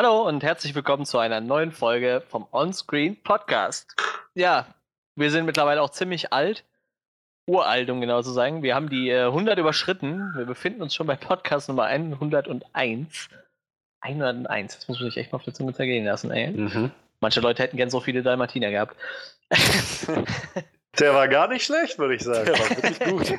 [0.00, 3.96] Hallo und herzlich willkommen zu einer neuen Folge vom Onscreen Podcast.
[4.32, 4.72] Ja,
[5.16, 6.62] wir sind mittlerweile auch ziemlich alt.
[7.48, 8.62] Uralt, um genau zu sagen.
[8.62, 10.34] Wir haben die äh, 100 überschritten.
[10.36, 13.28] Wir befinden uns schon bei Podcast Nummer 101.
[13.98, 14.76] 101.
[14.76, 16.52] Das muss man sich echt mal auf der Zunge zergehen lassen, ey.
[16.52, 16.92] Mhm.
[17.18, 18.94] Manche Leute hätten gern so viele Dalmatiner gehabt.
[21.00, 22.46] Der war gar nicht schlecht, würde ich sagen.
[22.46, 23.32] Der war wirklich gut.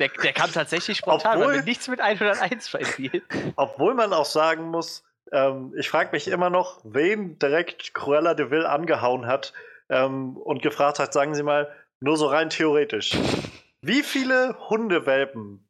[0.00, 3.22] Der, der kam tatsächlich spontan, Obwohl- weil wir nichts mit 101 verspielt.
[3.54, 8.50] Obwohl man auch sagen muss, ähm, ich frage mich immer noch, wen direkt Cruella de
[8.50, 9.52] Vil angehauen hat
[9.88, 11.68] ähm, und gefragt hat, sagen Sie mal,
[12.00, 13.16] nur so rein theoretisch.
[13.80, 15.64] Wie viele Hundewelpen,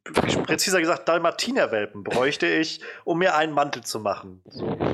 [0.45, 4.41] präziser gesagt Dalmatinerwelpen, bräuchte ich, um mir einen Mantel zu machen?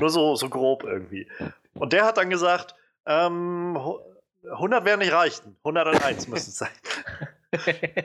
[0.00, 1.26] Nur so, so grob irgendwie.
[1.74, 2.74] Und der hat dann gesagt,
[3.06, 3.98] ähm, hu-
[4.50, 6.68] 100 werden nicht reichen, 101 müssen es sein.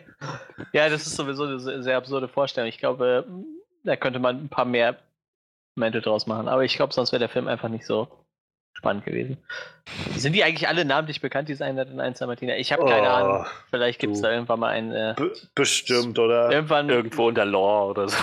[0.71, 2.67] ja, das ist sowieso eine sehr absurde Vorstellung.
[2.69, 3.25] Ich glaube,
[3.83, 4.97] da könnte man ein paar mehr
[5.75, 6.47] Mäntel draus machen.
[6.47, 8.07] Aber ich glaube, sonst wäre der Film einfach nicht so
[8.73, 9.37] spannend gewesen.
[10.15, 12.55] Sind die eigentlich alle namentlich bekannt, diese 101 Martina?
[12.55, 13.45] Ich habe keine Oh, Ahnung.
[13.69, 14.91] Vielleicht gibt es da irgendwann mal ein.
[14.93, 16.49] Äh, Be bestimmt, oder?
[16.51, 18.17] irgendwann Irgendwo in der Lore oder so.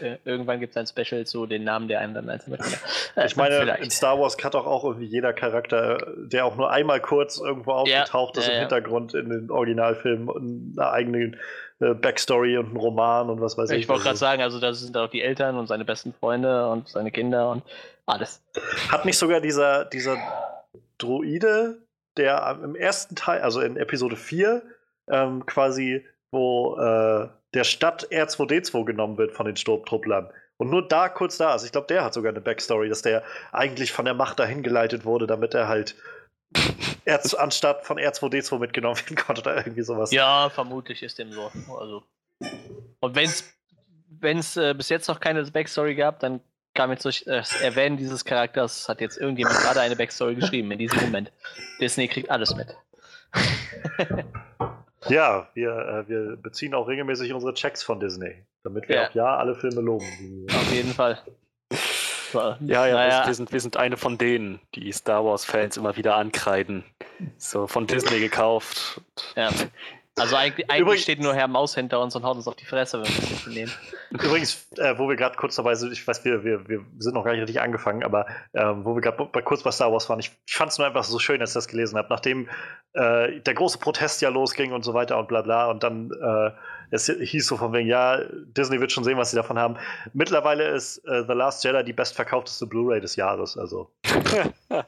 [0.00, 2.76] äh, äh, irgendwann gibt es ein Special zu den Namen der 101 Martina.
[3.16, 3.92] Äh, Ich meine, in vielleicht.
[3.92, 8.38] Star Wars hat doch auch irgendwie jeder Charakter, der auch nur einmal kurz irgendwo aufgetaucht
[8.38, 8.60] ist ja, im ja.
[8.62, 11.38] Hintergrund in den Originalfilmen, eine eigene
[11.82, 13.80] äh, Backstory und einen Roman und was weiß ich.
[13.80, 16.68] Ich wollte gerade Also, sagen, also da sind auch die Eltern und seine besten Freunde
[16.68, 17.62] und seine Kinder und
[18.06, 18.40] alles.
[18.88, 20.16] Hat nicht sogar dieser, dieser
[20.98, 21.78] Droide,
[22.16, 24.62] der im ersten Teil, also in Episode 4,
[25.08, 30.30] ähm, quasi, wo äh, der Stadt R2D2 genommen wird von den Sturmtrupplern.
[30.58, 31.64] Und nur da kurz da ist.
[31.64, 35.04] Ich glaube, der hat sogar eine Backstory, dass der eigentlich von der Macht dahin geleitet
[35.04, 35.96] wurde, damit er halt
[37.38, 40.12] Anstatt von R2D2 mitgenommen werden konnte oder irgendwie sowas.
[40.12, 41.50] Ja, vermutlich ist dem so.
[41.78, 42.02] Also.
[43.00, 43.44] Und wenn es
[44.20, 46.40] wenn es äh, bis jetzt noch keine Backstory gab, dann
[46.74, 50.78] kam jetzt durch das Erwähnen dieses Charakters, hat jetzt irgendjemand gerade eine Backstory geschrieben in
[50.78, 51.32] diesem Moment.
[51.80, 52.74] Disney kriegt alles mit.
[55.08, 59.08] Ja, wir, äh, wir beziehen auch regelmäßig unsere Checks von Disney, damit wir Ja.
[59.08, 60.46] auch ja alle Filme loben.
[60.48, 61.18] Auf jeden Fall.
[62.34, 65.96] Ja, ja, naja, wir, wir, sind, wir sind eine von denen, die Star Wars-Fans immer
[65.96, 66.84] wieder ankreiden.
[67.38, 69.00] So von Disney gekauft.
[69.36, 69.50] ja.
[70.18, 72.66] Also eigentlich, eigentlich Übrigens- steht nur Herr Maus hinter uns und haut uns auf die
[72.66, 73.72] Fresse, wenn wir das nicht nehmen.
[74.10, 77.24] Übrigens, äh, wo wir gerade kurz dabei sind, ich weiß, wir, wir, wir sind noch
[77.24, 80.20] gar nicht richtig angefangen, aber ähm, wo wir gerade bei, kurz bei Star Wars waren,
[80.20, 82.46] ich, ich fand es nur einfach so schön, als ich das gelesen habe, nachdem
[82.92, 86.50] äh, der große Protest ja losging und so weiter und bla bla und dann äh,
[86.92, 89.76] es hieß so von wegen, ja, Disney wird schon sehen, was sie davon haben.
[90.12, 93.90] Mittlerweile ist äh, The Last Jedi die bestverkaufteste Blu-ray des Jahres, also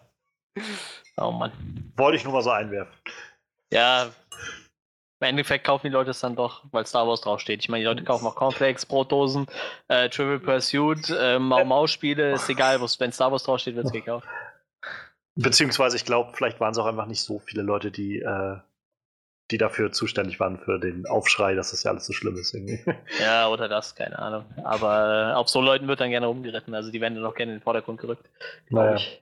[1.16, 1.52] Oh Mann.
[1.96, 2.92] wollte ich nur mal so einwerfen.
[3.72, 4.10] Ja,
[5.20, 7.60] im Endeffekt kaufen die Leute es dann doch, weil Star Wars draufsteht.
[7.62, 9.46] Ich meine, die Leute kaufen auch Cornflakes, Brotdosen,
[9.88, 13.92] äh, Trivial Pursuit, äh, Mau Mau Spiele, ist egal, wenn Star Wars draufsteht, wird es
[13.92, 14.28] gekauft.
[15.36, 18.58] Beziehungsweise, ich glaube, vielleicht waren es auch einfach nicht so viele Leute, die, äh,
[19.50, 22.54] die dafür zuständig waren für den Aufschrei, dass das ja alles so schlimm ist.
[22.54, 22.80] Irgendwie.
[23.20, 24.44] Ja, oder das, keine Ahnung.
[24.64, 27.52] Aber äh, auf so Leuten wird dann gerne rumgeritten, also die werden dann auch gerne
[27.52, 28.28] in den Vordergrund gerückt.
[28.70, 28.96] Naja.
[28.96, 29.20] ich.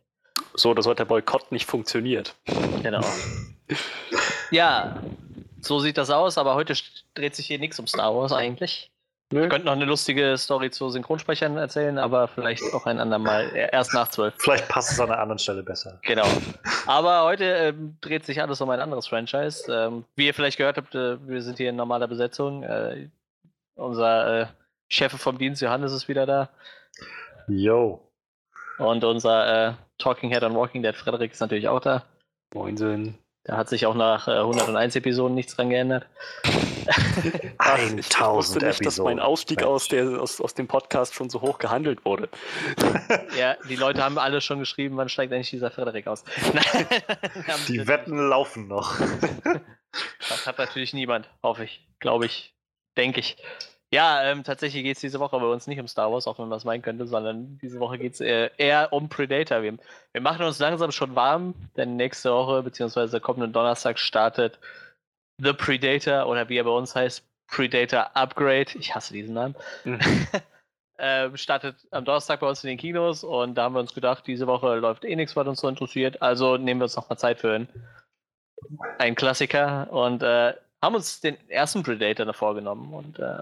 [0.54, 2.34] So, dass heute der Boykott nicht funktioniert.
[2.82, 3.04] Genau.
[4.50, 5.02] Ja,
[5.62, 6.74] so sieht das aus, aber heute
[7.14, 8.91] dreht sich hier nichts um Star Wars eigentlich.
[9.32, 13.48] Wir könnten noch eine lustige Story zu Synchronsprechern erzählen, aber vielleicht auch ein andermal.
[13.54, 14.34] äh, Erst nach zwölf.
[14.38, 15.98] Vielleicht passt es an einer anderen Stelle besser.
[16.02, 16.26] Genau.
[16.86, 19.72] Aber heute ähm, dreht sich alles um ein anderes Franchise.
[19.72, 22.62] Ähm, wie ihr vielleicht gehört habt, äh, wir sind hier in normaler Besetzung.
[22.62, 23.08] Äh,
[23.74, 24.46] unser äh,
[24.88, 26.50] Chef vom Dienst, Johannes, ist wieder da.
[27.48, 28.06] Yo.
[28.78, 32.04] Und unser äh, Talking Head on Walking Dead, Frederik, ist natürlich auch da.
[32.52, 33.16] Moinsen.
[33.44, 36.06] Da hat sich auch nach äh, 101 Episoden nichts dran geändert.
[37.58, 39.20] Ach, ich- ich 1000 wusste nicht, dass mein.
[39.20, 42.28] Ausstieg aus, der, aus, aus dem Podcast schon so hoch gehandelt wurde.
[43.38, 46.24] Ja, die Leute haben alle schon geschrieben, wann steigt eigentlich dieser Frederik aus.
[47.68, 48.94] Die Wetten laufen noch.
[50.28, 52.54] Das hat natürlich niemand, hoffe ich, glaube ich,
[52.96, 53.36] denke ich.
[53.90, 56.46] Ja, ähm, tatsächlich geht es diese Woche bei uns nicht um Star Wars, auch wenn
[56.48, 59.62] man das meinen könnte, sondern diese Woche geht es äh, eher um Predator.
[59.62, 59.76] Wir,
[60.12, 64.58] wir machen uns langsam schon warm, denn nächste Woche, beziehungsweise kommenden Donnerstag, startet
[65.42, 68.78] The Predator oder wie er bei uns heißt, Predator Upgrade.
[68.78, 69.54] Ich hasse diesen Namen.
[69.84, 69.98] Mhm.
[70.98, 74.26] ähm, startet am Donnerstag bei uns in den Kinos und da haben wir uns gedacht,
[74.26, 77.16] diese Woche läuft eh nichts, was uns so interessiert, also nehmen wir uns noch mal
[77.16, 77.68] Zeit für einen,
[78.98, 83.38] einen Klassiker und äh, haben uns den ersten Predator da vorgenommen und äh,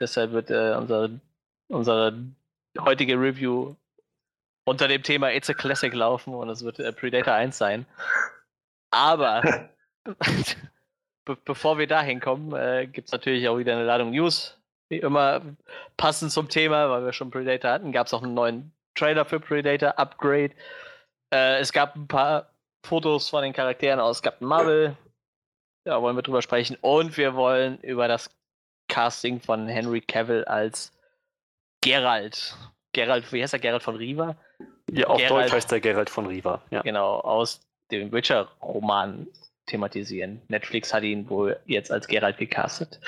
[0.00, 1.20] deshalb wird äh, unsere,
[1.68, 2.18] unsere
[2.80, 3.76] heutige Review
[4.66, 7.86] unter dem Thema It's a Classic laufen und es wird äh, Predator 1 sein.
[8.90, 9.42] Aber
[11.24, 14.58] be bevor wir da hinkommen, äh, gibt es natürlich auch wieder eine Ladung News.
[14.88, 15.40] Wie immer
[15.96, 19.40] passend zum Thema, weil wir schon Predator hatten, gab es auch einen neuen Trailer für
[19.40, 20.52] Predator Upgrade.
[21.32, 22.50] Äh, es gab ein paar
[22.84, 24.96] Fotos von den Charakteren aus Captain Marvel.
[25.84, 26.76] Da wollen wir drüber sprechen.
[26.80, 28.30] Und wir wollen über das
[28.88, 30.92] Casting von Henry Cavill als
[31.82, 32.56] Geralt.
[32.92, 33.58] Geralt, wie heißt er?
[33.58, 34.36] Geralt von Riva?
[34.90, 36.62] Ja, auf Geralt, Deutsch heißt der Geralt von Riva.
[36.70, 36.82] Ja.
[36.82, 37.60] Genau, aus
[37.90, 39.26] dem Witcher-Roman
[39.66, 40.42] thematisieren.
[40.48, 43.00] Netflix hat ihn wohl jetzt als Geralt gecastet.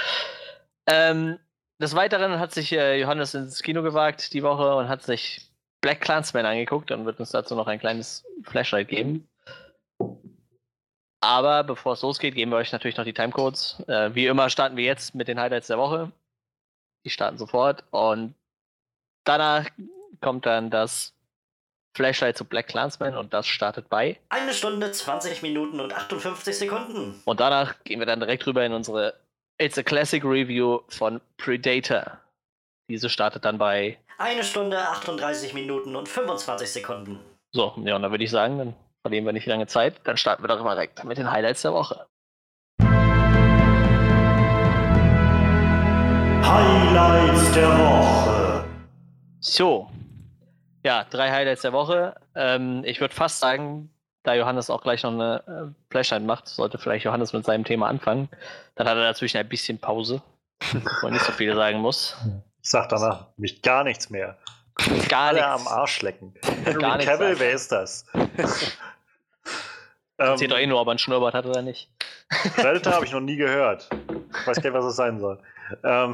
[0.87, 1.39] Ähm,
[1.81, 5.51] des Weiteren hat sich äh, Johannes ins Kino gewagt die Woche und hat sich
[5.81, 9.29] Black Clansman angeguckt und wird uns dazu noch ein kleines Flashlight geben.
[11.21, 13.83] Aber bevor es losgeht, geben wir euch natürlich noch die Timecodes.
[13.89, 16.13] Äh, wie immer starten wir jetzt mit den Highlights der Woche.
[17.05, 18.35] Die starten sofort und
[19.25, 19.69] danach
[20.21, 21.16] kommt dann das
[21.97, 24.19] Flashlight zu Black Clansman und das startet bei.
[24.29, 27.21] Eine Stunde, 20 Minuten und 58 Sekunden.
[27.25, 29.15] Und danach gehen wir dann direkt rüber in unsere
[29.59, 32.19] It's a Classic Review von Predator.
[32.91, 33.99] Diese startet dann bei.
[34.19, 37.19] Eine Stunde, 38 Minuten und 25 Sekunden.
[37.53, 39.95] So, ja, und dann würde ich sagen, dann verlieren wir nicht lange Zeit.
[40.05, 42.07] Dann starten wir doch mal direkt mit den Highlights der Woche.
[46.43, 48.65] Highlights der Woche.
[49.41, 49.89] So,
[50.87, 52.15] ja, drei Highlights der Woche.
[52.37, 53.91] Ähm, ich würde fast sagen,
[54.23, 57.89] da Johannes auch gleich noch eine äh, Flashlight macht, sollte vielleicht Johannes mit seinem Thema
[57.89, 58.29] anfangen.
[58.77, 60.23] Dann hat er dazwischen ein bisschen Pause,
[61.01, 62.17] wo er nicht so viel sagen muss.
[62.63, 64.39] Ich sag danach mich gar nichts mehr.
[65.09, 65.67] Gar Alle nichts.
[65.67, 66.35] am Arsch lecken.
[66.79, 68.07] Gar Cavill, wer ist das?
[70.19, 71.91] Erzählt doch eh nur, ob er einen Schnurrbart hat oder nicht.
[72.55, 73.89] Predator habe ich noch nie gehört.
[73.91, 75.41] Ich weiß gar nicht, was es sein soll.
[75.83, 76.13] Ähm,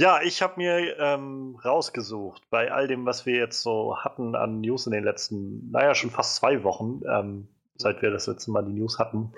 [0.00, 4.62] ja, ich habe mir ähm, rausgesucht, bei all dem, was wir jetzt so hatten an
[4.62, 8.64] News in den letzten, naja, schon fast zwei Wochen, ähm, seit wir das letzte Mal
[8.64, 9.34] die News hatten.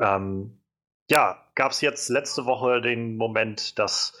[0.00, 0.58] Ähm,
[1.08, 4.18] ja, gab es jetzt letzte Woche den Moment, dass,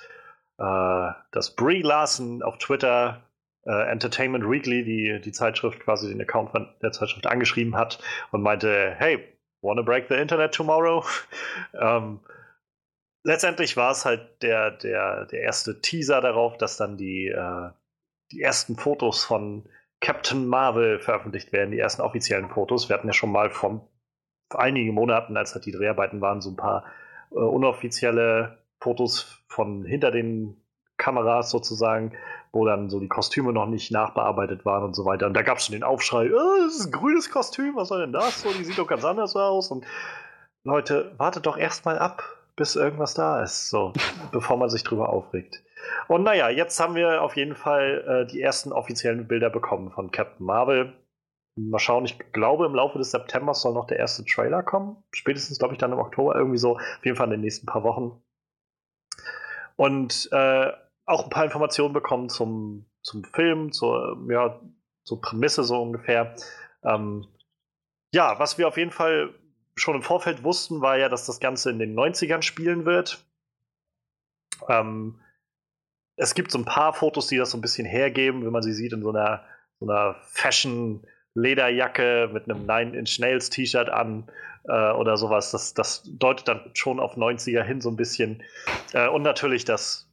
[0.58, 3.24] äh, dass Brie Larson auf Twitter
[3.66, 7.98] äh, Entertainment Weekly, die, die Zeitschrift, quasi den Account von der Zeitschrift angeschrieben hat
[8.30, 9.18] und meinte, hey,
[9.60, 11.04] wanna break the Internet tomorrow?
[11.74, 12.20] ähm,
[13.24, 17.70] letztendlich war es halt der, der, der erste Teaser darauf, dass dann die, äh,
[18.30, 19.68] die ersten Fotos von
[20.00, 22.88] Captain Marvel veröffentlicht werden, die ersten offiziellen Fotos.
[22.88, 23.88] Wir hatten ja schon mal vor
[24.54, 26.84] einigen Monaten, als halt die Dreharbeiten waren, so ein paar
[27.32, 30.60] äh, unoffizielle Fotos von hinter den
[30.98, 32.12] Kameras sozusagen,
[32.52, 35.26] wo dann so die Kostüme noch nicht nachbearbeitet waren und so weiter.
[35.26, 38.02] Und da gab es schon den Aufschrei, oh, das ist ein grünes Kostüm, was soll
[38.02, 38.42] denn das?
[38.42, 39.70] So, die sieht doch ganz anders aus.
[39.70, 39.86] Und
[40.62, 42.22] Leute, wartet doch erstmal ab,
[42.56, 43.92] bis irgendwas da ist, so,
[44.32, 45.62] bevor man sich drüber aufregt.
[46.08, 50.10] Und naja, jetzt haben wir auf jeden Fall äh, die ersten offiziellen Bilder bekommen von
[50.10, 50.92] Captain Marvel.
[51.56, 55.02] Mal schauen, ich glaube, im Laufe des Septembers soll noch der erste Trailer kommen.
[55.12, 56.76] Spätestens, glaube ich, dann im Oktober, irgendwie so.
[56.76, 58.20] Auf jeden Fall in den nächsten paar Wochen.
[59.76, 60.72] Und äh,
[61.06, 64.60] auch ein paar Informationen bekommen zum, zum Film, zur, ja,
[65.04, 66.34] zur Prämisse so ungefähr.
[66.82, 67.26] Ähm,
[68.12, 69.34] ja, was wir auf jeden Fall
[69.76, 73.24] schon im Vorfeld wussten, war ja, dass das Ganze in den 90ern spielen wird.
[74.68, 75.20] Ähm,
[76.16, 78.72] es gibt so ein paar Fotos, die das so ein bisschen hergeben, wenn man sie
[78.72, 79.44] sieht in so einer,
[79.80, 84.30] so einer Fashion-Lederjacke mit einem Nine-Inch-Nails-T-Shirt an
[84.68, 85.50] äh, oder sowas.
[85.50, 88.44] Das, das deutet dann schon auf 90er hin so ein bisschen.
[88.92, 90.08] Äh, und natürlich das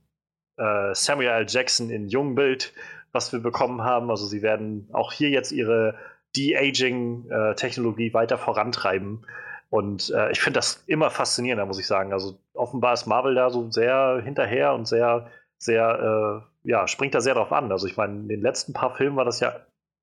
[0.58, 1.46] äh, Samuel L.
[1.48, 2.74] Jackson in Jungbild,
[3.12, 4.10] was wir bekommen haben.
[4.10, 6.00] Also sie werden auch hier jetzt ihre
[6.36, 9.26] De-Aging-Technologie weiter vorantreiben.
[9.72, 12.12] Und äh, ich finde das immer faszinierender, muss ich sagen.
[12.12, 17.22] Also offenbar ist Marvel da so sehr hinterher und sehr, sehr, äh, ja, springt da
[17.22, 17.72] sehr drauf an.
[17.72, 19.56] Also ich meine, in den letzten paar Filmen war das ja,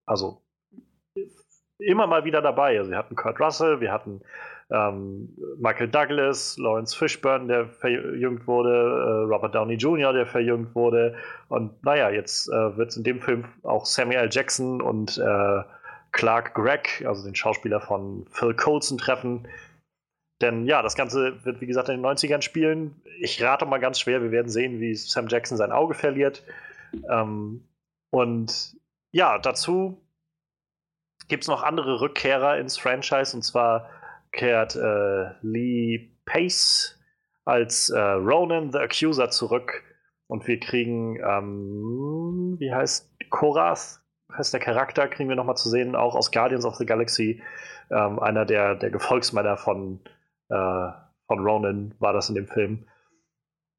[0.06, 0.40] also
[1.78, 2.78] immer mal wieder dabei.
[2.78, 4.22] Also wir hatten Kurt Russell, wir hatten
[4.70, 11.14] ähm, Michael Douglas, Lawrence Fishburne, der verjüngt wurde, äh, Robert Downey Jr., der verjüngt wurde.
[11.48, 14.30] Und naja, jetzt äh, wird es in dem Film auch Samuel.
[14.32, 15.62] Jackson und äh,
[16.12, 19.48] Clark Gregg, also den Schauspieler von Phil Coulson, treffen.
[20.40, 23.02] Denn ja, das Ganze wird, wie gesagt, in den 90ern spielen.
[23.20, 26.44] Ich rate mal ganz schwer, wir werden sehen, wie Sam Jackson sein Auge verliert.
[27.10, 27.68] Ähm,
[28.10, 28.76] und
[29.10, 30.00] ja, dazu
[31.28, 33.36] gibt es noch andere Rückkehrer ins Franchise.
[33.36, 33.90] Und zwar
[34.32, 36.98] kehrt äh, Lee Pace
[37.44, 39.82] als äh, Ronan the Accuser zurück.
[40.26, 43.98] Und wir kriegen, ähm, wie heißt Korath?
[44.37, 47.42] Heißt der Charakter, kriegen wir nochmal zu sehen, auch aus Guardians of the Galaxy.
[47.90, 50.00] Ähm, einer der, der Gefolgsmänner von,
[50.49, 50.88] äh,
[51.26, 52.87] von Ronan war das in dem Film.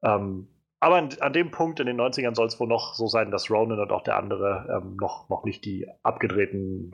[0.03, 0.48] Ähm,
[0.79, 3.51] aber an, an, dem Punkt in den 90ern soll es wohl noch so sein, dass
[3.51, 6.94] Ronan und auch der andere ähm, noch, noch nicht die abgedrehten,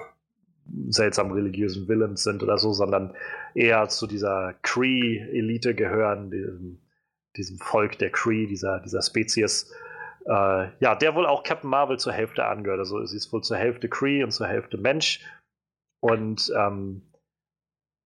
[0.90, 3.14] seltsam religiösen Villains sind oder so, sondern
[3.54, 6.82] eher zu dieser Cree-Elite gehören, diesem,
[7.38, 9.72] diesem Volk der Cree, dieser, dieser Spezies.
[10.26, 12.80] Äh, ja, der wohl auch Captain Marvel zur Hälfte angehört.
[12.80, 15.22] Also sie ist wohl zur Hälfte Kree und zur Hälfte Mensch.
[16.02, 17.02] Und ähm,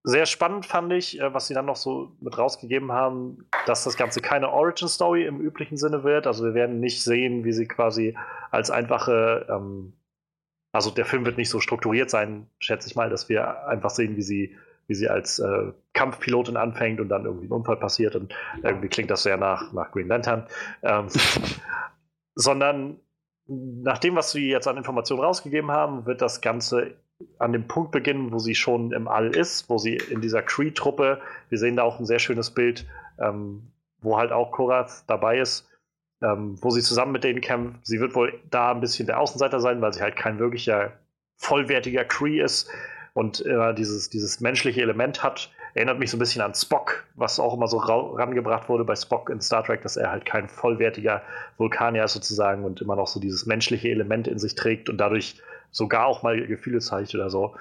[0.04, 3.98] sehr spannend fand ich, äh, was sie dann noch so mit rausgegeben haben, dass das
[3.98, 6.28] Ganze keine Origin-Story im üblichen Sinne wird.
[6.28, 8.18] Also wir werden nicht sehen, wie sie quasi
[8.52, 9.94] als einfache, ähm,
[10.72, 14.16] also der Film wird nicht so strukturiert sein, schätze ich mal, dass wir einfach sehen,
[14.16, 14.56] wie sie,
[14.88, 18.34] wie sie als äh, Kampfpilotin anfängt und dann irgendwie ein Unfall passiert und
[18.64, 20.48] irgendwie klingt das sehr nach, nach Green Lantern.
[20.84, 21.08] Ähm,
[22.40, 23.02] sondern
[23.48, 26.96] nach dem, was sie jetzt an Informationen rausgegeben haben, wird das Ganze
[27.38, 31.20] an dem Punkt beginnen, wo sie schon im All ist, wo sie in dieser Cree-Truppe,
[31.50, 32.86] wir sehen da auch ein sehr schönes Bild,
[33.20, 35.68] ähm, wo halt auch Korath dabei ist,
[36.22, 37.86] ähm, wo sie zusammen mit denen kämpft.
[37.86, 40.94] Sie wird wohl da ein bisschen der Außenseiter sein, weil sie halt kein wirklicher
[41.36, 42.70] vollwertiger Cree ist
[43.14, 45.52] und äh, dieses, dieses menschliche Element hat.
[45.74, 49.30] Erinnert mich so ein bisschen an Spock, was auch immer so rangebracht wurde bei Spock
[49.30, 51.22] in Star Trek, dass er halt kein vollwertiger
[51.58, 55.42] Vulkanier ist sozusagen und immer noch so dieses menschliche Element in sich trägt und dadurch
[55.72, 57.56] sogar auch mal Gefühle zeigt oder so.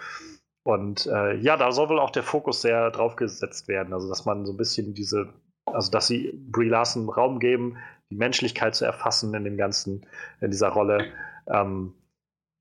[0.63, 3.95] Und äh, ja, da soll wohl auch der Fokus sehr drauf gesetzt werden.
[3.95, 5.33] Also, dass man so ein bisschen diese,
[5.65, 7.79] also dass sie Brie Larson Raum geben,
[8.11, 10.07] die Menschlichkeit zu erfassen in dem Ganzen,
[10.41, 11.07] in dieser Rolle.
[11.47, 11.95] Ähm,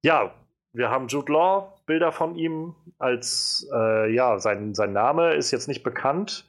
[0.03, 0.33] ja,
[0.73, 5.67] wir haben Jude Law, Bilder von ihm als, äh, ja, sein, sein Name ist jetzt
[5.67, 6.45] nicht bekannt.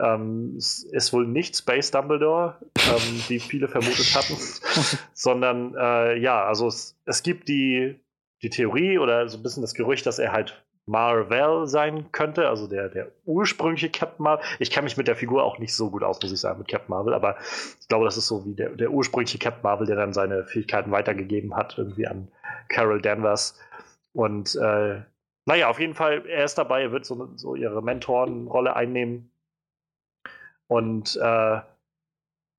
[0.00, 4.36] Ähm, es ist wohl nicht Space Dumbledore, ähm, wie viele vermutet hatten,
[5.12, 7.98] sondern äh, ja, also es, es gibt die,
[8.42, 12.66] die Theorie oder so ein bisschen das Gerücht, dass er halt Marvel sein könnte, also
[12.66, 14.44] der, der ursprüngliche Captain Marvel.
[14.58, 16.68] Ich kenne mich mit der Figur auch nicht so gut aus, muss ich sagen, mit
[16.68, 17.36] Captain Marvel, aber
[17.80, 20.90] ich glaube, das ist so wie der, der ursprüngliche Captain Marvel, der dann seine Fähigkeiten
[20.90, 22.28] weitergegeben hat, irgendwie an
[22.68, 23.58] Carol Danvers.
[24.12, 25.02] Und äh,
[25.46, 29.30] naja, auf jeden Fall, er ist dabei, er wird so, so ihre Mentorenrolle einnehmen.
[30.66, 31.60] Und äh,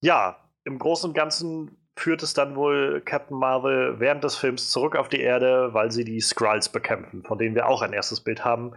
[0.01, 4.95] ja, im Großen und Ganzen führt es dann wohl Captain Marvel während des Films zurück
[4.95, 8.45] auf die Erde, weil sie die Skrulls bekämpfen, von denen wir auch ein erstes Bild
[8.45, 8.73] haben.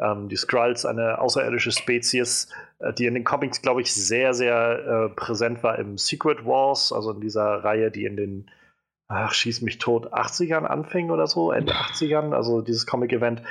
[0.00, 2.48] Ähm, die Skrulls, eine außerirdische Spezies,
[2.80, 6.92] äh, die in den Comics, glaube ich, sehr, sehr äh, präsent war im Secret Wars,
[6.92, 8.50] also in dieser Reihe, die in den,
[9.08, 13.42] ach, schieß mich tot, 80ern anfing oder so, Ende 80ern, also dieses Comic-Event.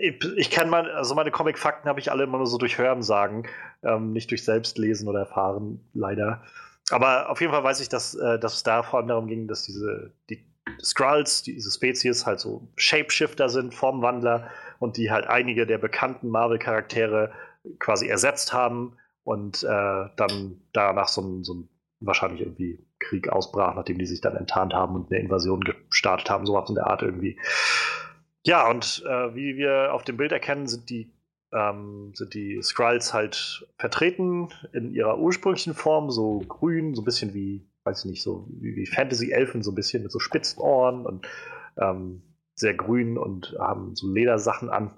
[0.00, 3.02] Ich, ich kenne mal, also meine Comic-Fakten habe ich alle immer nur so durch Hören
[3.02, 3.44] sagen,
[3.82, 6.42] ähm, nicht durch Selbstlesen oder Erfahren, leider.
[6.90, 9.46] Aber auf jeden Fall weiß ich, dass, äh, dass es da vor allem darum ging,
[9.46, 10.44] dass diese die
[10.82, 17.32] Skrulls, diese Spezies, halt so Shapeshifter sind, Formwandler und die halt einige der bekannten Marvel-Charaktere
[17.78, 21.68] quasi ersetzt haben und äh, dann danach so ein, so ein
[22.00, 26.46] wahrscheinlich irgendwie Krieg ausbrach, nachdem die sich dann enttarnt haben und eine Invasion gestartet haben,
[26.46, 27.38] sowas in der Art irgendwie.
[28.44, 31.12] Ja, und äh, wie wir auf dem Bild erkennen, sind die
[31.52, 37.32] ähm, sind die Skrulls halt vertreten in ihrer ursprünglichen Form, so grün, so ein bisschen
[37.34, 41.06] wie, weiß ich nicht, so wie, wie Fantasy-Elfen, so ein bisschen mit so spitzen Ohren
[41.06, 41.26] und
[41.78, 42.22] ähm,
[42.54, 44.94] sehr grün und haben so Ledersachen an.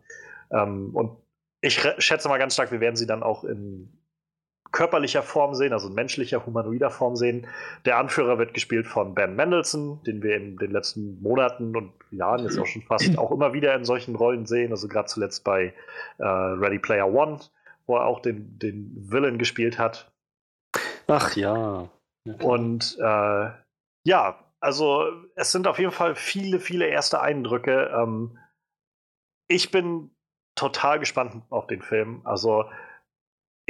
[0.51, 1.17] Ähm, und
[1.61, 4.00] ich schätze mal ganz stark, wir werden sie dann auch in
[4.73, 7.47] körperlicher Form sehen, also in menschlicher, humanoider Form sehen.
[7.85, 12.45] Der Anführer wird gespielt von Ben Mendelssohn, den wir in den letzten Monaten und Jahren
[12.45, 14.71] jetzt auch schon fast auch immer wieder in solchen Rollen sehen.
[14.71, 15.75] Also gerade zuletzt bei
[16.19, 17.41] äh, Ready Player One,
[17.87, 20.13] wo er auch den, den Villain gespielt hat.
[21.07, 21.89] Ach ja.
[22.41, 23.51] Und äh,
[24.05, 27.91] ja, also es sind auf jeden Fall viele, viele erste Eindrücke.
[27.95, 28.39] Ähm,
[29.49, 30.11] ich bin
[30.55, 32.21] total gespannt auf den Film.
[32.25, 32.67] Also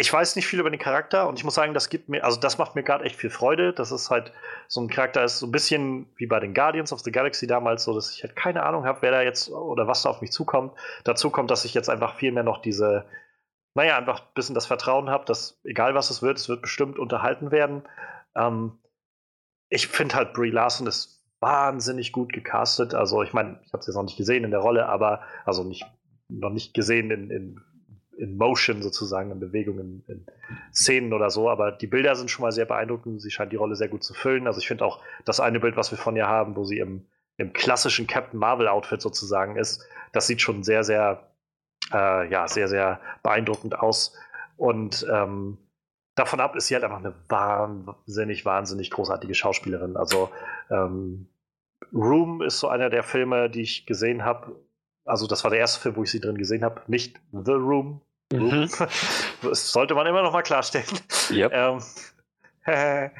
[0.00, 2.40] ich weiß nicht viel über den Charakter und ich muss sagen, das gibt mir, also
[2.40, 3.74] das macht mir gerade echt viel Freude.
[3.74, 4.32] dass es halt
[4.66, 7.84] so ein Charakter ist, so ein bisschen wie bei den Guardians of the Galaxy damals,
[7.84, 10.32] so dass ich halt keine Ahnung habe, wer da jetzt oder was da auf mich
[10.32, 10.72] zukommt.
[11.04, 13.04] Dazu kommt, dass ich jetzt einfach viel mehr noch diese,
[13.74, 16.98] naja, einfach ein bisschen das Vertrauen habe, dass egal was es wird, es wird bestimmt
[16.98, 17.82] unterhalten werden.
[18.34, 18.78] Ähm,
[19.68, 22.94] ich finde halt Brie Larson ist wahnsinnig gut gecastet.
[22.94, 25.62] Also ich meine, ich habe es jetzt noch nicht gesehen in der Rolle, aber also
[25.62, 25.84] nicht
[26.28, 27.60] noch nicht gesehen in, in
[28.20, 30.26] in Motion sozusagen, in Bewegungen, in
[30.72, 31.50] Szenen oder so.
[31.50, 33.20] Aber die Bilder sind schon mal sehr beeindruckend.
[33.20, 34.46] Sie scheint die Rolle sehr gut zu füllen.
[34.46, 37.06] Also ich finde auch das eine Bild, was wir von ihr haben, wo sie im,
[37.36, 41.30] im klassischen Captain Marvel-Outfit sozusagen ist, das sieht schon sehr, sehr,
[41.92, 44.16] äh, ja, sehr, sehr beeindruckend aus.
[44.56, 45.58] Und ähm,
[46.14, 49.96] davon ab ist sie halt einfach eine wahnsinnig, wahnsinnig großartige Schauspielerin.
[49.96, 50.30] Also
[50.70, 51.28] ähm,
[51.92, 54.56] Room ist so einer der Filme, die ich gesehen habe.
[55.04, 56.82] Also das war der erste Film, wo ich sie drin gesehen habe.
[56.86, 58.68] Nicht The Room, Mhm.
[59.42, 60.86] Das sollte man immer noch mal klarstellen.
[61.30, 61.52] Yep.
[61.52, 61.82] Ähm,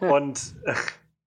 [0.00, 0.74] und äh,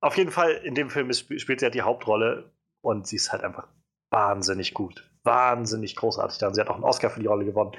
[0.01, 2.51] auf jeden Fall, in dem Film spielt sie halt die Hauptrolle
[2.81, 3.67] und sie ist halt einfach
[4.11, 5.09] wahnsinnig gut.
[5.23, 6.37] Wahnsinnig großartig.
[6.37, 7.71] Sie hat auch einen Oscar für die Rolle gewonnen.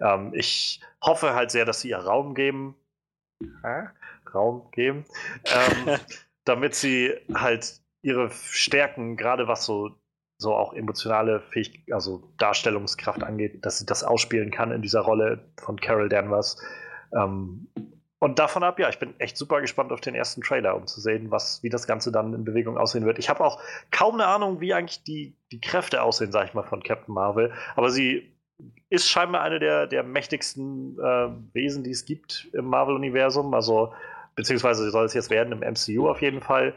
[0.00, 2.76] Ähm, ich hoffe halt sehr, dass sie ihr Raum geben.
[3.62, 3.84] äh,
[4.32, 5.04] Raum geben,
[5.44, 5.98] ähm,
[6.44, 9.96] damit sie halt ihre Stärken, gerade was so,
[10.38, 15.50] so auch emotionale Fähigkeit, also Darstellungskraft angeht, dass sie das ausspielen kann in dieser Rolle
[15.58, 16.56] von Carol Danvers.
[17.14, 17.68] Ähm,
[18.18, 21.00] und davon ab, ja, ich bin echt super gespannt auf den ersten Trailer, um zu
[21.00, 23.18] sehen, was, wie das Ganze dann in Bewegung aussehen wird.
[23.18, 23.60] Ich habe auch
[23.90, 27.52] kaum eine Ahnung, wie eigentlich die, die Kräfte aussehen, sag ich mal, von Captain Marvel.
[27.76, 28.34] Aber sie
[28.88, 33.52] ist scheinbar eine der, der mächtigsten äh, Wesen, die es gibt im Marvel-Universum.
[33.52, 33.92] Also,
[34.36, 36.74] beziehungsweise soll es jetzt werden im MCU auf jeden Fall.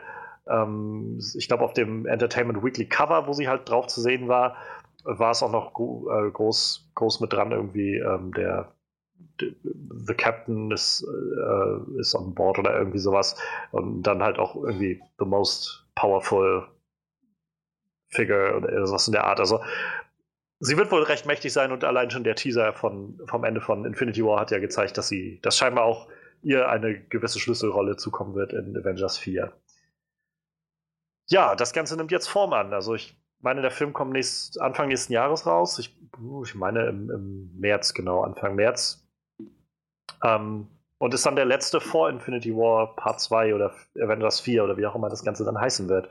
[0.50, 4.56] Ähm, ich glaube, auf dem Entertainment Weekly Cover, wo sie halt drauf zu sehen war,
[5.04, 8.74] war es auch noch äh, groß, groß mit dran, irgendwie ähm, der
[9.40, 13.36] The Captain ist, äh, ist on board oder irgendwie sowas.
[13.72, 16.68] Und dann halt auch irgendwie the most powerful
[18.10, 19.40] figure oder sowas in der Art.
[19.40, 19.62] Also
[20.60, 23.86] sie wird wohl recht mächtig sein und allein schon der Teaser von, vom Ende von
[23.86, 26.08] Infinity War hat ja gezeigt, dass sie, dass scheinbar auch
[26.42, 29.52] ihr eine gewisse Schlüsselrolle zukommen wird in Avengers 4.
[31.30, 32.74] Ja, das Ganze nimmt jetzt Form an.
[32.74, 35.78] Also ich meine, der Film kommt nächst, Anfang nächsten Jahres raus.
[35.80, 35.96] Ich,
[36.44, 39.06] ich meine im, im März, genau, Anfang März.
[40.24, 40.68] Ähm,
[41.00, 44.86] und ist dann der letzte vor Infinity War Part 2 oder Avengers 4 oder wie
[44.86, 46.10] auch immer das Ganze dann heißen wird.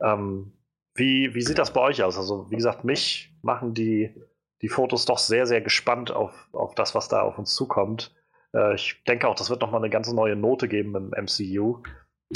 [0.00, 0.52] Ähm,
[0.94, 2.16] wie, wie sieht das bei euch aus?
[2.16, 4.14] Also, wie gesagt, mich machen die,
[4.60, 8.14] die Fotos doch sehr, sehr gespannt auf, auf das, was da auf uns zukommt.
[8.54, 11.82] Äh, ich denke auch, das wird nochmal eine ganz neue Note geben im MCU.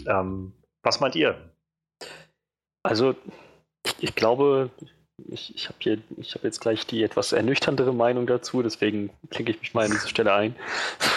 [0.07, 1.56] Ähm, was meint ihr?
[2.87, 3.17] Also,
[4.01, 4.71] ich, glaube,
[5.29, 5.99] ich, ich habe hier,
[6.43, 10.33] jetzt gleich die etwas ernüchterndere Meinung dazu, deswegen klinke ich mich mal an diese Stelle
[10.33, 10.55] ein.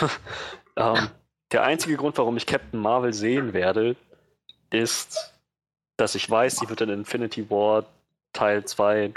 [0.76, 1.10] ähm,
[1.52, 3.96] der einzige Grund, warum ich Captain Marvel sehen werde,
[4.72, 5.36] ist,
[5.96, 7.86] dass ich weiß, sie wird in Infinity War
[8.34, 9.14] Teil 2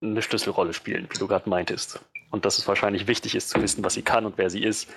[0.00, 2.00] eine Schlüsselrolle spielen, wie du gerade meintest.
[2.30, 4.88] Und dass es wahrscheinlich wichtig ist zu wissen, was sie kann und wer sie ist,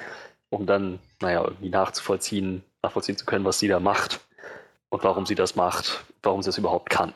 [0.50, 4.22] um dann, naja, irgendwie nachzuvollziehen, nachvollziehen zu können, was sie da macht
[4.92, 7.14] und warum sie das macht, warum sie es überhaupt kann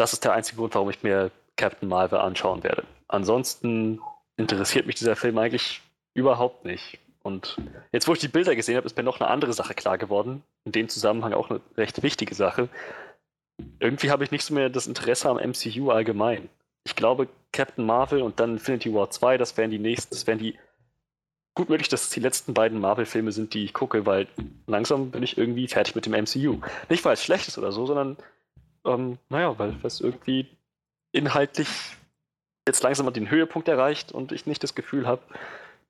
[0.00, 2.84] das ist der einzige Grund, warum ich mir Captain Marvel anschauen werde.
[3.08, 4.00] Ansonsten
[4.36, 5.82] interessiert mich dieser Film eigentlich
[6.14, 6.98] überhaupt nicht.
[7.22, 7.58] Und
[7.92, 10.42] jetzt, wo ich die Bilder gesehen habe, ist mir noch eine andere Sache klar geworden.
[10.64, 12.70] In dem Zusammenhang auch eine recht wichtige Sache.
[13.78, 16.48] Irgendwie habe ich nicht so mehr das Interesse am MCU allgemein.
[16.84, 20.38] Ich glaube, Captain Marvel und dann Infinity War 2, das wären die nächsten, das wären
[20.38, 20.58] die
[21.54, 24.28] gut möglich, dass es die letzten beiden Marvel-Filme sind, die ich gucke, weil
[24.66, 26.60] langsam bin ich irgendwie fertig mit dem MCU.
[26.88, 28.16] Nicht, weil es schlecht ist oder so, sondern
[28.84, 30.46] ähm, naja, weil es irgendwie
[31.12, 31.68] inhaltlich
[32.66, 35.22] jetzt langsam an den Höhepunkt erreicht und ich nicht das Gefühl habe,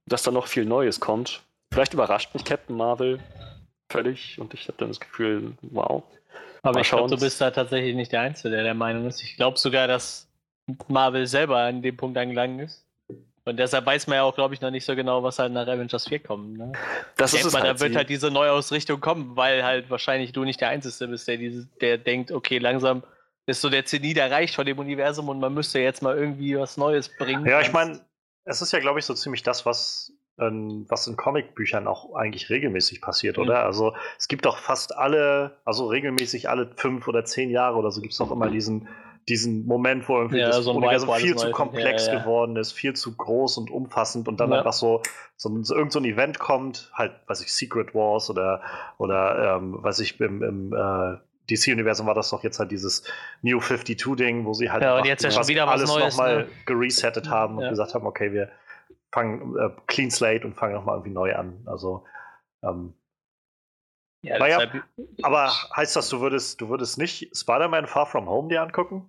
[0.06, 1.42] dass da noch viel Neues kommt.
[1.72, 3.20] Vielleicht überrascht mich Captain Marvel
[3.90, 6.02] völlig und ich habe dann das Gefühl, wow.
[6.62, 9.22] Aber ich glaube, du bist da tatsächlich nicht der Einzige, der der Meinung ist.
[9.22, 10.28] Ich glaube sogar, dass
[10.88, 12.84] Marvel selber an dem Punkt angelangt ist.
[13.50, 15.66] Und deshalb weiß man ja auch, glaube ich, noch nicht so genau, was halt nach
[15.66, 16.56] Avengers 4 kommt.
[16.56, 16.72] Ne?
[17.16, 17.80] Das ist es mal, halt.
[17.80, 21.36] Da wird halt diese Neuausrichtung kommen, weil halt wahrscheinlich du nicht der Einzige bist, der,
[21.36, 23.02] diese, der denkt, okay, langsam
[23.46, 26.76] ist so der Zenit erreicht von dem Universum und man müsste jetzt mal irgendwie was
[26.76, 27.44] Neues bringen.
[27.44, 28.00] Ja, ich meine,
[28.44, 32.50] es ist ja, glaube ich, so ziemlich das, was, ähm, was in Comicbüchern auch eigentlich
[32.50, 33.44] regelmäßig passiert, mhm.
[33.44, 33.64] oder?
[33.64, 38.00] Also es gibt doch fast alle, also regelmäßig alle fünf oder zehn Jahre oder so
[38.00, 38.88] gibt es doch immer diesen
[39.28, 42.20] diesen Moment, wo irgendwie ja, das so Universum viel zu komplex ja, ja.
[42.20, 45.02] geworden ist, viel zu groß und umfassend und dann einfach so,
[45.36, 48.62] so, so irgend so ein Event kommt, halt, weiß ich, Secret Wars oder,
[48.98, 51.16] oder ähm, weiß ich, im, im äh,
[51.50, 53.04] DC-Universum war das doch jetzt halt dieses
[53.42, 56.36] New 52-Ding, wo sie halt ja, und jetzt ja schon wieder was alles Neues, nochmal
[56.38, 56.48] ne?
[56.66, 58.50] geresettet haben und gesagt haben, okay, wir
[59.12, 61.62] fangen äh, Clean Slate und fangen nochmal irgendwie neu an.
[61.66, 62.04] Also
[62.62, 62.94] ähm,
[64.22, 64.60] ja, naja,
[65.22, 69.08] aber heißt das, du würdest, du würdest nicht Spider-Man Far From Home dir angucken?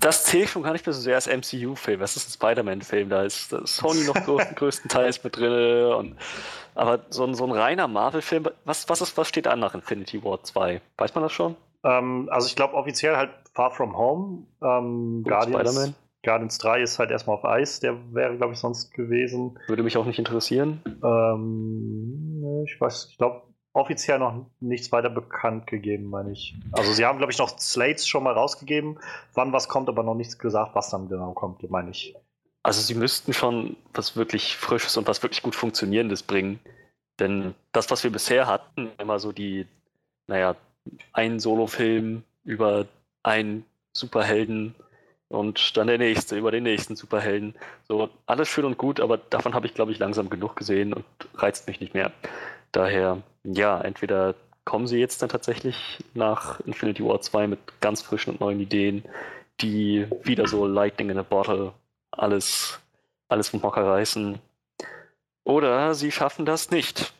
[0.00, 2.00] Das zählt schon gar nicht mehr so sehr als MCU-Film.
[2.00, 3.08] Das ist ein Spider-Man-Film.
[3.08, 4.14] Da ist, da ist Sony noch
[4.54, 5.92] größtenteils mit drin.
[5.92, 6.16] Und,
[6.74, 10.22] aber so ein, so ein reiner Marvel-Film, was, was, ist, was steht an nach Infinity
[10.22, 10.80] War 2?
[10.98, 11.56] Weiß man das schon?
[11.84, 14.46] Ähm, also ich glaube offiziell halt Far From Home.
[14.62, 17.80] Ähm, Guardians, Guardians 3 ist halt erstmal auf Eis.
[17.80, 19.58] Der wäre, glaube ich, sonst gewesen.
[19.68, 20.82] Würde mich auch nicht interessieren.
[21.02, 23.42] Ähm, ich weiß, ich glaube,
[23.76, 26.54] offiziell noch nichts weiter bekannt gegeben, meine ich.
[26.72, 28.98] Also sie haben, glaube ich, noch Slates schon mal rausgegeben,
[29.34, 32.14] wann was kommt, aber noch nichts gesagt, was dann genau kommt, meine ich.
[32.62, 36.58] Also sie müssten schon was wirklich Frisches und was wirklich gut Funktionierendes bringen.
[37.18, 39.66] Denn das, was wir bisher hatten, immer so die,
[40.26, 40.56] naja,
[41.12, 42.86] ein Solo-Film über
[43.22, 44.74] einen Superhelden
[45.28, 47.54] und dann der nächste über den nächsten Superhelden.
[47.88, 51.04] So, alles schön und gut, aber davon habe ich, glaube ich, langsam genug gesehen und
[51.34, 52.12] reizt mich nicht mehr.
[52.76, 54.34] Daher, ja, entweder
[54.66, 59.02] kommen sie jetzt dann tatsächlich nach Infinity War 2 mit ganz frischen und neuen Ideen,
[59.62, 61.72] die wieder so Lightning in a Bottle
[62.10, 62.78] alles,
[63.30, 64.38] alles vom Hocker reißen.
[65.42, 67.14] Oder sie schaffen das nicht.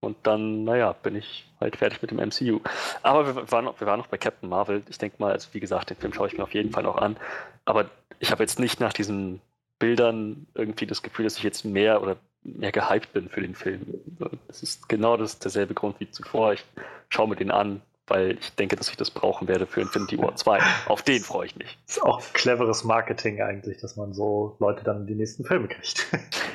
[0.00, 2.58] Und dann, naja, bin ich halt fertig mit dem MCU.
[3.04, 4.82] Aber wir waren, noch, wir waren noch bei Captain Marvel.
[4.88, 6.96] Ich denke mal, also wie gesagt, den Film schaue ich mir auf jeden Fall noch
[6.96, 7.16] an.
[7.64, 7.88] Aber
[8.18, 9.40] ich habe jetzt nicht nach diesen
[9.78, 12.16] Bildern irgendwie das Gefühl, dass ich jetzt mehr oder
[12.54, 14.00] mehr gehypt bin für den Film.
[14.46, 16.52] Das ist genau das, derselbe Grund wie zuvor.
[16.52, 16.64] Ich
[17.08, 20.36] schaue mir den an, weil ich denke, dass ich das brauchen werde für Infinity War
[20.36, 20.60] 2.
[20.86, 21.76] Auf den freue ich mich.
[21.88, 26.06] Ist auch cleveres Marketing eigentlich, dass man so Leute dann in die nächsten Filme kriegt.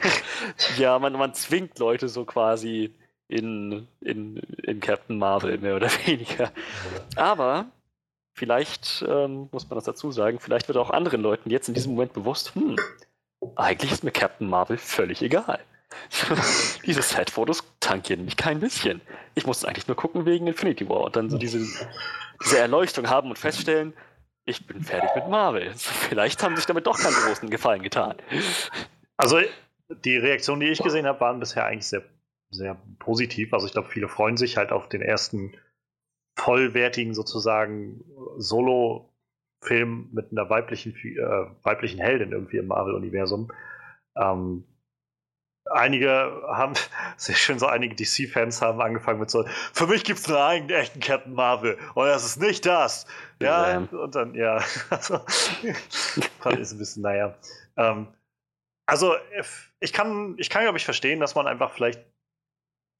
[0.78, 2.94] ja, man, man zwingt Leute so quasi
[3.28, 6.52] in, in, in Captain Marvel, mehr oder weniger.
[7.16, 7.66] Aber
[8.34, 11.94] vielleicht ähm, muss man das dazu sagen, vielleicht wird auch anderen Leuten jetzt in diesem
[11.94, 12.78] Moment bewusst, hm,
[13.56, 15.60] eigentlich ist mir Captain Marvel völlig egal.
[16.86, 19.02] diese Set-Fotos tankieren mich kein bisschen.
[19.36, 21.60] Ich muss eigentlich nur gucken wegen Infinity War und dann so diese,
[22.44, 23.94] diese Erleuchtung haben und feststellen,
[24.46, 25.72] ich bin fertig mit Marvel.
[25.76, 28.18] Vielleicht haben sich damit doch keinen großen Gefallen getan.
[29.18, 29.40] Also
[30.06, 32.04] die Reaktionen, die ich gesehen habe, waren bisher eigentlich sehr,
[32.50, 33.54] sehr positiv.
[33.54, 35.54] Also ich glaube, viele freuen sich halt auf den ersten
[36.36, 38.04] vollwertigen sozusagen
[38.38, 43.52] Solo-Film mit einer weiblichen, äh, weiblichen Heldin irgendwie im Marvel-Universum.
[44.16, 44.64] Ähm,
[45.74, 46.74] einige haben,
[47.18, 51.00] sehr schön, so einige DC-Fans haben angefangen mit so, für mich gibt es einen echten
[51.00, 53.06] Captain Marvel und das ist nicht das.
[53.40, 53.78] Ja, ja.
[53.78, 55.22] und dann, ja, also,
[56.60, 57.36] ist ein bisschen, naja.
[57.78, 58.08] Ähm,
[58.86, 59.16] also,
[59.80, 62.02] ich kann, ich kann, glaube ich, verstehen, dass man einfach vielleicht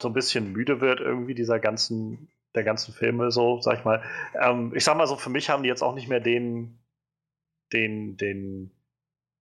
[0.02, 4.04] so ein bisschen müde wird, irgendwie dieser ganzen, der ganzen Filme, so, sag ich mal.
[4.42, 6.80] Ähm, ich sag mal so, für mich haben die jetzt auch nicht mehr den,
[7.72, 8.72] den, den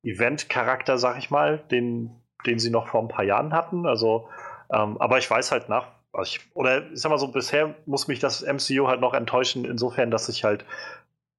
[0.02, 3.86] Event-Charakter, sag ich mal, den, den sie noch vor ein paar Jahren hatten.
[3.86, 4.28] Also,
[4.72, 8.08] ähm, aber ich weiß halt nach, also ich, oder ich sag mal so, bisher muss
[8.08, 10.64] mich das MCU halt noch enttäuschen, insofern, dass ich halt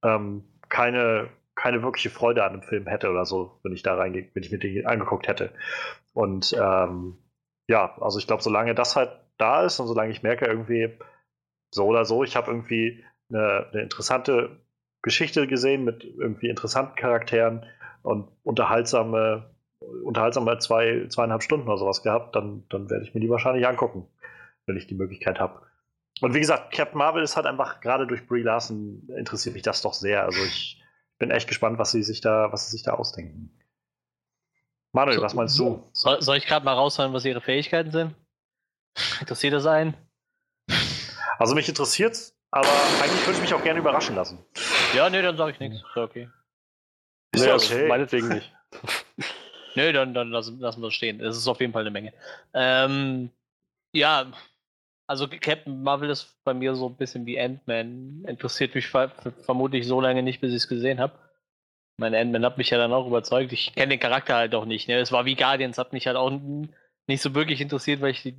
[0.04, 4.30] ähm, keine, keine wirkliche Freude an dem Film hätte oder so, wenn ich da reingehe,
[4.34, 5.52] wenn ich mir den angeguckt hätte.
[6.14, 7.18] Und ähm,
[7.68, 10.98] ja, also ich glaube, solange das halt da ist und solange ich merke, irgendwie
[11.74, 14.62] so oder so, ich habe irgendwie eine, eine interessante
[15.02, 17.66] Geschichte gesehen mit irgendwie interessanten Charakteren
[18.04, 19.51] und unterhaltsame
[20.04, 23.68] unterhaltsam bei zwei, zweieinhalb Stunden oder sowas gehabt, dann, dann werde ich mir die wahrscheinlich
[23.68, 24.08] angucken,
[24.66, 25.62] wenn ich die Möglichkeit habe.
[26.22, 29.82] Und wie gesagt, Captain Marvel ist halt einfach, gerade durch Brie Larson interessiert mich das
[29.82, 30.24] doch sehr.
[30.24, 30.82] Also ich
[31.18, 33.58] bin echt gespannt, was sie sich da, was sie sich da ausdenken.
[34.94, 35.90] Manuel, so, was meinst du?
[35.94, 38.16] Soll, soll ich gerade mal raushauen, was ihre Fähigkeiten sind?
[39.20, 39.96] Interessiert das einen?
[41.40, 42.68] Also mich interessiert's, aber
[43.02, 44.46] eigentlich würde ich mich auch gerne überraschen lassen.
[44.94, 45.78] Ja, nee, dann sage ich nichts.
[45.78, 46.30] Ist okay.
[47.34, 47.88] Ist ja okay.
[47.88, 48.54] Meinetwegen nicht.
[49.76, 51.22] Nö, dann, dann lassen, lassen wir es stehen.
[51.22, 52.14] Es ist auf jeden Fall eine Menge.
[52.54, 53.30] Ähm,
[53.94, 54.32] ja,
[55.08, 58.26] also Captain Marvel ist bei mir so ein bisschen wie Ant-Man.
[58.28, 59.12] Interessiert mich ver
[59.46, 61.14] vermutlich so lange nicht, bis ich es gesehen habe.
[61.98, 63.52] Mein Ant-Man hat mich ja dann auch überzeugt.
[63.52, 64.88] Ich kenne den Charakter halt auch nicht.
[64.88, 65.00] Ne?
[65.00, 66.32] Es war wie Guardians, hat mich halt auch
[67.08, 68.36] nicht so wirklich interessiert, weil ich, die,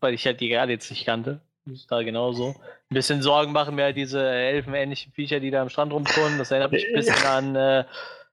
[0.00, 1.40] weil ich halt die Guardians nicht kannte.
[1.66, 2.54] Ist da genauso.
[2.90, 6.38] Ein bisschen Sorgen machen mir halt diese elfenähnlichen Viecher, die da am Strand rumturnen.
[6.38, 7.84] Das erinnert mich ein bisschen an äh,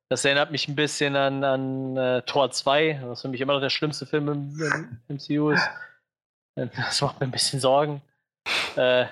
[0.09, 3.61] das erinnert mich ein bisschen an, an uh, Tor 2, was für mich immer noch
[3.61, 5.69] der schlimmste Film im, im MCU ist.
[6.55, 8.01] Das macht mir ein bisschen Sorgen.
[8.75, 9.05] Äh,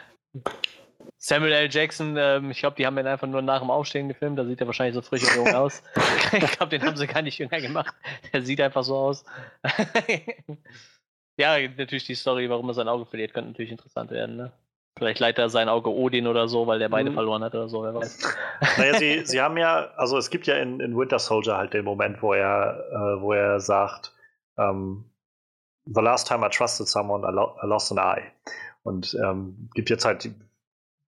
[1.20, 1.70] Samuel L.
[1.72, 4.38] Jackson, ähm, ich glaube, die haben ihn einfach nur nach dem Aufstehen gefilmt.
[4.38, 5.84] Da sieht er wahrscheinlich so frisch und jung aus.
[6.32, 7.94] ich glaube, den haben sie gar nicht jünger gemacht.
[8.34, 9.24] Der sieht einfach so aus.
[11.38, 14.36] ja, natürlich die Story, warum er sein Auge verliert, könnte natürlich interessant werden.
[14.36, 14.52] Ne?
[14.98, 17.16] Vielleicht leitet er sein Auge Odin oder so, weil der beide mhm.
[17.16, 18.36] verloren hat oder so, wer weiß.
[18.78, 21.86] Naja, sie, sie haben ja, also es gibt ja in, in Winter Soldier halt den
[21.86, 24.14] Moment, wo er, äh, wo er sagt,
[24.58, 25.06] ähm,
[25.90, 28.32] The last time I trusted someone, I, lo I lost an eye.
[28.84, 30.36] Und ähm, gibt jetzt halt die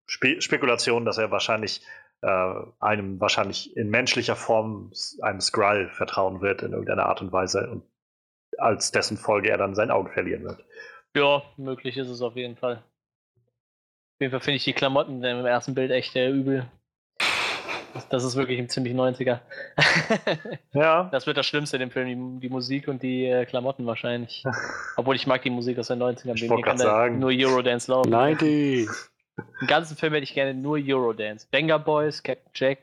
[0.05, 1.81] Spe Spekulation, dass er wahrscheinlich
[2.21, 7.69] äh, einem wahrscheinlich in menschlicher Form einem Skrull vertrauen wird in irgendeiner Art und Weise
[7.69, 7.83] und
[8.57, 10.65] als dessen Folge er dann sein Auge verlieren wird.
[11.15, 12.83] Ja, möglich ist es auf jeden Fall.
[14.19, 16.65] Auf jeden Fall finde ich die Klamotten im ersten Bild echt äh, übel.
[18.09, 19.39] Das ist wirklich ein ziemlich 90er.
[20.73, 21.07] ja.
[21.09, 24.43] Das wird das Schlimmste in dem Film, die, die Musik und die äh, Klamotten wahrscheinlich.
[24.97, 26.33] Obwohl ich mag die Musik aus den 90ern.
[26.35, 27.19] Ich wollte gerade sagen.
[27.19, 28.09] Nur Eurodance laufen.
[28.09, 28.89] 90
[29.61, 31.47] Im ganzen Film hätte ich gerne nur Eurodance.
[31.49, 32.79] Banger Boys, Captain Jack.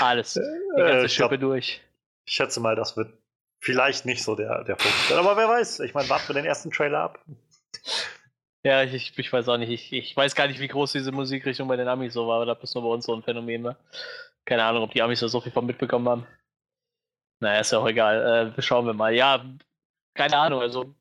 [0.00, 0.34] Alles.
[0.34, 1.80] Die ganze äh, Schippe durch.
[2.24, 3.12] Ich schätze mal, das wird
[3.60, 5.12] vielleicht nicht so der, der Fokus.
[5.16, 5.78] Aber wer weiß.
[5.78, 7.20] Ich meine, warten wir den ersten Trailer ab.
[8.64, 9.70] Ja, ich, ich weiß auch nicht.
[9.70, 12.60] Ich, ich weiß gar nicht, wie groß diese Musikrichtung bei den Amis so war, ob
[12.60, 13.76] das nur bei uns so ein Phänomen war.
[14.44, 16.26] Keine Ahnung, ob die Amis da so viel von mitbekommen haben.
[17.40, 18.54] Naja, ist ja auch egal.
[18.58, 19.14] Äh, schauen wir mal.
[19.14, 19.44] Ja,
[20.14, 20.60] keine Ahnung.
[20.60, 20.94] Also,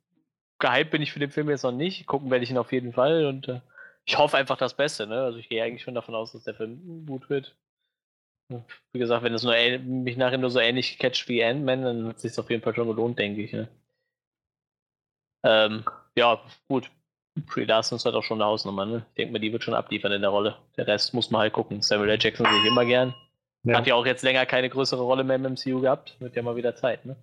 [0.60, 2.06] gehypt bin ich für den Film jetzt noch nicht.
[2.08, 3.62] Gucken werde ich ihn auf jeden Fall und äh,
[4.06, 5.08] ich hoffe einfach das Beste.
[5.08, 5.24] Ne?
[5.24, 7.58] Also, ich gehe eigentlich schon davon aus, dass der Film gut wird.
[8.94, 12.16] Wie gesagt, wenn es nur mich nachher nur so ähnlich catcht wie Ant-Man, dann hat
[12.18, 13.52] es sich auf jeden Fall schon gelohnt, denke ich.
[13.52, 13.68] Ne?
[15.44, 15.84] Ähm,
[16.16, 16.90] ja, gut.
[17.46, 19.06] Brie Larson ist halt auch schon eine Hausnummer, ne?
[19.10, 20.58] Ich denke mal, die wird schon abliefern in der Rolle.
[20.78, 21.82] Der Rest muss man halt gucken.
[21.82, 22.18] Samuel L.
[22.20, 23.14] Jackson sehe ich immer gern.
[23.64, 23.78] Ja.
[23.78, 26.16] Hat ja auch jetzt länger keine größere Rolle mehr im MCU gehabt.
[26.20, 27.16] Wird ja mal wieder Zeit, ne?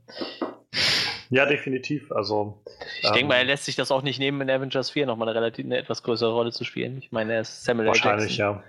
[1.31, 2.13] Ja, definitiv.
[2.13, 2.63] Also,
[3.01, 3.13] Ich Ähm.
[3.15, 5.65] denke mal, er lässt sich das auch nicht nehmen, in Avengers 4 nochmal eine relativ
[5.65, 6.99] eine etwas größere Rolle zu spielen.
[6.99, 8.63] Ich meine, er ist Samuel wahrscheinlich, Jackson.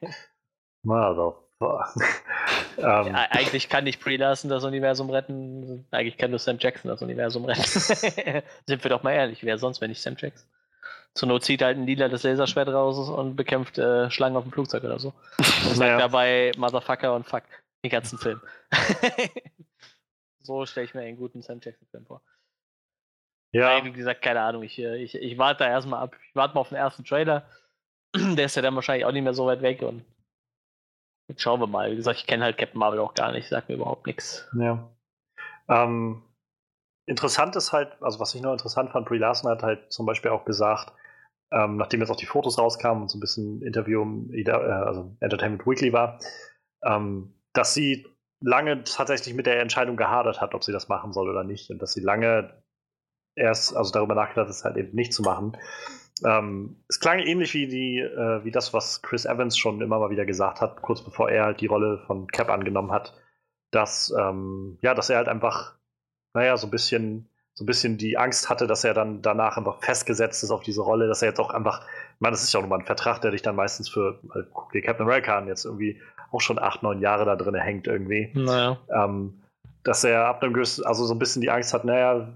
[0.00, 0.08] ja.
[0.86, 1.43] Also,
[2.78, 5.86] ähm, Ja, eigentlich kann nicht Brie Larson das Universum retten.
[5.90, 7.62] Eigentlich kann nur Sam Jackson das Universum retten.
[8.66, 10.48] Sind wir doch mal ehrlich, wer sonst, wenn nicht Sam Jackson?
[11.14, 14.52] Zur Not zieht halt ein Lila das Laserschwert raus und bekämpft äh, Schlangen auf dem
[14.52, 15.12] Flugzeug oder so.
[15.38, 15.44] Und
[15.76, 15.98] sagt Naja.
[15.98, 17.44] dabei Motherfucker und Fuck
[17.84, 18.40] den ganzen Film.
[20.40, 22.20] so stelle ich mir einen guten Sam Jackson-Film vor.
[23.52, 24.62] ja, Nein, wie gesagt, keine Ahnung.
[24.64, 26.16] Ich, äh, ich, ich warte da erstmal ab.
[26.28, 27.44] Ich warte mal auf den ersten Trailer.
[28.16, 30.04] Der ist ja dann wahrscheinlich auch nicht mehr so weit weg und
[31.28, 31.90] jetzt schauen wir mal.
[31.90, 34.48] Wie gesagt, ich kenne halt Captain Marvel auch gar nicht, sagt mir überhaupt nichts.
[34.58, 34.88] Ja.
[35.68, 36.22] Ähm,
[37.06, 40.30] interessant ist halt, also was ich noch interessant fand, Brie Larson hat halt zum Beispiel
[40.30, 40.92] auch gesagt,
[41.52, 45.16] ähm, nachdem jetzt auch die Fotos rauskamen und so ein bisschen Interview im äh, also
[45.20, 46.18] Entertainment Weekly war,
[46.82, 48.06] ähm, dass sie
[48.40, 51.70] lange tatsächlich mit der Entscheidung gehadert hat, ob sie das machen soll oder nicht.
[51.70, 52.62] Und dass sie lange
[53.36, 55.56] erst, also darüber nachgedacht hat, es halt eben nicht zu machen.
[56.24, 60.10] Ähm, es klang ähnlich wie, die, äh, wie das, was Chris Evans schon immer mal
[60.10, 63.14] wieder gesagt hat, kurz bevor er halt die Rolle von Cap angenommen hat,
[63.70, 65.74] dass, ähm, ja, dass er halt einfach,
[66.32, 69.82] naja, so ein bisschen, so ein bisschen die Angst hatte, dass er dann danach einfach
[69.82, 71.82] festgesetzt ist auf diese Rolle, dass er jetzt auch einfach,
[72.14, 74.42] ich meine, das ist ja auch nochmal ein Vertrag, der dich dann meistens für, äh,
[74.52, 76.00] guck dir Captain America an, jetzt irgendwie
[76.32, 78.78] auch schon acht, neun Jahre da drin hängt irgendwie Naja.
[78.90, 79.40] ähm,
[79.84, 82.28] dass er ab einem gewissen, also so ein bisschen die Angst hat, naja,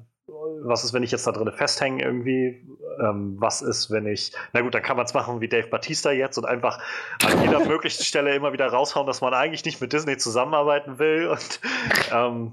[0.62, 2.66] was ist, wenn ich jetzt da drin festhänge irgendwie?
[3.00, 6.10] Ähm, was ist, wenn ich, na gut, dann kann man es machen wie Dave Batista
[6.10, 6.80] jetzt und einfach
[7.24, 11.28] an jeder möglichen Stelle immer wieder raushauen, dass man eigentlich nicht mit Disney zusammenarbeiten will
[11.28, 11.60] und
[12.12, 12.52] ähm,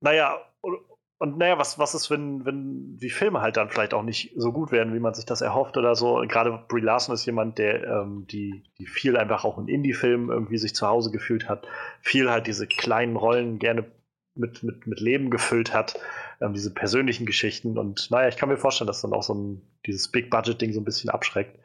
[0.00, 0.78] naja, und,
[1.18, 4.52] und naja, was, was ist, wenn, wenn die Filme halt dann vielleicht auch nicht so
[4.52, 6.18] gut werden, wie man sich das erhofft oder so?
[6.18, 10.28] Und gerade Brie Larson ist jemand, der ähm, die, die viel einfach auch in Indie-Filmen
[10.30, 11.66] irgendwie sich zu Hause gefühlt hat,
[12.02, 13.86] viel halt diese kleinen Rollen gerne
[14.34, 15.98] mit, mit, mit Leben gefüllt hat,
[16.40, 17.78] ähm, diese persönlichen Geschichten.
[17.78, 20.84] Und naja, ich kann mir vorstellen, dass dann auch so ein, dieses Big-Budget-Ding so ein
[20.84, 21.58] bisschen abschreckt.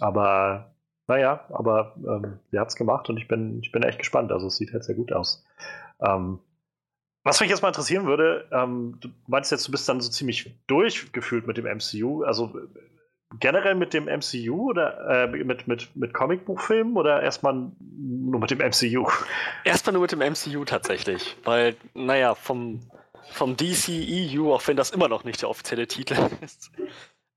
[0.00, 0.74] Aber
[1.06, 4.32] naja, aber ähm, sie hat es gemacht und ich bin, ich bin echt gespannt.
[4.32, 5.44] Also es sieht halt sehr gut aus.
[6.00, 6.38] Ähm,
[7.24, 10.58] was mich jetzt mal interessieren würde, ähm, du meinst jetzt, du bist dann so ziemlich
[10.66, 16.12] durchgefühlt mit dem MCU, also äh, generell mit dem MCU oder äh, mit, mit, mit
[16.12, 19.08] Comicbuchfilmen oder erstmal nur mit dem MCU?
[19.64, 22.80] Erstmal nur mit dem MCU tatsächlich, weil, naja, vom,
[23.30, 26.70] vom DCEU, auch wenn das immer noch nicht der offizielle Titel ist,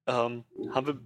[0.08, 0.44] ähm,
[0.74, 1.00] haben wir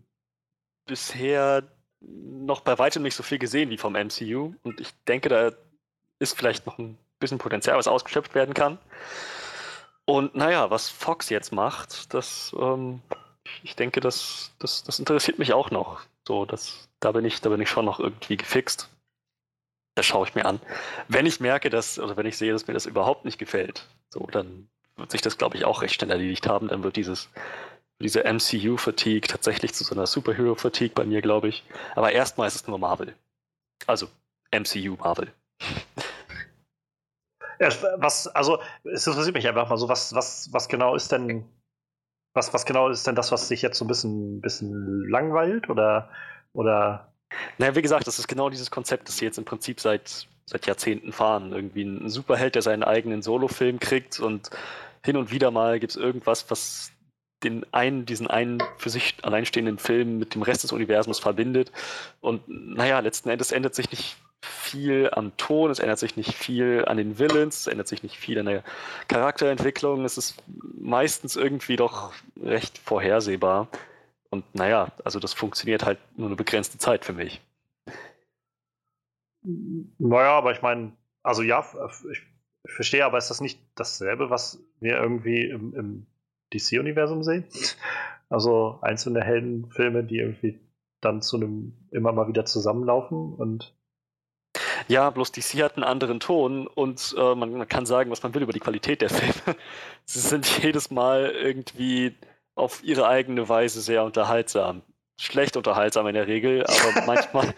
[0.86, 1.64] bisher
[2.02, 5.52] noch bei weitem nicht so viel gesehen wie vom MCU und ich denke, da
[6.20, 8.78] ist vielleicht noch ein bisschen Potenzial, was ausgeschöpft werden kann.
[10.06, 13.02] Und naja, was Fox jetzt macht, das, ähm,
[13.64, 16.02] ich denke, das, das, das interessiert mich auch noch.
[16.28, 18.90] So, das, da bin ich, da bin ich schon noch irgendwie gefixt.
[20.00, 20.62] Das schaue ich mir an.
[21.10, 24.26] Wenn ich merke, dass, oder wenn ich sehe, dass mir das überhaupt nicht gefällt, so,
[24.32, 26.70] dann wird sich das, glaube ich, auch recht schnell erledigt haben.
[26.70, 27.28] Dann wird dieses,
[28.02, 31.66] diese MCU-Fatigue tatsächlich zu so einer Superhero-Fatigue bei mir, glaube ich.
[31.98, 33.14] Aber erstmal ist es nur Marvel.
[33.88, 34.08] Also
[34.52, 35.34] MCU Marvel.
[37.98, 41.44] Was, also, es interessiert mich einfach mal so, was, was, was genau ist denn,
[42.34, 46.10] was, was genau ist denn das, was sich jetzt so ein bisschen, bisschen langweilt oder,
[46.54, 47.12] oder,
[47.58, 50.66] Naja, wie gesagt, das ist genau dieses Konzept, das sie jetzt im Prinzip seit, seit
[50.66, 51.52] Jahrzehnten fahren.
[51.52, 54.50] Irgendwie ein Superheld, der seinen eigenen Solofilm kriegt und
[55.04, 56.92] hin und wieder mal gibt es irgendwas, was
[57.44, 61.72] den einen, diesen einen für sich alleinstehenden Film mit dem Rest des Universums verbindet.
[62.20, 66.86] Und naja, letzten Endes ändert sich nicht viel am Ton, es ändert sich nicht viel
[66.86, 68.64] an den Villains, es ändert sich nicht viel an der
[69.08, 70.04] Charakterentwicklung.
[70.06, 70.36] Es ist
[70.78, 73.68] meistens irgendwie doch recht vorhersehbar.
[74.30, 77.42] Und naja, also das funktioniert halt nur eine begrenzte Zeit für mich.
[79.42, 81.66] naja, aber ich meine, also ja,
[82.12, 82.22] ich,
[82.66, 86.08] verstehe, aber ist das nicht dasselbe, was wir irgendwie im, im
[86.54, 87.46] DC-Universum sehen?
[88.32, 90.60] Also einzelne Heldenfilme, die irgendwie
[91.02, 93.74] dann zu einem immer mal wieder zusammenlaufen und
[94.88, 98.36] Ja, bloß DC hat einen anderen Ton und äh, man, man kann sagen, was man
[98.36, 99.58] will über die Qualität der Filme.
[100.06, 102.16] Sie sind jedes Mal irgendwie
[102.60, 104.82] auf ihre eigene Weise sehr unterhaltsam.
[105.20, 107.54] Schlecht unterhaltsam in der Regel, aber manchmal,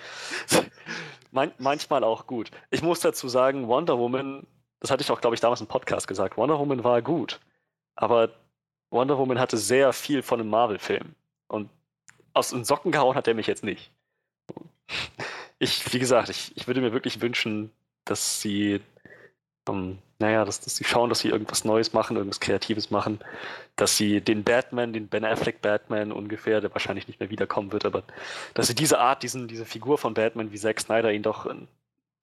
[1.32, 2.52] man, manchmal auch gut.
[2.70, 4.46] Ich muss dazu sagen, Wonder Woman,
[4.80, 7.40] das hatte ich auch, glaube ich, damals im Podcast gesagt, Wonder Woman war gut,
[7.96, 8.30] aber
[8.90, 11.16] Wonder Woman hatte sehr viel von einem Marvel-Film.
[11.48, 11.70] Und
[12.34, 13.92] aus den Socken gehauen hat er mich jetzt nicht.
[15.60, 17.72] Ich, wie gesagt, ich, ich würde mir wirklich wünschen,
[18.06, 18.82] dass sie
[19.72, 23.20] ähm, naja, dass, dass sie schauen, dass sie irgendwas Neues machen, irgendwas Kreatives machen,
[23.76, 27.86] dass sie den Batman, den Ben Affleck Batman ungefähr, der wahrscheinlich nicht mehr wiederkommen wird,
[27.86, 28.04] aber
[28.54, 31.68] dass sie diese Art, diesen, diese Figur von Batman, wie Zack Snyder ihn doch ähm,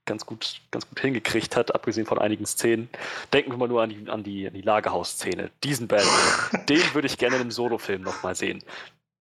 [0.09, 2.89] ganz gut, ganz gut hingekriegt hat, abgesehen von einigen Szenen.
[3.33, 5.51] Denken wir mal nur an die, an die, an die Lagerhaus-Szene.
[5.63, 8.65] Diesen Batman, den würde ich gerne in einem Solofilm nochmal sehen.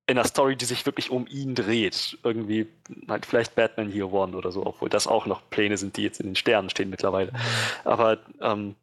[0.08, 2.18] In einer Story, die sich wirklich um ihn dreht.
[2.24, 2.68] Irgendwie,
[3.10, 6.20] halt vielleicht Batman Year One oder so, obwohl das auch noch Pläne sind, die jetzt
[6.20, 7.34] in den Sternen stehen mittlerweile.
[7.84, 8.76] Aber ähm,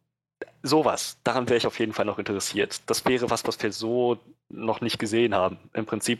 [0.61, 2.81] sowas, daran wäre ich auf jeden Fall noch interessiert.
[2.87, 5.57] Das wäre was, was wir so noch nicht gesehen haben.
[5.73, 6.19] Im Prinzip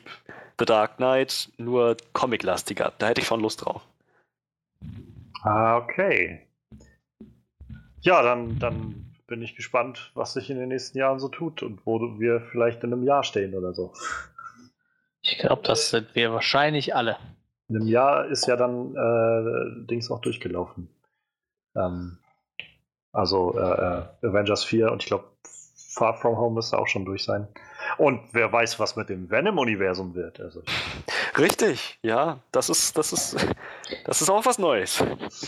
[0.57, 2.93] The Dark Knight, nur comiclastiger.
[2.97, 3.81] Da hätte ich schon Lust drauf.
[5.43, 6.41] Ah, okay.
[8.01, 11.85] Ja, dann, dann bin ich gespannt, was sich in den nächsten Jahren so tut und
[11.85, 13.93] wo wir vielleicht in einem Jahr stehen oder so.
[15.25, 17.17] Ich glaube, das sind wir wahrscheinlich alle.
[17.67, 20.87] In einem Jahr ist ja dann äh, Dings auch durchgelaufen.
[21.75, 22.19] Ähm,
[23.11, 25.25] also äh, äh, Avengers 4 und ich glaube
[25.95, 27.47] Far From Home müsste auch schon durch sein.
[27.97, 30.39] Und wer weiß, was mit dem Venom-Universum wird.
[30.39, 30.61] Also,
[31.37, 33.37] Richtig, ja, das ist, das ist,
[34.05, 35.03] das ist auch was Neues.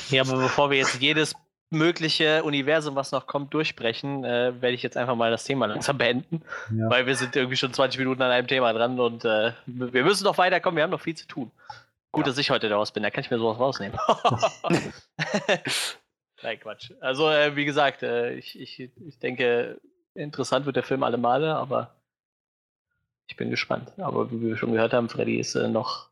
[0.10, 1.34] Ja, aber bevor wir jetzt jedes
[1.70, 5.98] mögliche Universum, was noch kommt, durchbrechen, äh, werde ich jetzt einfach mal das Thema langsam
[5.98, 6.42] beenden.
[6.76, 6.90] Ja.
[6.90, 10.24] Weil wir sind irgendwie schon 20 Minuten an einem Thema dran und äh, wir müssen
[10.24, 11.52] noch weiterkommen, wir haben noch viel zu tun.
[12.12, 12.32] Gut, Ja.
[12.32, 13.98] dass ich heute raus bin, da kann ich mir sowas rausnehmen.
[16.44, 16.92] Nein, Quatsch.
[17.02, 19.80] Also, äh, wie gesagt, äh, ich, ich, ich denke,
[20.14, 21.96] interessant wird der Film alle Male, aber
[23.28, 23.92] ich bin gespannt.
[23.98, 26.10] Aber wie wir schon gehört haben, Freddy ist äh, noch.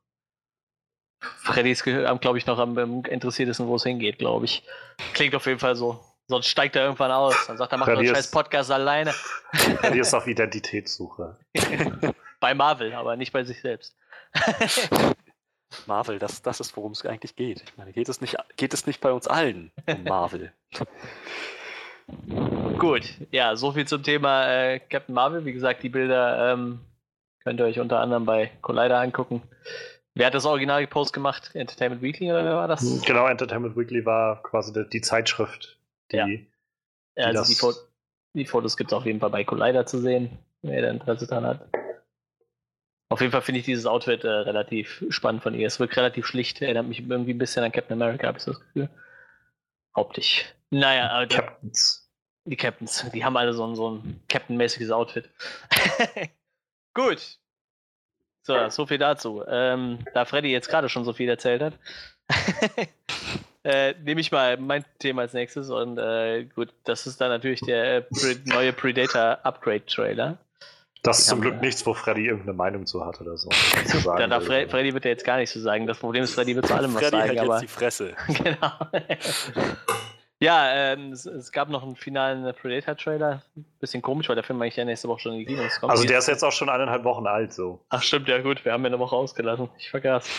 [1.38, 4.64] Freddy ist, glaube ich, noch am, am interessiertesten, wo es hingeht, glaube ich.
[5.14, 6.04] Klingt auf jeden Fall so.
[6.28, 7.36] Sonst steigt er irgendwann aus.
[7.48, 9.14] Dann sagt er, macht doch Freddy einen scheiß Podcast alleine.
[9.94, 11.38] die ist auf Identitätssuche.
[12.40, 13.96] bei Marvel, aber nicht bei sich selbst.
[15.88, 17.64] Marvel, das, das ist, worum es eigentlich geht.
[17.64, 20.52] Ich meine, geht es nicht, geht es nicht bei uns allen um Marvel?
[22.78, 25.46] Gut, ja, so viel zum Thema äh, Captain Marvel.
[25.46, 26.82] Wie gesagt, die Bilder ähm,
[27.44, 29.42] könnt ihr euch unter anderem bei Collider angucken.
[30.16, 31.52] Wer hat das Original Post gemacht?
[31.54, 33.02] Entertainment Weekly oder wer war das?
[33.06, 35.78] Genau, Entertainment Weekly war quasi die, die Zeitschrift,
[36.12, 36.28] die Ja.
[37.18, 37.74] Ja, also das- die, Fo
[38.34, 41.46] die Fotos gibt es auf jeden Fall bei Collider zu sehen, wer da Interesse dran
[41.46, 41.68] hat.
[43.10, 45.68] Auf jeden Fall finde ich dieses Outfit äh, relativ spannend von ihr.
[45.68, 48.52] Es wirkt relativ schlicht, erinnert mich irgendwie ein bisschen an Captain America, habe ich so
[48.52, 48.90] das Gefühl.
[49.94, 50.46] Optisch.
[50.72, 52.10] Naja, aber die, Captains.
[52.46, 55.30] die Captains, die haben alle so ein, so ein Captain-mäßiges Outfit.
[56.94, 57.38] Gut.
[58.46, 59.44] So, so viel dazu.
[59.48, 61.74] Ähm, da Freddy jetzt gerade schon so viel erzählt hat,
[63.64, 67.62] äh, nehme ich mal mein Thema als nächstes und äh, gut, das ist dann natürlich
[67.62, 70.38] der äh, Pre neue Predator Upgrade Trailer.
[71.02, 73.50] Das ist zum Glück nichts, wo Freddy irgendeine Meinung zu hat oder so.
[73.86, 74.40] Zu sagen Da.
[74.40, 75.88] Fre Freddy wird ja jetzt gar nichts zu sagen.
[75.88, 78.14] Das Problem ist, Freddy wird zu allem was Freddy sagen, hält aber jetzt die Fresse.
[78.44, 78.72] genau.
[80.40, 83.42] Ja, ähm, es, es gab noch einen finalen Predator-Trailer.
[83.80, 85.92] Bisschen komisch, weil der Film eigentlich ja nächste Woche schon in die Kinos kommt.
[85.92, 87.84] Also der ist jetzt auch schon eineinhalb Wochen alt, so.
[87.90, 89.70] Ach stimmt, ja gut, wir haben ja eine Woche ausgelassen.
[89.78, 90.30] Ich vergaß.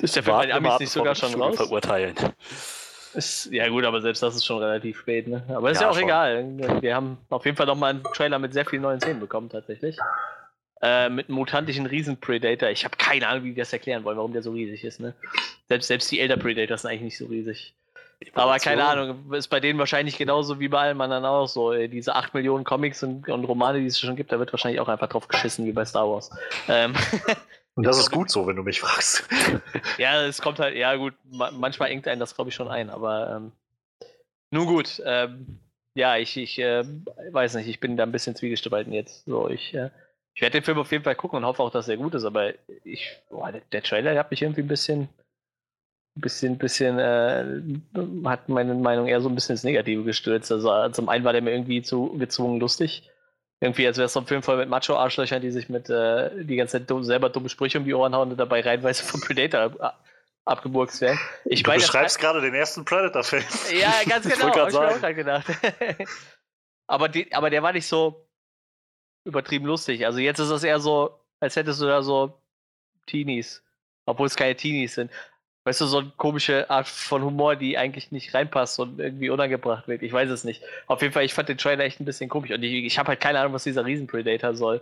[0.00, 1.56] Ist der Film bei den wir Amis nicht wir sogar schon raus?
[1.56, 2.14] verurteilen.
[3.14, 5.44] Ist, ja gut, aber selbst das ist schon relativ spät, ne?
[5.48, 6.04] Aber ist ja, Ja, auch schon.
[6.04, 6.80] egal.
[6.80, 9.50] Wir haben auf jeden Fall noch mal einen Trailer mit sehr vielen neuen Szenen bekommen,
[9.50, 9.98] tatsächlich.
[10.80, 12.70] Äh, mit einem mutantischen Riesen-Predator.
[12.70, 15.14] Ich habe keine Ahnung, wie die das erklären wollen, warum der so riesig ist, ne?
[15.68, 17.74] Selbst, selbst die Elder Predators sind eigentlich nicht so riesig.
[18.34, 21.72] Aber keine Ahnung, ist bei denen wahrscheinlich genauso wie bei allen anderen auch so.
[21.72, 24.88] Diese 8 Millionen Comics und, und Romane, die es schon gibt, da wird wahrscheinlich auch
[24.88, 26.30] einfach drauf geschissen, wie bei Star Wars.
[26.68, 26.94] Ähm,
[27.74, 29.26] Und das ist gut so, wenn du mich fragst.
[29.98, 32.90] Ja, es kommt halt, ja gut, ma manchmal engt einen das, glaube ich, schon ein,
[32.90, 33.52] aber ähm,
[34.50, 35.58] nun gut, ähm,
[35.94, 36.84] ja, ich, ich äh,
[37.30, 39.24] weiß nicht, ich bin da ein bisschen zwiegespalten jetzt.
[39.24, 39.90] So, ich, äh,
[40.34, 42.24] ich werde den Film auf jeden Fall gucken und hoffe auch, dass er gut ist,
[42.24, 42.52] aber
[42.84, 45.08] ich, boah, der, der Trailer der hat mich irgendwie ein bisschen,
[46.14, 47.62] bisschen, bisschen, äh,
[48.24, 50.52] hat meine Meinung eher so ein bisschen ins Negative gestürzt.
[50.52, 53.10] Also zum einen war der mir irgendwie zu gezwungen lustig.
[53.60, 56.56] Irgendwie, als wäre es so ein Film voll mit Macho-Arschlöchern, die sich mit äh, die
[56.56, 59.60] ganze Zeit dumm, selber dumme Sprüche um die Ohren hauen und dabei reinweise vom Predator
[59.60, 60.04] ab,
[60.44, 61.20] abgeburkst werden.
[61.44, 63.44] Ich Du meine, beschreibst gerade den ersten Predator-Film.
[63.78, 65.46] ja, ganz genau, ich mir auch grad gedacht.
[66.88, 68.28] aber, die, aber der war nicht so
[69.24, 70.04] übertrieben lustig.
[70.06, 72.42] Also jetzt ist es eher so, als hättest du da so
[73.06, 73.62] Teenies,
[74.06, 75.10] obwohl es keine Teenies sind.
[75.64, 79.86] Weißt du, so eine komische Art von Humor, die eigentlich nicht reinpasst und irgendwie unangebracht
[79.86, 80.02] wird.
[80.02, 80.62] Ich weiß es nicht.
[80.88, 82.50] Auf jeden Fall, ich fand den Trailer echt ein bisschen komisch.
[82.50, 84.80] Und ich, ich habe halt keine Ahnung, was dieser Riesenpredator soll.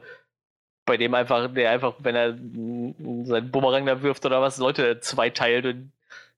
[0.86, 5.66] Bei dem einfach, der einfach, wenn er seinen Bumerang da wirft oder was, Leute zweiteilt.
[5.66, 5.92] Und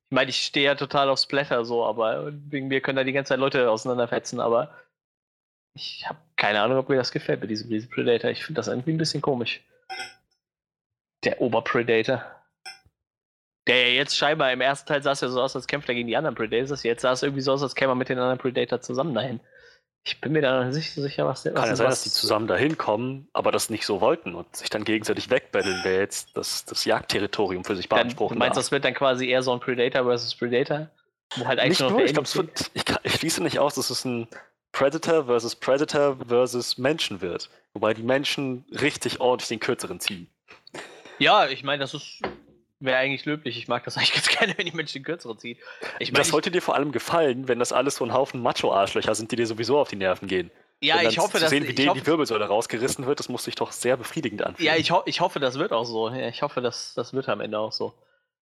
[0.07, 3.13] ich meine, ich stehe ja total auf Splatter so, aber wegen mir können da die
[3.13, 4.75] ganze Zeit Leute auseinanderfetzen, aber
[5.75, 8.31] ich habe keine Ahnung, ob mir das gefällt mit diesem Riesenpredator.
[8.31, 9.63] Ich finde das irgendwie ein bisschen komisch.
[11.25, 12.25] Der Oberpredator.
[13.69, 15.95] Der ja jetzt scheinbar im ersten Teil sah es ja so aus, als kämpft er
[15.95, 16.83] gegen die anderen Predators.
[16.83, 19.41] Jetzt sah es irgendwie so aus, als käme er mit den anderen Predator zusammen dahin.
[20.05, 22.49] Ich bin mir da nicht so sicher, was der Kann ja sein, dass die zusammen
[22.49, 26.65] dahin kommen, aber das nicht so wollten und sich dann gegenseitig wegbetteln, wer jetzt das,
[26.65, 28.65] das Jagdterritorium für sich dann, Du beanspruchen meinst, darf.
[28.65, 30.89] das wird dann quasi eher so ein Predator versus Predator?
[31.37, 34.05] Wo halt eigentlich Nicht nur ich Alien- wird, ich, ich schließe nicht aus, dass es
[34.05, 34.27] ein
[34.73, 37.49] Predator versus Predator versus Menschen wird.
[37.73, 40.27] Wobei die Menschen richtig ordentlich den kürzeren ziehen.
[41.21, 42.21] Ja, ich meine, das ist
[42.85, 43.57] wäre eigentlich löblich.
[43.57, 45.59] Ich mag das eigentlich ganz gerne, wenn die Menschen den kürzeren ziehen.
[45.99, 49.15] Ich meine, das sollte dir vor allem gefallen, wenn das alles so ein Haufen Macho-Arschlöcher
[49.15, 50.51] sind, die dir sowieso auf die Nerven gehen.
[50.81, 53.45] ja, ich hoffe, zu dass sehen, wie denen hoffe, die Wirbelsäule rausgerissen wird, das muss
[53.45, 54.67] sich doch sehr befriedigend anfühlen.
[54.67, 56.09] Ja, ich, ho ich hoffe, das wird auch so.
[56.11, 57.95] Ja, ich hoffe, das, das wird am Ende auch so.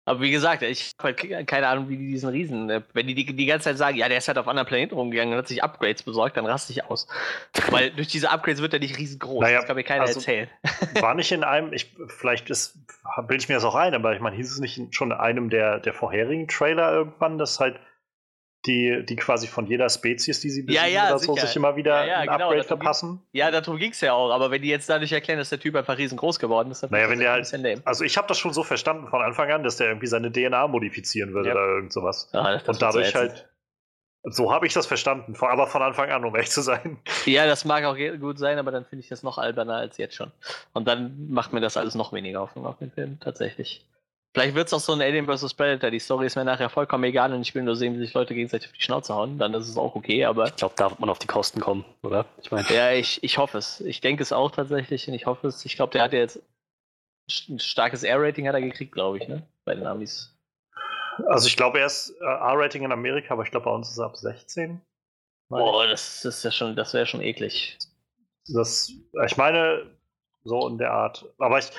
[0.03, 3.05] Aber wie gesagt, ich habe halt ke- keine Ahnung, wie die diesen Riesen, äh, wenn
[3.07, 5.37] die, die die ganze Zeit sagen, ja, der ist halt auf anderen Planeten rumgegangen und
[5.37, 7.07] hat sich Upgrades besorgt, dann raste ich aus.
[7.69, 9.41] Weil durch diese Upgrades wird er nicht riesengroß.
[9.41, 10.49] Naja, das kann mir keiner also- erzählen.
[10.99, 12.77] War nicht in einem, ich, vielleicht ist,
[13.27, 15.49] bilde ich mir das auch ein, aber ich meine, hieß es nicht schon in einem
[15.51, 17.79] der, der vorherigen Trailer irgendwann, dass halt
[18.67, 21.75] die, die quasi von jeder Spezies, die sie Ja, besiegen ja, oder so, sich immer
[21.75, 23.21] wieder Ja, ja, ein genau, Upgrade ging- verpassen?
[23.31, 24.29] Ja, darum ging es ja auch.
[24.31, 27.05] Aber wenn die jetzt dadurch erklären, dass der Typ einfach riesengroß geworden ist, dann Naja,
[27.05, 27.87] ist wenn das der ein halt-.
[27.87, 30.67] Also ich habe das schon so verstanden von Anfang an, dass der irgendwie seine DNA
[30.67, 31.55] modifizieren würde Ja.
[31.55, 32.29] oder irgend sowas.
[32.33, 33.49] Ah, das Und dadurch so halt,
[34.23, 36.99] so habe ich das verstanden, aber von Anfang an, um echt zu sein.
[37.25, 40.13] Ja, das mag auch gut sein, aber dann finde ich das noch alberner als jetzt
[40.15, 40.31] schon.
[40.73, 43.83] Und dann macht mir das alles noch weniger Hoffnung auf den Film, tatsächlich.
[44.33, 45.53] Vielleicht wird es auch so ein Alien vs.
[45.53, 45.91] Predator.
[45.91, 48.33] Die Story ist mir nachher vollkommen egal und ich will nur sehen, wie sich Leute
[48.33, 49.37] gegenseitig auf die Schnauze hauen.
[49.37, 51.83] Dann ist es auch okay, aber Ich glaube, da wird man auf die Kosten kommen,
[52.01, 52.25] oder?
[52.41, 53.81] Ich meine, ja, ich, ich hoffe es.
[53.81, 55.65] Ich denke es auch tatsächlich und ich hoffe es.
[55.65, 56.41] Ich glaube, der hat ja jetzt
[57.49, 59.45] ein starkes R-Rating hat er gekriegt, glaube ich, ne?
[59.65, 60.33] Bei den Amis.
[61.27, 63.97] Also ich glaube, er ist äh, R-Rating in Amerika, aber ich glaube, bei uns ist
[63.97, 64.81] er ab 16.
[65.49, 65.71] meine ich.
[65.71, 67.77] Boah, das ist ja schon, das wäre schon eklig.
[68.47, 68.91] Das,
[69.25, 69.85] ich meine,
[70.43, 71.25] so in der Art.
[71.37, 71.69] Aber ich,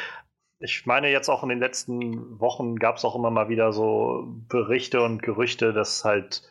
[0.63, 4.25] ich meine, jetzt auch in den letzten Wochen gab es auch immer mal wieder so
[4.49, 6.43] Berichte und Gerüchte, dass halt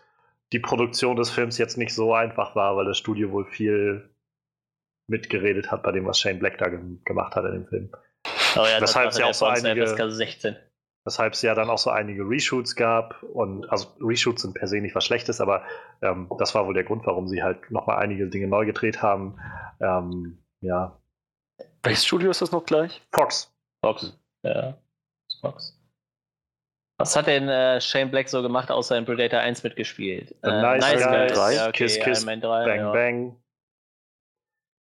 [0.51, 4.09] die Produktion des Films jetzt nicht so einfach war, weil das Studio wohl viel
[5.07, 7.89] mitgeredet hat bei dem, was Shane Black da ge gemacht hat in dem Film.
[8.55, 10.55] Aber ja, Weshalb das es ja auch so einige- FSK 16.
[11.03, 13.23] Weshalb es ja dann auch so einige Reshoots gab.
[13.23, 15.63] Und also Reshoots sind per se nicht was Schlechtes, aber
[16.01, 19.39] ähm, das war wohl der Grund, warum sie halt nochmal einige Dinge neu gedreht haben.
[19.79, 21.01] Ähm, ja,
[21.83, 23.01] welches Studio ist das noch gleich?
[23.11, 23.51] Fox.
[23.83, 24.17] Fox.
[24.43, 24.77] Ja.
[25.41, 25.77] Fox.
[26.97, 30.35] Was hat denn äh, Shane Black so gemacht, außer in Predator 1 mitgespielt?
[30.43, 32.91] The Nice Guys, drei, ja, okay, Kiss, Kiss, Man 3, Bang ja.
[32.91, 33.43] Bang.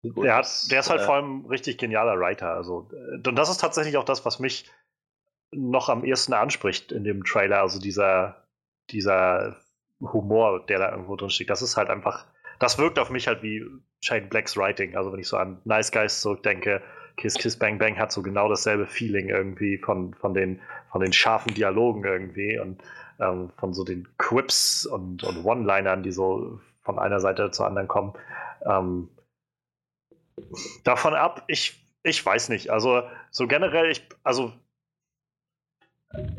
[0.04, 2.54] Gut, der, hat, der ist halt äh, vor allem ein richtig genialer Writer.
[2.54, 4.70] Also, äh, und das ist tatsächlich auch das, was mich
[5.54, 7.62] noch am ehesten anspricht in dem Trailer.
[7.62, 8.48] Also dieser,
[8.90, 9.58] dieser
[10.02, 11.50] Humor, der da irgendwo drin steht.
[11.50, 12.26] Das ist halt einfach,
[12.60, 13.64] das wirkt auf mich halt wie
[14.04, 14.96] Shane Blacks Writing.
[14.98, 16.82] Also wenn ich so an Nice Guys zurückdenke,
[17.22, 20.60] Kiss Kiss Bang Bang hat so genau dasselbe Feeling irgendwie von, von, den,
[20.92, 22.82] von den scharfen Dialogen irgendwie und
[23.20, 27.88] ähm, von so den Quips und, und One-Linern, die so von einer Seite zur anderen
[27.88, 28.14] kommen.
[28.66, 29.10] Ähm,
[30.84, 32.72] davon ab, ich, ich weiß nicht.
[32.72, 34.52] Also, so generell, ich, also,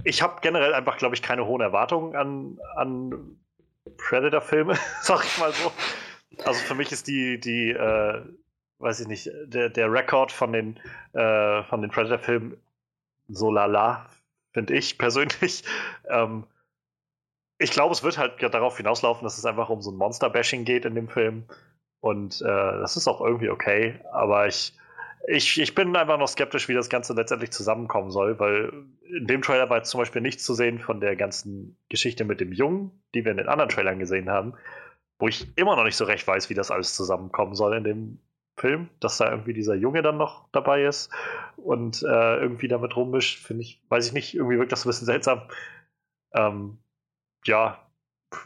[0.03, 3.39] ich habe generell einfach, glaube ich, keine hohen Erwartungen an, an
[3.99, 5.71] Predator-Filme, sag ich mal so.
[6.45, 8.25] Also, für mich ist die, die, äh,
[8.83, 10.77] weiß ich nicht, der, der Rekord von den,
[11.13, 12.57] äh, den Predator-Filmen
[13.29, 14.11] so lala,
[14.53, 15.65] finde ich persönlich.
[16.09, 16.45] Ähm,
[17.59, 20.85] ich glaube, es wird halt darauf hinauslaufen, dass es einfach um so ein Monster-Bashing geht
[20.85, 21.45] in dem Film.
[22.01, 24.01] Und äh, das ist auch irgendwie okay.
[24.11, 24.77] Aber ich,
[25.29, 28.73] ich, ich bin einfach noch skeptisch, wie das Ganze letztendlich zusammenkommen soll, weil
[29.09, 32.41] in dem Trailer war jetzt zum Beispiel nichts zu sehen von der ganzen Geschichte mit
[32.41, 34.55] dem Jungen, die wir in den anderen Trailern gesehen haben,
[35.21, 38.19] wo ich immer noch nicht so recht weiß, wie das alles zusammenkommen soll in dem
[38.57, 41.11] Film, dass da irgendwie dieser Junge dann noch dabei ist
[41.57, 45.07] und äh, irgendwie damit rummischt, finde ich, weiß ich nicht, irgendwie wirkt das ein bisschen
[45.07, 45.43] seltsam.
[46.35, 46.79] Ähm,
[47.45, 47.79] ja,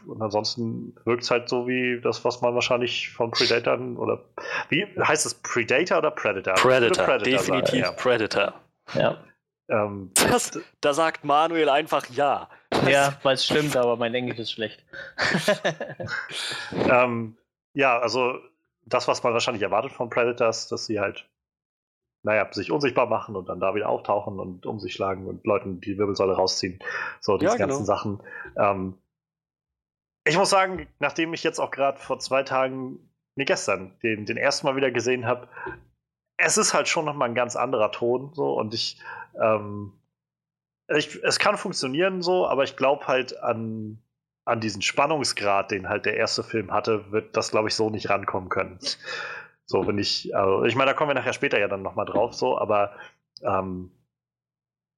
[0.05, 4.25] und ansonsten wirkt es halt so wie das, was man wahrscheinlich von Predatoren oder
[4.69, 6.63] wie heißt es Predator oder Predator?
[6.63, 8.53] Würde Predator, definitiv sagen, Predator.
[8.93, 9.23] Ja, ja.
[9.69, 12.49] Ähm, Das, da sagt Manuel einfach ja.
[12.87, 14.83] ja weil es stimmt, aber mein Englisch ist schlecht.
[16.89, 17.37] ähm,
[17.73, 18.39] ja, also
[18.87, 21.29] das, was man wahrscheinlich erwartet von Predators, dass sie halt,
[22.23, 25.81] naja, sich unsichtbar machen und dann da wieder auftauchen und um sich schlagen und Leuten
[25.81, 26.79] die Wirbelsäule rausziehen.
[27.19, 27.67] So, diese Ja, genau.
[27.67, 28.21] ganzen Sachen.
[28.57, 28.97] Ähm,
[30.25, 32.99] ich muss sagen, nachdem ich jetzt auch gerade vor zwei Tagen,
[33.35, 35.47] nee, gestern, den, den ersten Mal wieder gesehen habe,
[36.37, 39.01] es ist halt schon nochmal ein ganz anderer Ton, so, und ich,
[39.41, 39.93] ähm,
[40.89, 44.01] ich, es kann funktionieren so, aber ich glaube halt an,
[44.47, 48.09] an diesen Spannungsgrad, den halt der erste Film hatte, wird das, glaube ich, so nicht
[48.09, 48.79] rankommen können.
[49.65, 52.33] So, wenn ich, also, ich meine, da kommen wir nachher später ja dann nochmal drauf,
[52.33, 52.93] so, aber
[53.43, 53.91] ähm,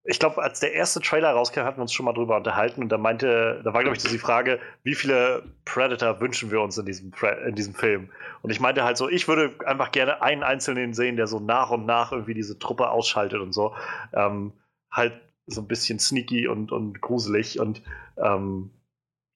[0.04, 2.89] ich glaube, als der erste Trailer rauskam, hatten wir uns schon mal drüber unterhalten und
[2.89, 6.78] da meinte, da war, glaube ich, so die Frage, wie viele Predator wünschen wir uns
[6.78, 7.12] in diesem,
[7.45, 8.10] in diesem Film?
[8.41, 11.72] Und ich meinte halt so, ich würde einfach gerne einen Einzelnen sehen, der so nach
[11.72, 13.76] und nach irgendwie diese Truppe ausschaltet und so.
[14.14, 14.54] Ähm,
[14.91, 17.82] halt so ein bisschen sneaky und, und gruselig und
[18.18, 18.72] ähm,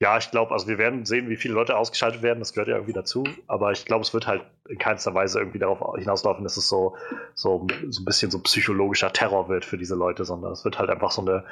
[0.03, 2.75] ja, ich glaube, also wir werden sehen, wie viele Leute ausgeschaltet werden, das gehört ja
[2.75, 6.57] irgendwie dazu, aber ich glaube, es wird halt in keinster Weise irgendwie darauf hinauslaufen, dass
[6.57, 6.97] es so,
[7.35, 10.89] so, so ein bisschen so psychologischer Terror wird für diese Leute, sondern es wird halt
[10.89, 11.45] einfach so eine,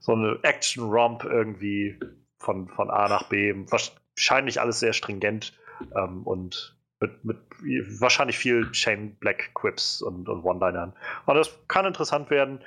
[0.00, 2.00] so eine Action-Romp irgendwie
[2.38, 5.56] von, von A nach B, wahrscheinlich alles sehr stringent
[5.94, 7.38] ähm, und mit, mit
[8.00, 10.92] wahrscheinlich viel Shane Black Quips und, und One-Linern.
[11.26, 12.64] Und das kann interessant werden,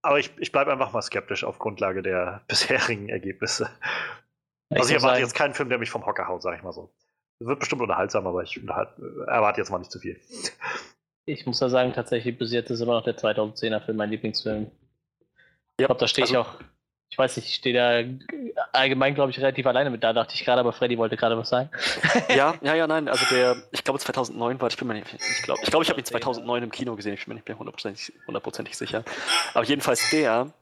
[0.00, 3.68] aber ich, ich bleibe einfach mal skeptisch auf Grundlage der bisherigen Ergebnisse.
[4.74, 6.62] Ich also ich erwarte sagen, jetzt keinen Film, der mich vom Hocker haut, sag ich
[6.62, 6.92] mal so.
[7.40, 8.90] Wird bestimmt unterhaltsam, aber ich unterhalt,
[9.26, 10.20] erwarte jetzt mal nicht zu viel.
[11.26, 14.70] Ich muss da sagen, tatsächlich bis jetzt ist immer noch der 2010er Film mein Lieblingsfilm.
[15.78, 16.54] Ich glaube, da stehe ich also- auch.
[17.10, 18.02] Ich weiß nicht, ich stehe da
[18.72, 20.02] allgemein, glaube ich, relativ alleine mit.
[20.02, 21.70] Da dachte ich gerade, aber Freddy wollte gerade was sagen.
[22.34, 25.42] Ja, ja, ja, nein, also der, ich glaube 2009 war, ich bin mir nicht, ich
[25.42, 27.56] glaube, ich, glaub, ich habe ihn 2009 im Kino gesehen, ich bin mir nicht mehr
[27.56, 29.04] hundertprozentig sicher.
[29.52, 30.52] Aber jedenfalls der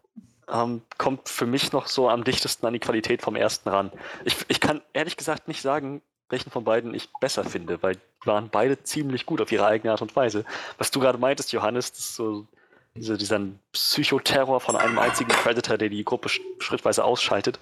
[0.50, 3.92] ähm, kommt für mich noch so am dichtesten an die Qualität vom ersten ran.
[4.24, 8.26] Ich, ich kann ehrlich gesagt nicht sagen, welchen von beiden ich besser finde, weil die
[8.26, 10.44] waren beide ziemlich gut auf ihre eigene Art und Weise.
[10.78, 12.46] Was du gerade meintest, Johannes, das ist so
[12.94, 13.40] diese, dieser
[13.72, 17.58] Psychoterror von einem einzigen Predator, der die Gruppe sch schrittweise ausschaltet.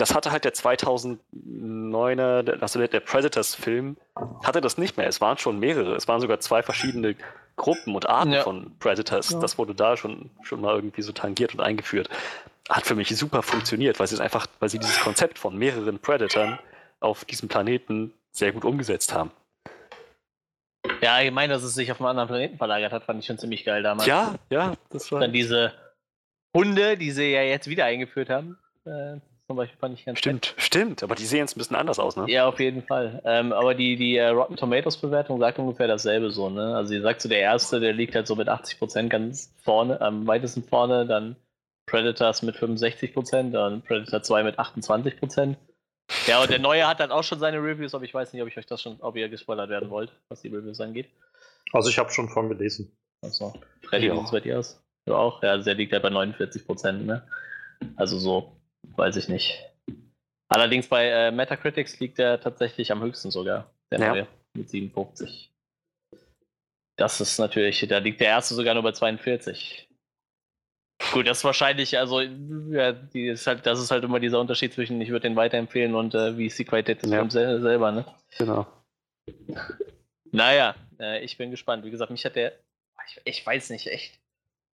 [0.00, 3.96] Das hatte halt der 2009er, der- also der, der Predators-Film,
[4.42, 5.06] hatte das nicht mehr.
[5.06, 5.94] Es waren schon mehrere.
[5.94, 7.16] Es waren sogar zwei verschiedene
[7.56, 8.42] Gruppen und Arten Ja.
[8.42, 9.30] von Predators.
[9.30, 9.40] Ja.
[9.40, 12.08] Das wurde da schon, schon mal irgendwie so tangiert und eingeführt.
[12.68, 15.98] Hat für mich super funktioniert, weil sie es einfach, weil sie dieses Konzept von mehreren
[15.98, 16.58] Predatoren
[17.00, 19.30] auf diesem Planeten sehr gut umgesetzt haben.
[21.02, 23.64] Ja, allgemein, dass es sich auf einen anderen Planeten verlagert hat, fand ich schon ziemlich
[23.64, 24.06] geil damals.
[24.06, 25.20] Ja, ja, das war.
[25.20, 25.72] Dann diese
[26.56, 28.58] Hunde, die sie ja jetzt wieder eingeführt haben.
[28.86, 29.16] Äh,
[29.50, 32.14] zum Beispiel fand ich ganz Stimmt, stimmt, aber die sehen jetzt ein bisschen anders aus,
[32.14, 32.24] ne?
[32.28, 33.20] Ja, auf jeden Fall.
[33.24, 36.76] Ähm, aber die, die äh, Rotten Tomatoes Bewertung sagt ungefähr dasselbe so, ne?
[36.76, 40.24] Also sie sagt so, der erste, der liegt halt so mit 80% ganz vorne, am
[40.28, 41.34] weitesten vorne, dann
[41.86, 45.56] Predators mit 65%, dann Predator 2 mit 28%.
[46.28, 48.46] Ja, und der neue hat dann auch schon seine Reviews, aber ich weiß nicht, ob
[48.46, 51.08] ich euch das schon, ob ihr gespoilert werden wollt, was die Reviews angeht.
[51.72, 52.96] Also ich habe schon von gelesen.
[53.20, 54.12] Also, Freddy, Ja.
[54.14, 54.80] wie sieht's bei dir aus?
[55.06, 55.42] Du auch?
[55.42, 57.26] Ja, also der liegt halt bei 49%, ne?
[57.96, 58.59] Also so,
[58.96, 59.64] weiß ich nicht.
[60.48, 64.08] Allerdings bei äh, Metacritics liegt er tatsächlich am höchsten sogar, der Ja.
[64.08, 65.52] neue, mit 57.
[66.96, 69.88] Das ist natürlich, da liegt der erste sogar nur bei 42.
[71.12, 75.00] Gut, das ist wahrscheinlich, also, ja, ist halt, das ist halt immer dieser Unterschied zwischen,
[75.00, 77.18] ich würde den weiterempfehlen und äh, wie ist die Qualität des Ja.
[77.18, 78.04] Films sel selber, ne?
[78.38, 78.66] Genau.
[80.32, 81.84] Naja, äh, ich bin gespannt.
[81.84, 82.52] Wie gesagt, mich hat der.
[83.08, 84.19] Ich, ich weiß nicht, echt.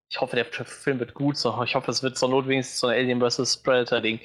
[0.09, 1.37] Ich hoffe, der Film wird gut.
[1.37, 1.61] So.
[1.65, 3.57] Ich hoffe, es wird zur Not wenigstens so ein Alien vs.
[3.59, 4.21] Predator-Ding,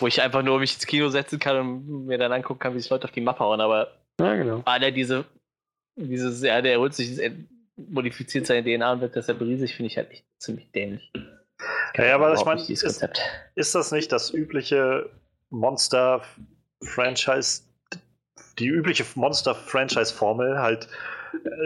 [0.00, 2.80] wo ich einfach nur mich ins Kino setzen kann und mir dann angucken kann, wie
[2.80, 3.60] sich Leute auf die Mappe hauen.
[3.60, 4.62] Aber Ja, genau.
[4.64, 5.24] alle diese.
[5.96, 7.30] Dieses, ja, der holt sich, das-
[7.76, 11.12] modifiziert seine DNA und wird deshalb riesig, finde ich halt echt ziemlich dämlich.
[11.96, 12.82] Ja, ja, aber ich meine, ist,
[13.54, 15.08] ist das nicht das übliche
[15.50, 17.62] Monster-Franchise,
[18.58, 20.58] die übliche Monster-Franchise-Formel?
[20.58, 20.88] Halt,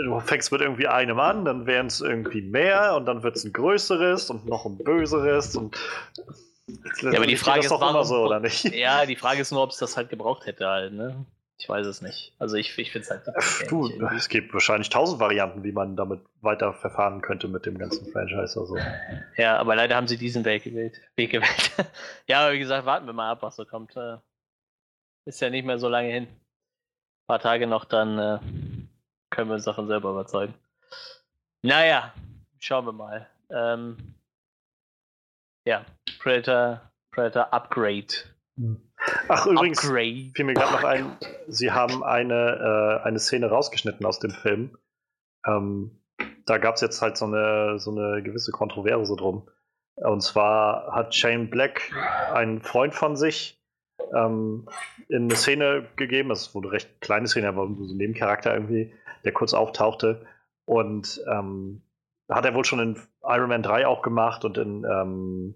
[0.04, 3.44] du fängst mit irgendwie einem an, dann wären es irgendwie mehr und dann wird es
[3.44, 5.76] ein größeres und noch ein böseres und.
[7.02, 8.64] Ja, aber die Frage ist, doch immer warum- so, oder nicht?
[8.74, 11.26] Ja, die Frage ist nur, ob es das halt gebraucht hätte halt, ne?
[11.58, 12.34] Ich weiß es nicht.
[12.40, 13.70] Also ich, ich finde es halt.
[13.70, 14.16] Du, irgendwie.
[14.16, 18.58] es gibt wahrscheinlich tausend Varianten, wie man damit weiter verfahren könnte mit dem ganzen Franchise.
[18.58, 18.76] Also.
[19.36, 21.00] Ja, aber leider haben sie diesen Weg gewählt.
[21.14, 21.72] Weg gewählt.
[22.26, 23.96] ja, aber wie gesagt, warten wir mal ab, was so kommt.
[23.96, 24.16] Äh,
[25.24, 26.24] Ist ja nicht mehr so lange hin.
[26.24, 28.38] Ein paar Tage noch, dann äh,
[29.32, 30.54] können wir uns davon selber überzeugen.
[31.62, 32.12] Naja,
[32.60, 33.26] schauen wir mal.
[33.50, 33.96] Ähm,
[35.64, 35.84] ja,
[36.20, 36.80] Predator,
[37.10, 38.14] Predator Upgrade.
[39.28, 40.32] Ach, übrigens, Upgrade.
[40.34, 41.16] fiel mir gerade noch ein,
[41.48, 44.76] sie haben eine, äh, eine Szene rausgeschnitten aus dem Film.
[45.46, 45.98] Ähm,
[46.46, 49.48] da gab es jetzt halt so eine, so eine gewisse Kontroverse drum.
[49.96, 51.92] Und zwar hat Shane Black
[52.32, 53.60] einen Freund von sich
[54.14, 54.68] ähm,
[55.08, 58.92] in eine Szene gegeben, das wurde eine recht kleine Szene, aber so ein Nebencharakter irgendwie,
[59.24, 60.26] der kurz auftauchte.
[60.64, 61.82] Und ähm,
[62.28, 65.54] hat er wohl schon in Iron Man 3 auch gemacht und in, ähm,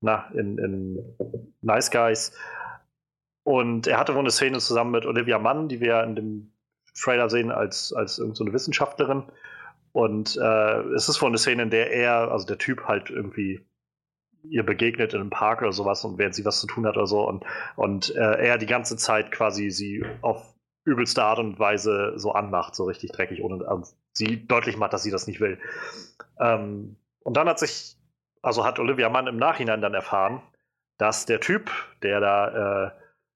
[0.00, 1.16] na, in, in
[1.60, 2.32] Nice Guys.
[3.42, 6.52] Und er hatte wohl eine Szene zusammen mit Olivia Mann, die wir in dem
[6.94, 9.24] Trailer sehen als, als irgendeine so Wissenschaftlerin.
[9.92, 13.64] Und äh, es ist wohl eine Szene, in der er, also der Typ halt irgendwie
[14.44, 17.06] ihr begegnet in einem Park oder sowas und während sie was zu tun hat oder
[17.06, 17.44] so und,
[17.76, 20.54] und äh, er die ganze Zeit quasi sie auf
[20.84, 25.02] übelste Art und Weise so anmacht, so richtig dreckig, ohne also sie deutlich macht, dass
[25.02, 25.58] sie das nicht will.
[26.40, 27.98] Ähm, und dann hat sich
[28.42, 30.42] also hat Olivia Mann im Nachhinein dann erfahren,
[30.96, 31.70] dass der Typ,
[32.02, 32.90] der da äh,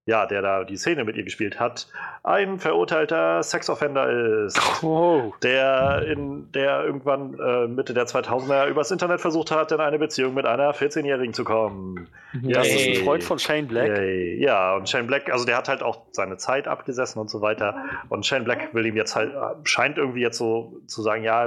[0.05, 1.87] ja, der da die Szene mit ihr gespielt hat,
[2.23, 4.59] ein verurteilter Sexoffender ist.
[4.83, 5.33] Oh.
[5.41, 10.33] Der, in, der irgendwann äh, Mitte der 2000er übers Internet versucht hat, in eine Beziehung
[10.33, 12.09] mit einer 14-Jährigen zu kommen.
[12.41, 13.97] Das ist ein Freund von Shane Black.
[13.97, 14.43] Yay.
[14.43, 17.77] Ja, und Shane Black, also der hat halt auch seine Zeit abgesessen und so weiter.
[18.09, 19.31] Und Shane Black will ihm jetzt halt,
[19.63, 21.45] scheint irgendwie jetzt so zu sagen, ja,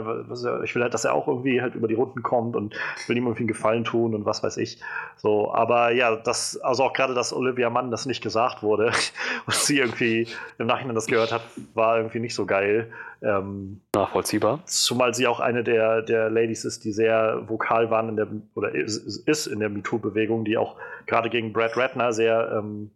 [0.62, 2.74] ich will halt, dass er auch irgendwie halt über die Runden kommt und
[3.06, 4.80] will ihm irgendwie einen Gefallen tun und was weiß ich.
[5.16, 8.86] So, aber ja, das, also auch gerade, dass Olivia Mann das nicht gesagt wurde
[9.46, 10.28] und sie irgendwie
[10.58, 11.42] im Nachhinein das gehört hat,
[11.74, 12.92] war irgendwie nicht so geil.
[13.22, 14.60] Ähm, Nachvollziehbar.
[14.66, 18.74] Zumal sie auch eine der, der Ladies ist, die sehr vokal waren in der, oder
[18.74, 20.76] ist, ist in der MeToo-Bewegung, die auch
[21.06, 22.90] gerade gegen Brad Ratner sehr ähm,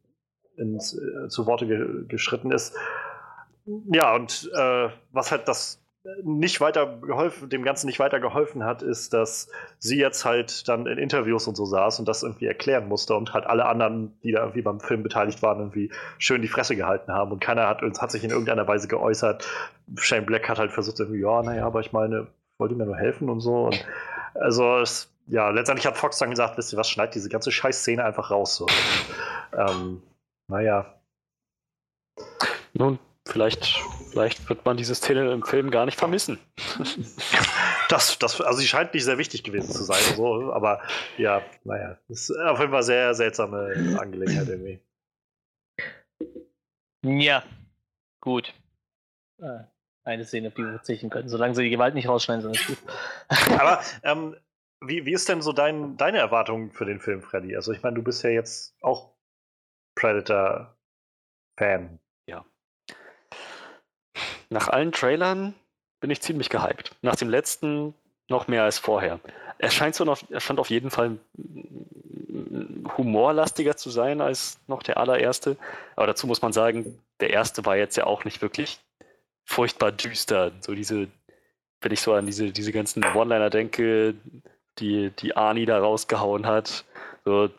[0.56, 2.76] ins, äh, zu Worte ge geschritten ist.
[3.92, 5.80] Ja, und äh, was halt das
[6.22, 9.48] nicht weiter geholfen, dem Ganzen nicht weiter geholfen hat, ist, dass
[9.78, 13.34] sie jetzt halt dann in Interviews und so saß und das irgendwie erklären musste und
[13.34, 17.12] halt alle anderen, die da irgendwie beim Film beteiligt waren, irgendwie schön die Fresse gehalten
[17.12, 19.46] haben und keiner hat, hat sich in irgendeiner Weise geäußert.
[19.96, 22.28] Shane Black hat halt versucht, irgendwie, ja, naja, aber ich meine,
[22.58, 23.66] wollte mir nur helfen und so.
[23.66, 23.84] Und
[24.34, 28.02] also, es, ja, letztendlich hat Fox dann gesagt, wisst ihr was, schneid diese ganze Scheißszene
[28.04, 28.56] einfach raus.
[28.56, 28.66] So.
[29.56, 30.02] ähm,
[30.48, 30.94] naja,
[32.72, 33.80] Nun, vielleicht,
[34.10, 36.38] vielleicht wird man diese Szene im Film gar nicht vermissen.
[37.88, 40.80] das, das, also sie scheint nicht sehr wichtig gewesen zu sein, so, aber
[41.16, 44.80] ja, naja, das ist auf jeden Fall sehr seltsame Angelegenheit irgendwie.
[47.02, 47.42] Ja,
[48.20, 48.52] gut.
[49.40, 49.64] Äh,
[50.04, 51.28] Eine Szene, auf die wir verzichten können.
[51.28, 52.78] Solange sie die Gewalt nicht rausschneiden, sind es gut.
[53.58, 54.36] Aber ähm,
[54.82, 57.56] wie, wie ist denn so dein, deine Erwartung für den Film, Freddy?
[57.56, 59.14] Also ich meine, du bist ja jetzt auch
[59.94, 61.98] Predator-Fan.
[64.50, 65.54] Nach allen Trailern
[66.00, 66.94] bin ich ziemlich gehypt.
[67.02, 67.94] Nach dem letzten
[68.28, 69.20] noch mehr als vorher.
[69.58, 71.18] Er scheint so noch, er scheint auf jeden Fall
[72.96, 75.56] humorlastiger zu sein als noch der allererste.
[75.96, 78.80] Aber dazu muss man sagen, der erste war jetzt ja auch nicht wirklich
[79.44, 80.52] furchtbar düster.
[80.60, 81.08] So diese,
[81.80, 84.14] wenn ich so an diese, diese ganzen One-Liner denke,
[84.78, 86.84] die, die Arnie da rausgehauen hat.
[87.24, 87.50] So,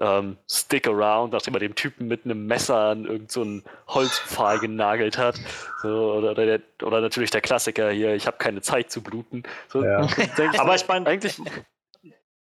[0.00, 4.58] ähm, Stick around, nachdem er dem Typen mit einem Messer an irgendeinen so einen Holzpfahl
[4.58, 5.38] genagelt hat.
[5.82, 9.42] So, oder, oder, der, oder natürlich der Klassiker hier, ich habe keine Zeit zu bluten.
[9.68, 10.06] So, Ja.
[10.38, 11.40] denk Aber ich meine, eigentlich,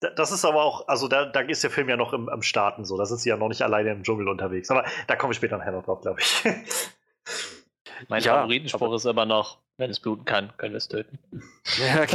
[0.02, 2.42] Da- Das ist aber auch, also da, da ist der Film ja noch im, am
[2.42, 2.98] Starten so.
[2.98, 4.72] Da sind sie ja noch nicht alleine im Dschungel unterwegs.
[4.72, 6.44] Aber da komme ich später nachher noch drauf, glaube ich.
[8.08, 11.20] Mein Ja, Favoritenspruch aber- ist immer noch, wenn es bluten kann, können wir es töten.
[11.78, 12.06] ja,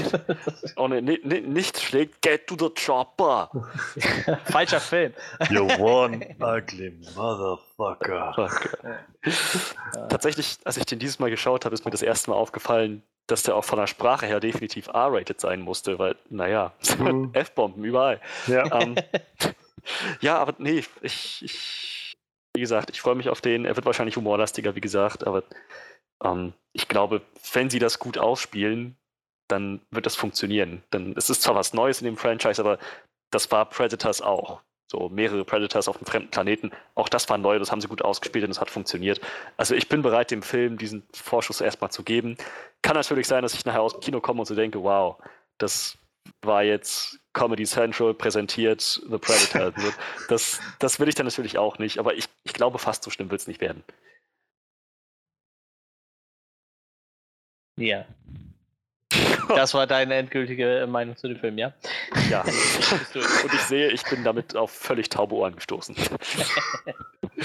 [0.77, 3.51] oh, ne, ne, ne, nicht schlägt, get to the chopper.
[4.45, 5.13] Falscher Film.
[5.51, 8.33] you one ugly motherfucker.
[8.35, 8.79] Fuck.
[10.09, 13.43] Tatsächlich, als ich den dieses Mal geschaut habe, ist mir das erste Mal aufgefallen, dass
[13.43, 17.31] der auch von der Sprache her definitiv R-rated sein musste, weil, naja, Mhm.
[17.33, 18.21] F-Bomben überall.
[18.47, 18.65] Ja.
[18.81, 18.97] ähm,
[20.21, 21.43] ja, aber nee, ich, ich,
[22.55, 23.65] wie gesagt, ich freue mich auf den.
[23.65, 25.43] Er wird wahrscheinlich humorlastiger, wie gesagt, aber
[26.23, 28.97] ähm, ich glaube, wenn sie das gut ausspielen,
[29.49, 30.83] dann wird das funktionieren.
[30.91, 32.79] Dann es ist zwar was Neues in dem Franchise, aber
[33.31, 34.61] das war Predators auch.
[34.87, 36.71] So mehrere Predators auf einem fremden Planeten.
[36.95, 39.21] Auch das war neu, das haben sie gut ausgespielt und es hat funktioniert.
[39.57, 42.37] Also ich bin bereit, dem Film diesen Vorschuss erstmal zu geben.
[42.83, 45.17] Kann natürlich sein, dass ich nachher aus dem Kino komme und so denke, wow,
[45.59, 45.99] das
[46.43, 49.73] war jetzt Comedy Central präsentiert The Predator.
[50.29, 53.31] Das, das will ich dann natürlich auch nicht, aber ich, ich glaube, fast so schlimm
[53.31, 53.83] wird es nicht werden.
[57.77, 58.05] Ja.
[59.49, 61.75] Das war deine endgültige Meinung zu dem Film, ja?
[62.31, 62.41] Ja.
[62.45, 65.95] und ich sehe, ich bin damit auf völlig taube Ohren gestoßen.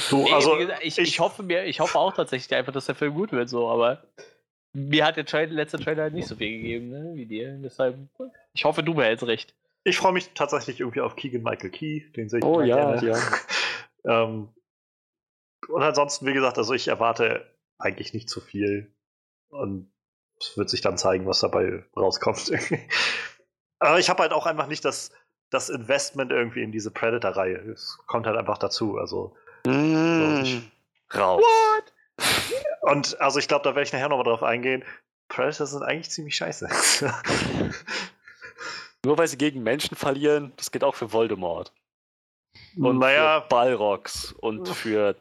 [0.10, 2.86] Du, Nee, also, gesagt, ich, ich- ich, hoffe mir, ich hoffe auch tatsächlich einfach, dass
[2.86, 4.02] der Film gut wird, so, aber
[4.72, 7.52] mir hat der Trailer, letzte Trailer halt nicht so viel gegeben, ne, wie dir.
[7.62, 7.98] Deshalb,
[8.60, 9.56] ich hoffe, du behältst recht.
[9.86, 12.12] ich freue mich tatsächlich irgendwie auf Keegan Michael Key.
[12.12, 13.08] Den sehe ich Oh ja, gerne.
[13.08, 13.18] ja.
[14.24, 14.50] ähm,
[15.70, 17.46] und ansonsten, wie gesagt, also ich erwarte
[17.78, 18.94] eigentlich nicht zu viel.
[19.50, 19.92] Und
[20.42, 22.52] es wird sich dann zeigen, was dabei rauskommt.
[23.80, 25.12] Aber ich habe halt auch einfach nicht das,
[25.50, 27.58] das Investment irgendwie in diese Predator-Reihe.
[27.72, 28.98] Es kommt halt einfach dazu.
[28.98, 29.36] Also,
[29.66, 30.62] Mm,
[31.14, 31.44] raus.
[32.82, 34.84] und also ich glaube, da werde ich nachher nochmal drauf eingehen.
[35.28, 36.68] Predators sind eigentlich ziemlich scheiße.
[39.06, 41.74] Nur weil sie gegen Menschen verlieren, das geht auch für Voldemort.
[42.78, 45.16] Und naja, für Balrogs und für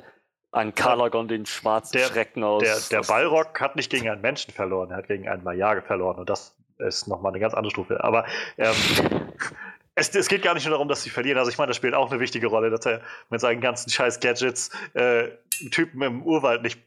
[0.51, 2.63] Ankalagon, den schwarzen Der- Schrecken aus.
[2.63, 6.19] der, der Balrog hat nicht gegen einen Menschen verloren, er hat gegen einen Majage verloren.
[6.19, 8.03] Und das ist nochmal eine ganz andere Stufe.
[8.03, 8.25] Aber
[8.57, 8.75] ähm,
[9.95, 11.39] es, es geht gar nicht nur darum, dass sie verlieren.
[11.39, 13.01] Also ich meine, das spielt auch eine wichtige Rolle, dass er
[13.31, 15.29] mit seinen ganzen scheiß Gadgets äh,
[15.71, 16.81] Typen im Urwald nicht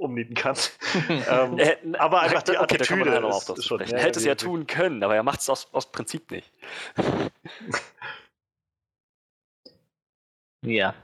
[0.00, 0.56] umnieten kann.
[1.08, 3.80] ähm, Er, aber einfach die okay, da Attitüde noch ist- auf das ist schon.
[3.80, 6.50] Er hätte es ja tun können, aber er macht es aus, aus Prinzip nicht.
[10.62, 10.94] Ja.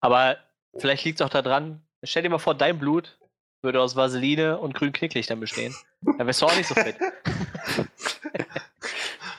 [0.00, 0.38] Aber
[0.78, 3.18] vielleicht liegt es auch daran, stell dir mal vor, dein Blut
[3.62, 5.74] würde aus Vaseline und grünen Knicklichtern bestehen.
[6.02, 6.96] Dann wärst du auch nicht so fit.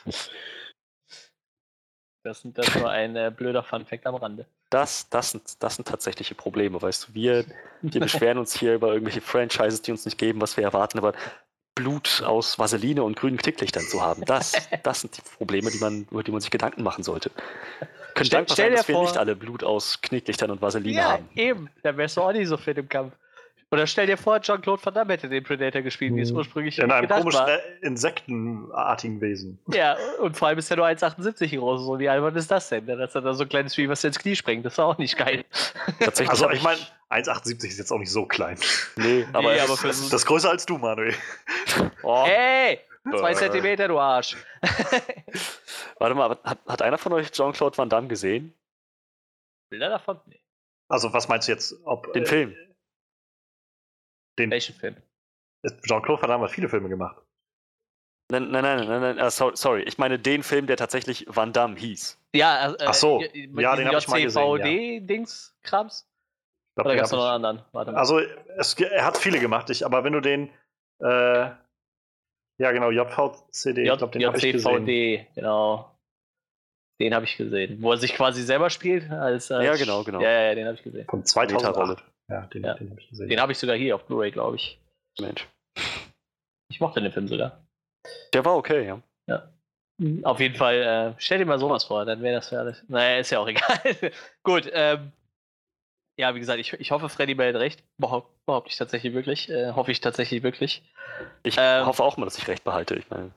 [2.25, 4.45] Das, sind- das ist nur ein äh, blöder Funfact am Rande.
[4.71, 7.13] Das, das, sind, das sind tatsächliche Probleme, weißt du.
[7.13, 7.45] Wir,
[7.81, 11.13] wir beschweren uns hier über irgendwelche Franchises, die uns nicht geben, was wir erwarten, aber
[11.75, 14.53] Blut aus Vaseline und grünen Knicklichtern zu haben, das,
[14.83, 17.29] das sind die Probleme, die man, über die man sich Gedanken machen sollte.
[18.15, 20.61] Können Stell- dankbar stell sein, dir dass wir vor- nicht alle Blut aus Knicklichtern und
[20.61, 21.29] Vaseline Ja, haben.
[21.35, 21.69] eben.
[21.83, 23.13] Dann wärst du auch nicht so fit im Kampf.
[23.71, 26.37] Oder stell dir vor, Jean-Claude Van Damme hätte den Predator gespielt, wie es Mhm.
[26.37, 27.59] ursprünglich In einem komischen war.
[27.81, 29.59] insektenartigen Wesen.
[29.73, 31.81] Ja, und vor allem ist er nur 1,78 groß.
[31.85, 32.85] So wie albern ist das denn?
[32.85, 34.65] Dass er da so ein kleines Vieh, was dir ins Knie springt.
[34.65, 35.43] Das ist auch nicht geil.
[35.99, 38.57] Tatsächlich Also ich meine, 1,78 ist jetzt auch nicht so klein.
[38.97, 41.13] nee, aber, Nee, aber für Das, das ist größer als du, Manuel.
[42.03, 42.79] oh, Hey!
[43.17, 43.35] Zwei Äh.
[43.35, 44.35] Zentimeter, du Arsch.
[45.99, 48.53] warte mal, hat, hat einer von euch Jean-Claude Van Damme gesehen?
[49.69, 50.19] Bilder davon?
[50.27, 50.39] Nee.
[50.87, 51.75] Also was meinst du jetzt?
[51.83, 52.55] Ob, Den äh, Film?
[54.37, 54.95] Den, Welchen Film?
[55.83, 57.17] Jean-Claude Van Damme hat viele Filme gemacht.
[58.31, 61.53] Nein, nein, nein, nein, nein, ah, sorry, sorry, ich meine den Film, der tatsächlich Van
[61.53, 62.19] Damme hieß.
[62.33, 63.21] Ja, äh, Ach so.
[63.21, 66.07] äh, mit Ja, den hab ich mal gesehen, JCVD-Dings-Krams?
[66.07, 67.61] Ich glaub, Oder gab es noch einen anderen?
[67.71, 67.99] Warte mal.
[67.99, 68.19] Also
[68.57, 70.49] es, er hat viele gemacht, ich, aber wenn du den
[70.99, 71.49] äh,
[72.57, 74.87] ja genau, JVCD, ich glaube, den habe ich gesehen.
[74.87, 75.91] JCVD, genau.
[76.99, 77.81] Den habe ich gesehen.
[77.81, 79.11] Wo er sich quasi selber spielt.
[79.11, 80.21] Als, als Ja, genau, genau.
[80.21, 81.05] Ja, ja, ja, den habe ich gesehen.
[81.09, 81.97] Von Meta-Rolle.
[81.97, 82.03] 2008.
[82.29, 82.73] Ja, den, Ja.
[82.73, 83.29] den habe ich gesehen.
[83.29, 84.79] Den habe ich sogar hier auf Blu-ray, glaube ich.
[85.19, 85.47] Mensch.
[86.69, 87.63] Ich mochte den Film sogar.
[88.33, 89.01] Der war okay, ja.
[90.23, 92.83] Auf jeden Fall, äh, stell dir mal sowas vor, dann wäre das alles.
[92.89, 93.79] Naja, ist ja auch egal.
[94.43, 95.13] Gut, ähm,
[96.19, 97.81] ja, wie gesagt, ich, ich hoffe, Freddy behält recht.
[97.97, 99.49] Behaupt, behaupte ich tatsächlich wirklich.
[99.49, 100.83] Äh, hoffe ich tatsächlich wirklich.
[101.43, 102.95] Ich Ähm, hoffe auch mal, dass ich recht behalte.
[102.95, 103.31] Ich meine,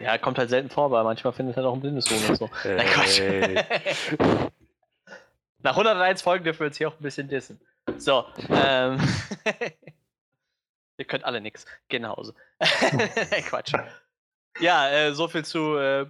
[0.00, 2.50] Ja, kommt halt selten vor, weil manchmal findet er auch ein blindes Huhn und so.
[2.64, 3.20] Nein, Quatsch.
[3.20, 3.64] Ey.
[5.62, 7.58] Nach 101 Folgen dürfen wir uns hier auch ein bisschen dissen.
[7.96, 8.98] So, ähm.
[10.96, 11.66] Ihr könnt alle nix.
[11.88, 12.34] Gehen nach Hause.
[13.48, 13.72] Quatsch.
[14.60, 16.06] Ja, äh, so viel zu äh,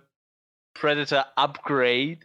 [0.74, 2.20] Predator Upgrade.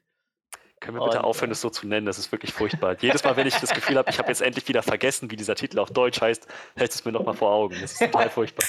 [0.82, 2.06] Können wir bitte Und, aufhören, äh, das so zu nennen?
[2.06, 2.96] Das ist wirklich furchtbar.
[3.00, 5.56] Jedes Mal, wenn ich das Gefühl habe, ich habe jetzt endlich wieder vergessen, wie dieser
[5.56, 7.78] Titel auf Deutsch heißt, hält es mir nochmal vor Augen.
[7.82, 8.66] Das ist total furchtbar.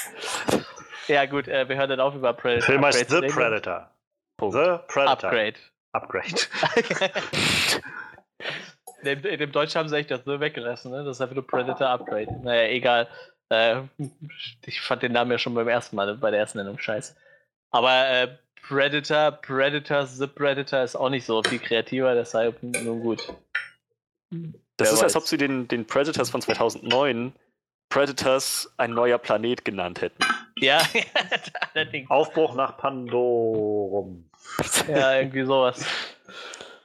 [1.07, 2.65] Ja, gut, äh, wir hören dann auf über Predator.
[2.65, 3.33] Film heißt Upgrade The.
[3.33, 3.91] Predator.
[4.37, 4.55] Punkt.
[4.55, 5.29] The Predator.
[5.29, 5.59] Upgrade.
[5.93, 7.81] Upgrade.
[9.03, 11.03] in, dem, in dem Deutschen haben sie echt das so weggelassen, ne?
[11.03, 12.39] Das ist einfach nur Predator Upgrade.
[12.43, 13.07] Naja, egal.
[13.49, 13.81] Äh,
[14.65, 17.15] ich fand den Namen ja schon beim ersten Mal, bei der ersten Nennung scheiße.
[17.71, 18.27] Aber äh,
[18.61, 23.33] Predator, Predator, The Predator ist auch nicht so viel kreativer, deshalb nun gut.
[24.29, 25.15] Das Wer ist, als weiß.
[25.17, 27.33] ob sie den, den Predators von 2009
[27.89, 30.23] Predators ein neuer Planet genannt hätten.
[30.57, 30.81] Ja,
[31.73, 32.09] allerdings.
[32.09, 34.29] Aufbruch nach Pandorum.
[34.87, 35.85] Ja, irgendwie sowas.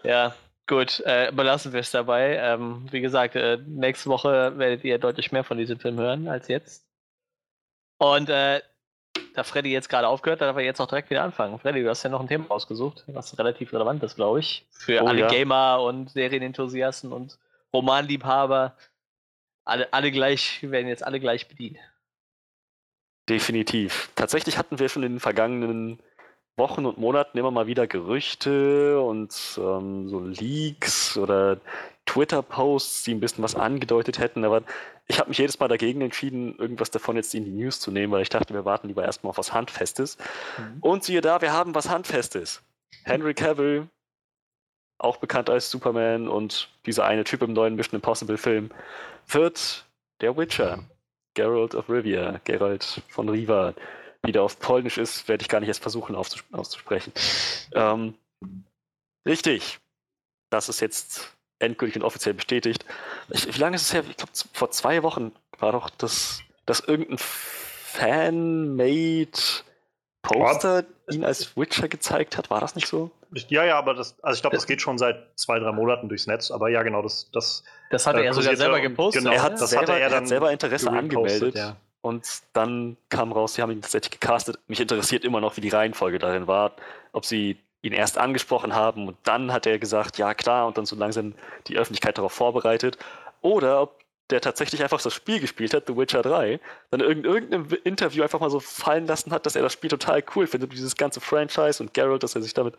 [0.03, 0.35] Ja,
[0.67, 2.37] gut, äh, belassen wir es dabei.
[2.37, 6.49] Ähm, wie gesagt, äh, nächste Woche werdet ihr deutlich mehr von diesem Film hören als
[6.49, 6.87] jetzt.
[7.99, 8.61] Und äh,
[9.35, 11.59] da Freddy jetzt gerade aufgehört, darf er jetzt auch direkt wieder anfangen.
[11.59, 14.67] Freddy, du hast ja noch ein Thema ausgesucht, was relativ relevant ist, glaube ich.
[14.71, 15.29] Für Oh, alle ja.
[15.29, 17.39] Gamer und Serienenthusiasten und
[17.73, 18.77] Romanliebhaber.
[19.64, 21.79] Alle, alle gleich, werden jetzt alle gleich bedient.
[23.29, 24.11] Definitiv.
[24.14, 26.01] Tatsächlich hatten wir schon in den vergangenen
[26.57, 31.59] Wochen und Monaten immer mal wieder Gerüchte und ähm, so Leaks oder
[32.07, 34.62] Twitter-Posts, die ein bisschen was angedeutet hätten, aber
[35.07, 38.12] ich habe mich jedes Mal dagegen entschieden, irgendwas davon jetzt in die News zu nehmen,
[38.12, 40.16] weil ich dachte, wir warten lieber erstmal auf was Handfestes.
[40.57, 40.78] Mhm.
[40.80, 42.62] Und siehe da, wir haben was Handfestes.
[43.04, 43.88] Henry Cavill,
[44.98, 48.70] auch bekannt als Superman und dieser eine Typ im neuen Mission Impossible Film,
[49.28, 49.84] wird
[50.20, 50.78] der Witcher.
[51.34, 53.74] Geralt of Rivia, Geralt von Riva,
[54.27, 57.12] wie der auf Polnisch ist, werde ich gar nicht erst versuchen aufzus auszusprechen.
[57.72, 58.14] Ähm,
[59.27, 59.79] richtig.
[60.51, 62.85] Das ist jetzt endgültig und offiziell bestätigt.
[63.31, 64.05] Ich, wie lange ist es her?
[64.09, 69.31] Ich glaube, vor zwei Wochen war doch das, dass irgendein Fan-made
[70.22, 72.51] Poster ihn als Witcher gezeigt hat.
[72.51, 73.11] War das nicht so?
[73.49, 76.27] Ja, ja, aber das, also ich glaube, das geht schon seit zwei, drei Monaten durchs
[76.27, 79.22] Netz, aber ja, genau, das, das Das hat Äh, er sogar selber gepostet.
[79.22, 81.55] genau, er hat, das selber, hatte er er dann hat selber Interesse angemeldet.
[81.55, 81.77] ja.
[82.07, 84.61] Und dann kam raus, sie haben ihn tatsächlich gecastet.
[84.68, 86.76] Mich interessiert immer noch, wie die Reihenfolge darin war.
[87.11, 90.86] Ob sie ihn erst angesprochen haben und dann hat er gesagt, ja klar, und dann
[90.86, 91.34] so langsam
[91.66, 92.96] die Öffentlichkeit darauf vorbereitet.
[93.40, 97.66] Oder ob der tatsächlich einfach das Spiel gespielt hat, The Witcher 3, dann in irgendeinem
[97.82, 100.94] Interview einfach mal so fallen lassen hat, dass er das Spiel total cool findet, dieses
[100.94, 102.76] ganze Franchise und Geralt, dass er sich damit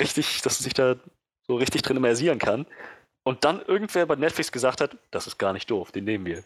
[0.00, 0.96] richtig, dass er sich da
[1.46, 2.66] so richtig drin immersieren kann.
[3.22, 6.42] und dann irgendwer bei Netflix gesagt hat, das ist gar nicht doof, den nehmen wir.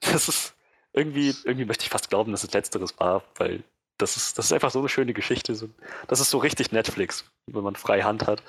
[0.00, 0.54] Das ist
[0.92, 3.62] irgendwie, irgendwie möchte ich fast glauben, dass es letzteres war, weil
[3.98, 5.56] das ist, das ist einfach so eine schöne Geschichte.
[6.08, 8.42] Das ist so richtig Netflix, wenn man freie Hand hat.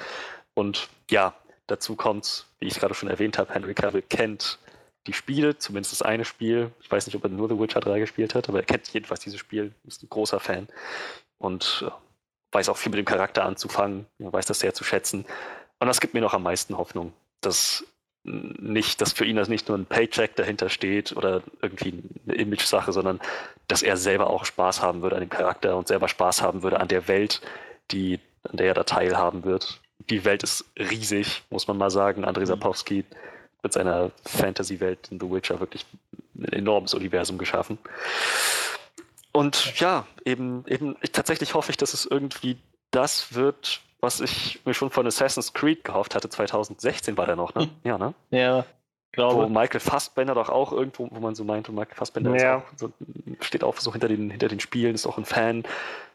[0.54, 1.36] Und ja,
[1.68, 4.60] dazu kommt, wie ich gerade schon erwähnt habe, Henry Cavill kennt
[5.08, 6.72] die Spiele, zumindest das eine Spiel.
[6.80, 9.22] Ich weiß nicht, ob er nur The Witcher 3 gespielt hat, aber er kennt jedenfalls
[9.22, 10.68] dieses Spiel, ist ein großer Fan
[11.38, 11.92] und äh,
[12.52, 15.26] weiß auch viel mit dem Charakter anzufangen, weiß das sehr zu schätzen.
[15.80, 17.86] Und das gibt mir noch am meisten Hoffnung, dass
[18.24, 22.94] nicht, dass für ihn das nicht nur ein Paycheck dahinter steht oder irgendwie eine Image-Sache,
[22.94, 23.20] sondern
[23.68, 26.80] dass er selber auch Spaß haben würde an dem Charakter und selber Spaß haben würde
[26.80, 27.42] an der Welt,
[27.92, 29.82] die, an der er da teilhaben wird.
[30.10, 32.26] Die Welt ist riesig, muss man mal sagen.
[32.26, 32.48] Andrei mhm.
[32.48, 33.06] Sapowski
[33.64, 35.86] mit seiner Fantasy-Welt in The Witcher wirklich
[36.36, 37.78] ein enormes Universum geschaffen.
[39.32, 42.58] Und ja, eben, eben ich, tatsächlich hoffe ich, dass es irgendwie
[42.92, 46.30] das wird, was ich mir schon von Assassin's Creed gehofft hatte.
[46.30, 47.64] 2016 war der noch, ne?
[47.64, 47.70] Hm.
[47.84, 48.14] Ja, ne?
[48.32, 48.66] Ja,
[49.12, 49.44] glaube.
[49.44, 52.58] Wo Michael Fassbender doch auch irgendwo, wo man so meint, und Michael Fassbender ja.
[52.58, 52.92] auch, so,
[53.42, 55.64] steht auch so hinter den, hinter den Spielen, ist auch ein Fan.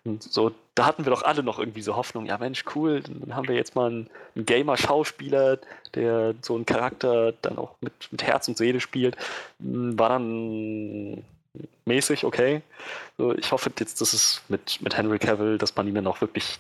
[0.05, 3.35] Und so, da hatten wir doch alle noch irgendwie so Hoffnung, ja Mensch, cool, dann
[3.35, 5.59] haben wir jetzt mal einen, einen Gamer-Schauspieler,
[5.95, 9.17] der so einen Charakter dann auch mit, mit Herz und Seele spielt.
[9.61, 11.25] Hm, war dann
[11.85, 12.63] mäßig, okay.
[13.19, 16.21] So, ich hoffe jetzt, dass es mit, mit Henry Cavill, dass man ihn dann auch
[16.21, 16.59] wirklich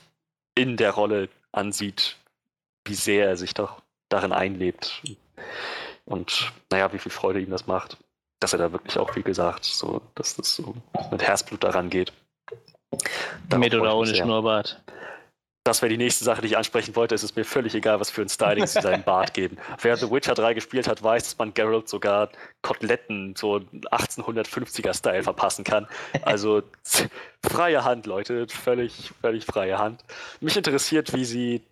[0.57, 2.17] in der Rolle ansieht,
[2.85, 5.03] wie sehr er sich doch darin einlebt.
[6.05, 7.97] Und naja, wie viel Freude ihm das macht.
[8.41, 10.75] Dass er da wirklich auch, wie gesagt, so, dass das so
[11.11, 12.13] mit Herzblut daran geht.
[13.57, 14.83] Mit oder ohne Schnurrbart.
[15.67, 17.17] Das wäre die nächste Sache, die ich ansprechen wollte.
[17.17, 19.57] Es ist mir völlig egal, was für ein Styling sie seinen Bart geben.
[19.83, 22.29] Wer The Witcher 3 gespielt hat, weiß, dass man Geralt sogar
[22.62, 25.89] Koteletten so 1850er-Style verpassen kann.
[26.23, 26.62] Also
[27.43, 28.47] freie Hand, Leute.
[28.47, 30.05] Völlig, völlig freie Hand.
[30.41, 31.62] Mich interessiert, wie sie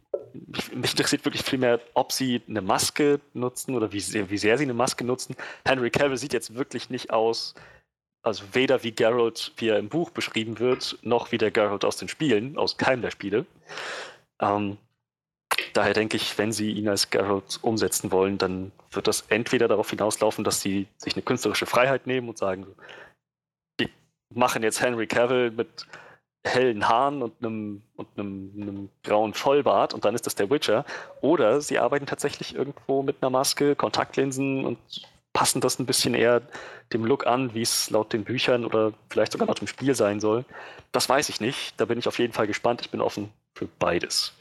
[0.73, 4.59] mich interessiert wirklich viel mehr, ob sie eine Maske nutzen oder wie sehr, wie sehr
[4.59, 5.37] sie eine Maske nutzen.
[5.65, 7.55] Henry Cavill sieht jetzt wirklich nicht aus
[8.25, 11.99] also weder wie Geralt, wie er im Buch beschrieben wird, noch wie der Geralt aus
[11.99, 13.45] den Spielen, aus keinem der Spiele.
[14.41, 14.79] Ähm,
[15.75, 19.91] daher denke ich, wenn sie ihn als Geralt umsetzen wollen, dann wird das entweder darauf
[19.91, 22.67] hinauslaufen, dass sie sich eine künstlerische Freiheit nehmen und sagen,
[23.79, 23.91] die
[24.31, 25.87] machen jetzt Henry Cavill mit
[26.47, 30.85] hellen Haaren und einem, und einem, einem grauen Vollbart und dann ist das der Witcher.
[31.21, 34.79] Oder sie arbeiten tatsächlich irgendwo mit einer Maske, Kontaktlinsen und
[35.35, 36.41] passen das ein bisschen eher
[36.93, 40.21] dem Look an, wie es laut den Büchern oder vielleicht sogar laut dem Spiel sein
[40.21, 40.47] soll.
[40.93, 41.79] Das weiß ich nicht.
[41.79, 42.81] Da bin ich auf jeden Fall gespannt.
[42.81, 44.33] Ich bin offen für beides.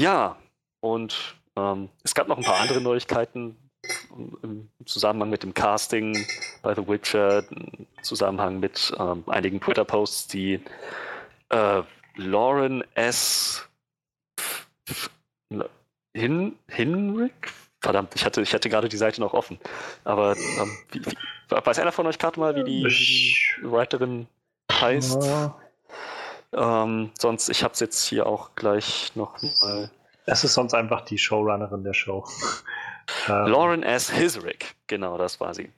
[0.00, 0.36] Ja,
[0.80, 3.56] und ähm, es gab noch ein paar andere Neuigkeiten
[4.42, 6.26] im Zusammenhang mit dem Casting
[6.62, 10.60] bei The Witcher, im Zusammenhang mit ähm, einigen Twitter-Posts, die
[11.50, 11.82] äh,
[12.16, 13.68] Lauren S.
[16.14, 17.52] Hin Hinrick
[17.88, 19.58] Verdammt, ich hatte, ich hatte gerade die Seite noch offen.
[20.04, 21.16] Aber ähm, wie, wie,
[21.48, 24.26] weiß einer von euch gerade mal, wie die, die Writerin
[24.70, 25.24] heißt?
[25.24, 25.56] Ja.
[26.52, 29.90] Ähm, sonst, ich habe es jetzt hier auch gleich noch mal.
[30.26, 32.26] Es ist sonst einfach die Showrunnerin der Show.
[33.26, 33.46] Ähm.
[33.46, 34.10] Lauren S.
[34.10, 35.72] Hisrick, genau, das war sie.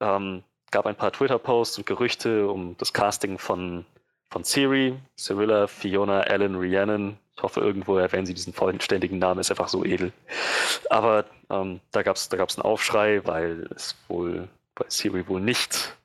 [0.00, 3.84] Ähm, gab ein paar Twitter-Posts und Gerüchte um das Casting von,
[4.30, 9.50] von Siri, Cyrilla, Fiona, Alan, Rhiannon, ich hoffe, irgendwo erwähnen sie diesen vollständigen Namen, ist
[9.50, 10.12] einfach so edel.
[10.90, 15.40] Aber ähm, da gab es da gab's einen Aufschrei, weil es wohl bei Siri wohl
[15.40, 15.96] nicht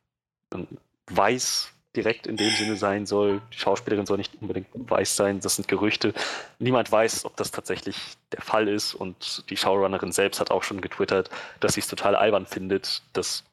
[0.54, 0.66] ähm,
[1.08, 3.42] weiß direkt in dem Sinne sein soll.
[3.54, 5.42] Die Schauspielerin soll nicht unbedingt weiß sein.
[5.42, 6.14] Das sind Gerüchte.
[6.58, 7.98] Niemand weiß, ob das tatsächlich
[8.32, 8.94] der Fall ist.
[8.94, 11.30] Und die Showrunnerin selbst hat auch schon getwittert,
[11.60, 13.44] dass sie es total albern findet, dass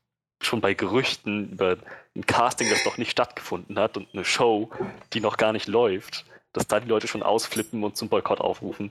[0.41, 1.79] schon bei Gerüchten über
[2.15, 4.71] ein Casting, das noch nicht stattgefunden hat und eine Show,
[5.13, 8.91] die noch gar nicht läuft, dass da die Leute schon ausflippen und zum Boykott aufrufen.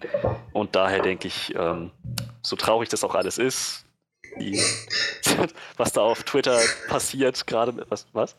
[0.51, 1.91] Und daher denke ich, ähm,
[2.41, 3.85] so traurig das auch alles ist,
[4.39, 4.59] die,
[5.77, 8.35] was da auf Twitter passiert, gerade was, was?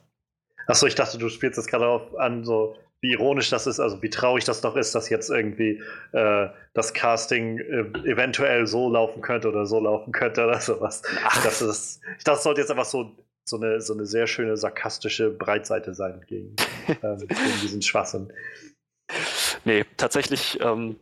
[0.66, 4.00] Achso, ich dachte, du spielst das gerade auf an, so wie ironisch das ist, also
[4.00, 9.22] wie traurig das doch ist, dass jetzt irgendwie äh, das Casting äh, eventuell so laufen
[9.22, 11.02] könnte oder so laufen könnte oder sowas.
[11.24, 11.42] Ach.
[11.42, 14.56] Das ist, ich dachte, es sollte jetzt einfach so, so, eine, so eine sehr schöne
[14.56, 16.54] sarkastische Breitseite sein gegen,
[16.88, 18.32] äh, gegen diesen Schwachsinn.
[19.64, 20.96] Nee, tatsächlich, ähm,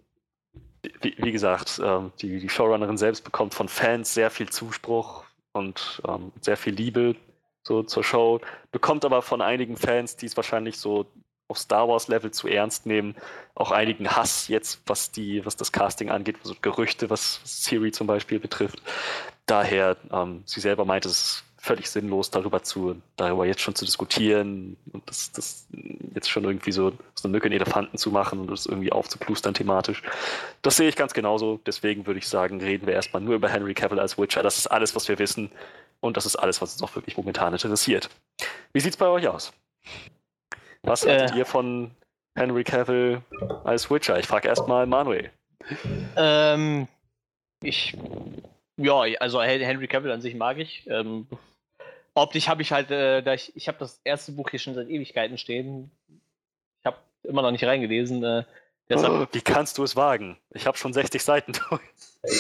[1.01, 6.03] wie, wie, gesagt, ähm, die, die Showrunnerin selbst bekommt von Fans sehr viel Zuspruch und
[6.07, 7.17] ähm, sehr viel Liebe
[7.63, 8.41] so zur Show,
[8.73, 11.07] bekommt aber von einigen Fans, die es wahrscheinlich so
[11.49, 13.17] auf Star Wars Level zu ernst nehmen,
[13.55, 18.07] auch einigen Hass jetzt, was die, was das Casting angeht, so Gerüchte, was Siri zum
[18.07, 18.81] Beispiel betrifft.
[19.47, 23.85] Daher, ähm, sie selber meint, es ist völlig sinnlos, darüber zu, darüber jetzt schon zu
[23.85, 24.77] diskutieren.
[24.93, 25.67] Und das, das
[26.15, 29.55] jetzt schon irgendwie so, so eine Mücke in Elefanten zu machen und das irgendwie aufzuplustern
[29.55, 30.03] thematisch.
[30.63, 31.61] Das sehe ich ganz genauso.
[31.67, 34.43] Deswegen würde ich sagen, reden wir erstmal nur über Henry Cavill als Witcher.
[34.43, 35.51] Das ist alles, was wir wissen.
[36.01, 38.09] Und das ist alles, was uns auch wirklich momentan interessiert.
[38.73, 39.53] Wie sieht's bei euch aus?
[40.83, 41.39] Was haltet Äh.
[41.39, 41.91] ihr von
[42.35, 43.21] Henry Cavill
[43.65, 44.19] als Witcher?
[44.19, 45.31] Ich frage erstmal Manuel.
[46.17, 46.89] Ähm,
[47.63, 47.95] ich,
[48.79, 50.87] ja, also Hen- Henry Cavill an sich mag ich.
[50.89, 51.27] Ähm,
[52.15, 54.89] optisch habe ich halt, äh, da ich, ich habe das erste Buch hier schon seit
[54.89, 55.91] Ewigkeiten stehen.
[56.81, 58.23] Ich habe immer noch nicht reingelesen.
[58.23, 58.45] Äh,
[58.89, 60.39] deshalb, Wie kannst du es wagen?
[60.51, 61.83] Ich habe schon 60 Seiten durch.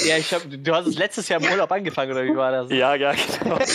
[0.06, 2.70] ja, ich hab, du hast es letztes Jahr im Urlaub angefangen, oder wie war das?
[2.70, 3.58] Ja, ja, genau.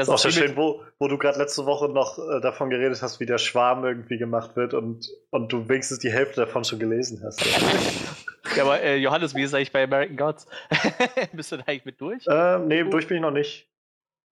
[0.00, 3.02] Das Ist auch so schön, wo, wo du gerade letzte Woche noch äh, davon geredet
[3.02, 6.78] hast, wie der Schwarm irgendwie gemacht wird und, und du wenigstens die Hälfte davon schon
[6.78, 7.44] gelesen hast.
[8.56, 10.46] Ja, aber äh, Johannes, wie ist es eigentlich bei American Gods?
[11.32, 12.24] Bist du da eigentlich mit durch?
[12.28, 13.69] ähm, nee, durch bin ich noch nicht.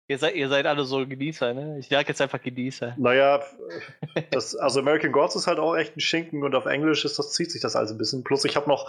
[0.09, 1.79] Ihr seid, ihr seid alle so Genießer, ne?
[1.81, 2.95] Ich sag jetzt einfach Genießer.
[2.97, 3.41] Naja,
[4.31, 7.33] das, also American Gods ist halt auch echt ein Schinken und auf Englisch ist das,
[7.33, 8.23] zieht sich das alles ein bisschen.
[8.23, 8.89] Plus ich habe noch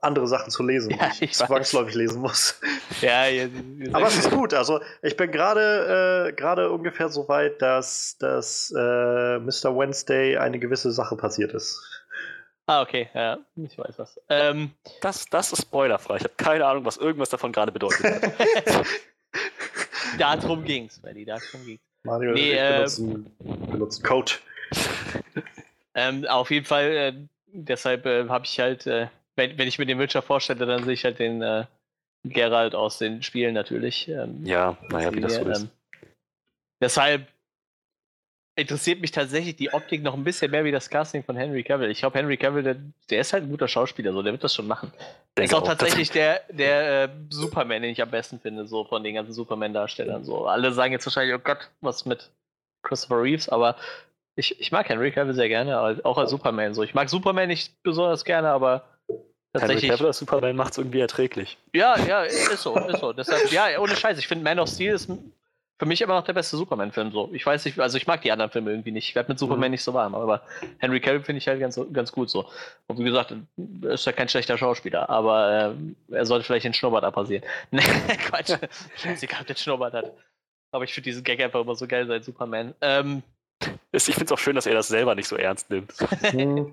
[0.00, 2.60] andere Sachen zu lesen, Ja, die ich, zwangsläufig lesen muss.
[3.00, 4.54] Ja, ihr, ihr Aber es ist gut.
[4.54, 9.76] Also ich bin gerade äh, gerade ungefähr so weit, dass, dass äh, Mr.
[9.76, 11.80] Wednesday eine gewisse Sache passiert ist.
[12.66, 14.20] Ah, okay, ja, ich weiß was.
[14.28, 16.16] Ähm, Das, das ist spoilerfrei.
[16.16, 18.04] Ich habe keine Ahnung, was irgendwas davon gerade bedeutet.
[20.18, 21.80] Darum ging's, Melly, darum ging's.
[22.04, 23.36] Mario Nee, äh, benutzen,
[23.70, 24.32] benutzen Code.
[25.98, 27.12] Ähm, auf jeden Fall, äh,
[27.48, 30.94] deshalb äh, habe ich halt, äh, wenn, wenn ich mir den Witcher vorstelle, dann sehe
[30.94, 31.64] ich halt den äh,
[32.22, 34.06] Geralt aus den Spielen natürlich.
[34.06, 35.62] Ähm, ja, naja, wie das so ist.
[35.62, 35.68] ähm,
[36.80, 37.26] deshalb
[38.58, 41.90] interessiert mich tatsächlich die Optik noch ein bisschen mehr wie das Casting von Henry Cavill.
[41.90, 42.76] Ich glaube, Henry Cavill, der,
[43.08, 44.92] der ist halt ein guter Schauspieler, so, der wird das schon machen.
[45.36, 48.84] Der ist auch auch, tatsächlich der, der äh, Superman, den ich am besten finde, so
[48.84, 50.24] von den ganzen Superman-Darstellern.
[50.24, 50.46] So.
[50.46, 52.30] Alle sagen jetzt wahrscheinlich, oh Gott, was mit
[52.82, 53.76] Christopher Reeves, aber
[54.34, 56.74] ich, ich mag Henry Cavill sehr gerne, auch als Superman.
[56.74, 56.82] So.
[56.82, 59.90] Ich mag Superman nicht besonders gerne, aber Henry tatsächlich.
[59.90, 61.58] Cavill als Superman macht es irgendwie erträglich.
[61.72, 63.12] Ja, ja, ist so, ist so.
[63.12, 64.18] Deshalb, ja, ohne Scheiß.
[64.18, 65.08] Ich finde Man of Steel ist
[65.78, 67.12] für mich immer noch der beste Superman-Film.
[67.12, 67.30] So.
[67.32, 69.08] Ich weiß nicht, also ich mag die anderen Filme irgendwie nicht.
[69.08, 69.72] Ich werde mit Superman Mhm.
[69.72, 70.42] nicht so warm, aber
[70.78, 72.48] Henry Cavill finde ich halt ganz, ganz gut so.
[72.88, 73.32] Und wie gesagt,
[73.82, 75.74] ist ja kein schlechter Schauspieler, aber
[76.10, 77.44] äh, er sollte vielleicht den Schnurrbart abrasieren.
[77.70, 78.52] Nee, Quatsch.
[78.96, 80.12] Scheißegal, ob der Schnurrbart hat.
[80.72, 82.74] Aber ich finde diesen Gag einfach immer so geil, sein Superman.
[82.80, 83.22] Ähm,
[83.92, 85.92] Ich finde es auch schön, dass er das selber nicht so ernst nimmt.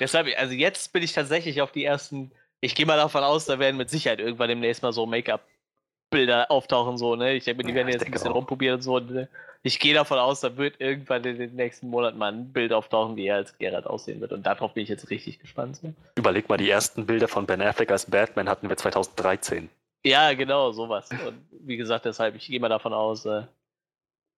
[0.00, 2.32] Deshalb, also jetzt bin ich tatsächlich auf die ersten.
[2.60, 5.06] Ich gehe mal davon aus, da werden mit Sicherheit irgendwann demnächst mal so
[6.10, 7.34] Make-up-Bilder auftauchen, so, ne?
[7.34, 8.36] Ich denke die werden jetzt ein bisschen auch.
[8.36, 8.98] rumprobieren und so.
[8.98, 9.28] Ne?
[9.62, 13.16] Ich gehe davon aus, da wird irgendwann in den nächsten Monaten mal ein Bild auftauchen,
[13.16, 14.32] wie er als Geralt aussehen wird.
[14.32, 15.76] Und darauf bin ich jetzt richtig gespannt.
[15.76, 15.92] So.
[16.16, 19.68] Überleg mal, die ersten Bilder von Ben Affleck als Batman hatten wir 2013.
[20.04, 21.08] Ja, genau, sowas.
[21.10, 23.26] Und wie gesagt, deshalb, ich gehe mal davon aus.
[23.26, 23.42] Äh,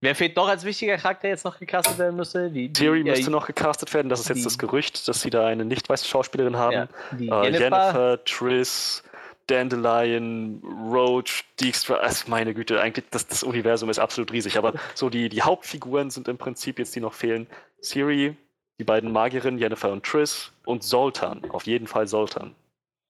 [0.01, 2.51] wer fehlt noch als wichtiger Charakter jetzt noch gecastet werden müsste?
[2.51, 4.09] Die, die, Theory äh, müsste noch gecastet werden.
[4.09, 6.73] Das ist die- jetzt das Gerücht, dass sie da eine nicht weiße Schauspielerin haben.
[6.73, 7.61] ja, die Äh, Jennifer.
[7.61, 9.05] Jennifer, Triss,
[9.49, 10.63] Dandelion,
[10.93, 14.57] Roach, Dijkstra, also meine Güte, eigentlich das, das Universum ist absolut riesig.
[14.59, 17.47] Aber so die, die Hauptfiguren sind im Prinzip jetzt, die noch fehlen,
[17.81, 18.37] Siri,
[18.79, 21.49] die beiden Magierinnen, Jennifer und Triss und Zoltan.
[21.51, 22.55] Auf jeden Fall Zoltan.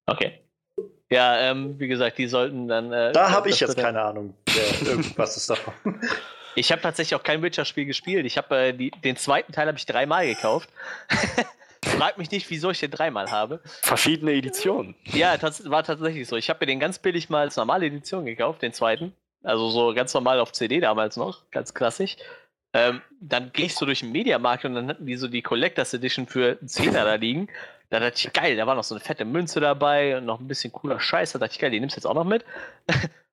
[0.06, 0.38] Okay.
[1.10, 2.92] Ja, ähm, wie gesagt, die sollten dann.
[2.92, 4.34] Äh, Da habe ich jetzt keine Ahnung,
[4.84, 5.74] irgendwas ist davon.
[6.54, 8.24] Ich habe tatsächlich auch kein Witcher-Spiel gespielt.
[8.26, 10.70] Ich habe äh, die- den zweiten Teil habe ich dreimal gekauft.
[11.84, 13.60] Frag mich nicht, wieso ich den dreimal habe.
[13.64, 14.94] Verschiedene Editionen.
[15.04, 16.36] Ja, das war tatsächlich so.
[16.36, 19.12] Ich habe mir den ganz billig mal als normale Edition gekauft, den zweiten.
[19.42, 22.16] Also so ganz normal auf CD damals noch, ganz klassisch.
[22.72, 25.92] Ähm, dann gehe ich so durch den Mediamarkt und dann hatten die so die Collectors
[25.92, 27.48] Edition für einen Zehner da liegen.
[27.90, 30.48] Da dachte ich, geil, da war noch so eine fette Münze dabei und noch ein
[30.48, 31.32] bisschen cooler Scheiß.
[31.32, 32.44] Da dachte ich, geil, die nimmst du jetzt auch noch mit.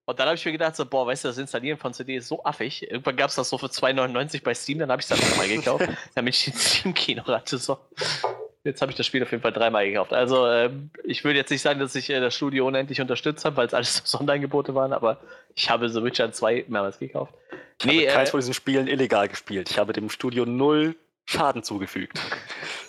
[0.10, 2.30] Und dann habe ich mir gedacht, so, boah, weißt du, das Installieren von CD ist
[2.30, 2.82] so affig.
[2.90, 5.48] Irgendwann gab es das so für 2,99 bei Steam, dann habe ich es dann nochmal
[5.48, 7.60] gekauft, damit ich den Steam-Kino hatte.
[7.60, 7.78] So.
[8.64, 10.12] Jetzt habe ich das Spiel auf jeden Fall dreimal gekauft.
[10.12, 13.58] Also, ähm, ich würde jetzt nicht sagen, dass ich äh, das Studio unendlich unterstützt habe,
[13.58, 15.20] weil es alles so Sonderangebote waren, aber
[15.54, 17.36] ich habe The Witcher 2 mehrmals gekauft.
[17.80, 19.70] Ich Nee, habe keins äh, von diesen Spielen illegal gespielt.
[19.70, 20.96] Ich habe dem Studio null
[21.30, 22.20] Schaden zugefügt.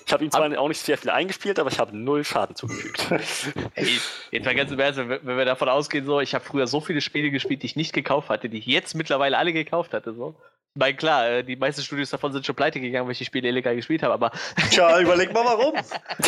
[0.06, 3.06] Ich habe ihm zwar auch nicht sehr viel eingespielt, aber ich habe null Schaden zugefügt.
[3.74, 6.80] Ey, jetzt mal ganz im Ernst, wenn wir, davon ausgehen, so, ich habe früher so
[6.80, 10.14] viele Spiele gespielt, die ich nicht gekauft hatte, die ich jetzt mittlerweile alle gekauft hatte.
[10.14, 10.36] So.
[10.74, 13.26] Ich meine, klar, äh, die meisten Studios davon sind schon pleite gegangen, weil ich die
[13.26, 14.30] Spiele illegal gespielt habe, aber
[14.70, 15.74] Tja, überleg mal warum.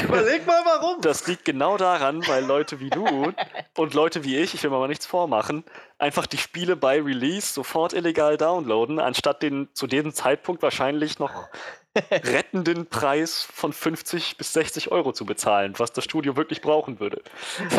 [0.05, 1.01] überleg mal warum.
[1.01, 3.33] Das liegt genau daran, weil Leute wie du
[3.79, 5.65] und Leute wie ich, ich will mir mal nichts vormachen,
[5.97, 11.49] einfach die Spiele bei Release sofort illegal downloaden, anstatt den zu diesem Zeitpunkt wahrscheinlich noch
[11.95, 17.23] rettenden Preis von 50 bis 60 Euro zu bezahlen, was das Studio wirklich brauchen würde.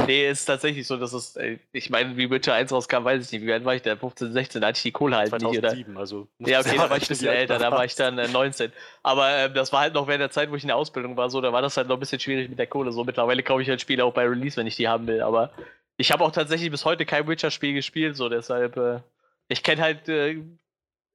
[0.05, 3.31] Nee, ist tatsächlich so, dass es, äh, ich meine, wie Witcher 1 rauskam, weiß ich
[3.31, 3.95] nicht, wie alt war ich da?
[3.95, 5.69] 15, 16, da hatte ich die Kohle halt nicht, oder?
[5.69, 6.27] 2007, also.
[6.39, 7.85] Ja, okay, da war ich ein bisschen älter, da war war.
[7.85, 8.71] ich dann äh, 19.
[9.01, 11.29] Aber äh, das war halt noch während der Zeit, wo ich in der Ausbildung war,
[11.29, 12.91] so, da war das halt noch ein bisschen schwierig mit der Kohle.
[12.91, 15.21] So, mittlerweile kaufe ich halt Spiele auch bei Release, wenn ich die haben will.
[15.21, 15.51] Aber
[15.97, 18.99] ich habe auch tatsächlich bis heute kein Witcher-Spiel gespielt, so deshalb, äh,
[19.47, 20.07] ich kenne halt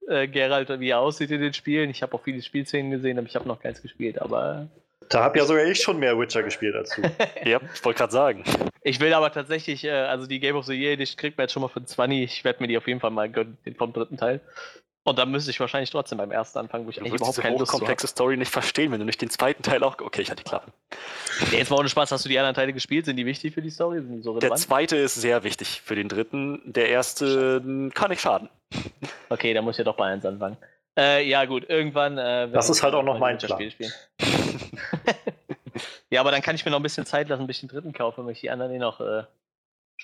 [0.08, 1.90] äh, Geralt, wie er aussieht in den Spielen.
[1.90, 4.20] Ich habe auch viele Spielszenen gesehen, aber ich habe noch keins gespielt.
[4.20, 4.68] Aber
[5.08, 7.02] Da habe ja sogar ich schon mehr Witcher gespielt als du.
[7.44, 8.44] Ja, ich wollte gerade sagen.
[8.82, 11.52] ich will aber tatsächlich, äh, also die Game of the Year Edition kriegt man jetzt
[11.52, 12.22] schon mal für 20.
[12.22, 14.40] Ich werde mir die auf jeden Fall mal gönnen, den vom dritten Teil.
[15.08, 17.42] Und dann müsste ich wahrscheinlich trotzdem beim ersten anfangen, wo ich Du eigentlich überhaupt diese
[17.42, 19.96] keine Lust hochkomplexe Story nicht verstehen, wenn du nicht den zweiten Teil auch.
[20.00, 20.70] Okay, ich hatte die Klappe.
[21.50, 23.06] Nee, jetzt mal ohne Spaß, hast du die anderen Teile gespielt?
[23.06, 23.98] Sind die wichtig für die Story?
[24.00, 24.60] Sind die so Der relevant?
[24.60, 26.60] zweite ist sehr wichtig für den dritten.
[26.64, 28.48] Der erste mh, kann nicht schaden.
[29.30, 30.56] Okay, da muss ich ja doch bei 1 anfangen.
[30.98, 32.18] Äh, ja, gut, irgendwann.
[32.18, 33.92] Äh, Das ist halt auch noch mein Witcher-Spiele spielen.
[36.10, 37.92] ja, aber dann kann ich mir noch ein bisschen Zeit lassen, bis ich den dritten
[37.92, 39.22] kaufe, wenn ich die anderen eh noch äh,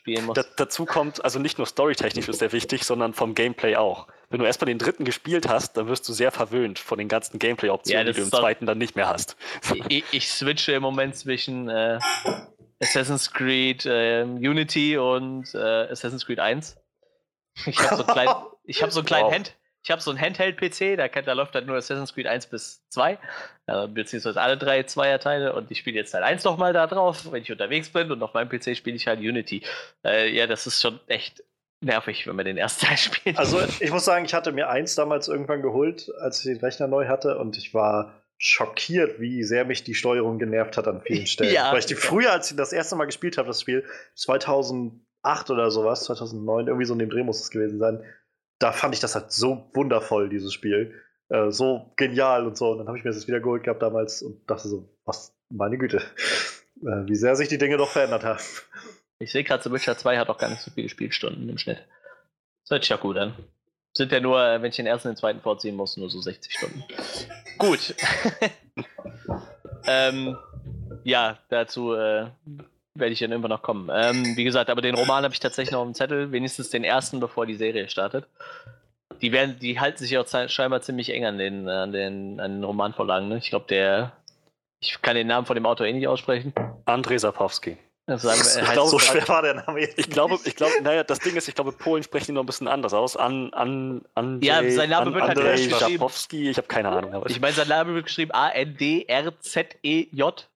[0.05, 0.35] spielen muss.
[0.35, 4.07] Da, dazu kommt, also nicht nur storytechnisch ist der wichtig, sondern vom Gameplay auch.
[4.29, 7.39] Wenn du erstmal den dritten gespielt hast, dann wirst du sehr verwöhnt von den ganzen
[7.39, 9.37] Gameplay-Optionen, Ja, die du im zweiten dann nicht mehr hast.
[9.89, 11.99] ich, ich switche im Moment zwischen äh,
[12.81, 16.77] Assassin's Creed ähm, Unity und äh, Assassin's Creed 1.
[17.67, 18.35] Ich habe so einen kleinen,
[18.65, 19.33] ich hab so einen kleinen Wow.
[19.33, 22.47] Hand, ich habe so einen Handheld-PC, da, kann- da läuft halt nur Assassin's Creed 1
[22.47, 23.19] bis 2,
[23.67, 27.43] äh, beziehungsweise alle drei Zweierteile und ich spiele jetzt Teil 1 nochmal da drauf, wenn
[27.43, 29.63] ich unterwegs bin und auf meinem PC spiele ich halt Unity.
[30.05, 31.45] Äh, ja, das ist schon echt
[31.81, 33.39] nervig, wenn man den ersten Teil spielt.
[33.39, 36.87] Also ich muss sagen, ich hatte mir eins damals irgendwann geholt, als ich den Rechner
[36.89, 41.27] neu hatte und ich war schockiert, wie sehr mich die Steuerung genervt hat an vielen
[41.27, 41.53] Stellen.
[41.53, 41.71] Ja.
[41.73, 45.71] Weil ich die früher, als ich das erste Mal gespielt habe, das Spiel, 2008 oder
[45.71, 48.03] sowas, 2009, irgendwie so in dem Dreh muss es gewesen sein,
[48.65, 50.99] da fand ich das halt so wundervoll, dieses Spiel.
[51.29, 52.71] Äh, so genial und so.
[52.71, 55.77] Und dann habe ich mir das wieder geholt gehabt damals und dachte so, was, meine
[55.77, 55.99] Güte,
[56.81, 58.41] äh, wie sehr sich die Dinge doch verändert haben.
[59.19, 61.87] Ich sehe gerade, The Witcher 2 hat auch gar nicht so viele Spielstunden im Schnitt.
[62.63, 63.35] Das hört sich ja gut an.
[63.93, 66.23] Sind ja nur, äh, wenn ich den ersten und den zweiten vorziehen muss, nur so
[66.23, 66.85] 60 Stunden.
[67.59, 67.95] Gut.
[69.87, 70.39] ähm,
[71.05, 72.29] ja, dazu äh,
[72.97, 73.91] werde ich dann irgendwann noch kommen.
[73.93, 77.21] Ähm, wie gesagt, aber den Roman habe ich tatsächlich noch dem Zettel, wenigstens den ersten,
[77.21, 78.27] bevor die Serie startet.
[79.21, 82.65] Die werden, die halten sich auch scheinbar ziemlich eng an den, an den, an den
[82.65, 83.29] Romanvorlagen.
[83.29, 83.39] Ne?
[83.39, 84.13] Ich glaube, der,
[84.81, 86.53] ich kann den Namen von dem Autor eh nicht aussprechen.
[86.85, 87.77] Andrzej Sapkowski.
[88.07, 89.99] Also, Ich glaube, so schwer war der Name jetzt.
[89.99, 92.47] Ich glaube, ich glaube, naja, das Ding ist, ich glaube, Polen sprechen ihn noch ein
[92.47, 93.17] bisschen anders aus.
[93.17, 95.93] An, an, an Ja, sein Name wird halt Andrzej geschrieben.
[95.93, 97.15] Sapkowski, ich habe keine Ahnung.
[97.15, 98.33] Aber Ich meine, sein Name wird geschrieben
[99.35, 100.49] A-N-D-R-Z-E-J.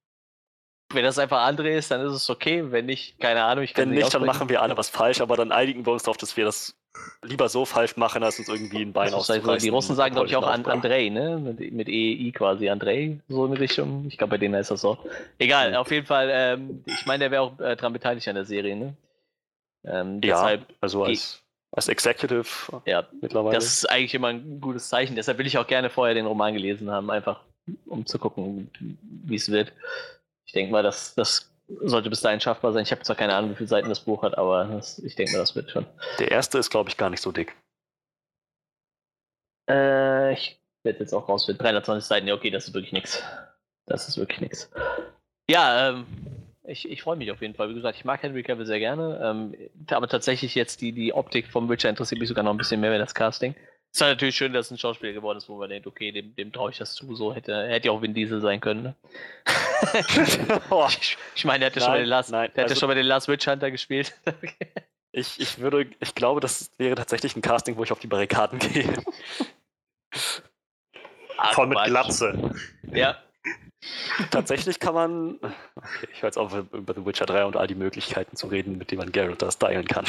[0.92, 2.70] Wenn das einfach André ist, dann ist es okay.
[2.72, 5.36] Wenn nicht, keine Ahnung, ich kann wenn nicht, dann machen wir alle was falsch, aber
[5.36, 6.74] dann einigen wir uns darauf, dass wir das
[7.22, 9.66] lieber so falsch machen, als uns irgendwie ein Bein Das ist halt so, auszureißen.
[9.66, 10.64] die Russen sagen, glaube ich, auch an.
[10.64, 11.38] Andrei, ne?
[11.38, 14.06] Mit, mit EI quasi Andrei, so in Richtung.
[14.08, 14.96] Ich glaube, bei denen heißt das so.
[15.38, 18.44] Egal, auf jeden Fall, ähm, ich meine, der wäre auch äh, dran beteiligt an der
[18.46, 18.94] Serie, ne?
[19.84, 22.48] Ähm, Ja, also als, als Executive
[22.86, 23.54] ja, mittlerweile.
[23.54, 25.16] das ist eigentlich immer ein gutes Zeichen.
[25.16, 27.40] Deshalb will ich auch gerne vorher den Roman gelesen haben, einfach
[27.86, 28.70] um zu gucken,
[29.26, 29.72] wie es wird.
[30.48, 32.82] Ich denke mal, das, das sollte bis dahin schaffbar sein.
[32.82, 35.32] Ich habe zwar keine Ahnung, wie viele Seiten das Buch hat, aber das, ich denke
[35.32, 35.84] mal, das wird schon.
[36.18, 37.54] Der erste ist, glaube ich, gar nicht so dick.
[39.68, 41.62] Äh, ich werde jetzt auch rausfinden.
[41.62, 43.22] 320 Seiten, ja, okay, das ist wirklich nichts.
[43.84, 44.70] Das ist wirklich nichts.
[45.50, 46.06] Ja, ähm,
[46.64, 47.68] ich, ich freue mich auf jeden Fall.
[47.68, 49.20] Wie gesagt, ich mag Henry Cavill sehr gerne.
[49.22, 49.54] Ähm,
[49.90, 52.94] aber tatsächlich jetzt die, die Optik vom Witcher interessiert mich sogar noch ein bisschen mehr,
[52.94, 53.54] wie das Casting.
[53.90, 56.12] Es ist halt natürlich schön, dass es ein Schauspieler geworden ist, wo man denkt, okay,
[56.12, 57.14] dem, dem traue ich das zu.
[57.14, 58.82] So hätte, hätte ja auch Vin Diesel sein können.
[58.82, 58.94] Ne?
[60.88, 62.88] ich, ich meine, der hatte schon Nein, bei den Last, nein, der hatte also- schon
[62.88, 64.14] bei den Last Witch Hunter gespielt.
[65.10, 68.58] Ich, ich würde, ich glaube, das wäre tatsächlich ein Casting, wo ich auf die Barrikaden
[68.58, 68.92] gehe.
[71.52, 71.78] Voll mit.
[71.84, 72.54] Glatze.
[72.92, 73.16] Ja.
[74.30, 75.38] Tatsächlich kann man.
[75.74, 78.76] Okay, ich höre jetzt auf, über The Witcher 3 und all die Möglichkeiten zu reden,
[78.76, 80.04] mit denen man Geralt da stylen kann.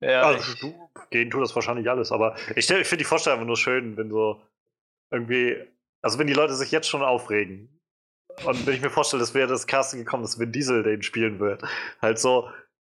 [0.00, 3.38] Ja, Also, ich- du, gehen tut das wahrscheinlich alles, aber ich, ich finde die Vorstellung
[3.38, 4.42] einfach nur schön, wenn so
[5.10, 5.56] irgendwie,
[6.02, 7.68] also wenn die Leute sich jetzt schon aufregen
[8.44, 11.38] und wenn ich mir vorstelle, es wäre das Casting gekommen, dass Vin Diesel den spielen
[11.40, 11.62] wird,
[12.02, 12.50] halt so,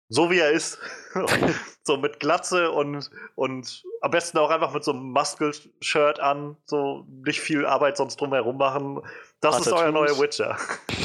[0.10, 0.78] so wie er ist,
[1.84, 7.06] so mit Glatze und, und am besten auch einfach mit so einem Muscle-Shirt an, so
[7.26, 9.02] nicht viel Arbeit sonst drumherum machen.
[9.40, 10.20] Das Paar ist euer neuer.
[10.20, 10.58] Witcher.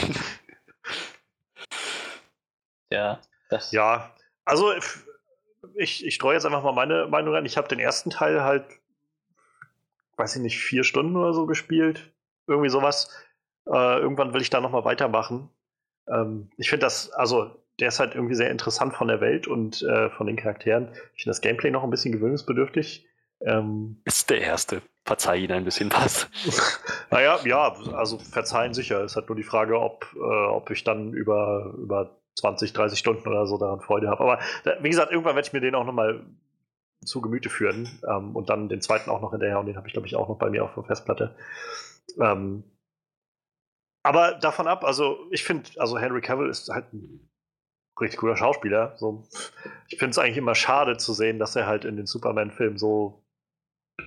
[2.90, 4.14] ja, das, Ja,
[4.44, 4.72] also
[5.74, 7.46] ich, ich streue jetzt einfach mal meine Meinung an.
[7.46, 8.64] Ich habe den ersten Teil halt,
[10.16, 12.12] weiß ich nicht, vier Stunden oder so gespielt.
[12.46, 13.10] Irgendwie sowas.
[13.66, 15.50] Äh, irgendwann will ich da nochmal weitermachen.
[16.08, 19.82] Ähm, ich finde das, also der ist halt irgendwie sehr interessant von der Welt und
[19.82, 20.88] äh, von den Charakteren.
[21.14, 23.06] Ich finde das Gameplay noch ein bisschen gewöhnungsbedürftig.
[23.40, 24.82] Ähm, Ist der erste.
[25.04, 26.28] Verzeih ihn ein bisschen was.
[27.10, 29.04] naja, ja, also verzeihen sicher.
[29.04, 33.26] Es hat nur die Frage, ob, äh, ob ich dann über, über 20, 30 Stunden
[33.28, 34.22] oder so daran Freude habe.
[34.22, 34.38] Aber
[34.80, 36.24] wie gesagt, irgendwann werde ich mir den auch nochmal
[37.04, 39.92] zu Gemüte führen ähm, und dann den zweiten auch noch hinterher und den habe ich,
[39.92, 41.36] glaube ich, auch noch bei mir auf der Festplatte.
[42.20, 42.64] Ähm,
[44.02, 47.28] aber davon ab, also ich finde, also Henry Cavill ist halt ein
[48.00, 48.94] richtig cooler Schauspieler.
[48.96, 49.26] So,
[49.88, 53.24] ich finde es eigentlich immer schade zu sehen, dass er halt in den Superman-Filmen so,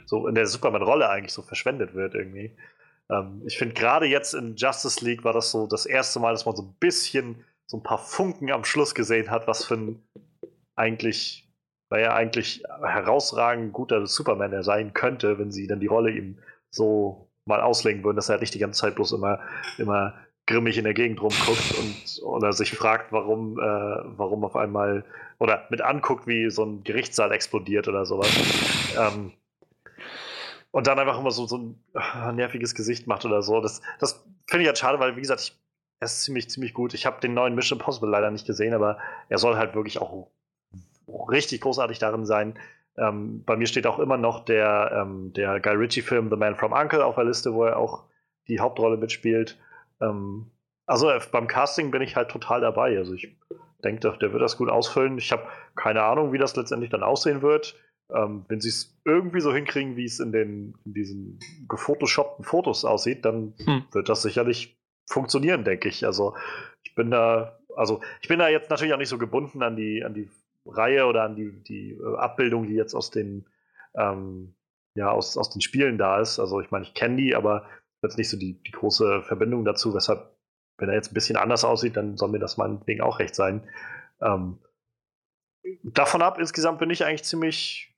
[0.05, 2.57] so in der Superman-Rolle eigentlich so verschwendet wird irgendwie.
[3.09, 6.45] Ähm, ich finde gerade jetzt in Justice League war das so das erste Mal, dass
[6.45, 10.03] man so ein bisschen so ein paar Funken am Schluss gesehen hat, was für ein
[10.75, 11.47] eigentlich,
[11.91, 16.39] naja, eigentlich herausragend guter Superman er sein könnte, wenn sie dann die Rolle ihm
[16.71, 19.39] so mal auslegen würden, dass er nicht die ganze Zeit bloß immer,
[19.77, 20.15] immer
[20.47, 23.63] grimmig in der Gegend rumguckt und oder sich fragt, warum, äh,
[24.17, 25.05] warum auf einmal
[25.37, 28.31] oder mit anguckt, wie so ein Gerichtssaal explodiert oder sowas.
[28.97, 29.33] Ähm,
[30.71, 33.61] und dann einfach immer so, so ein äh, nerviges Gesicht macht oder so.
[33.61, 35.59] Das, das finde ich halt schade, weil, wie gesagt, ich,
[35.99, 36.93] er ist ziemlich, ziemlich gut.
[36.93, 38.97] Ich habe den neuen Mission Impossible leider nicht gesehen, aber
[39.27, 40.27] er soll halt wirklich auch
[41.29, 42.57] richtig großartig darin sein.
[42.97, 46.71] Ähm, bei mir steht auch immer noch der, ähm, der Guy Ritchie-Film The Man from
[46.71, 48.03] Uncle auf der Liste, wo er auch
[48.47, 49.57] die Hauptrolle mitspielt.
[50.01, 50.51] Ähm,
[50.85, 52.97] also äh, beim Casting bin ich halt total dabei.
[52.97, 53.37] Also ich
[53.83, 55.17] denke, der wird das gut ausfüllen.
[55.17, 55.43] Ich habe
[55.75, 57.75] keine Ahnung, wie das letztendlich dann aussehen wird.
[58.11, 62.85] Ähm, wenn sie es irgendwie so hinkriegen, wie es in, den, in diesen gefotoshoppten Fotos
[62.85, 63.83] aussieht, dann hm.
[63.91, 64.78] wird das sicherlich
[65.09, 66.05] funktionieren, denke ich.
[66.05, 66.35] Also
[66.83, 70.03] ich bin da, also ich bin da jetzt natürlich auch nicht so gebunden an die,
[70.03, 70.29] an die
[70.65, 73.45] Reihe oder an die, die äh, Abbildung, die jetzt aus den,
[73.95, 74.55] ähm,
[74.95, 76.39] ja, aus, aus den Spielen da ist.
[76.39, 77.67] Also ich meine, ich kenne die, aber
[78.01, 80.35] jetzt nicht so die, die große Verbindung dazu, weshalb,
[80.77, 83.67] wenn er jetzt ein bisschen anders aussieht, dann soll mir das meinetwegen auch recht sein.
[84.21, 84.59] Ähm,
[85.83, 87.95] davon ab, insgesamt bin ich eigentlich ziemlich,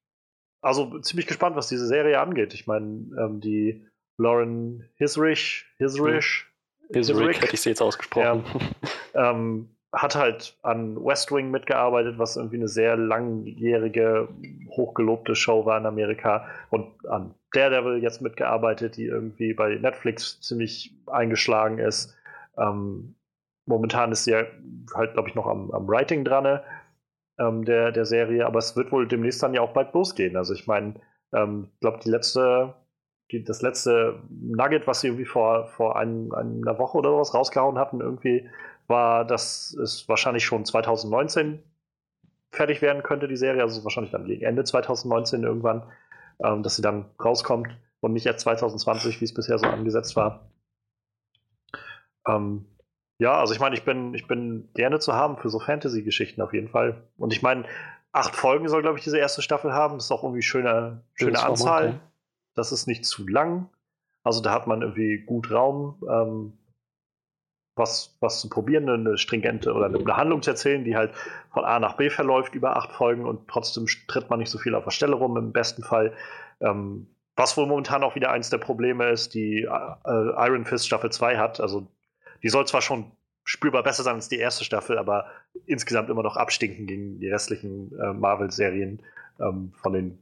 [0.62, 2.54] also ziemlich gespannt, was diese Serie angeht.
[2.54, 2.86] Ich meine,
[3.20, 3.86] ähm, die
[4.18, 6.46] Lauren Hisrich, Hisrich,
[6.94, 8.44] Hisrich, hätte ich sie jetzt ausgesprochen.
[9.14, 14.30] Ja, ähm, hat halt an West Wing mitgearbeitet, was irgendwie eine sehr langjährige,
[14.70, 16.48] hochgelobte Show war in Amerika.
[16.70, 22.16] Und an Daredevil jetzt mitgearbeitet, die irgendwie bei Netflix ziemlich eingeschlagen ist.
[22.58, 23.16] Ähm,
[23.66, 24.44] momentan ist sie ja
[24.96, 26.62] halt, glaube ich, noch am, am Writing dran
[27.40, 30.38] ähm, der, der Serie, aber es wird wohl demnächst dann ja auch bald losgehen.
[30.38, 30.96] Also ich meine,
[31.34, 32.76] ähm, ich glaube, die letzte,
[33.32, 37.78] die, das letzte Nugget, was sie irgendwie vor, vor ein, einer Woche oder sowas rausgehauen
[37.78, 38.50] hatten, irgendwie
[38.88, 41.64] war, dass es wahrscheinlich schon 2019
[42.52, 45.84] fertig werden könnte, die Serie, also wahrscheinlich dann gegen Ende 2019 irgendwann,
[46.44, 47.70] ähm, dass sie dann rauskommt
[48.02, 50.52] und nicht erst 2020, wie es bisher so angesetzt war.
[52.28, 52.66] Ähm,
[53.20, 56.54] ja, also ich meine, ich bin, ich bin gerne zu haben für so Fantasy-Geschichten auf
[56.54, 57.04] jeden Fall.
[57.18, 57.66] Und ich meine,
[58.12, 59.96] acht Folgen soll, glaube ich, diese erste Staffel haben.
[59.96, 62.00] Das ist auch irgendwie schöne, schöne Anzahl.
[62.56, 63.70] Das ist nicht zu lang.
[64.24, 66.02] Also da hat man irgendwie gut Raum.
[66.10, 66.54] Ähm,
[67.76, 71.14] was, was zu probieren, eine stringente oder eine Handlung zu erzählen, die halt
[71.52, 74.76] von A nach B verläuft über acht Folgen und trotzdem tritt man nicht so viel
[74.76, 76.14] auf der Stelle rum im besten Fall.
[76.60, 79.68] Ähm, was wohl momentan auch wieder eins der Probleme ist, die äh,
[80.06, 81.62] Iron Fist Staffel 2 hat.
[81.62, 81.88] Also
[82.44, 83.12] die soll zwar schon
[83.46, 85.26] spürbar besser sein als die erste Staffel, aber
[85.66, 89.02] insgesamt immer noch abstinken gegen die restlichen äh, Marvel-Serien
[89.40, 90.20] ähm, von den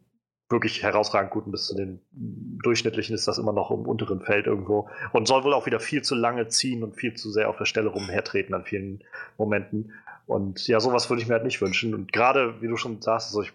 [0.50, 4.90] wirklich herausragend guten bis zu den durchschnittlichen ist das immer noch im unteren Feld irgendwo
[5.14, 7.66] und soll wohl auch wieder viel zu lange ziehen und viel zu sehr auf der
[7.66, 9.04] Stelle rumhertreten an vielen
[9.38, 9.94] Momenten.
[10.26, 11.94] Und ja, sowas würde ich mir halt nicht wünschen.
[11.94, 13.52] Und gerade, wie du schon sagst, also ich,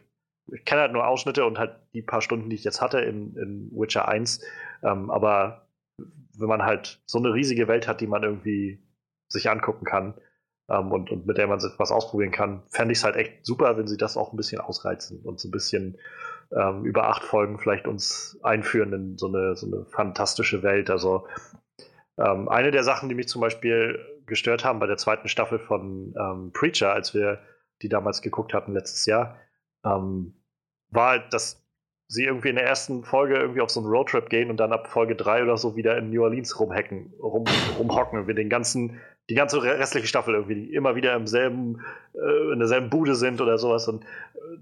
[0.53, 3.37] ich kenne halt nur Ausschnitte und halt die paar Stunden, die ich jetzt hatte in,
[3.37, 4.45] in Witcher 1.
[4.83, 5.69] Ähm, aber
[6.37, 8.83] wenn man halt so eine riesige Welt hat, die man irgendwie
[9.29, 10.15] sich angucken kann
[10.69, 13.77] ähm, und, und mit der man was ausprobieren kann, fände ich es halt echt super,
[13.77, 15.99] wenn sie das auch ein bisschen ausreizen und so ein bisschen
[16.53, 20.91] ähm, über acht Folgen vielleicht uns einführen in so eine, so eine fantastische Welt.
[20.91, 21.27] Also
[22.19, 26.15] ähm, eine der Sachen, die mich zum Beispiel gestört haben bei der zweiten Staffel von
[26.19, 27.41] ähm, Preacher, als wir
[27.83, 29.39] die damals geguckt hatten letztes Jahr,
[29.85, 30.35] ähm,
[30.91, 31.65] war halt, dass
[32.09, 34.89] sie irgendwie in der ersten Folge irgendwie auf so einen Roadtrip gehen und dann ab
[34.89, 37.45] Folge 3 oder so wieder in New Orleans rumhacken, rum,
[37.79, 41.82] rumhocken und wir den ganzen die ganze restliche Staffel irgendwie immer wieder im selben,
[42.14, 44.09] äh, in derselben Bude sind oder sowas und äh,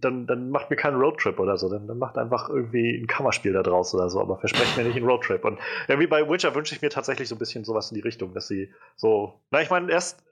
[0.01, 3.53] dann, dann macht mir keinen Roadtrip oder so, dann, dann macht einfach irgendwie ein Kammerspiel
[3.53, 5.45] da draus oder so, aber versprecht mir nicht einen Roadtrip.
[5.45, 5.59] Und
[5.89, 8.47] irgendwie bei Witcher wünsche ich mir tatsächlich so ein bisschen sowas in die Richtung, dass
[8.47, 10.23] sie so, na, ich meine, erst,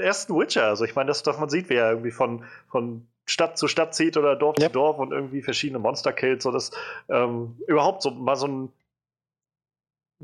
[0.00, 3.06] erst ein Witcher, also ich meine, das, das man sieht, wie er irgendwie von, von
[3.24, 4.66] Stadt zu Stadt zieht oder Dorf ja.
[4.66, 6.70] zu Dorf und irgendwie verschiedene Monster killt, so dass
[7.08, 8.72] ähm, überhaupt so mal so ein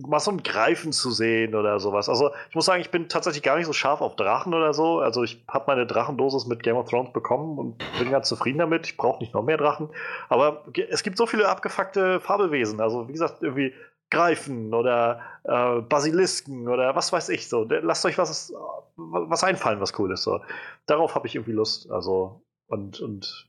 [0.07, 2.09] mal so ein Greifen zu sehen oder sowas.
[2.09, 5.01] Also ich muss sagen, ich bin tatsächlich gar nicht so scharf auf Drachen oder so.
[5.01, 8.87] Also ich habe meine Drachendosis mit Game of Thrones bekommen und bin ganz zufrieden damit.
[8.87, 9.91] Ich brauche nicht noch mehr Drachen.
[10.29, 12.81] Aber es gibt so viele abgefuckte Fabelwesen.
[12.81, 13.75] Also wie gesagt, irgendwie
[14.11, 17.65] Greifen oder äh, Basilisken oder was weiß ich so.
[17.65, 18.53] Lasst euch was,
[18.97, 20.23] was einfallen, was cool ist.
[20.23, 20.41] So.
[20.87, 21.91] Darauf habe ich irgendwie Lust.
[21.91, 23.49] Also und, und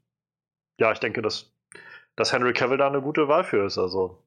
[0.78, 1.52] ja, ich denke, dass,
[2.16, 3.78] dass Henry Cavill da eine gute Wahl für ist.
[3.78, 4.24] Also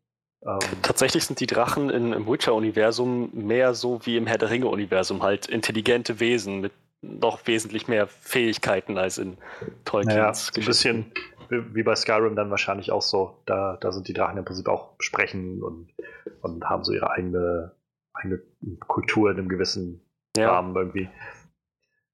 [0.83, 5.47] Tatsächlich sind die Drachen in, im Witcher-Universum mehr so wie im Herr der Ringe-Universum, halt
[5.47, 9.37] intelligente Wesen mit noch wesentlich mehr Fähigkeiten als in
[9.85, 11.13] Tolkiens Naja, so ein bisschen
[11.49, 13.43] wie wie bei Skyrim dann wahrscheinlich auch so.
[13.47, 15.93] Da, da sind die Drachen im Prinzip auch sprechen und,
[16.41, 17.73] und haben so ihre eigene,
[18.15, 18.43] eigene
[18.87, 20.01] Kultur in einem gewissen
[20.37, 20.53] Ja.
[20.53, 21.09] Rahmen irgendwie.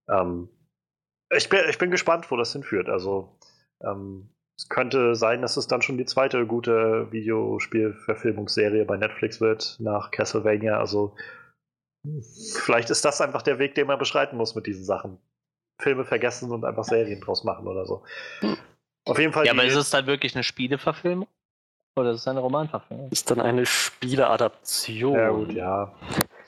[0.08, 0.48] Ähm,
[1.30, 2.88] ich, bin, ich bin gespannt, wo das hinführt.
[2.88, 3.38] Also
[3.80, 9.76] ähm, es könnte sein, dass es dann schon die zweite gute Videospielverfilmungsserie bei Netflix wird
[9.78, 10.78] nach Castlevania.
[10.78, 11.14] Also
[12.04, 12.22] hm,
[12.64, 15.18] vielleicht ist das einfach der Weg, den man beschreiten muss mit diesen Sachen.
[15.80, 18.02] Filme vergessen und einfach Serien draus machen oder so.
[19.04, 19.46] Auf jeden Fall.
[19.46, 21.28] Ja, aber ist es dann wirklich eine Spieleverfilmung?
[21.94, 23.12] Oder ist es eine Romanverfilmung?
[23.12, 25.14] Ist dann eine Spieleadaption.
[25.14, 25.94] Ja, gut, ja.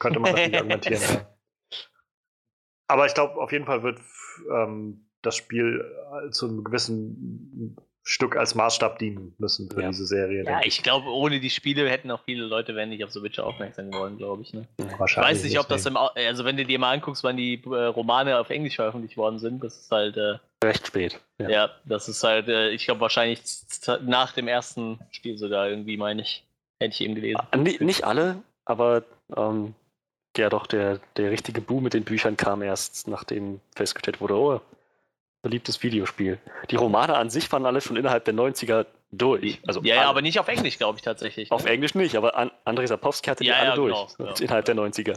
[0.00, 1.26] Könnte man natürlich argumentieren, ja.
[2.88, 4.00] Aber ich glaube, auf jeden Fall wird
[4.52, 5.84] ähm, das Spiel
[6.32, 9.88] zu einem gewissen Stück als Maßstab dienen müssen für Ja.
[9.88, 10.44] diese Serie.
[10.44, 13.46] Ja, ich glaube, ohne die Spiele hätten auch viele Leute, wenn nicht auf The Witcher
[13.46, 14.54] aufmerksam geworden, glaube ich.
[14.54, 14.66] Ne?
[14.78, 17.62] Ich Wahrscheinlich weiß nicht, ob das im, also wenn du dir mal anguckst, wann die
[17.64, 21.20] äh, Romane auf Englisch veröffentlicht worden sind, das ist halt, äh, Recht spät.
[21.38, 21.48] Ja.
[21.48, 21.70] ja.
[21.84, 23.42] das ist halt, äh, ich glaube wahrscheinlich
[24.02, 26.44] nach dem ersten Spiel sogar irgendwie, meine ich,
[26.80, 27.40] hätte ich eben gelesen.
[27.50, 29.04] Ah, ni- Nicht alle, aber
[29.36, 29.74] ähm,
[30.36, 34.60] ja doch, der, der richtige Boom mit den Büchern kam erst, nachdem festgestellt wurde, oh,
[35.42, 36.38] beliebtes Videospiel.
[36.70, 39.60] Die Romane an sich waren alle schon innerhalb der 90er durch.
[39.66, 41.50] Also ja, ja, aber nicht auf Englisch, glaube ich tatsächlich.
[41.50, 41.70] Auf ne?
[41.70, 44.16] Englisch nicht, aber An Andrei Sapkowski hatte die Ja, alle ja, durch.
[44.16, 44.36] genau, ja.
[44.40, 45.16] Innerhalb der 90er.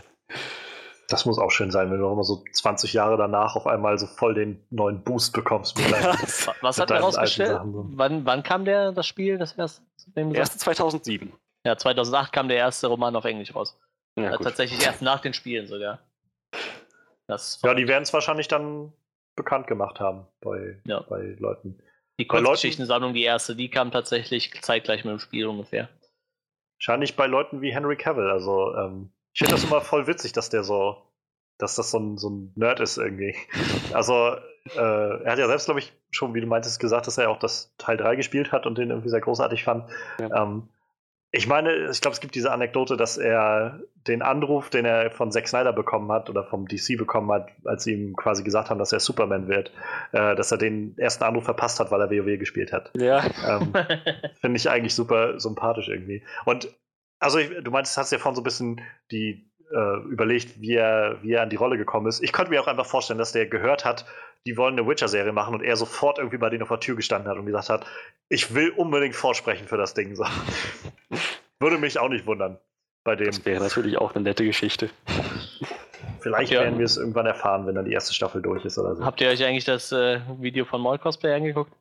[1.09, 3.99] Das muss auch schön sein, wenn du auch immer so 20 Jahre danach auf einmal
[3.99, 5.77] so voll den neuen Boost bekommst.
[5.91, 7.59] Wa- Was hat er rausgestellt?
[7.63, 9.83] Wann, wann kam der, das Spiel, das erste?
[10.15, 11.27] Erste 2007.
[11.29, 11.41] sagst?
[11.65, 13.77] Ja, 2008 kam der erste Roman auf Englisch raus.
[14.15, 15.99] Ja, Äh, tatsächlich erst nach den Spielen sogar.
[17.27, 18.91] Das ja, die werden es wahrscheinlich dann
[19.35, 21.01] bekannt gemacht haben bei, Ja.
[21.09, 21.79] bei Leuten.
[22.19, 25.89] Die Kurzgeschichtensammlung, die erste, die kam tatsächlich zeitgleich mit dem Spiel ungefähr.
[26.77, 28.29] Wahrscheinlich bei Leuten wie Henry Cavill.
[28.29, 30.97] Also, ähm, ich finde das immer voll witzig, dass der so,
[31.57, 33.35] dass das so ein, so ein Nerd ist irgendwie.
[33.93, 34.35] Also,
[34.75, 37.39] äh, er hat ja selbst, glaube ich, schon, wie du meintest, gesagt, dass er auch
[37.39, 39.89] das Teil 3 gespielt hat und den irgendwie sehr großartig fand.
[40.19, 40.43] Ja.
[40.43, 40.69] Ähm,
[41.35, 45.31] ich meine, ich glaube, es gibt diese Anekdote, dass er den Anruf, den er von
[45.31, 48.77] Zack Snyder bekommen hat oder vom DC bekommen hat, als sie ihm quasi gesagt haben,
[48.77, 49.71] dass er Superman wird,
[50.11, 52.91] äh, dass er den ersten Anruf verpasst hat, weil er WoW gespielt hat.
[52.95, 53.73] Ja, Ähm,
[54.41, 56.21] Finde ich eigentlich super sympathisch irgendwie.
[56.45, 56.71] Und
[57.19, 61.17] also ich, du meintest, hast ja vorhin so ein bisschen die äh, überlegt, wie er,
[61.23, 62.21] wie er an die Rolle gekommen ist.
[62.21, 64.05] Ich könnte mir auch einfach vorstellen, dass der gehört hat,
[64.45, 67.29] die wollen eine Witcher-Serie machen und er sofort irgendwie bei denen auf der Tür gestanden
[67.29, 67.85] hat und gesagt hat,
[68.29, 70.15] ich will unbedingt vorsprechen für das Ding.
[70.15, 70.25] So.
[71.59, 72.57] Würde mich auch nicht wundern
[73.05, 73.27] bei dem.
[73.27, 74.89] das wäre natürlich auch eine nette Geschichte.
[76.19, 76.61] Vielleicht Ja.
[76.61, 79.05] werden wir es irgendwann erfahren, wenn dann die erste Staffel durch ist oder so.
[79.05, 81.71] Habt ihr euch eigentlich das äh, Video von Mall Cosplay angeguckt?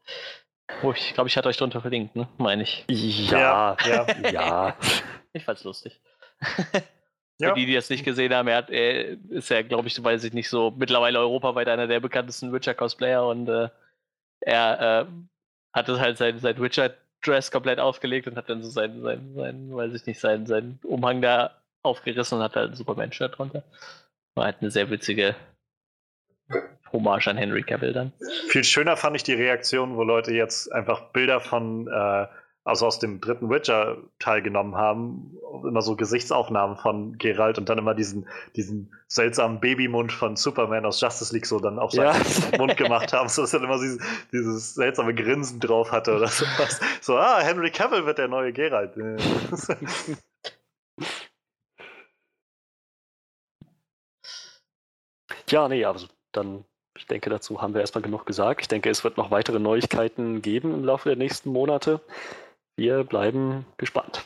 [0.82, 2.28] Oh, ich glaube, ich hatte euch drunter verlinkt, ne?
[2.39, 2.84] Meine ich.
[2.89, 4.06] Ja, ja.
[4.30, 4.76] ja.
[5.34, 5.98] Ich fand's lustig.
[7.43, 7.48] Ja.
[7.48, 10.23] Für die, die es nicht gesehen haben, er, hat, er ist ja, glaube ich, weiß
[10.23, 13.69] ich nicht, so mittlerweile europaweit einer der bekanntesten Witcher-Cosplayer und äh,
[14.43, 15.12] er äh,
[15.73, 19.93] hatte halt sein, sein Witcher-Dress komplett aufgelegt und hat dann so sein, sein, sein weiß
[19.93, 23.64] ich nicht, seinen, seinen Umhang da aufgerissen und hat halt ein Superman-Shirt drunter.
[24.36, 25.35] War halt eine sehr witzige
[26.93, 28.12] Hommage an Henry Cavill dann.
[28.51, 32.27] Viel schöner fand ich die Reaktion, wo Leute jetzt einfach Bilder von, äh,
[32.64, 35.36] also aus dem dritten Witcher teilgenommen haben,
[35.66, 41.01] immer so Gesichtsaufnahmen von Geralt und dann immer diesen, diesen seltsamen Babymund von Superman aus
[41.01, 42.14] Justice League so dann auf seinen
[42.52, 42.59] Ja.
[42.59, 43.98] Mund gemacht haben, so dass er immer dieses,
[44.32, 46.80] dieses seltsame Grinsen drauf hatte oder sowas.
[47.01, 48.93] So, ah, Henry Cavill wird der neue Geralt.
[55.52, 56.64] Ja, nee, also dann,
[56.97, 58.62] ich denke, dazu haben wir erstmal genug gesagt.
[58.62, 62.01] Ich denke, es wird noch weitere Neuigkeiten geben im Laufe der nächsten Monate.
[62.76, 64.24] Wir bleiben gespannt.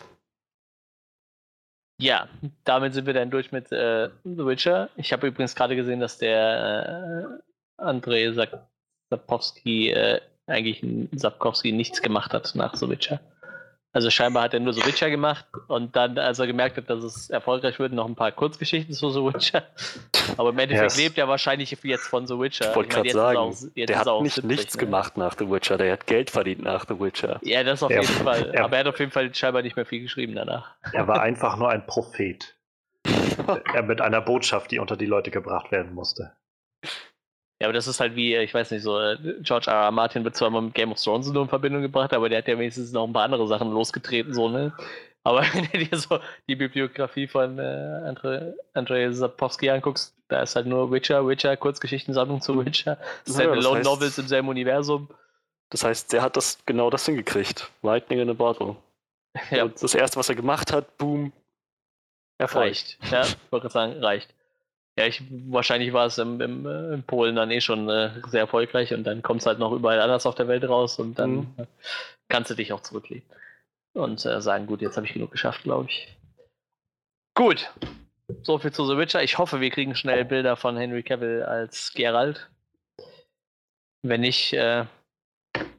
[2.00, 2.28] Ja,
[2.64, 4.90] damit sind wir dann durch mit äh, The Witcher.
[4.96, 7.40] Ich habe übrigens gerade gesehen, dass der
[7.78, 8.68] äh, Andrei Sap-
[9.10, 13.20] Sapkowski äh, eigentlich Sapkowski nichts gemacht hat nach The Witcher.
[13.96, 17.02] Also scheinbar hat er nur The Witcher gemacht und dann, als er gemerkt hat, dass
[17.02, 19.62] es erfolgreich wird, noch ein paar Kurzgeschichten zu The Witcher.
[20.36, 20.98] Aber im Endeffekt Yes.
[20.98, 22.68] lebt er wahrscheinlich jetzt von The Witcher.
[22.70, 24.80] Ich wollte gerade er sagen, auch- jetzt der hat auch nicht 70, nichts ne?
[24.84, 27.38] gemacht nach The Witcher, der hat Geld verdient nach The Witcher.
[27.42, 28.50] Ja, das auf Er- jeden Fall.
[28.52, 30.74] er- Aber er hat auf jeden Fall scheinbar nicht mehr viel geschrieben danach.
[30.92, 32.54] Er war einfach nur ein Prophet.
[33.74, 36.32] er mit einer Botschaft, die unter die Leute gebracht werden musste.
[37.60, 39.84] Ja, aber das ist halt wie, äh, ich weiß nicht, so, äh, George R.
[39.84, 39.90] R.
[39.90, 42.48] Martin wird zwar mal mit Game of Thrones nur in Verbindung gebracht, aber der hat
[42.48, 44.72] ja wenigstens noch ein paar andere Sachen losgetreten, so, ne?
[45.24, 47.62] Aber wenn du dir so die Bibliografie von äh,
[48.06, 53.80] Andre, Andrzej Sapkowski anguckst, da ist halt nur Witcher, Witcher, Kurzgeschichtensammlung zu Witcher, das Standalone
[53.80, 55.08] heißt- Novels im selben Universum.
[55.70, 57.70] Das heißt, der hat das genau das hingekriegt.
[57.82, 58.76] Lightning in a Bottle.
[59.50, 61.32] Ja, Und das erste, was er gemacht hat, boom.
[62.38, 62.66] Erfolg.
[62.66, 62.98] reicht.
[63.10, 64.32] Ja, ich wollte gerade sagen, reicht.
[64.98, 68.40] Ja, ich, wahrscheinlich war es im, im, äh, in Polen dann eh schon äh, sehr
[68.40, 71.30] erfolgreich und dann kommt es halt noch überall anders auf der Welt raus und dann
[71.36, 71.54] Mhm.
[71.58, 71.66] äh,
[72.28, 73.28] kannst du dich auch zurücklegen
[73.92, 76.16] und äh, sagen, gut, jetzt habe ich genug geschafft, glaube ich.
[77.34, 77.70] Gut,
[78.42, 79.22] so viel zu The Witcher.
[79.22, 82.48] Ich hoffe, wir kriegen schnell Bilder von Henry Cavill als Geralt.
[84.02, 84.86] Wenn nicht, äh,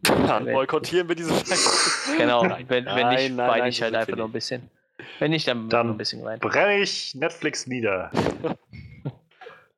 [0.03, 1.34] Dann wenn- boykottieren wir diese
[2.18, 4.69] genau, wenn, wenn Nein, nicht, nein, weine nein, ich halt einfach nur ein bisschen.
[5.18, 6.39] Wenn nicht, dann, Dann ein bisschen rein.
[6.39, 8.11] Brenne ich Netflix nieder.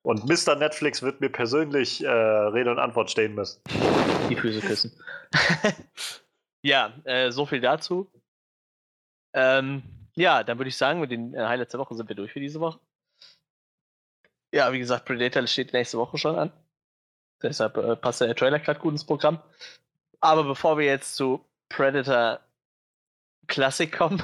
[0.09, 0.55] Und Mr.
[0.55, 3.61] Netflix wird mir persönlich äh, Rede und Antwort stehen müssen.
[4.27, 4.91] die Füße küssen.
[6.63, 8.11] ja, äh, so viel dazu.
[9.35, 9.83] Ähm,
[10.15, 12.39] ja, dann würde ich sagen, mit den äh, Highlights der Woche sind wir durch für
[12.39, 12.79] diese Woche.
[14.51, 16.51] Ja, wie gesagt, Predator steht nächste Woche schon an.
[17.43, 19.39] Deshalb äh, passt der Trailer gerade gut ins Programm.
[20.21, 22.39] Aber bevor wir jetzt zu Predator
[23.45, 24.23] Classic kommen,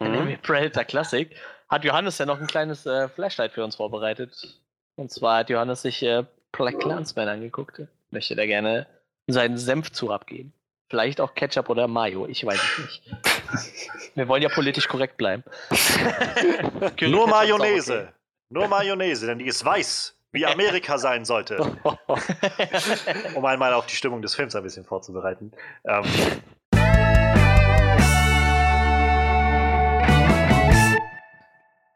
[0.00, 0.28] nehmen Mhm.
[0.28, 1.36] wir Predator Classic,
[1.68, 4.59] hat Johannes ja noch ein kleines äh, Flashlight für uns vorbereitet.
[5.00, 7.80] Und zwar hat Johannes sich äh, Black Clansman angeguckt.
[8.10, 8.86] Möchte da gerne
[9.28, 10.52] seinen Senf zu abgeben.
[10.90, 14.14] Vielleicht auch Ketchup oder Mayo, ich weiß es nicht.
[14.14, 15.42] Wir wollen ja politisch korrekt bleiben.
[17.00, 18.12] Nur Mayonnaise.
[18.50, 21.78] Nur Mayonnaise, denn die ist weiß, wie Amerika sein sollte.
[22.06, 22.68] okay.
[23.36, 25.52] Um einmal auf die Stimmung des Films ein bisschen vorzubereiten.
[25.84, 26.04] Ähm,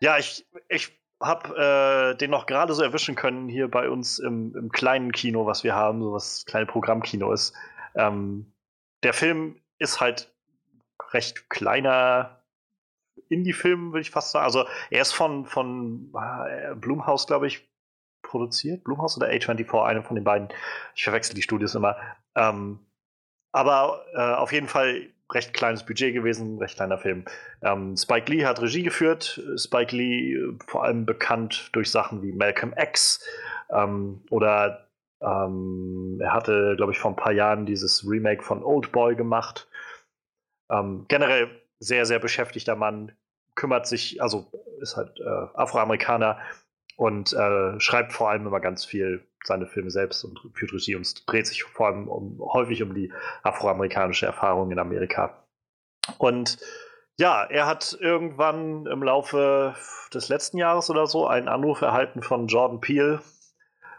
[0.00, 4.54] ja, ich, ich habe äh, den noch gerade so erwischen können hier bei uns im,
[4.56, 7.54] im kleinen Kino, was wir haben, so was kleine Programmkino ist.
[7.94, 8.52] Ähm,
[9.02, 10.32] der Film ist halt
[11.12, 12.42] recht kleiner
[13.28, 14.44] Indie-Film, würde ich fast sagen.
[14.44, 17.68] Also er ist von, von äh, Blumhouse, glaube ich,
[18.22, 18.84] produziert.
[18.84, 20.48] Blumhouse oder A24, eine von den beiden.
[20.94, 21.96] Ich verwechsel die Studios immer.
[22.34, 22.80] Ähm,
[23.52, 27.24] aber äh, auf jeden Fall recht kleines Budget gewesen, recht kleiner Film.
[27.62, 29.40] Ähm, Spike Lee hat Regie geführt.
[29.56, 33.24] Spike Lee äh, vor allem bekannt durch Sachen wie Malcolm X
[33.70, 34.88] ähm, oder
[35.20, 39.68] ähm, er hatte, glaube ich, vor ein paar Jahren dieses Remake von Old Boy gemacht.
[40.70, 43.12] Ähm, generell sehr, sehr beschäftigter Mann,
[43.54, 44.50] kümmert sich, also
[44.80, 46.38] ist halt äh, Afroamerikaner
[46.96, 51.30] und äh, schreibt vor allem immer ganz viel seine Filme selbst und führt Regie und
[51.30, 53.12] dreht sich vor allem um, häufig um die
[53.42, 55.44] afroamerikanische Erfahrung in Amerika.
[56.18, 56.58] Und
[57.16, 59.74] ja, er hat irgendwann im Laufe
[60.12, 63.20] des letzten Jahres oder so einen Anruf erhalten von Jordan Peele,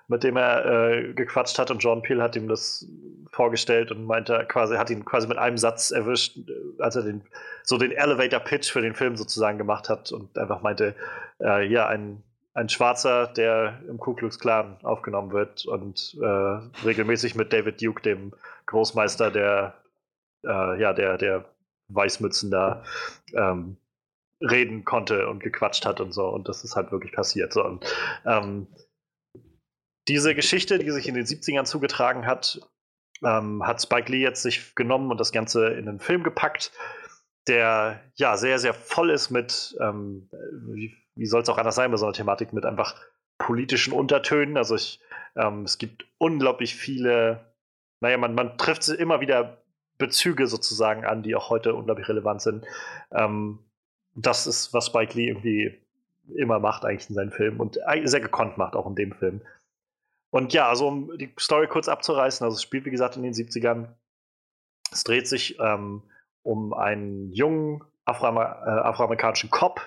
[0.07, 2.87] mit dem er äh, gequatscht hat und Jordan Peele hat ihm das
[3.31, 6.37] vorgestellt und meinte quasi, hat ihn quasi mit einem Satz erwischt,
[6.79, 7.23] als er den,
[7.63, 10.95] so den Elevator Pitch für den Film sozusagen gemacht hat und einfach meinte,
[11.41, 12.23] äh, ja, ein,
[12.55, 16.25] ein Schwarzer, der im Ku Klux Klan aufgenommen wird und äh,
[16.85, 18.33] regelmäßig mit David Duke, dem
[18.65, 19.83] Großmeister der,
[20.45, 21.45] äh, ja, der, der
[21.89, 22.83] Weißmützen da,
[23.33, 23.77] ähm,
[24.41, 26.27] reden konnte und gequatscht hat und so.
[26.29, 27.51] Und das ist halt wirklich passiert.
[27.51, 27.63] So.
[27.63, 27.85] Und,
[28.25, 28.67] ähm,
[30.07, 32.61] diese Geschichte, die sich in den 70ern zugetragen hat,
[33.21, 36.71] ähm, hat Spike Lee jetzt sich genommen und das Ganze in einen Film gepackt,
[37.47, 40.29] der ja sehr, sehr voll ist mit, ähm,
[40.67, 42.95] wie, wie soll es auch anders sein bei so einer Thematik, mit einfach
[43.37, 44.57] politischen Untertönen.
[44.57, 44.99] Also ich,
[45.35, 47.53] ähm, es gibt unglaublich viele,
[47.99, 49.61] naja, man, man trifft immer wieder
[49.97, 52.65] Bezüge sozusagen an, die auch heute unglaublich relevant sind.
[53.11, 53.59] Ähm,
[54.13, 55.81] das ist, was Spike Lee irgendwie
[56.35, 59.41] immer macht eigentlich in seinen Filmen und sehr gekonnt macht, auch in dem Film.
[60.31, 63.33] Und ja, also um die Story kurz abzureißen, also es spielt wie gesagt in den
[63.33, 63.87] 70ern.
[64.91, 66.03] Es dreht sich ähm,
[66.41, 69.81] um einen jungen Afroamer äh, afroamerikanischen Cop,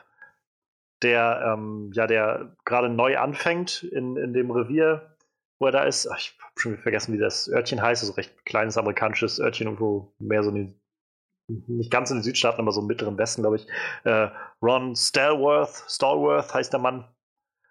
[1.02, 5.16] der ähm, ja, der gerade neu anfängt in, in dem Revier,
[5.58, 6.08] wo er da ist.
[6.10, 8.02] Ach, ich habe schon vergessen, wie das Örtchen heißt.
[8.02, 10.80] Also recht kleines amerikanisches Örtchen, irgendwo mehr so in den,
[11.66, 13.66] nicht ganz in den Südstaaten, aber so im mittleren Westen, glaube ich.
[14.04, 14.28] Äh,
[14.62, 17.04] Ron Stallworth, Stallworth heißt der Mann.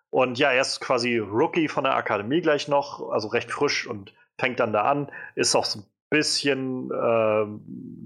[0.10, 4.14] Und ja, er ist quasi Rookie von der Akademie gleich noch, also recht frisch und
[4.40, 7.62] fängt dann da an, ist auch so ein bisschen, ähm,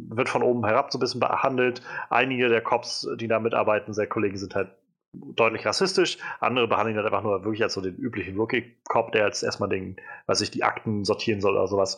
[0.10, 1.82] wird von oben herab so ein bisschen behandelt.
[2.10, 4.72] Einige der Cops, die da mitarbeiten, sehr Kollegen, sind halt
[5.14, 6.18] deutlich rassistisch.
[6.40, 9.98] Andere behandeln halt einfach nur wirklich als so den üblichen Rookie-Cop, der jetzt erstmal den,
[10.28, 11.98] weiß ich, die Akten sortieren soll oder sowas.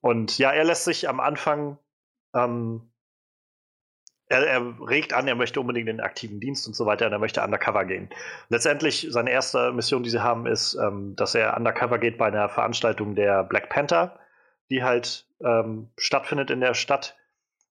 [0.00, 1.78] Und ja, er lässt sich am Anfang,
[2.34, 2.82] ähm,
[4.26, 7.12] er, er, regt an, er möchte unbedingt in den aktiven Dienst und so weiter und
[7.12, 8.10] er möchte undercover gehen.
[8.48, 12.48] Letztendlich, seine erste Mission, die sie haben, ist, ähm, dass er undercover geht bei einer
[12.48, 14.20] Veranstaltung der Black Panther,
[14.70, 17.16] die halt ähm, stattfindet in der Stadt.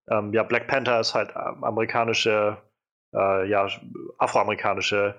[0.10, 2.58] Ähm, ja, Black Panther ist halt ähm, amerikanische
[3.14, 3.68] äh, ja,
[4.18, 5.16] afroamerikanische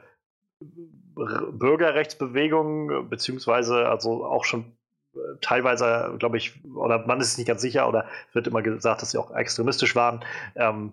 [0.60, 4.76] Bürgerrechtsbewegung, beziehungsweise also auch schon
[5.14, 9.10] äh, teilweise, glaube ich, oder man ist nicht ganz sicher, oder wird immer gesagt, dass
[9.10, 10.24] sie auch extremistisch waren.
[10.54, 10.92] Ähm,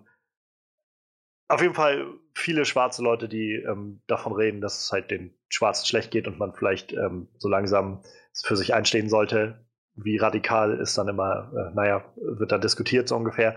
[1.48, 5.86] auf jeden Fall viele schwarze Leute, die ähm, davon reden, dass es halt den Schwarzen
[5.86, 8.02] schlecht geht und man vielleicht ähm, so langsam
[8.34, 9.64] für sich einstehen sollte.
[9.94, 13.56] Wie radikal ist dann immer, äh, naja, wird dann diskutiert so ungefähr.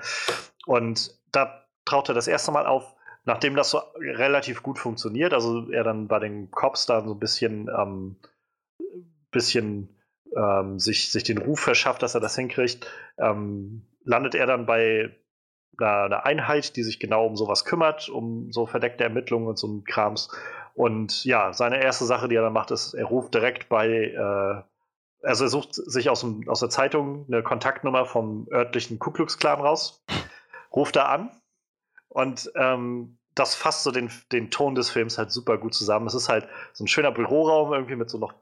[0.66, 5.70] Und da traut er das erste Mal auf, nachdem das so relativ gut funktioniert, also
[5.72, 8.18] er dann bei den Cops da so ein bisschen, ähm,
[9.32, 9.96] bisschen
[10.36, 12.88] ähm, sich, sich den Ruf verschafft, dass er das hinkriegt,
[13.18, 15.16] ähm, landet er dann bei
[15.80, 19.84] einer, Einheit, die sich genau um sowas kümmert, um so verdeckte Ermittlungen und so ein
[19.84, 20.30] Krams.
[20.74, 25.26] Und ja, seine erste Sache, die er dann macht, ist, er ruft direkt bei, äh,
[25.26, 29.38] also er sucht sich aus, dem, aus der Zeitung eine Kontaktnummer vom örtlichen Ku Klux
[29.38, 30.04] Klan raus,
[30.72, 31.32] ruft da an
[32.12, 36.08] und ähm, das fasst so den, den Ton des Films halt super gut zusammen.
[36.08, 38.34] Es ist halt so ein schöner Büroraum irgendwie mit so noch,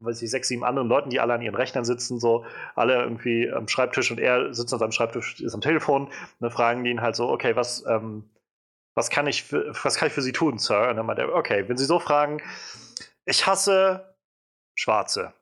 [0.00, 2.44] weiß ich, sechs, sieben anderen Leuten, die alle an ihren Rechnern sitzen, so
[2.74, 6.06] alle irgendwie am Schreibtisch und er sitzt an seinem Schreibtisch, ist am Telefon.
[6.06, 8.28] Und dann fragen die ihn halt so, okay, was, ähm,
[8.96, 10.90] was kann ich für, was kann ich für Sie tun, Sir?
[10.90, 12.42] Und dann meint er, okay, wenn Sie so fragen,
[13.24, 14.16] ich hasse
[14.74, 15.32] Schwarze.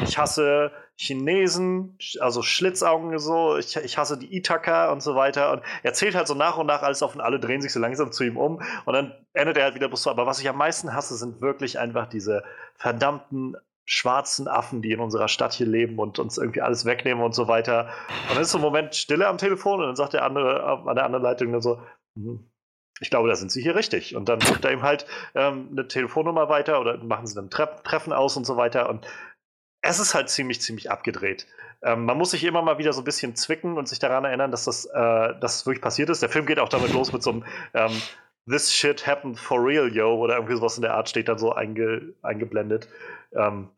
[0.00, 5.52] Ich hasse Chinesen, also Schlitzaugen so, ich, ich hasse die Ithaka und so weiter.
[5.52, 7.80] Und er zählt halt so nach und nach alles auf und alle drehen sich so
[7.80, 8.62] langsam zu ihm um.
[8.84, 10.10] Und dann endet er halt wieder so.
[10.10, 12.44] Aber was ich am meisten hasse, sind wirklich einfach diese
[12.76, 17.34] verdammten schwarzen Affen, die in unserer Stadt hier leben und uns irgendwie alles wegnehmen und
[17.34, 17.88] so weiter.
[18.28, 20.94] Und dann ist so ein Moment Stille am Telefon und dann sagt der andere an
[20.94, 21.80] der anderen Leitung nur so,
[22.14, 22.48] hm,
[23.00, 24.14] ich glaube, da sind sie hier richtig.
[24.14, 27.68] Und dann gibt er ihm halt ähm, eine Telefonnummer weiter oder machen sie dann Tre
[27.82, 28.88] Treffen aus und so weiter.
[28.88, 29.06] Und
[29.82, 31.46] es ist halt ziemlich, ziemlich abgedreht.
[31.82, 34.52] Ähm, man muss sich immer mal wieder so ein bisschen zwicken und sich daran erinnern,
[34.52, 36.22] dass das, äh, das wirklich passiert ist.
[36.22, 37.44] Der Film geht auch damit los mit so einem
[37.74, 38.00] ähm,
[38.48, 41.52] This shit happened for real, yo, oder irgendwie sowas in der Art steht dann so
[41.52, 42.88] einge, eingeblendet.
[43.32, 43.68] Ähm,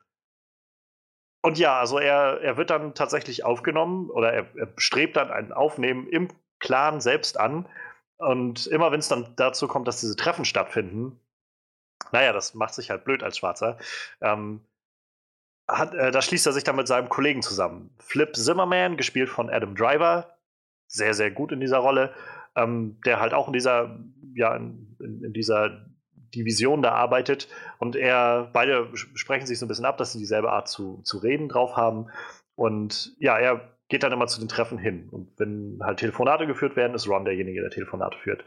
[1.42, 5.52] und ja, also er, er wird dann tatsächlich aufgenommen oder er, er strebt dann ein
[5.52, 6.28] Aufnehmen im
[6.60, 7.68] Clan selbst an.
[8.16, 11.20] Und immer wenn es dann dazu kommt, dass diese Treffen stattfinden,
[12.12, 13.78] naja, das macht sich halt blöd als Schwarzer.
[14.22, 14.60] Ähm,
[15.68, 17.90] hat, äh, da schließt er sich dann mit seinem Kollegen zusammen.
[17.98, 20.36] Flip Zimmerman, gespielt von Adam Driver,
[20.86, 22.12] sehr, sehr gut in dieser Rolle,
[22.56, 23.98] ähm, der halt auch in dieser,
[24.34, 25.86] ja, in, in, dieser
[26.34, 27.48] Division da arbeitet.
[27.78, 31.18] Und er, beide sprechen sich so ein bisschen ab, dass sie dieselbe Art zu, zu
[31.18, 32.08] reden drauf haben.
[32.54, 35.08] Und ja, er geht dann immer zu den Treffen hin.
[35.10, 38.44] Und wenn halt Telefonate geführt werden, ist Ron derjenige, der Telefonate führt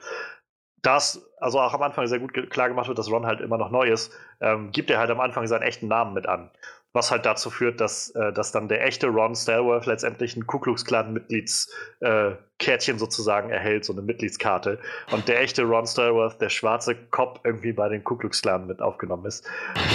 [0.81, 3.71] das, also auch am Anfang sehr gut klar gemacht wird, dass Ron halt immer noch
[3.71, 6.51] neu ist, ähm, gibt er halt am Anfang seinen echten Namen mit an.
[6.97, 10.57] Was halt dazu führt, dass, äh, dass dann der echte Ron Stalworth letztendlich ein Ku
[10.57, 14.79] Klux Klan-Mitgliedskärtchen äh, sozusagen erhält, so eine Mitgliedskarte.
[15.11, 18.81] Und der echte Ron Stalworth, der schwarze Cop, irgendwie bei den Ku Klux Klan mit
[18.81, 19.47] aufgenommen ist.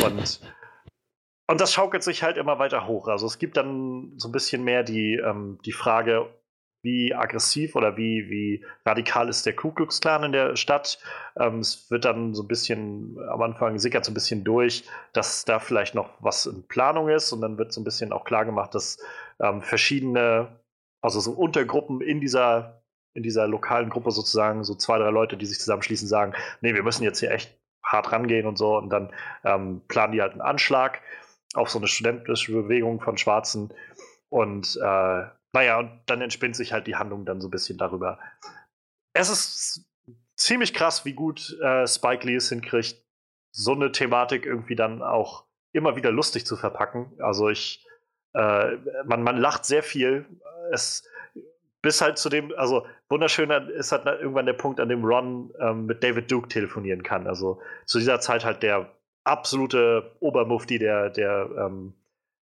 [0.04, 0.40] Und,
[1.48, 3.08] und das schaukelt sich halt immer weiter hoch.
[3.08, 6.32] Also es gibt dann so ein bisschen mehr die, ähm, die Frage,
[6.82, 10.98] wie aggressiv oder wie, wie radikal ist der Ku Klux Klan in der Stadt.
[11.36, 15.44] Ähm, es wird dann so ein bisschen, am Anfang sickert so ein bisschen durch, dass
[15.44, 18.44] da vielleicht noch was in Planung ist und dann wird so ein bisschen auch klar
[18.44, 18.98] gemacht, dass
[19.40, 20.60] ähm, verschiedene,
[21.00, 22.82] also so Untergruppen in dieser,
[23.14, 26.82] in dieser lokalen Gruppe sozusagen, so zwei, drei Leute, die sich zusammenschließen, sagen, nee, wir
[26.82, 29.12] müssen jetzt hier echt hart rangehen und so und dann
[29.44, 31.00] ähm, planen die halt einen Anschlag
[31.54, 33.72] auf so eine studentische Bewegung von Schwarzen
[34.30, 38.18] und äh, naja, und dann entspinnt sich halt die Handlung dann so ein bisschen darüber.
[39.12, 39.86] Es ist
[40.36, 42.96] ziemlich krass, wie gut äh, Spike Lee es hinkriegt,
[43.52, 47.12] so eine Thematik irgendwie dann auch immer wieder lustig zu verpacken.
[47.20, 47.86] Also ich,
[48.34, 50.26] äh, man, man lacht sehr viel.
[50.70, 51.06] Es,
[51.82, 55.86] bis halt zu dem, also wunderschöner ist halt irgendwann der Punkt, an dem Ron ähm,
[55.86, 57.26] mit David Duke telefonieren kann.
[57.26, 58.90] Also zu dieser Zeit halt der
[59.24, 61.94] absolute Obermufti der, der, ähm,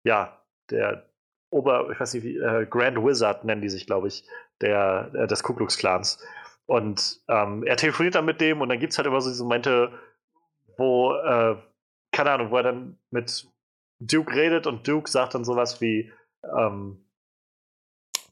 [0.05, 1.08] ja, der
[1.51, 4.25] Ober, ich weiß nicht wie, äh, Grand Wizard nennen die sich, glaube ich,
[4.61, 6.23] der, äh, des Ku Klux Klans.
[6.67, 9.43] Und ähm, er telefoniert dann mit dem und dann gibt es halt immer so diese
[9.43, 9.93] Momente,
[10.77, 11.57] wo, äh,
[12.13, 13.49] keine Ahnung, wo er dann mit
[14.01, 16.13] Duke redet und Duke sagt dann sowas wie,
[16.45, 17.05] ähm,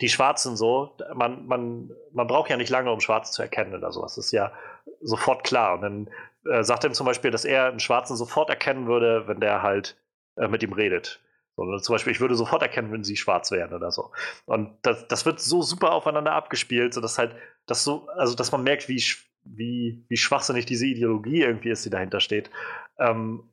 [0.00, 3.92] die Schwarzen so, man, man, man braucht ja nicht lange, um Schwarze zu erkennen oder
[3.92, 4.16] sowas.
[4.16, 4.52] Das ist ja
[5.00, 5.74] sofort klar.
[5.74, 6.10] Und dann
[6.50, 9.62] äh, sagt er ihm zum Beispiel, dass er einen Schwarzen sofort erkennen würde, wenn der
[9.62, 9.96] halt
[10.36, 11.20] äh, mit ihm redet.
[11.56, 14.12] Sondern zum Beispiel, ich würde sofort erkennen, wenn sie schwarz wären oder so.
[14.44, 17.34] Und das, das wird so super aufeinander abgespielt, sodass halt,
[17.66, 19.02] das so, also dass man merkt, wie,
[19.44, 22.50] wie, wie schwachsinnig diese Ideologie irgendwie ist, die dahinter steht.
[22.98, 23.50] Ähm,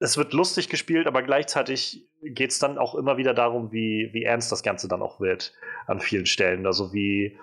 [0.00, 4.24] es wird lustig gespielt, aber gleichzeitig geht es dann auch immer wieder darum, wie, wie
[4.24, 5.54] ernst das Ganze dann auch wird
[5.86, 6.66] an vielen Stellen.
[6.66, 7.38] Also wie,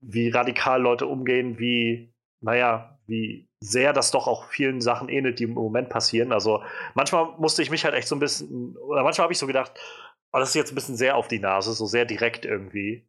[0.00, 5.44] wie radikal Leute umgehen, wie, naja, wie sehr das doch auch vielen Sachen ähnelt, die
[5.44, 6.32] im Moment passieren.
[6.32, 6.64] Also
[6.94, 9.72] manchmal musste ich mich halt echt so ein bisschen, oder manchmal habe ich so gedacht,
[10.32, 13.06] oh, das ist jetzt ein bisschen sehr auf die Nase, so sehr direkt irgendwie,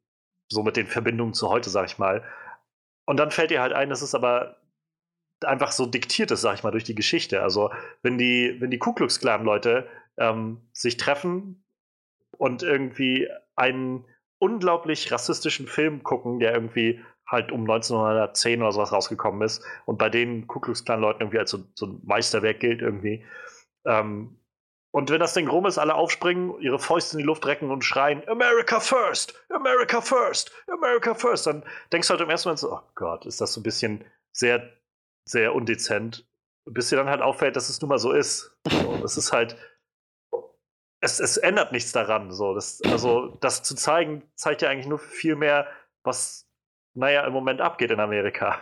[0.52, 2.22] so mit den Verbindungen zu heute, sag ich mal.
[3.06, 4.58] Und dann fällt dir halt ein, dass es aber
[5.46, 7.42] einfach so diktiert ist, sag ich mal, durch die Geschichte.
[7.42, 7.72] Also
[8.02, 11.64] wenn die, wenn die Ku Klux Klan Leute ähm, sich treffen
[12.38, 14.06] und irgendwie einen
[14.38, 20.10] unglaublich rassistischen Film gucken, der irgendwie halt um 1910 oder sowas rausgekommen ist und bei
[20.10, 23.26] den Ku Klux Klan Leuten irgendwie als so, so ein Meisterwerk gilt irgendwie.
[23.86, 24.38] Ähm,
[24.92, 27.84] und wenn das Ding rum ist, alle aufspringen, ihre Fäuste in die Luft recken und
[27.84, 32.74] schreien, America first, America first, America first, dann denkst du halt im ersten Moment so,
[32.74, 34.72] oh Gott, ist das so ein bisschen sehr,
[35.28, 36.30] sehr undezent,
[36.66, 38.56] bis dir dann halt auffällt, dass es nun mal so ist.
[38.70, 39.58] So, es ist halt,
[41.02, 42.32] es, es ändert nichts daran.
[42.32, 42.54] So.
[42.54, 45.68] Das, also, das zu zeigen, zeigt ja eigentlich nur viel mehr,
[46.04, 46.48] was
[46.94, 48.60] naja, im Moment abgeht in Amerika.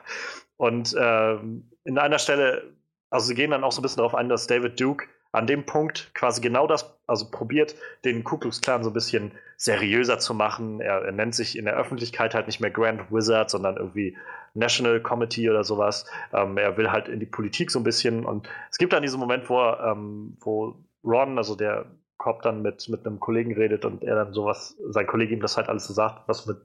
[0.57, 2.75] Und ähm, in einer Stelle,
[3.09, 5.65] also sie gehen dann auch so ein bisschen darauf ein, dass David Duke an dem
[5.65, 10.33] Punkt quasi genau das, also probiert, den Ku Klux Klan so ein bisschen seriöser zu
[10.33, 10.81] machen.
[10.81, 14.17] Er, er, nennt sich in der Öffentlichkeit halt nicht mehr Grand Wizard, sondern irgendwie
[14.53, 16.05] National Committee oder sowas.
[16.33, 18.25] Ähm, er will halt in die Politik so ein bisschen.
[18.25, 21.85] Und es gibt dann diesen Moment, wo, ähm, wo Ron, also der
[22.17, 25.57] Cop, dann mit, mit einem Kollegen redet und er dann sowas, sein Kollege ihm das
[25.57, 26.57] halt alles so sagt, was mit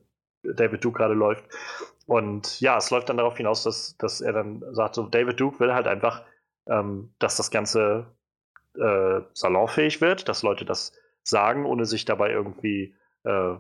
[0.55, 1.45] David Duke gerade läuft.
[2.07, 5.59] Und ja, es läuft dann darauf hinaus, dass, dass er dann sagt, so David Duke
[5.61, 6.23] will halt einfach,
[6.69, 8.07] ähm, dass das Ganze
[8.79, 10.93] äh, salonfähig wird, dass Leute das
[11.23, 12.95] sagen, ohne sich dabei irgendwie
[13.25, 13.55] äh,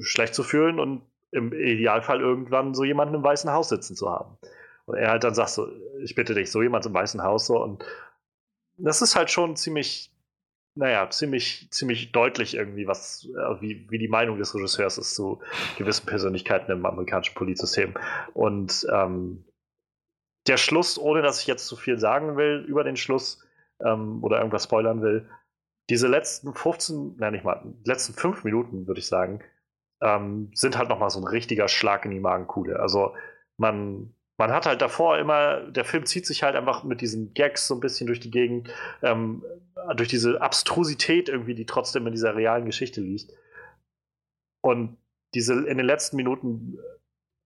[0.00, 4.38] schlecht zu fühlen und im Idealfall irgendwann so jemanden im Weißen Haus sitzen zu haben.
[4.86, 5.68] Und er halt dann sagt so,
[6.02, 7.84] ich bitte dich, so jemand im Weißen Haus so und
[8.78, 10.10] das ist halt schon ziemlich
[10.78, 15.40] naja, ziemlich, ziemlich deutlich irgendwie, was, äh, wie, wie die Meinung des Regisseurs ist zu
[15.76, 17.94] gewissen Persönlichkeiten im amerikanischen Polizsystem.
[18.32, 19.44] Und ähm,
[20.46, 23.44] der Schluss, ohne dass ich jetzt zu viel sagen will über den Schluss
[23.84, 25.28] ähm, oder irgendwas spoilern will,
[25.90, 29.40] diese letzten 15, nein, nicht mal, letzten fünf Minuten, würde ich sagen,
[30.00, 32.78] ähm, sind halt nochmal so ein richtiger Schlag in die Magenkuhle.
[32.78, 33.16] Also
[33.56, 37.66] man, man hat halt davor immer, der Film zieht sich halt einfach mit diesen Gags
[37.66, 38.70] so ein bisschen durch die Gegend,
[39.02, 39.44] ähm,
[39.96, 43.32] durch diese Abstrusität irgendwie, die trotzdem in dieser realen Geschichte liegt.
[44.62, 44.96] Und
[45.34, 46.78] diese, in den letzten Minuten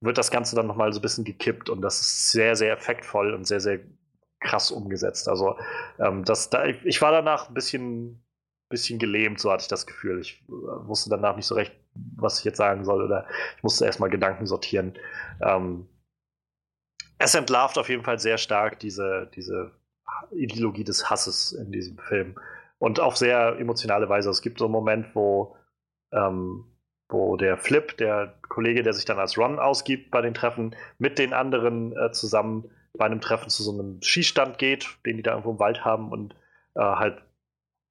[0.00, 3.32] wird das Ganze dann nochmal so ein bisschen gekippt und das ist sehr, sehr effektvoll
[3.32, 3.80] und sehr, sehr
[4.40, 5.28] krass umgesetzt.
[5.28, 5.56] Also,
[5.98, 8.22] ähm, das, da, ich war danach ein bisschen,
[8.68, 10.20] bisschen gelähmt, so hatte ich das Gefühl.
[10.20, 10.52] Ich äh,
[10.86, 11.72] wusste danach nicht so recht,
[12.16, 14.98] was ich jetzt sagen soll oder ich musste erstmal Gedanken sortieren.
[15.40, 15.86] Ähm,
[17.22, 19.72] es entlarvt auf jeden Fall sehr stark diese, diese
[20.32, 22.38] Ideologie des Hasses in diesem Film.
[22.78, 24.30] Und auf sehr emotionale Weise.
[24.30, 25.56] Es gibt so einen Moment, wo,
[26.12, 26.64] ähm,
[27.08, 31.18] wo der Flip, der Kollege, der sich dann als Ron ausgibt bei den Treffen, mit
[31.18, 35.30] den anderen äh, zusammen bei einem Treffen zu so einem Skistand geht, den die da
[35.30, 36.34] irgendwo im Wald haben und
[36.74, 37.22] äh, halt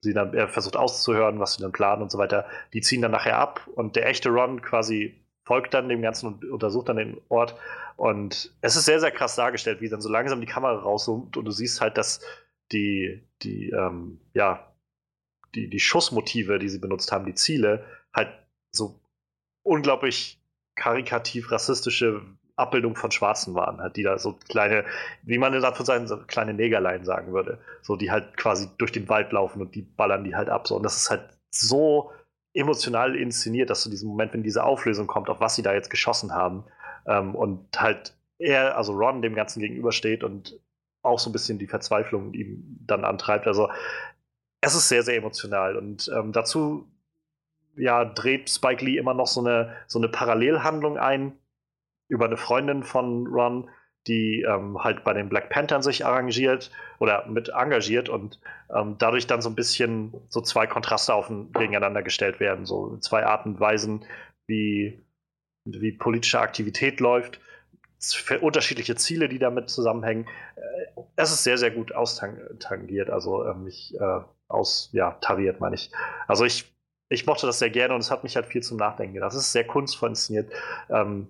[0.01, 2.45] sie dann, er versucht auszuhören, was sie dann planen und so weiter.
[2.73, 6.45] Die ziehen dann nachher ab und der echte Ron quasi folgt dann dem Ganzen und
[6.45, 7.55] untersucht dann den Ort.
[8.01, 11.45] Und es ist sehr, sehr krass dargestellt, wie dann so langsam die Kamera rauszoomt und
[11.45, 12.19] du siehst halt, dass
[12.71, 14.73] die, die, ähm, ja,
[15.53, 18.29] die, die Schussmotive, die sie benutzt haben, die Ziele, halt
[18.71, 18.99] so
[19.61, 20.41] unglaublich
[20.73, 22.23] karikativ rassistische
[22.55, 24.83] Abbildung von Schwarzen waren, halt, die da so kleine,
[25.21, 29.09] wie man in seinen so kleine Negerlein sagen würde, so die halt quasi durch den
[29.09, 30.67] Wald laufen und die ballern die halt ab.
[30.67, 30.75] So.
[30.75, 32.11] Und das ist halt so
[32.55, 35.91] emotional inszeniert, dass du diesen Moment, wenn diese Auflösung kommt, auf was sie da jetzt
[35.91, 36.65] geschossen haben,
[37.05, 40.59] ähm, und halt er, also Ron, dem Ganzen gegenübersteht und
[41.03, 43.47] auch so ein bisschen die Verzweiflung ihm dann antreibt.
[43.47, 43.69] Also
[44.61, 46.87] es ist sehr, sehr emotional und ähm, dazu
[47.75, 51.33] ja, dreht Spike Lee immer noch so eine, so eine Parallelhandlung ein
[52.07, 53.69] über eine Freundin von Ron,
[54.07, 58.39] die ähm, halt bei den Black Panthern sich arrangiert oder mit engagiert und
[58.75, 63.25] ähm, dadurch dann so ein bisschen so zwei Kontraste auf, gegeneinander gestellt werden, so zwei
[63.25, 64.03] Arten und Weisen,
[64.47, 65.01] wie,
[65.65, 67.39] wie politische Aktivität läuft,
[68.41, 70.27] unterschiedliche Ziele, die damit zusammenhängen.
[70.55, 75.75] Äh, es ist sehr, sehr gut austangiert, also ähm, ich, äh, aus, ja, tariert meine
[75.75, 75.91] ich.
[76.27, 76.71] Also ich
[77.11, 79.33] ich mochte das sehr gerne und es hat mich halt viel zum Nachdenken gedacht.
[79.33, 80.49] Es ist sehr kunstvoll inszeniert.
[80.89, 81.27] Ähm,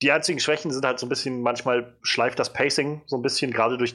[0.00, 3.50] die einzigen Schwächen sind halt so ein bisschen, manchmal schleift das Pacing so ein bisschen,
[3.50, 3.94] gerade durch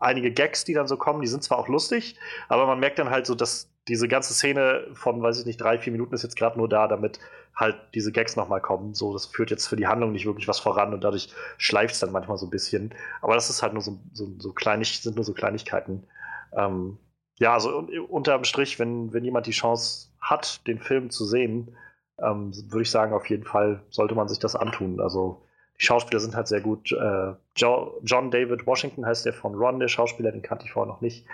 [0.00, 1.20] einige Gags, die dann so kommen.
[1.20, 2.16] Die sind zwar auch lustig,
[2.48, 5.78] aber man merkt dann halt so, dass diese ganze Szene von, weiß ich nicht, drei,
[5.78, 7.18] vier Minuten ist jetzt gerade nur da, damit
[7.56, 8.94] halt diese Gags nochmal kommen.
[8.94, 12.00] So, das führt jetzt für die Handlung nicht wirklich was voran und dadurch schleift es
[12.00, 12.94] dann manchmal so ein bisschen.
[13.20, 16.04] Aber das ist halt nur so, so, so kleinig, sind nur so Kleinigkeiten.
[16.52, 16.98] Ähm,
[17.38, 21.76] ja, also unterm Strich, wenn, wenn jemand die Chance hat, den Film zu sehen,
[22.20, 25.00] ähm, würde ich sagen, auf jeden Fall sollte man sich das antun.
[25.00, 25.42] Also
[25.80, 26.90] die Schauspieler sind halt sehr gut.
[26.92, 30.92] Äh, jo John David Washington heißt der von Ron, der Schauspieler, den kannte ich vorher
[30.92, 31.26] noch nicht.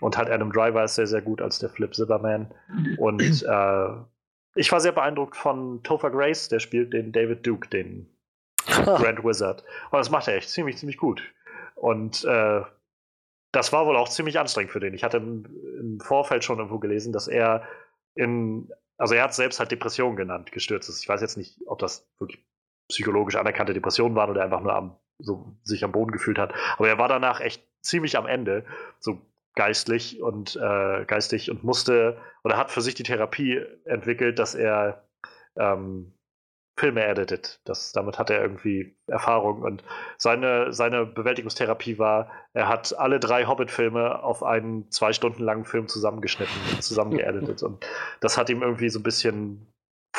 [0.00, 2.52] Und halt Adam Driver ist sehr, sehr gut als der Flip Zimmerman.
[2.98, 3.88] Und äh,
[4.54, 8.08] ich war sehr beeindruckt von Topher Grace, der spielt den David Duke, den
[8.66, 9.62] Grand Wizard.
[9.90, 11.22] Und das macht er echt ziemlich, ziemlich gut.
[11.76, 12.62] Und äh,
[13.52, 14.94] das war wohl auch ziemlich anstrengend für den.
[14.94, 15.44] Ich hatte im,
[15.78, 17.62] im Vorfeld schon irgendwo gelesen, dass er
[18.14, 21.02] in, also er hat selbst halt Depression genannt, gestürzt ist.
[21.02, 22.42] Ich weiß jetzt nicht, ob das wirklich
[22.92, 26.54] psychologisch anerkannte Depressionen waren oder einfach nur am, so sich am Boden gefühlt hat.
[26.76, 28.64] Aber er war danach echt ziemlich am Ende,
[29.00, 29.20] so
[29.54, 35.08] geistlich und äh, geistig und musste oder hat für sich die Therapie entwickelt, dass er
[35.56, 36.14] ähm,
[36.78, 37.60] Filme editet.
[37.64, 39.62] Das, damit hat er irgendwie Erfahrung.
[39.62, 39.84] Und
[40.16, 45.86] seine, seine Bewältigungstherapie war, er hat alle drei Hobbit-Filme auf einen zwei Stunden langen Film
[45.86, 47.62] zusammengeschnitten und zusammengeeditet.
[47.62, 47.86] und
[48.20, 49.71] das hat ihm irgendwie so ein bisschen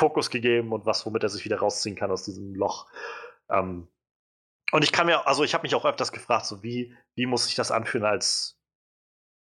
[0.03, 2.87] Fokus gegeben und was, womit er sich wieder rausziehen kann aus diesem Loch.
[3.49, 3.87] Ähm,
[4.73, 7.45] und ich kann mir, also ich habe mich auch öfters gefragt, so wie, wie muss
[7.45, 8.59] sich das anfühlen als,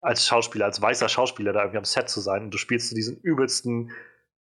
[0.00, 3.18] als Schauspieler, als weißer Schauspieler da irgendwie am Set zu sein und du spielst diesen
[3.22, 3.90] übelsten,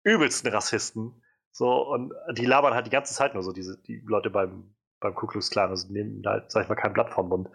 [0.04, 1.22] übelsten Rassisten
[1.52, 5.14] so, und die labern halt die ganze Zeit nur so, diese, die Leute beim, beim
[5.16, 7.50] Ku Klux Klan, also nehmen da, sag ich mal, kein Blatt vom Mund.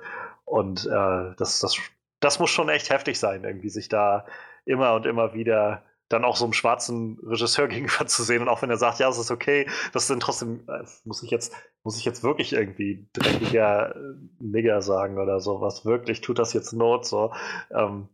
[0.45, 1.79] Und äh, das, das,
[2.21, 4.27] das muss schon echt heftig sein, irgendwie sich da
[4.65, 8.63] immer und immer wieder dann auch so einem schwarzen Regisseur gegenüber zu sehen und auch
[8.63, 11.99] wenn er sagt, ja, es ist okay, das sind trotzdem, äh, muss ich jetzt, muss
[11.99, 13.95] ich jetzt wirklich irgendwie dreckiger
[14.39, 17.33] Nigger sagen oder so, was wirklich, tut das jetzt Not, so.
[17.71, 18.09] Ähm,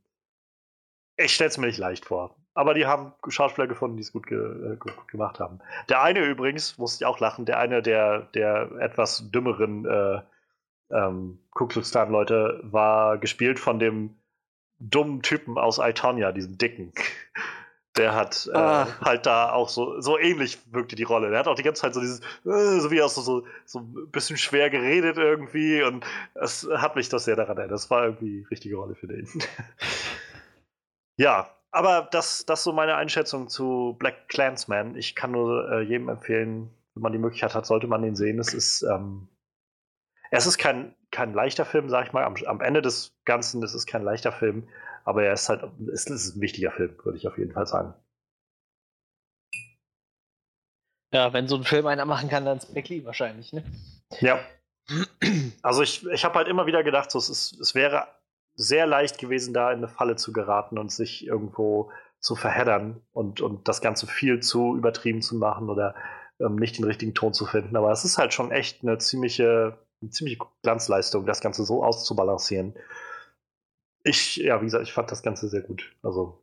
[1.17, 2.37] ich stell's mir nicht leicht vor.
[2.55, 5.61] Aber die haben Schauspieler gefunden, die es gut, ge äh, gut, gemacht haben.
[5.89, 10.21] Der eine übrigens, musste ich auch lachen, der eine der, der etwas dümmeren äh,
[10.91, 14.17] ähm, Ku Klux Klan Leute war gespielt von dem
[14.79, 16.93] dummen Typen aus Itonia, diesem dicken.
[18.01, 18.89] Der hat äh, ah.
[19.03, 21.29] halt da auch so, so ähnlich wirkte die Rolle.
[21.29, 23.81] Der hat auch die ganze Zeit so dieses, äh, so wie auch so, so, so
[23.81, 27.75] ein bisschen schwer geredet irgendwie und es hat mich das sehr daran erinnert.
[27.75, 29.29] Das war irgendwie die richtige Rolle für den.
[31.19, 34.97] ja, aber das, das ist so meine Einschätzung zu Black Clansman.
[34.97, 38.39] Ich kann nur äh, jedem empfehlen, wenn man die Möglichkeit hat, sollte man den sehen.
[38.39, 39.29] Es ist, ähm,
[40.31, 42.25] es ist kein, kein leichter Film, sag ich mal.
[42.25, 44.69] Am, am Ende des Ganzen, es ist kein leichter Film,
[45.11, 45.63] aber er ist halt,
[45.93, 47.95] es ist ein wichtiger Film, würde ich auf jeden Fall sagen.
[51.13, 53.65] Ja, wenn so ein Film einer machen kann, dann ist Spike Lee wahrscheinlich, ne?
[54.21, 54.39] Ja.
[55.63, 58.07] Also ich, ich habe halt immer wieder gedacht, so, es, ist, es wäre
[58.55, 63.41] sehr leicht gewesen, da in eine Falle zu geraten und sich irgendwo zu verheddern und,
[63.41, 65.95] und das Ganze viel zu übertrieben zu machen oder
[66.39, 67.77] ähm, nicht den richtigen Ton zu finden.
[67.77, 72.75] Aber es ist halt schon echt eine ziemliche, eine ziemliche Glanzleistung, das Ganze so auszubalancieren.
[74.03, 75.95] Ich, ja, wie gesagt, ich fand das Ganze sehr gut.
[76.03, 76.43] Also.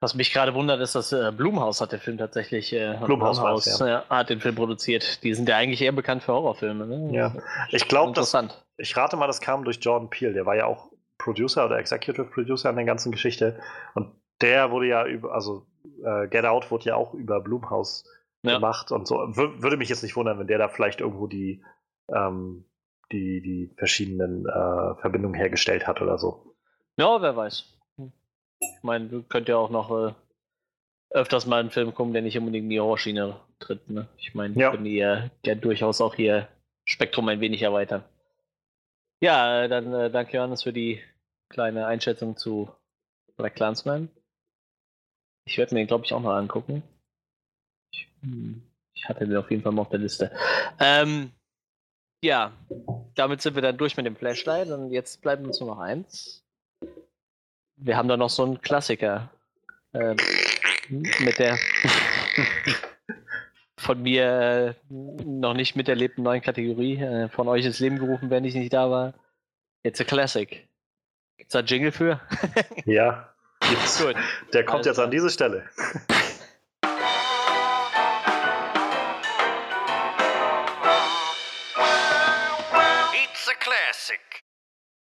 [0.00, 2.72] Was mich gerade wundert, ist, dass äh, Blumhaus hat den Film tatsächlich.
[2.72, 3.86] Äh, Blumhaus, Blumhaus ja.
[3.86, 5.22] Ja, hat den Film produziert.
[5.22, 6.86] Die sind ja eigentlich eher bekannt für Horrorfilme.
[6.86, 7.14] Ne?
[7.14, 7.34] Ja,
[7.70, 8.36] ich glaube, das,
[8.76, 10.32] ich rate mal, das kam durch Jordan Peele.
[10.34, 13.58] Der war ja auch Producer oder Executive Producer an der ganzen Geschichte.
[13.94, 15.66] Und der wurde ja über, also
[16.04, 18.04] äh, Get Out wurde ja auch über Blumhaus
[18.42, 18.54] ja.
[18.54, 19.16] gemacht und so.
[19.16, 21.64] W würde mich jetzt nicht wundern, wenn der da vielleicht irgendwo die,
[22.12, 22.64] ähm,
[23.12, 26.54] die, die verschiedenen äh, Verbindungen hergestellt hat oder so.
[26.96, 27.64] Ja, wer weiß.
[28.60, 30.12] Ich meine, du könnt ja auch noch äh,
[31.10, 33.88] öfters mal einen Film gucken, der nicht unbedingt in die Horrorschiene tritt.
[33.88, 34.08] Ne?
[34.16, 34.70] Ich meine, ja.
[34.70, 36.48] können ihr ja durchaus auch hier
[36.84, 38.04] Spektrum ein wenig erweitern.
[39.20, 41.00] Ja, äh, dann äh, danke Johannes für die
[41.48, 42.70] kleine Einschätzung zu
[43.36, 44.08] Black Clansman.
[45.46, 46.82] Ich werde mir den, glaube ich, auch noch angucken.
[47.92, 48.62] Ich, hm,
[48.94, 50.30] ich, hatte den auf jeden Fall mal auf der Liste.
[50.80, 51.30] Ähm,
[52.24, 52.52] ja,
[53.14, 56.42] damit sind wir dann durch mit dem Flashlight und jetzt bleibt uns nur noch eins.
[57.76, 59.30] Wir haben da noch so einen Klassiker.
[59.92, 60.16] Ähm,
[60.88, 61.56] mit der
[63.78, 64.92] von mir äh,
[65.24, 66.96] noch nicht miterlebten neuen Kategorie.
[66.96, 69.14] Äh, von euch ins Leben gerufen, wenn ich nicht da war.
[69.82, 70.66] It's a Classic.
[71.36, 72.20] Gibt's da Jingle für?
[72.86, 73.28] ja,
[73.68, 74.02] gibt's.
[74.04, 74.16] Gut.
[74.54, 74.90] Der kommt also.
[74.90, 75.68] jetzt an diese Stelle.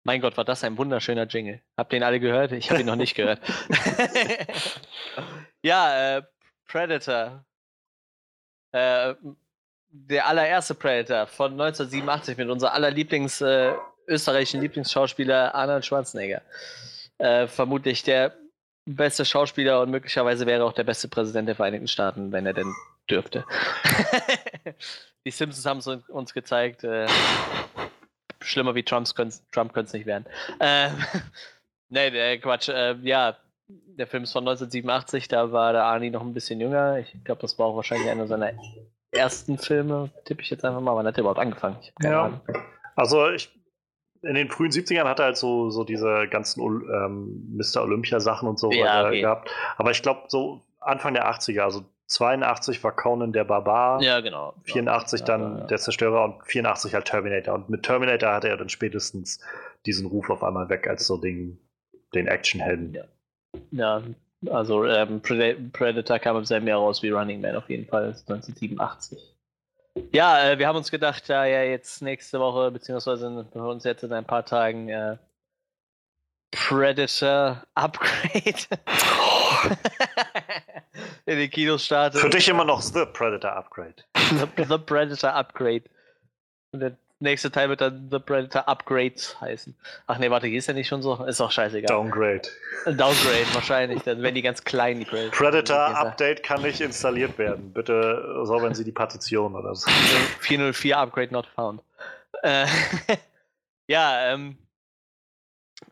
[0.10, 1.62] Mein Gott, war das ein wunderschöner Jingle.
[1.78, 2.52] Habt ihr ihn alle gehört?
[2.52, 3.40] Ich habe ihn noch nicht gehört.
[5.62, 6.24] Ja, äh,
[6.66, 7.46] Predator.
[8.72, 9.14] Äh,
[9.90, 13.74] der allererste Predator von 1987 mit unser aller äh,
[14.08, 16.42] österreichischen Lieblingsschauspieler Arnold Schwarzenegger.
[17.20, 18.36] Äh, vermutlich der
[18.86, 22.74] beste Schauspieler und möglicherweise wäre auch der beste Präsident der Vereinigten Staaten, wenn er denn
[23.08, 23.46] dürfte.
[25.24, 26.84] Die Simpsons haben es uns gezeigt.
[28.42, 30.26] Schlimmer wie Trumps können's, Trump könnte es nicht werden.
[30.60, 30.90] Äh,
[31.90, 32.70] nee, Quatsch.
[32.70, 33.36] Äh, ja,
[33.68, 37.00] der Film ist von 1987, da war der Arnie noch ein bisschen jünger.
[37.00, 38.52] Ich glaube, das war auch wahrscheinlich einer seiner
[39.12, 40.96] ersten Filme, tippe ich jetzt einfach mal.
[40.96, 41.78] Wann hat er überhaupt angefangen?
[42.02, 42.26] Ja.
[42.26, 42.42] Ahnung.
[42.96, 43.50] Also ich,
[44.22, 47.82] in den frühen 70ern hat er halt so, so diese ganzen ähm, Mr.
[47.84, 49.22] Olympia-Sachen und so Ja, okay.
[49.22, 49.50] gehabt.
[49.78, 54.54] Aber ich glaube, so Anfang der 80er, also 82 war Conan der Barbar, Ja, genau.
[54.64, 55.64] 84 ja, dann ja.
[55.68, 57.54] der Zerstörer und 84 halt Terminator.
[57.56, 59.40] Und mit Terminator hatte er dann spätestens
[59.86, 61.60] diesen Ruf auf einmal weg als so den,
[62.14, 62.94] den Actionhelden.
[62.94, 63.04] Ja.
[63.72, 64.04] Ja,
[64.52, 68.08] also ähm, Preda- Predator kam im selben Jahr raus wie Running Man auf jeden Fall,
[68.08, 69.20] 1987.
[70.12, 74.04] Ja, äh, wir haben uns gedacht, da ja jetzt nächste Woche, beziehungsweise bei uns jetzt
[74.04, 75.18] in ein paar Tagen äh,
[76.52, 78.56] Predator Upgrade
[81.26, 82.22] in den Kinos startet.
[82.22, 83.96] Für dich immer noch The Predator Upgrade.
[84.16, 85.84] The, The Predator Upgrade.
[86.72, 89.76] Und der nächste Teil wird dann The Predator Upgrades heißen.
[90.08, 91.24] Ach nee, warte, hier ist ja nicht schon so?
[91.26, 91.88] Ist auch scheißegal.
[91.88, 92.42] Downgrade.
[92.86, 95.32] Downgrade wahrscheinlich, dann werden die ganz klein, die Predator.
[95.32, 95.98] Predator.
[95.98, 97.74] Update kann nicht installiert werden.
[97.74, 99.90] Bitte säubern Sie die Partition oder so.
[100.40, 101.82] 404 Upgrade not found.
[102.42, 102.66] Äh,
[103.88, 104.58] ja, ähm,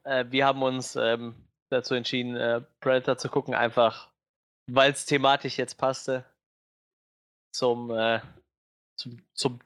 [0.08, 1.36] äh, wir haben uns ähm,
[1.70, 4.10] dazu entschieden, äh, Predator zu gucken, einfach
[4.68, 6.26] weil es thematisch jetzt passte
[7.52, 8.20] zum, äh,
[8.98, 9.60] zum, zum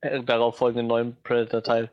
[0.00, 1.90] äh, darauf folgenden neuen Predator-Teil.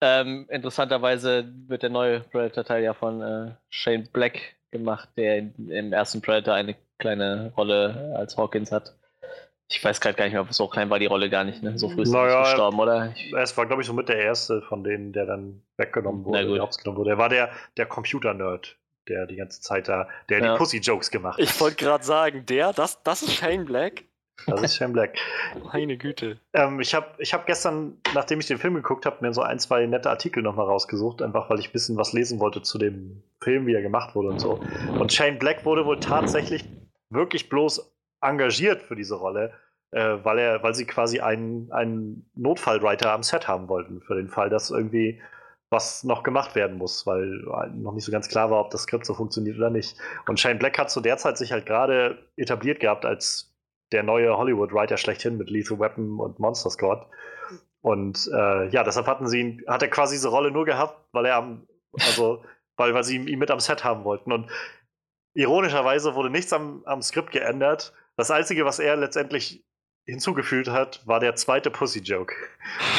[0.00, 5.92] Ähm, interessanterweise wird der neue Predator-Teil ja von äh, Shane Black gemacht, der in, im
[5.92, 8.94] ersten Predator eine kleine Rolle als Hawkins hat.
[9.74, 11.78] Ich weiß gerade gar nicht mehr, so klein war die Rolle gar nicht, ne?
[11.78, 13.14] So früh ist er Naja, nicht gestorben, oder?
[13.40, 16.60] Es war, glaube ich, so mit der erste von denen, der dann weggenommen wurde, der
[16.60, 17.10] rausgenommen wurde.
[17.10, 18.76] Er war der, der Computer-Nerd,
[19.08, 20.52] der die ganze Zeit da, der Ja.
[20.52, 21.44] die Pussy-Jokes gemacht hat.
[21.44, 24.04] Ich wollte gerade sagen, der, das, das ist Shane Black.
[24.46, 25.16] Das ist Shane Black.
[25.72, 26.38] Meine Güte.
[26.52, 29.58] Ähm, ich habe ich hab gestern, nachdem ich den Film geguckt habe, mir so ein,
[29.58, 33.22] zwei nette Artikel nochmal rausgesucht, einfach weil ich ein bisschen was lesen wollte zu dem
[33.40, 34.60] Film, wie er gemacht wurde und so.
[34.98, 36.64] Und Shane Black wurde wohl tatsächlich
[37.10, 37.91] wirklich bloß
[38.22, 39.52] engagiert für diese Rolle,
[39.90, 44.28] äh, weil er, weil sie quasi einen, einen Notfallwriter am Set haben wollten, für den
[44.28, 45.20] Fall, dass irgendwie
[45.70, 47.26] was noch gemacht werden muss, weil
[47.74, 49.96] noch nicht so ganz klar war, ob das Skript so funktioniert oder nicht.
[50.28, 53.52] Und Shane Black hat zu der Zeit sich halt gerade etabliert gehabt als
[53.90, 57.06] der neue Hollywood-Writer schlechthin mit Lethal Weapon und Monster Squad.
[57.80, 61.26] Und äh, ja, deshalb hatten sie ihn, hat er quasi diese Rolle nur gehabt, weil
[61.26, 61.66] er am,
[61.98, 62.44] also,
[62.76, 64.32] weil, weil sie ihn mit am Set haben wollten.
[64.32, 64.50] Und
[65.34, 67.92] ironischerweise wurde nichts am, am Skript geändert.
[68.16, 69.64] Das Einzige, was er letztendlich
[70.04, 72.34] hinzugefügt hat, war der zweite Pussy-Joke.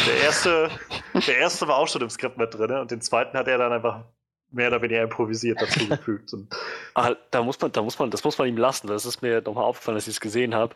[0.07, 0.69] Der erste,
[1.27, 3.73] der erste war auch schon im Skript mit drin und den zweiten hat er dann
[3.73, 4.05] einfach
[4.51, 6.33] mehr oder weniger improvisiert dazugefügt.
[6.95, 8.85] Ah, da muss man, da muss man, das muss man ihm lassen.
[8.85, 10.75] Das ist mir nochmal aufgefallen, als ich es gesehen habe.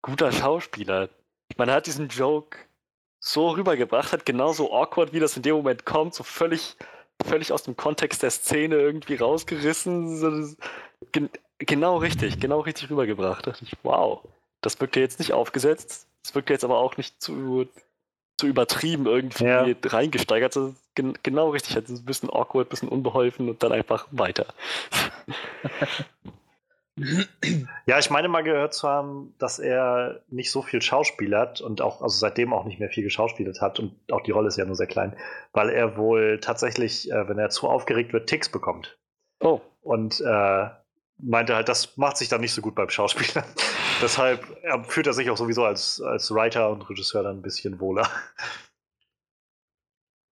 [0.00, 1.10] Guter Schauspieler.
[1.58, 2.56] Er hat diesen Joke
[3.20, 6.76] so rübergebracht, hat genauso awkward, wie das in dem Moment kommt, so völlig,
[7.22, 10.16] völlig aus dem Kontext der Szene irgendwie rausgerissen.
[10.16, 10.56] So,
[11.58, 13.46] genau richtig, genau richtig rübergebracht.
[13.46, 14.20] Da dachte ich, wow,
[14.60, 16.06] das wirkt ja jetzt nicht aufgesetzt.
[16.22, 17.66] Das wirkt jetzt aber auch nicht zu,
[18.38, 19.66] zu übertrieben irgendwie Ja.
[19.84, 20.58] reingesteigert.
[20.94, 21.76] Gen, genau richtig.
[21.76, 24.46] Also ein bisschen awkward, ein bisschen unbeholfen und dann einfach weiter.
[27.86, 32.02] Ja, ich meine mal gehört zu haben, dass er nicht so viel schauspielert und auch,
[32.02, 34.76] also seitdem auch nicht mehr viel geschauspielert hat und auch die Rolle ist ja nur
[34.76, 35.16] sehr klein,
[35.52, 38.96] weil er wohl tatsächlich, äh, wenn er zu aufgeregt wird, Ticks bekommt.
[39.40, 40.68] Oh, Und äh,
[41.24, 43.46] meinte halt, das macht sich dann nicht so gut beim Schauspielern.
[44.02, 44.44] Deshalb
[44.86, 48.08] fühlt er sich auch sowieso als, als Writer und Regisseur dann ein bisschen wohler.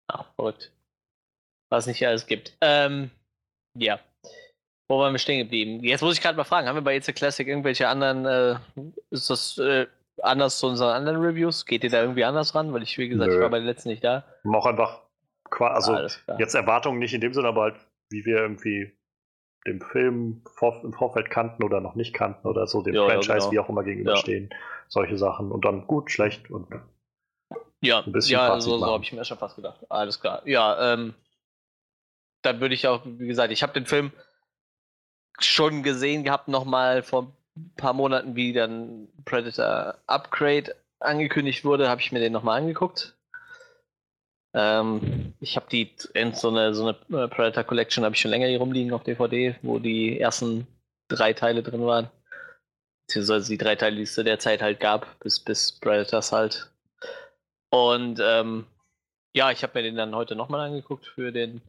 [0.08, 0.72] Ah, verrückt.
[1.70, 2.56] Was nicht alles gibt.
[2.62, 3.12] Ähm,
[3.76, 4.00] ja.
[4.88, 5.84] Wo waren wir stehen geblieben?
[5.84, 8.56] Jetzt muss ich gerade mal fragen, haben wir bei a Classic irgendwelche anderen, äh,
[9.10, 9.88] ist das äh,
[10.22, 11.66] anders zu unseren anderen Reviews?
[11.66, 12.72] Geht ihr da irgendwie anders ran?
[12.72, 13.44] Weil ich, wie gesagt, ich Nö.
[13.44, 14.24] war bei den letzten nicht da.
[14.46, 15.02] Auch einfach,
[15.60, 15.98] also
[16.38, 17.76] jetzt Erwartungen nicht in dem Sinne, aber halt,
[18.10, 18.97] wie wir irgendwie
[19.68, 23.10] den Film vor, im Vorfeld kannten oder noch nicht kannten oder so, dem Ja, ja,
[23.10, 23.52] Franchise, genau.
[23.52, 24.50] wie auch immer gegenüberstehen.
[24.88, 25.52] Solche Sachen.
[25.52, 26.68] Und dann gut, schlecht und
[27.82, 29.86] Ja, ein bisschen ja Fazit so, so habe ich mir schon fast gedacht.
[29.90, 30.42] Alles klar.
[30.46, 31.14] Ja, ähm,
[32.42, 34.12] dann würde ich auch, wie gesagt, ich habe den Film
[35.40, 42.02] schon gesehen gehabt, nochmal vor ein paar Monaten, wie dann Predator Upgrade angekündigt wurde, habe
[42.02, 43.17] ich mir den nochmal angeguckt.
[44.54, 48.32] Ähm, ich habe die in so eine, so eine äh, Predator Collection habe ich schon
[48.32, 50.68] länger hier rumliegen auf DVD, wo die ersten
[51.10, 52.10] drei Teile drin waren.
[53.08, 56.72] Beziehungsweise die drei Teile, die es zu der Zeit halt gab, bis, bis Predators halt.
[57.70, 58.66] Und ähm,
[59.36, 61.62] ja, ich habe mir den dann heute nochmal angeguckt für den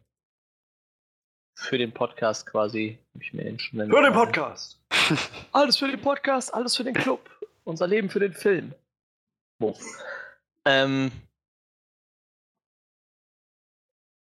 [1.54, 2.98] für den Podcast quasi.
[3.18, 4.80] Ich mir den schon Für den Podcast.
[5.52, 7.28] Alles für den Podcast, alles für den Club.
[7.64, 8.74] Unser Leben für den Film.
[9.58, 9.76] Wo?
[10.64, 11.10] Ähm,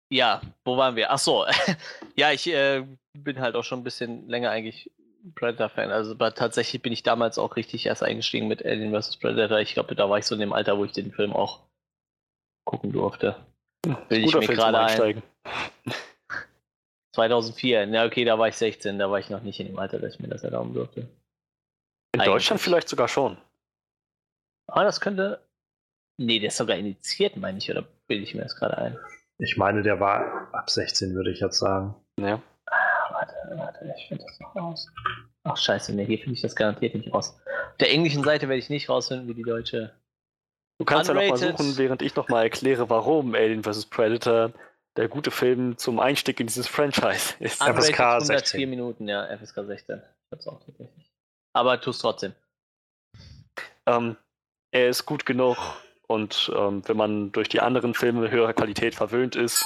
[0.10, 1.12] ja, wo waren wir?
[1.12, 1.46] Ach so,
[2.16, 4.92] ja, ich äh, bin halt auch schon ein bisschen länger eigentlich
[5.36, 5.92] Predator-Fan.
[5.92, 9.18] Also aber tatsächlich bin ich damals auch richtig erst eingestiegen mit Alien vs.
[9.18, 9.60] Predator.
[9.60, 11.62] Ich glaube, da war ich so in dem Alter, wo ich den Film auch
[12.66, 13.36] gucken durfte.
[14.10, 14.86] Will ich mir gerade ein.
[14.86, 15.24] Einsteigen.
[17.16, 20.00] 2004, na okay, da war ich 16, da war ich noch nicht in dem Alter,
[20.00, 21.02] dass ich mir das erlauben durfte.
[21.02, 22.26] In Eigentlich.
[22.26, 23.38] Deutschland vielleicht sogar schon.
[24.68, 25.44] Ah, das könnte.
[26.18, 28.98] Nee, der ist sogar initiiert, meine ich, oder bilde ich mir das gerade ein?
[29.40, 31.96] Ich meine, der war ab 16, würde ich jetzt sagen.
[32.20, 32.42] Ja.
[32.66, 34.88] Ah, warte, warte, ich finde das noch raus.
[35.44, 37.40] Ach, scheiße, nee, hier finde ich das garantiert nicht raus.
[37.72, 39.94] Auf der englischen Seite werde ich nicht rausfinden, wie die deutsche.
[40.78, 41.58] Du kannst ja noch mal Unrated.
[41.58, 43.86] suchen, während ich noch mal erkläre, warum Alien vs.
[43.86, 44.52] Predator
[44.98, 47.64] der gute Film zum Einstieg in dieses Franchise ist.
[47.64, 48.70] FSK Unrated 104 16.
[48.70, 49.98] Minuten, ja, FSK 16.
[50.00, 51.10] Ich hab's auch tatsächlich.
[51.56, 52.34] Aber tu's trotzdem.
[53.86, 54.18] Ähm,
[54.72, 55.58] er ist gut genug
[56.10, 59.64] und ähm, wenn man durch die anderen Filme höherer Qualität verwöhnt ist,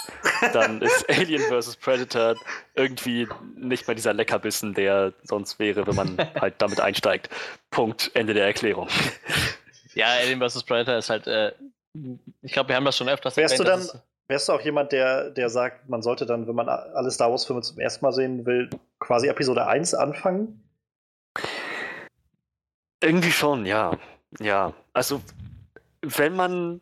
[0.51, 1.77] dann ist Alien vs.
[1.77, 2.35] Predator
[2.75, 7.29] irgendwie nicht mehr dieser Leckerbissen, der sonst wäre, wenn man halt damit einsteigt.
[7.71, 8.11] Punkt.
[8.13, 8.87] Ende der Erklärung.
[9.95, 10.63] Ja, Alien vs.
[10.63, 11.51] Predator ist halt, äh,
[12.41, 14.61] ich glaube, wir haben das schon öfters Wärst du erwähnt, dann- dass Wärst du auch
[14.61, 18.11] jemand, der, der sagt, man sollte dann, wenn man alle Star Wars-Filme zum ersten Mal
[18.11, 20.63] sehen will, quasi Episode 1 anfangen?
[23.03, 23.97] Irgendwie schon, ja.
[24.39, 24.73] Ja.
[24.93, 25.21] Also,
[26.03, 26.81] wenn man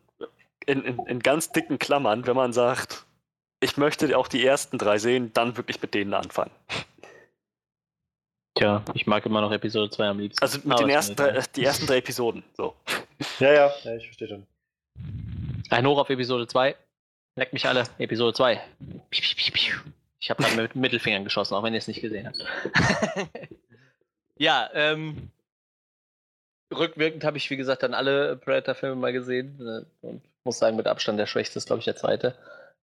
[0.66, 3.06] in, in, in ganz dicken Klammern, wenn man sagt,
[3.60, 6.50] ich möchte auch die ersten drei sehen, dann wirklich mit denen anfangen.
[8.54, 10.42] Tja, ich mag immer noch Episode 2 am liebsten.
[10.42, 12.44] Also mit Aber den ist ersten drei, die ersten drei Episoden.
[12.56, 12.74] So.
[13.38, 14.46] Ja, ja, ja ich verstehe schon.
[15.70, 16.76] Ein Hoch auf Episode 2.
[17.36, 17.84] Leckt mich alle.
[17.98, 18.60] Episode 2.
[20.20, 22.44] Ich habe gerade mit Mittelfingern geschossen, auch wenn ihr es nicht gesehen habt.
[24.38, 25.30] ja, ähm.
[26.72, 29.58] Rückwirkend habe ich, wie gesagt, dann alle Predator-Filme mal gesehen.
[29.60, 32.34] äh, Und muss sagen, mit Abstand der schwächste ist, glaube ich, der zweite.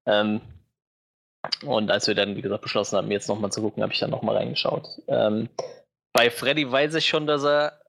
[0.05, 0.41] Ähm,
[1.65, 4.09] und als wir dann, wie gesagt, beschlossen haben, jetzt nochmal zu gucken, habe ich dann
[4.09, 4.87] nochmal reingeschaut.
[5.07, 5.49] Ähm,
[6.13, 7.79] bei Freddy weiß ich schon, dass er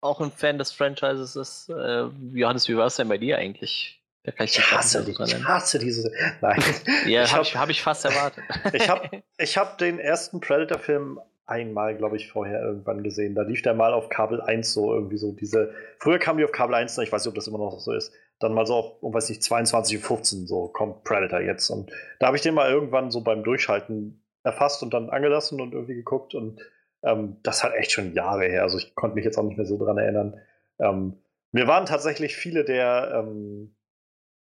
[0.00, 1.68] auch ein Fan des Franchises ist.
[1.68, 4.00] Äh, Johannes, wie war es denn bei dir eigentlich?
[4.22, 6.10] Da kann ich Ich hasse, dran ich hasse diese.
[6.40, 6.62] Nein.
[7.06, 8.44] Ja, habe hab- ich, hab ich fast erwartet.
[8.72, 11.20] Ich habe ich hab den ersten Predator-Film
[11.50, 13.34] einmal, glaube ich, vorher irgendwann gesehen.
[13.34, 15.74] Da lief der mal auf Kabel 1 so irgendwie so diese.
[15.98, 18.12] Früher kam die auf Kabel 1, ich weiß nicht, ob das immer noch so ist.
[18.38, 21.68] Dann mal so auf, um, weiß nicht, 22.15 Uhr so kommt Predator jetzt.
[21.68, 25.74] Und da habe ich den mal irgendwann so beim Durchhalten erfasst und dann angelassen und
[25.74, 26.34] irgendwie geguckt.
[26.34, 26.60] Und
[27.02, 28.62] ähm, das hat echt schon Jahre her.
[28.62, 30.40] Also ich konnte mich jetzt auch nicht mehr so dran erinnern.
[30.78, 31.18] Ähm,
[31.52, 33.76] mir waren tatsächlich viele der, ähm,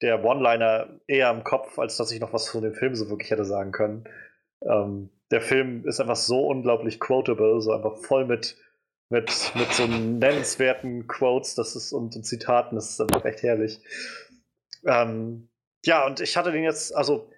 [0.01, 3.31] der One-Liner eher im Kopf, als dass ich noch was von dem Film so wirklich
[3.31, 4.05] hätte sagen können.
[4.63, 8.57] Ähm, der Film ist einfach so unglaublich quotable, so einfach voll mit,
[9.09, 12.75] mit, mit so nennenswerten Quotes das ist, und, und Zitaten.
[12.75, 13.81] Das ist einfach recht herrlich.
[14.85, 15.49] Ähm,
[15.85, 17.29] ja, und ich hatte den jetzt, also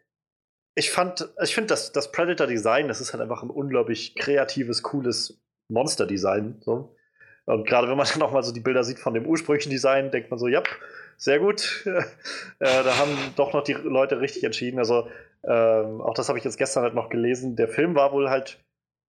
[0.75, 5.41] ich fand, ich finde das, das Predator-Design, das ist halt einfach ein unglaublich kreatives, cooles
[5.69, 6.61] Monster-Design.
[6.61, 6.95] So.
[7.45, 10.11] Und gerade wenn man dann auch mal so die Bilder sieht von dem ursprünglichen Design,
[10.11, 10.63] denkt man so, ja,
[11.17, 11.83] sehr gut.
[11.85, 12.03] äh,
[12.59, 14.79] da haben doch noch die Leute richtig entschieden.
[14.79, 15.09] Also
[15.43, 17.55] ähm, auch das habe ich jetzt gestern halt noch gelesen.
[17.55, 18.63] Der Film war wohl halt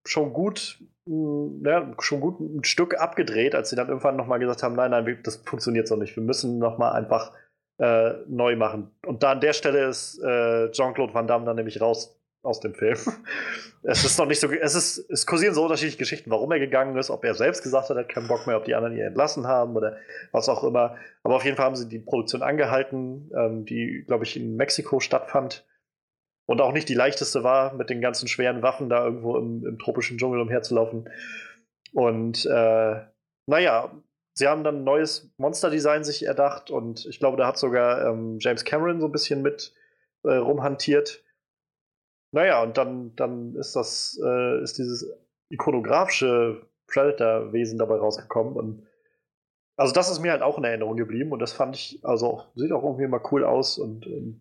[0.05, 4.62] schon gut, mh, ja, schon gut ein Stück abgedreht, als sie dann irgendwann nochmal gesagt
[4.62, 6.16] haben, nein, nein, das funktioniert so nicht.
[6.16, 7.32] Wir müssen nochmal einfach
[7.78, 8.90] äh, neu machen.
[9.07, 12.74] Und da an der Stelle ist äh, Jean-Claude Van Damme dann nämlich raus aus dem
[12.74, 12.97] Film.
[13.82, 16.97] es ist noch nicht so, es ist, es kursieren so unterschiedliche Geschichten, warum er gegangen
[16.97, 19.02] ist, ob er selbst gesagt hat, er hat keinen Bock mehr, ob die anderen ihn
[19.02, 19.97] entlassen haben oder
[20.32, 20.97] was auch immer.
[21.23, 25.01] Aber auf jeden Fall haben sie die Produktion angehalten, ähm, die, glaube ich, in Mexiko
[25.01, 25.66] stattfand.
[26.51, 29.78] Und auch nicht die leichteste war, mit den ganzen schweren Waffen da irgendwo im, im
[29.78, 31.09] tropischen Dschungel umherzulaufen.
[31.93, 33.01] Und äh,
[33.47, 33.93] naja,
[34.32, 38.39] sie haben dann ein neues Monsterdesign sich erdacht und ich glaube, da hat sogar ähm,
[38.40, 39.72] James Cameron so ein bisschen mit
[40.24, 41.22] äh, rumhantiert.
[42.32, 45.09] Naja, und dann, dann ist das, äh, ist dieses
[45.51, 48.89] ikonografische Predator-Wesen dabei rausgekommen und
[49.77, 52.72] also das ist mir halt auch in Erinnerung geblieben und das fand ich, also sieht
[52.72, 54.40] auch irgendwie mal cool aus und ähm,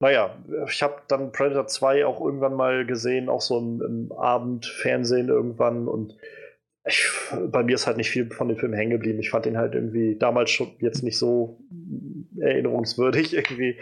[0.00, 0.34] naja,
[0.66, 5.88] ich habe dann Predator 2 auch irgendwann mal gesehen, auch so im, im Abendfernsehen irgendwann
[5.88, 6.16] und
[6.86, 7.06] ich,
[7.48, 9.20] bei mir ist halt nicht viel von dem Film hängen geblieben.
[9.20, 11.60] Ich fand den halt irgendwie damals schon jetzt nicht so
[12.38, 13.78] erinnerungswürdig irgendwie.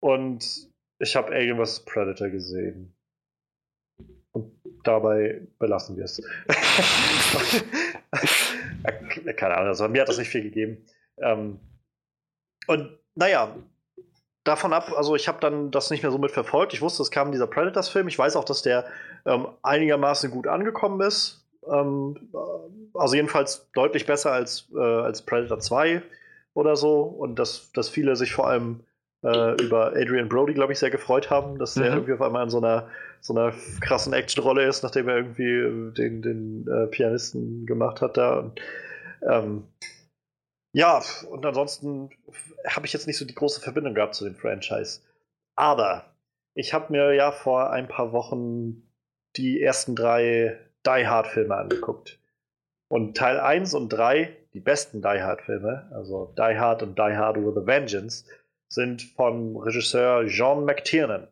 [0.00, 0.68] Und
[1.00, 1.84] ich habe Alien vs.
[1.84, 2.94] Predator gesehen.
[4.32, 4.52] Und
[4.84, 6.22] dabei belassen wir es.
[9.36, 10.84] Keine Ahnung, also mir hat das nicht viel gegeben.
[11.18, 11.60] Ähm,
[12.66, 13.56] und naja,
[14.44, 16.74] davon ab, also ich habe dann das nicht mehr so mitverfolgt.
[16.74, 18.08] Ich wusste, es kam dieser Predators-Film.
[18.08, 18.84] Ich weiß auch, dass der
[19.24, 21.44] ähm, einigermaßen gut angekommen ist.
[21.70, 22.16] Ähm,
[22.94, 26.02] also jedenfalls deutlich besser als, äh, als Predator 2
[26.54, 27.02] oder so.
[27.02, 28.80] Und dass, dass viele sich vor allem
[29.22, 31.96] äh, über Adrian Brody, glaube ich, sehr gefreut haben, dass der mhm.
[31.96, 32.88] irgendwie auf einmal in so einer,
[33.20, 38.40] so einer krassen Actionrolle ist, nachdem er irgendwie den, den äh, Pianisten gemacht hat da.
[38.40, 38.60] Und,
[39.30, 39.64] ähm,
[40.72, 42.10] ja, und ansonsten
[42.66, 45.00] habe ich jetzt nicht so die große Verbindung gehabt zu dem Franchise.
[45.54, 46.04] Aber
[46.54, 48.82] ich habe mir ja vor ein paar Wochen
[49.36, 52.18] die ersten drei Die Hard-Filme angeguckt.
[52.88, 57.38] Und Teil 1 und 3, die besten Die Hard-Filme, also Die Hard und Die Hard
[57.38, 58.26] with a Vengeance,
[58.68, 61.28] sind vom Regisseur Jean McTiernan.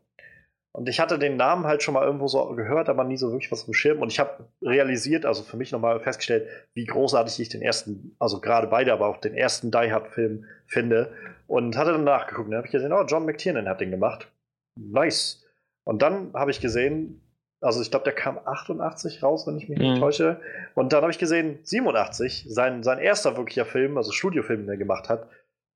[0.73, 3.51] Und ich hatte den Namen halt schon mal irgendwo so gehört, aber nie so wirklich
[3.51, 4.01] was dem Schirm.
[4.01, 8.41] Und ich habe realisiert, also für mich nochmal festgestellt, wie großartig ich den ersten, also
[8.41, 11.13] gerade beide, aber auch den ersten Die Hard-Film finde.
[11.49, 12.49] Und hatte dann nachgeguckt.
[12.49, 14.31] Dann habe ich gesehen, oh, John McTiernan hat den gemacht.
[14.77, 15.45] Nice.
[15.83, 17.21] Und dann habe ich gesehen,
[17.61, 20.01] also ich glaube, der kam 88 raus, wenn ich mich nicht mhm.
[20.01, 20.41] täusche.
[20.75, 24.77] Und dann habe ich gesehen, 87, sein, sein erster wirklicher Film, also Studiofilm, den er
[24.77, 25.29] gemacht hat,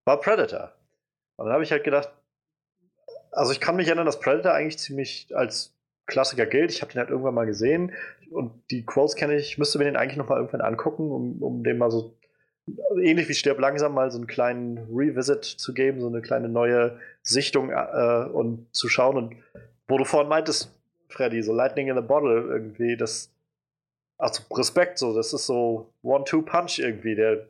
[0.06, 0.72] war Predator.
[1.36, 2.10] Und dann habe ich halt gedacht,
[3.34, 5.72] also ich kann mich erinnern, dass Predator eigentlich ziemlich als
[6.06, 6.70] Klassiker gilt.
[6.70, 7.92] Ich habe den halt irgendwann mal gesehen
[8.30, 9.58] und die Quotes kenne ich.
[9.58, 12.16] Müsste mir den eigentlich noch mal irgendwann angucken, um, um dem mal so
[13.00, 16.98] ähnlich wie Stirb langsam mal so einen kleinen Revisit zu geben, so eine kleine neue
[17.22, 19.16] Sichtung äh, und zu schauen.
[19.16, 19.36] Und
[19.88, 20.72] wo du vorhin meintest,
[21.08, 23.30] Freddy, so Lightning in the Bottle irgendwie, das,
[24.18, 27.14] also Respekt, so, das ist so One-Two-Punch irgendwie.
[27.14, 27.46] Der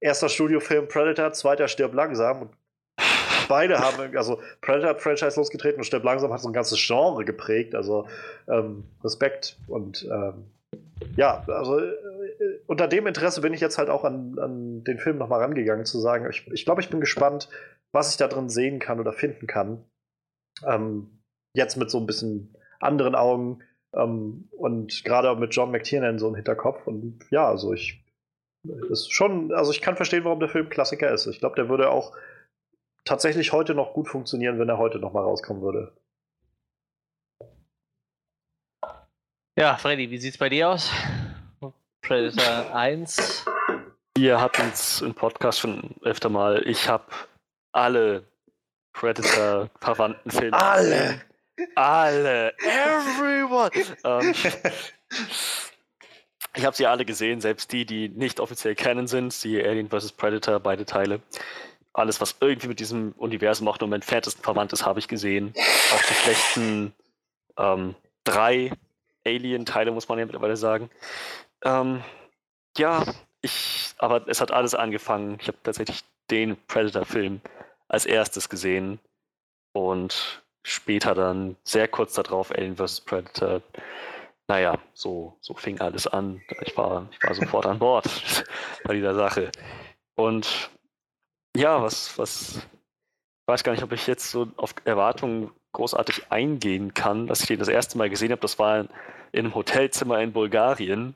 [0.00, 2.50] erster Studiofilm Predator, zweiter Stirb langsam und
[3.50, 7.74] beide haben, also Predator Franchise losgetreten und Stirb langsam hat so ein ganzes Genre geprägt,
[7.74, 8.06] also
[8.48, 10.44] ähm, Respekt und ähm,
[11.16, 11.92] ja, also äh,
[12.66, 15.98] unter dem Interesse bin ich jetzt halt auch an, an den Film nochmal rangegangen, zu
[15.98, 17.48] sagen, ich, ich glaube, ich bin gespannt,
[17.92, 19.84] was ich da drin sehen kann oder finden kann.
[20.64, 21.20] Ähm,
[21.56, 23.64] jetzt mit so ein bisschen anderen Augen
[23.96, 26.86] ähm, und gerade mit John McTiernan so im Hinterkopf.
[26.86, 28.04] Und ja, also ich
[28.90, 31.26] ist schon, also ich kann verstehen, warum der Film Klassiker ist.
[31.26, 32.12] Ich glaube, der würde auch
[33.04, 35.92] tatsächlich heute noch gut funktionieren, wenn er heute noch mal rauskommen würde.
[39.58, 40.90] Ja, Freddy, wie sieht's bei dir aus?
[42.02, 43.44] Predator 1.
[44.16, 46.66] Wir hatten es im Podcast schon öfter mal.
[46.66, 47.04] Ich habe
[47.72, 48.24] alle
[48.92, 50.60] Predator-verwandten Filme.
[50.60, 51.20] Alle!
[51.74, 52.54] Alle.
[52.58, 53.70] Everyone.
[54.04, 54.34] ähm,
[56.56, 60.12] ich habe sie alle gesehen, selbst die, die nicht offiziell kennen sind, die Alien vs.
[60.12, 61.20] Predator, beide Teile.
[61.92, 65.52] Alles, was irgendwie mit diesem Universum auch nur im entferntesten verwandt ist, habe ich gesehen.
[65.92, 66.94] Auch die schlechten
[67.58, 67.94] ähm,
[68.24, 68.72] drei
[69.26, 70.90] Alien-Teile, muss man ja mittlerweile sagen.
[71.64, 72.02] Ähm,
[72.76, 73.04] ja,
[73.42, 75.38] ich, aber es hat alles angefangen.
[75.40, 77.40] Ich habe tatsächlich den Predator-Film
[77.88, 79.00] als erstes gesehen
[79.72, 83.00] und später dann sehr kurz darauf Alien vs.
[83.00, 83.62] Predator.
[84.48, 86.42] Naja, so, so fing alles an.
[86.62, 88.06] Ich war, ich war sofort an Bord
[88.84, 89.50] bei dieser Sache.
[90.16, 90.70] Und
[91.56, 96.94] ja, was, was, ich weiß gar nicht, ob ich jetzt so auf Erwartungen großartig eingehen
[96.94, 98.40] kann, dass ich den das erste Mal gesehen habe.
[98.40, 98.88] Das war in
[99.32, 101.14] einem Hotelzimmer in Bulgarien.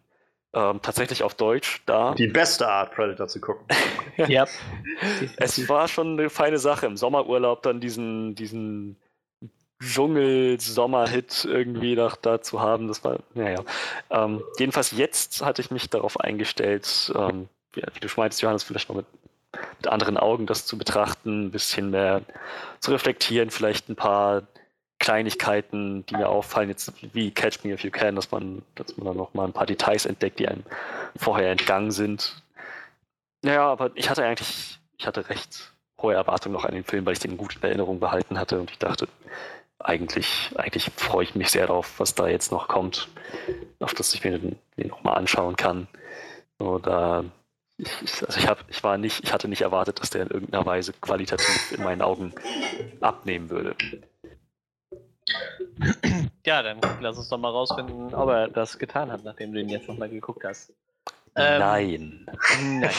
[0.52, 2.15] Ähm, tatsächlich auf Deutsch da.
[2.15, 3.66] Die beste Art, Predator zu gucken.
[4.28, 4.47] ja.
[5.36, 8.97] Es war schon eine feine Sache, im Sommerurlaub dann diesen, diesen
[9.82, 12.86] Dschungel-Sommer-Hit irgendwie noch da zu haben.
[12.86, 13.65] Das war, naja.
[14.11, 18.89] Ähm, jedenfalls jetzt hatte ich mich darauf eingestellt, ähm, wie, wie, du meintest, Johannes, vielleicht
[18.89, 19.06] mal mit,
[19.79, 22.23] mit, anderen Augen das zu betrachten, ein bisschen mehr
[22.81, 24.43] zu reflektieren, vielleicht ein paar
[24.99, 29.07] Kleinigkeiten, die mir auffallen, jetzt wie Catch Me If You Can, dass man, dass man
[29.07, 30.65] dann noch mal ein paar Details entdeckt, die einem
[31.17, 32.43] vorher entgangen sind.
[33.43, 37.13] Naja, aber ich hatte eigentlich, ich hatte recht hohe Erwartungen noch an den Film, weil
[37.13, 39.09] ich den gut in Erinnerung behalten hatte und ich dachte,
[39.79, 43.09] eigentlich, eigentlich freue ich mich sehr darauf, was da jetzt noch kommt,
[43.81, 45.89] auf das ich mir den, den nochmal anschauen kann.
[46.59, 47.25] Oder
[47.79, 50.65] ich, also ich, hab, ich war nicht, ich hatte nicht erwartet, dass der in irgendeiner
[50.65, 52.33] Weise qualitativ in meinen Augen
[53.01, 53.75] abnehmen würde.
[56.47, 59.69] Ja, dann lass uns doch mal rausfinden, ob er das getan hat, nachdem du ihn
[59.69, 60.73] jetzt nochmal geguckt hast.
[61.37, 62.27] Ähm, nein.
[62.61, 62.91] Nein.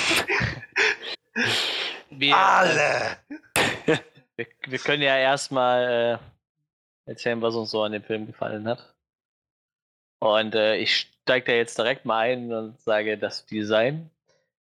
[2.09, 3.17] wir, Alle!
[4.37, 6.19] Wir, wir, können ja erstmal
[7.05, 8.93] äh, erzählen, was uns so an dem Film gefallen hat.
[10.19, 10.93] Und äh, ich
[11.23, 14.09] steige da jetzt direkt mal ein und sage das Design.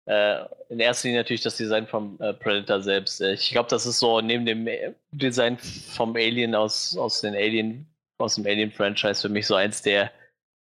[0.06, 3.20] Äh, in erster Linie natürlich das Design vom äh, Predator selbst.
[3.20, 4.68] Äh, ich glaube, das ist so neben dem
[5.10, 7.86] Design vom Alien aus, aus den Alien,
[8.18, 10.12] aus dem Alien-Franchise für mich so eins der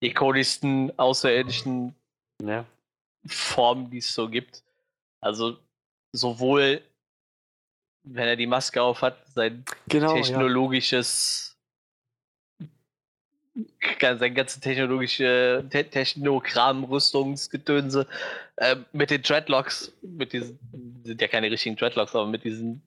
[0.02, 1.96] ikonischsten außerirdischen
[2.44, 2.66] Ja.
[3.28, 4.64] Formen, die es so gibt.
[5.22, 5.58] Also
[6.12, 6.82] sowohl,
[8.04, 10.16] wenn er die Maske auf hat, sein Genau.
[10.16, 10.22] Ja.
[10.22, 11.55] technologisches, ga-
[14.02, 18.06] sein ganze technologische Te Technokram, Rüstungsgedönse,
[18.58, 20.60] äh, mit den Dreadlocks, mit diesen,
[21.04, 22.82] sind ja keine richtigen Dreadlocks, aber mit diesen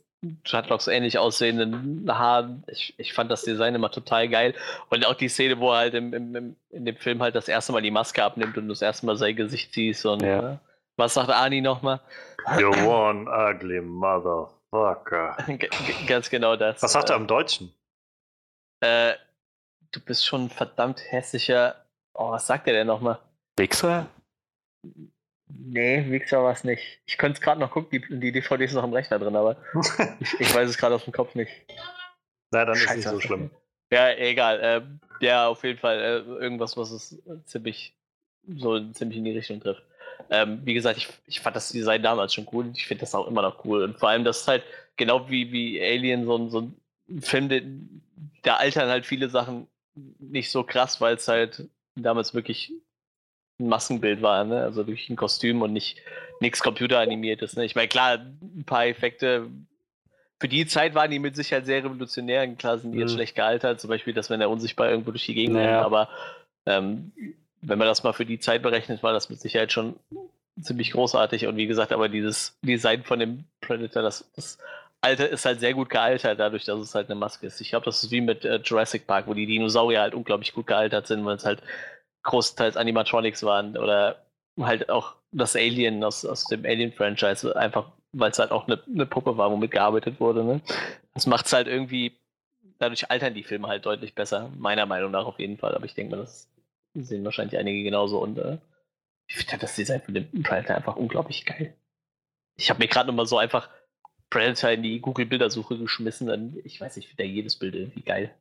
[0.45, 2.65] Dreadlocks ähnlich aussehenden Haaren.
[2.67, 4.55] Ich, ich fand das Design immer total geil.
[4.91, 7.49] Und auch die Szene, wo er halt im, im, im, in dem Film halt das
[7.49, 10.53] erste Mal die Maske abnimmt und das erste Mal sein Gesicht siehst und Ja.
[10.55, 10.57] äh,
[10.97, 12.01] was sagt Ani nochmal?
[12.59, 15.37] You one ugly motherfucker.
[15.47, 15.69] G-
[16.09, 16.83] Ganz genau das.
[16.83, 17.73] Was sagt er Äh, im Deutschen?
[18.81, 19.13] Äh,
[19.93, 21.85] du bist schon ein verdammt hässlicher.
[22.15, 23.19] Oh, was sagt er denn nochmal?
[23.57, 24.09] Wichser?
[25.51, 27.01] Nee, Mixer war es nicht.
[27.07, 29.57] Ich könnte es gerade noch gucken, die, die DVD ist noch im Rechner drin, aber
[30.21, 31.53] ich, ich weiß es gerade aus dem Kopf nicht.
[32.51, 33.51] Na, dann ist Scheiße, nicht so schlimm.
[33.91, 34.61] Ja, egal.
[34.63, 37.95] ähm, ja, auf jeden Fall äh, irgendwas, was es ziemlich
[38.57, 39.83] so ziemlich in die Richtung trifft.
[40.31, 43.27] Ähm, wie gesagt, ich, ich fand das Design damals schon cool ich finde das auch
[43.27, 43.83] immer noch cool.
[43.83, 44.65] Und vor allem, das ist halt
[44.97, 47.63] genau wie, wie Alien so ein, so ein Film, der,
[48.43, 49.67] da altern halt viele Sachen
[50.19, 52.73] nicht so krass, weil es halt damals wirklich
[53.61, 54.63] ein Maskenbild war, ne?
[54.63, 56.01] Also durch ein Kostüm und nicht
[56.41, 57.57] nichts computeranimiertes.
[57.57, 57.65] Ne?
[57.65, 59.49] Ich meine, klar, ein paar Effekte
[60.41, 62.47] für die Zeit waren die mit Sicherheit sehr revolutionär.
[62.55, 63.17] Klar sind die jetzt Mhm.
[63.17, 65.67] schlecht gealtert, zum Beispiel, dass wenn er unsichtbar irgendwo durch die Gegend Naja.
[65.79, 66.09] rennt, aber
[66.67, 67.11] ähm,
[67.61, 69.97] wenn man das mal für die Zeit berechnet, war das mit Sicherheit schon
[70.61, 71.49] ziemlich großartig.
[71.49, 74.59] Und wie gesagt, aber dieses Design von dem Predator, das, das
[75.01, 77.61] Alter ist halt sehr gut gealtert, dadurch, dass es halt eine Maske ist.
[77.61, 80.67] Ich glaube, das ist wie mit äh, Jurassic Park, wo die Dinosaurier halt unglaublich gut
[80.67, 81.63] gealtert sind, weil es halt
[82.25, 84.25] großteils Animatronics waren oder
[84.61, 89.07] halt auch das Alien aus, aus dem Alien-Franchise, einfach weil es halt auch eine, eine
[89.07, 90.45] Puppe war, womit gearbeitet wurde.
[90.45, 90.61] Ne?
[91.15, 92.19] Das macht es halt irgendwie,
[92.79, 95.75] dadurch altern die Filme halt deutlich besser, meiner Meinung nach auf jeden Fall.
[95.75, 96.51] Aber ich denke mal, das
[96.95, 98.19] sehen wahrscheinlich einige genauso.
[98.19, 98.59] Und äh,
[99.29, 101.75] ich finde das Design von dem Predator einfach unglaublich geil.
[102.57, 103.69] Ich habe mir gerade nochmal so einfach
[104.31, 106.31] Predator in die Google-Bildersuche geschmissen.
[106.31, 108.35] Und ich weiß nicht, ich finde da jedes Bild irgendwie geil.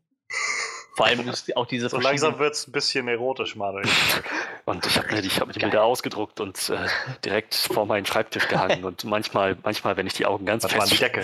[0.95, 3.85] Vor allem ist auch diese So langsam wird es ein bisschen erotisch, Manuel.
[4.65, 5.59] Und ich habe mir, die- ich hab mir die.
[5.61, 6.87] Bilder ausgedruckt und äh,
[7.23, 8.83] direkt vor meinen Schreibtisch gehangen.
[8.83, 11.23] Und manchmal, manchmal, wenn ich die Augen ganz Das fest Deckel.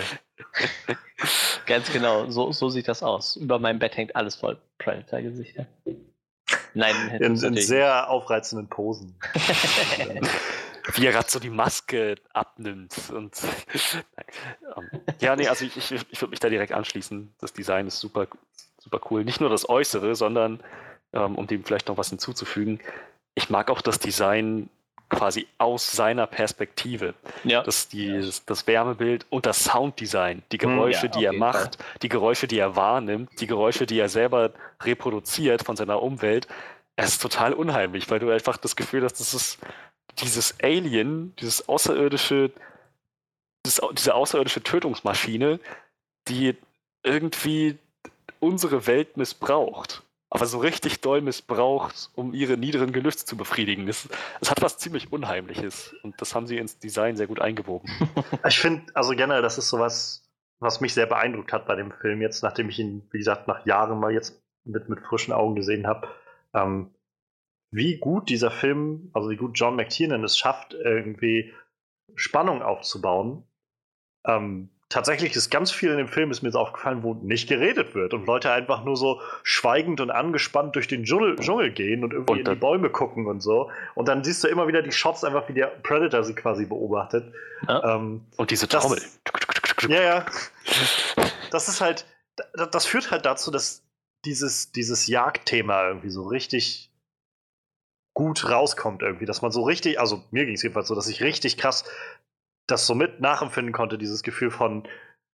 [1.66, 3.36] Ganz genau, so, so sieht das aus.
[3.36, 5.66] Über meinem Bett hängt alles voll Predator-Gesichter.
[6.72, 9.14] Nein, In, in sehr aufreizenden Posen.
[10.94, 12.94] Wie er gerade so die Maske abnimmt.
[13.10, 13.36] Und.
[14.76, 14.90] Ähm,
[15.20, 17.34] ja, nee, also ich, ich, ich würde mich da direkt anschließen.
[17.40, 18.26] Das Design ist super,
[18.78, 19.24] super cool.
[19.24, 20.62] Nicht nur das Äußere, sondern
[21.12, 22.80] ähm, um dem vielleicht noch was hinzuzufügen,
[23.34, 24.68] ich mag auch das Design
[25.10, 27.14] quasi aus seiner Perspektive.
[27.44, 31.78] ja, Das, die, das Wärmebild und das Sounddesign, die Hm, Geräusche, ja, die er macht,
[32.02, 34.52] die Geräusche, die er wahrnimmt, die Geräusche, die er selber
[34.82, 36.48] reproduziert von seiner Umwelt.
[36.96, 39.58] Es ist total unheimlich, weil du einfach das Gefühl hast, das ist
[40.18, 42.50] dieses Alien, dieses außerirdische,
[43.66, 45.60] dieses, diese außerirdische Tötungsmaschine,
[46.28, 46.56] die
[47.02, 47.78] irgendwie
[48.40, 50.02] unsere Welt missbraucht.
[50.30, 53.86] Aber so richtig doll missbraucht, um ihre niederen Gelüste zu befriedigen.
[53.86, 54.08] Es,
[54.40, 55.94] es hat was ziemlich Unheimliches.
[56.02, 57.88] Und das haben sie ins Design sehr gut eingewoben.
[58.48, 60.28] Ich finde, also generell, das ist sowas,
[60.58, 63.64] was mich sehr beeindruckt hat bei dem Film jetzt, nachdem ich ihn, wie gesagt, nach
[63.64, 66.08] Jahren mal jetzt mit, mit frischen Augen gesehen habe.
[66.52, 66.93] Ähm,
[67.74, 71.52] wie gut dieser Film, also wie gut John McTiernan es schafft, irgendwie
[72.14, 73.42] Spannung aufzubauen.
[74.26, 77.94] Ähm, tatsächlich ist ganz viel in dem Film, ist mir jetzt aufgefallen, wo nicht geredet
[77.96, 82.12] wird und Leute einfach nur so schweigend und angespannt durch den Dschungel, Dschungel gehen und
[82.12, 83.70] irgendwie Und in die Bäume gucken und so.
[83.94, 87.34] Und dann siehst du immer wieder die Shots, einfach wie der Predator sie quasi beobachtet.
[87.68, 87.96] Ja.
[87.96, 89.02] Ähm, Und diese Das- Trommel.
[89.88, 90.26] ja, ja.
[91.50, 92.06] Das ist halt,
[92.54, 93.82] da- das führt halt dazu, dass
[94.24, 96.90] dieses, dieses Jagdthema irgendwie so richtig
[98.14, 101.22] gut rauskommt irgendwie, dass man so richtig, also mir ging es jedenfalls so, dass ich
[101.22, 101.84] richtig krass
[102.66, 104.88] das so mit nachempfinden konnte, dieses Gefühl von,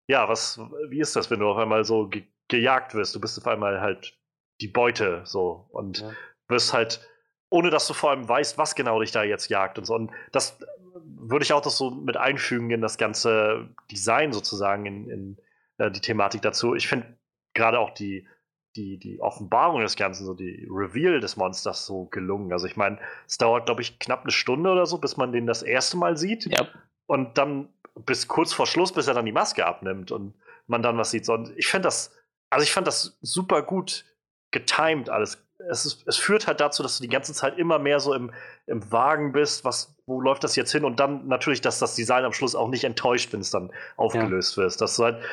[0.07, 3.13] ja, was, wie ist das, wenn du auf einmal so ge gejagt wirst?
[3.13, 4.17] Du bist auf einmal halt
[4.61, 6.11] die Beute so und Ja.
[6.47, 7.05] wirst halt,
[7.49, 9.95] ohne dass du vor allem weißt, was genau dich da jetzt jagt und so.
[9.95, 10.57] Und das
[11.03, 15.37] würde ich auch das so mit einfügen in das ganze Design sozusagen, in, in
[15.77, 16.73] äh, die Thematik dazu.
[16.73, 17.17] Ich finde
[17.53, 18.25] gerade auch die,
[18.77, 22.53] die, die Offenbarung des Ganzen, so die Reveal des Monsters so gelungen.
[22.53, 25.47] Also ich meine, es dauert, glaube ich, knapp eine Stunde oder so, bis man den
[25.47, 26.45] das erste Mal sieht.
[26.45, 26.67] ja.
[27.07, 27.69] Und dann
[28.05, 30.33] bis kurz vor Schluss, bis er dann die Maske abnimmt und
[30.67, 31.27] man dann was sieht.
[31.29, 32.15] Und ich fand das,
[32.49, 34.05] also ich fand das super gut
[34.51, 35.43] getimed alles.
[35.69, 38.31] Es, ist, es führt halt dazu, dass du die ganze Zeit immer mehr so im,
[38.67, 40.85] im Wagen bist, was, wo läuft das jetzt hin?
[40.85, 44.57] Und dann natürlich, dass das Design am Schluss auch nicht enttäuscht, wenn es dann aufgelöst
[44.57, 44.79] wird.
[44.79, 45.23] Dass du halt,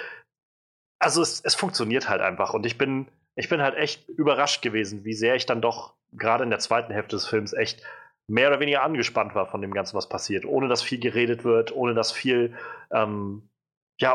[0.99, 2.55] also es, es funktioniert halt einfach.
[2.55, 6.45] Und ich bin ich bin halt echt überrascht gewesen, wie sehr ich dann doch gerade
[6.45, 7.83] in der zweiten Hälfte des Films echt
[8.27, 11.75] mehr oder weniger angespannt war von dem Ganzen, was passiert, ohne dass viel geredet wird,
[11.75, 12.55] ohne dass viel,
[12.91, 13.49] ähm,
[14.01, 14.15] ja,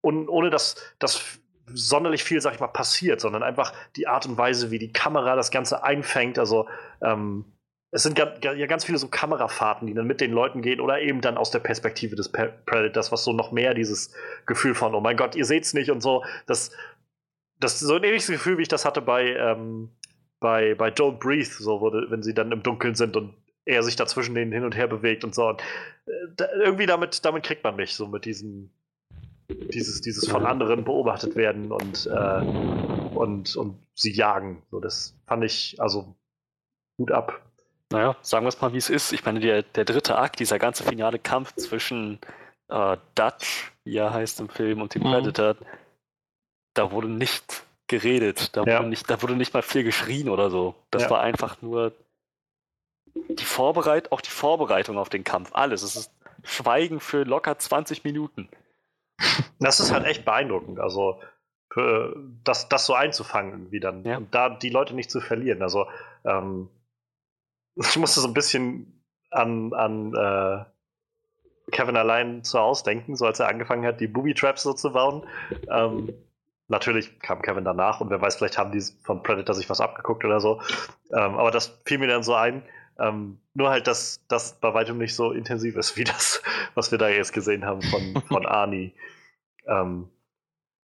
[0.00, 4.36] und ohne dass, dass sonderlich viel, sag ich mal, passiert, sondern einfach die Art und
[4.36, 6.38] Weise, wie die Kamera das Ganze einfängt.
[6.38, 6.68] Also
[7.00, 7.44] ähm,
[7.92, 8.26] es sind ja
[8.66, 11.58] ganz viele so Kamerafahrten, die dann mit den Leuten gehen oder eben dann aus der
[11.58, 14.14] Perspektive des Predators, was so noch mehr dieses
[14.46, 16.24] Gefühl von, oh mein Gott, ihr seht's nicht und so.
[16.46, 16.70] Das,
[17.62, 19.90] das so ein ähnliches Gefühl, wie ich das hatte bei, ähm,
[20.40, 23.34] bei, bei Don't Breathe, so, wo, wenn sie dann im Dunkeln sind und
[23.64, 25.48] er sich dazwischen denen hin und her bewegt und so.
[25.48, 25.60] Und,
[26.06, 28.72] äh, da, irgendwie damit, damit kriegt man mich, so mit diesen
[29.48, 32.40] dieses, dieses von anderen beobachtet werden und, äh,
[33.14, 34.62] und, und sie jagen.
[34.70, 36.14] So, das fand ich, also
[36.96, 37.40] gut ab.
[37.90, 39.12] Naja, sagen wir es mal, wie es ist.
[39.12, 42.18] Ich meine, der, der dritte Akt, dieser ganze finale Kampf zwischen
[42.68, 45.12] äh, Dutch, wie er heißt im Film, und dem mhm.
[45.12, 45.56] Predator,
[46.74, 48.56] da wurde nicht geredet.
[48.56, 48.78] Da, ja.
[48.78, 50.74] wurde nicht, da wurde nicht mal viel geschrien oder so.
[50.90, 51.10] Das ja.
[51.10, 51.92] war einfach nur
[53.14, 55.50] die Vorbereit auch die Vorbereitung auf den Kampf.
[55.52, 55.82] Alles.
[55.82, 56.12] Es ist
[56.44, 58.48] Schweigen für locker 20 Minuten.
[59.60, 60.80] Das ist halt echt beeindruckend.
[60.80, 61.20] Also,
[61.72, 64.04] für, das, das so einzufangen, irgendwie dann.
[64.04, 64.16] Ja.
[64.16, 65.62] Und da die Leute nicht zu verlieren.
[65.62, 65.86] Also,
[66.24, 66.68] ähm,
[67.76, 70.64] ich musste so ein bisschen an, an äh,
[71.70, 74.92] Kevin allein zu Hause denken, so als er angefangen hat, die Booby Traps so zu
[74.92, 75.26] bauen.
[75.70, 76.12] Ähm,
[76.72, 80.24] natürlich kam Kevin danach und wer weiß, vielleicht haben die von Predator sich was abgeguckt
[80.24, 80.60] oder so.
[81.12, 82.64] Ähm, aber das fiel mir dann so ein.
[82.98, 86.42] Ähm, nur halt, dass das bei weitem nicht so intensiv ist, wie das,
[86.74, 88.94] was wir da jetzt gesehen haben von, von Arnie.
[89.66, 90.08] Ähm,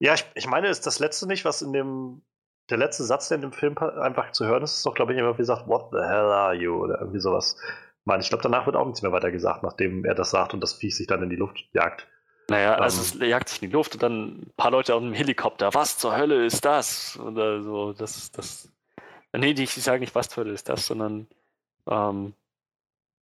[0.01, 2.23] ja, ich, ich meine, ist das letzte nicht, was in dem,
[2.71, 5.19] der letzte Satz, der in dem Film einfach zu hören ist, ist doch, glaube ich,
[5.19, 6.75] immer wie gesagt, What the hell are you?
[6.75, 7.57] Oder irgendwie sowas.
[7.61, 10.55] Ich meine, ich glaube, danach wird auch nichts mehr weiter gesagt, nachdem er das sagt
[10.55, 12.09] und das Viech sich dann in die Luft jagt.
[12.49, 15.03] Naja, ähm, also es jagt sich in die Luft und dann ein paar Leute auf
[15.03, 15.73] dem Helikopter.
[15.75, 17.19] Was zur Hölle ist das?
[17.19, 18.69] Oder so, das, das.
[19.33, 21.27] Nee, die, die sagen nicht, was zur Hölle ist das, sondern
[21.87, 22.33] ähm,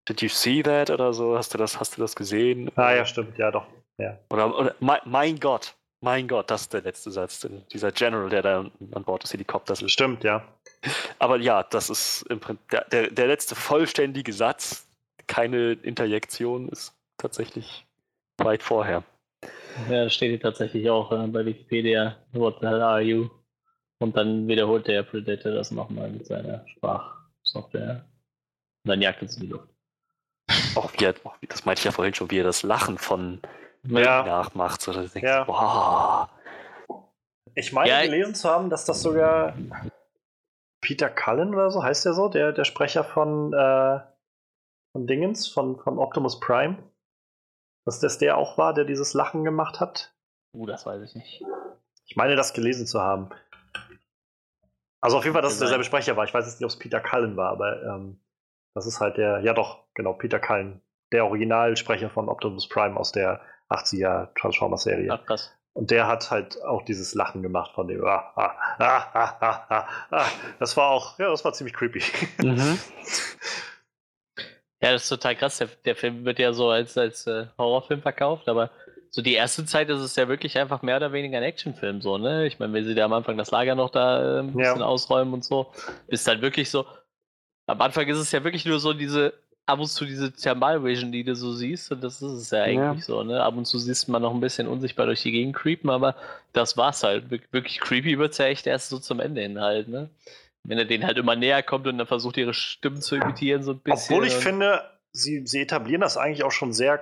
[0.08, 1.36] Did you see that oder so?
[1.36, 2.70] Hast du das, hast du das gesehen?
[2.76, 3.66] Ah ja, stimmt, ja doch.
[3.98, 4.18] Ja.
[4.30, 7.46] Oder, oder mein, mein Gott, mein Gott, das ist der letzte Satz.
[7.72, 8.58] Dieser General, der da
[8.92, 9.92] an Bord des Helikopters ist.
[9.92, 10.46] Stimmt, ja.
[11.18, 14.86] Aber ja, das ist im Prinzip der, der, der letzte vollständige Satz,
[15.26, 17.84] keine Interjektion, ist tatsächlich
[18.38, 19.02] weit vorher.
[19.90, 22.16] Ja, steht hier tatsächlich auch äh, bei Wikipedia.
[22.32, 23.28] What the hell are you?
[23.98, 28.04] Und dann wiederholt der Predator das nochmal mit seiner Sprachsoftware.
[28.84, 29.68] Und dann jagt er es in die Luft.
[30.74, 31.14] Auch wie er,
[31.48, 33.40] das meinte ich ja vorhin schon, wie er das Lachen von
[33.84, 34.24] ja.
[34.24, 34.82] nachmacht.
[34.82, 35.20] So, dass ja.
[35.20, 36.28] denkst, wow.
[37.54, 39.56] Ich meine ja, gelesen zu haben, dass das sogar
[40.82, 44.00] Peter Cullen oder so, heißt der so, der, der Sprecher von, äh,
[44.92, 46.78] von Dingens, von, von Optimus Prime.
[47.86, 50.12] Dass das der auch war, der dieses Lachen gemacht hat.
[50.52, 51.42] Uh, das weiß ich nicht.
[52.04, 53.30] Ich meine, das gelesen zu haben.
[55.00, 56.24] Also auf jeden Fall, dass es derselbe Sprecher war.
[56.24, 58.20] Ich weiß jetzt nicht, ob es Peter Cullen war, aber ähm,
[58.74, 60.82] das ist halt der, ja doch, genau, Peter Cullen,
[61.12, 63.40] der Originalsprecher von Optimus Prime aus der
[63.70, 65.12] 80er Transformers-Serie.
[65.12, 65.52] Ach, krass.
[65.72, 68.04] Und der hat halt auch dieses Lachen gemacht von dem.
[68.04, 69.88] Ah, ah, ah, ah, ah, ah.
[70.10, 70.26] ah.
[70.58, 72.02] Das war auch, ja, das war ziemlich creepy.
[72.42, 72.78] Mhm.
[74.86, 75.58] Ja, das ist total krass.
[75.58, 78.70] Der, der, Film wird ja so als, als äh, Horrorfilm verkauft, aber
[79.10, 82.18] so die erste Zeit ist es ja wirklich einfach mehr oder weniger ein Actionfilm, so,
[82.18, 82.46] ne?
[82.46, 84.86] Ich meine, wenn sie da am Anfang das Lager noch da äh, ein bisschen ja.
[84.86, 85.72] ausräumen und so,
[86.06, 86.86] ist dann wirklich so,
[87.66, 89.34] am Anfang ist es ja wirklich nur so diese,
[89.64, 93.00] ab und zu diese Thermalvision, die du so siehst, und das ist es ja eigentlich
[93.00, 93.06] ja.
[93.06, 93.42] so, ne?
[93.42, 96.14] Ab und zu siehst man noch ein bisschen unsichtbar durch die Gegend creepen, aber
[96.52, 97.28] das war's halt.
[97.28, 100.10] Wir wirklich creepy wird's ja echt erst so zum Ende hin halt, ne?
[100.68, 103.72] Wenn er denen halt immer näher kommt und dann versucht, ihre Stimmen zu imitieren, so
[103.72, 104.16] ein bisschen.
[104.16, 104.82] Obwohl ich finde,
[105.12, 107.01] sie, sie etablieren das eigentlich auch schon sehr,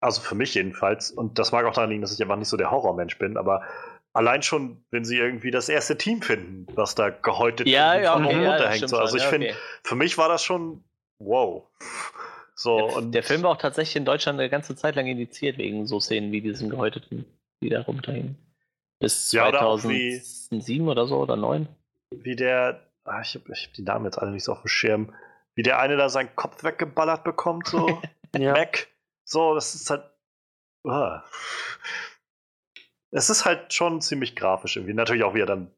[0.00, 2.56] also für mich jedenfalls, und das mag auch daran liegen, dass ich einfach nicht so
[2.56, 3.62] der Horrormensch bin, aber
[4.12, 8.34] Allein schon, wenn sie irgendwie das erste Team finden, was da gehäutet ja, ja, okay,
[8.34, 8.80] runterhängt.
[8.80, 8.98] Ja, so.
[8.98, 9.54] Also ich ja, finde,
[9.84, 10.82] für mich war das schon
[11.20, 11.68] wow.
[12.56, 15.58] So, der, und der Film war auch tatsächlich in Deutschland eine ganze Zeit lang indiziert
[15.58, 17.24] wegen so Szenen wie diesen gehäuteten,
[17.62, 18.36] die da runterhängen.
[18.98, 21.68] Bis ja, 2007 oder, oder so oder 9.
[22.10, 22.80] Wie der,
[23.10, 25.14] ach, ich habe hab die Namen jetzt alle nicht so auf dem Schirm,
[25.54, 28.00] wie der eine da seinen Kopf weggeballert bekommt, so
[28.36, 28.52] ja.
[28.52, 28.88] Mac.
[29.24, 30.04] So, das ist halt.
[30.84, 31.18] Uh
[33.10, 34.94] es ist halt schon ziemlich grafisch irgendwie.
[34.94, 35.70] Natürlich auch, wie er dann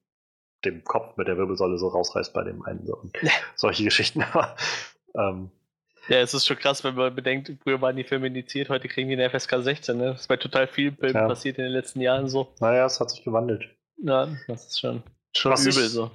[0.64, 2.86] den Kopf mit der Wirbelsäule so rausreißt bei dem einen.
[2.86, 3.02] So.
[3.56, 4.22] Solche Geschichten.
[4.22, 4.54] Aber,
[5.14, 5.50] ähm,
[6.08, 9.08] ja, es ist schon krass, wenn man bedenkt, früher waren die Filme indiziert, heute kriegen
[9.08, 9.96] die eine FSK 16.
[9.96, 10.06] Ne?
[10.12, 11.28] Das ist bei total vielen Filmen ja.
[11.28, 12.52] passiert in den letzten Jahren so.
[12.60, 13.68] Naja, es hat sich gewandelt.
[13.98, 15.02] Ja, das ist schon,
[15.36, 16.10] schon was übel ich, so.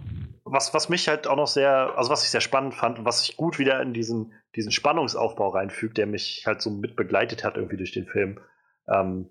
[0.51, 3.21] Was, was mich halt auch noch sehr, also was ich sehr spannend fand und was
[3.21, 7.57] sich gut wieder in diesen, diesen Spannungsaufbau reinfügt, der mich halt so mit begleitet hat
[7.57, 8.39] irgendwie durch den Film,
[8.87, 9.29] ähm,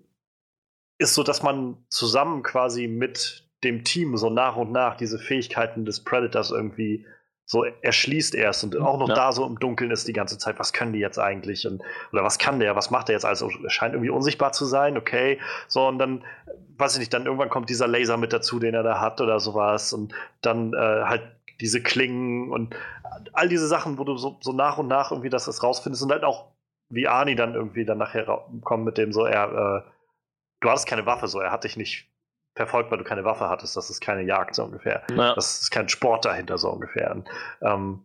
[0.97, 5.85] ist so, dass man zusammen quasi mit dem Team so nach und nach diese Fähigkeiten
[5.85, 7.05] des Predators irgendwie
[7.49, 9.15] so erschließt erst und auch noch Ja.
[9.15, 12.23] da so im Dunkeln ist die ganze Zeit, was können die jetzt eigentlich und oder
[12.23, 15.39] was kann der, was macht der jetzt also er scheint irgendwie unsichtbar zu sein, okay,
[15.69, 16.25] so und dann
[16.77, 19.39] weiß ich nicht, dann irgendwann kommt dieser Laser mit dazu, den er da hat oder
[19.39, 21.23] sowas und dann äh, halt
[21.61, 22.75] diese Klingen und
[23.31, 26.25] all diese Sachen, wo du so, so nach und nach irgendwie das, rausfindest und halt
[26.25, 26.51] auch
[26.89, 29.89] wie Arnie dann irgendwie dann nachher kommt mit dem so, er, äh,
[30.59, 32.09] du hattest keine Waffe, so, er hat dich nicht
[32.57, 35.03] verfolgt, weil du keine Waffe hattest, das ist keine Jagd, so ungefähr.
[35.15, 35.33] Ja.
[35.35, 37.11] Das ist kein Sport dahinter, so ungefähr.
[37.11, 37.29] Und,
[37.61, 38.03] ähm,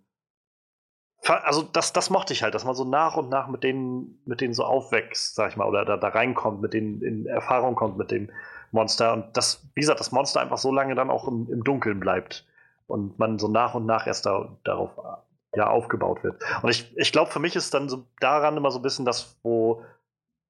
[1.24, 4.40] also das, das mochte ich halt, dass man so nach und nach mit denen, mit
[4.40, 7.96] denen so aufwächst, sag ich mal, oder da, da reinkommt, mit denen in Erfahrung kommt
[7.96, 8.30] mit dem
[8.70, 9.12] Monster.
[9.12, 12.46] Und das, wie gesagt, das Monster einfach so lange dann auch im, im Dunkeln bleibt.
[12.86, 14.90] Und man so nach und nach erst da, darauf
[15.54, 16.42] ja, aufgebaut wird.
[16.62, 19.38] Und ich, ich glaube, für mich ist dann so daran immer so ein bisschen das,
[19.42, 19.84] wo,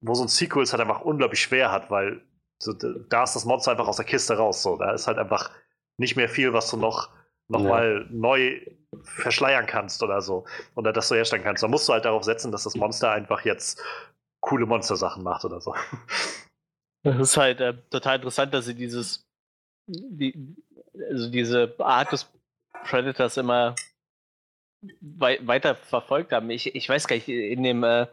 [0.01, 2.23] wo so ein Sequel es halt einfach unglaublich schwer hat, weil
[2.63, 4.63] so, da ist das Monster einfach aus der Kiste raus.
[4.63, 4.77] So.
[4.77, 5.51] Da ist halt einfach
[5.99, 7.11] nicht mehr viel, was du noch,
[7.49, 7.69] noch Ja.
[7.69, 8.61] mal neu
[9.03, 10.45] verschleiern kannst oder so.
[10.77, 11.63] Oder das so herstellen kannst.
[11.63, 13.83] Da musst du halt darauf setzen, dass das Monster einfach jetzt
[14.41, 15.75] coole Monstersachen macht oder so.
[17.05, 19.27] Das ist halt äh, total interessant, dass sie dieses,
[19.89, 20.55] die,
[21.11, 22.31] also diese Art des
[22.85, 23.75] Predators immer
[25.01, 26.51] wei weiter verfolgt haben.
[26.51, 28.07] Ich, ich weiß gar nicht, in dem äh,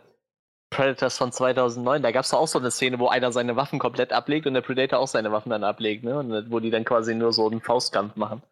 [0.69, 4.13] Predators von 2009, da gab es auch so eine Szene, wo einer seine Waffen komplett
[4.13, 6.17] ablegt und der Predator auch seine Waffen dann ablegt, ne?
[6.19, 8.43] Und, wo die dann quasi nur so einen Faustkampf machen.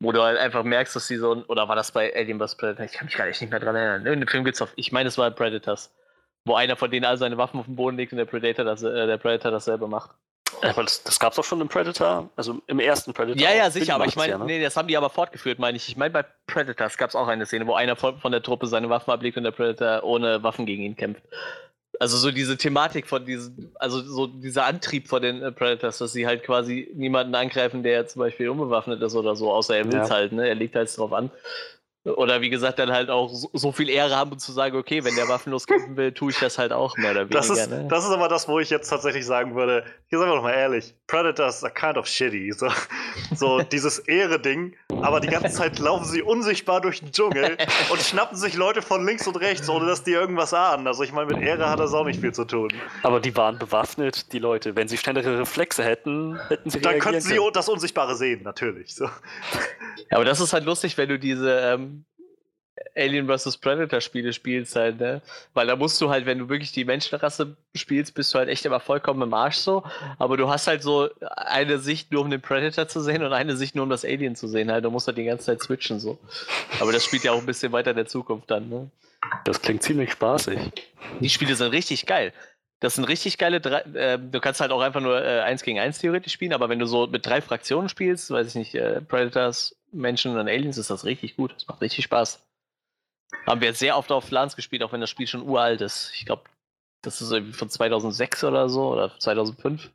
[0.00, 2.56] Wo du halt einfach merkst, dass sie so ein, oder war das bei Alien vs.
[2.56, 2.86] Predator?
[2.86, 4.06] Ich kann mich gar nicht mehr dran erinnern.
[4.06, 5.94] Irgendeinen Film gibt's auf, ich meine, es war Predators.
[6.44, 8.82] Wo einer von denen all seine Waffen auf den Boden legt und der Predator, das,
[8.82, 10.10] äh, der Predator dasselbe macht.
[10.62, 13.40] Aber das, das gab es auch schon im Predator, also im ersten Predator.
[13.40, 14.44] Ja, ja, sicher, aber ich meine, ja, ne?
[14.44, 15.88] nee, das haben die aber fortgeführt, meine ich.
[15.88, 18.66] Ich meine, bei Predators gab es auch eine Szene, wo einer von, von der Truppe
[18.66, 21.22] seine Waffen ablegt und der Predator ohne Waffen gegen ihn kämpft.
[21.98, 26.12] Also so diese Thematik von diesen, also so dieser Antrieb von den äh, Predators, dass
[26.12, 29.98] sie halt quasi niemanden angreifen, der zum Beispiel unbewaffnet ist oder so, außer er will
[29.98, 30.08] Ja.
[30.08, 30.48] halt, ne?
[30.48, 31.30] Er legt halt drauf an.
[32.04, 35.04] Oder wie gesagt, dann halt auch so, so viel Ehre haben, um zu sagen, okay,
[35.04, 37.38] wenn der waffenlos kämpfen will, tue ich das halt auch mehr oder weniger.
[37.38, 37.86] Das ist, ne?
[37.90, 40.54] das ist aber das, wo ich jetzt tatsächlich sagen würde, hier sagen wir doch mal
[40.54, 42.52] ehrlich, Predators are kind of shitty.
[42.52, 42.68] So,
[43.36, 47.58] so dieses Ehre-Ding, aber die ganze Zeit laufen sie unsichtbar durch den Dschungel
[47.90, 50.86] und schnappen sich Leute von links und rechts, ohne dass die irgendwas ahnen.
[50.86, 52.72] Also ich meine, mit Ehre hat das auch nicht viel zu tun.
[53.02, 54.74] Aber die waren bewaffnet, die Leute.
[54.74, 57.52] Wenn sie schnellere Reflexe hätten, hätten sie Dann reagieren könnten sie können.
[57.52, 58.94] das Unsichtbare sehen, natürlich.
[58.94, 59.04] So.
[59.04, 61.99] Ja, aber das ist halt lustig, wenn du diese ähm,
[62.96, 63.56] Alien vs.
[63.58, 65.22] Predator Spiele spielst halt, ne?
[65.54, 68.64] Weil da musst du halt, wenn du wirklich die Menschenrasse spielst, bist du halt echt
[68.64, 69.84] immer vollkommen im Arsch so.
[70.18, 73.56] Aber du hast halt so eine Sicht nur um den Predator zu sehen und eine
[73.56, 74.84] Sicht nur um das Alien zu sehen halt.
[74.84, 76.18] Du musst halt die ganze Zeit switchen so.
[76.80, 78.90] Aber das spielt ja auch ein bisschen weiter in der Zukunft dann, ne?
[79.44, 80.58] Das klingt ziemlich spaßig.
[81.20, 82.32] Die Spiele sind richtig geil.
[82.80, 85.78] Das sind richtig geile drei, äh, du kannst halt auch einfach nur äh, eins gegen
[85.78, 89.02] eins theoretisch spielen, aber wenn du so mit drei Fraktionen spielst, weiß ich nicht, äh,
[89.02, 91.52] Predators, Menschen und Aliens, ist das richtig gut.
[91.54, 92.42] Das macht richtig Spaß.
[93.46, 96.12] Haben wir sehr oft auf LANs gespielt, auch wenn das Spiel schon uralt ist.
[96.14, 96.42] Ich glaube,
[97.02, 99.90] das ist irgendwie von 2006 oder so oder 2005.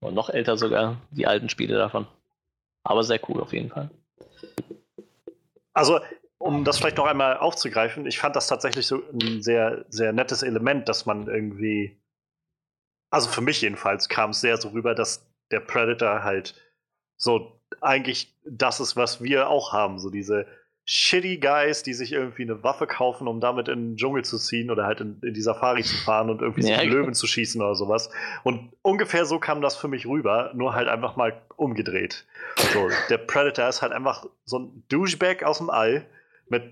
[0.00, 2.06] Und noch älter sogar, die alten Spiele davon.
[2.82, 3.90] Aber sehr cool auf jeden Fall.
[5.72, 6.00] Also,
[6.38, 10.42] um das vielleicht noch einmal aufzugreifen, ich fand das tatsächlich so ein sehr, sehr nettes
[10.42, 11.96] Element, dass man irgendwie,
[13.10, 16.54] also für mich jedenfalls, kam es sehr so rüber, dass der Predator halt
[17.16, 20.46] so eigentlich das ist, was wir auch haben, so diese
[20.86, 24.70] shitty Guys, die sich irgendwie eine Waffe kaufen, um damit in den Dschungel zu ziehen
[24.70, 26.90] oder halt in, in die Safari zu fahren und irgendwie Ja, sich.
[26.90, 28.10] Löwen zu schießen oder sowas.
[28.42, 32.26] Und ungefähr so kam das für mich rüber, nur halt einfach mal umgedreht.
[32.74, 36.06] So, der Predator ist halt einfach so ein Douchebag aus dem All
[36.48, 36.64] mit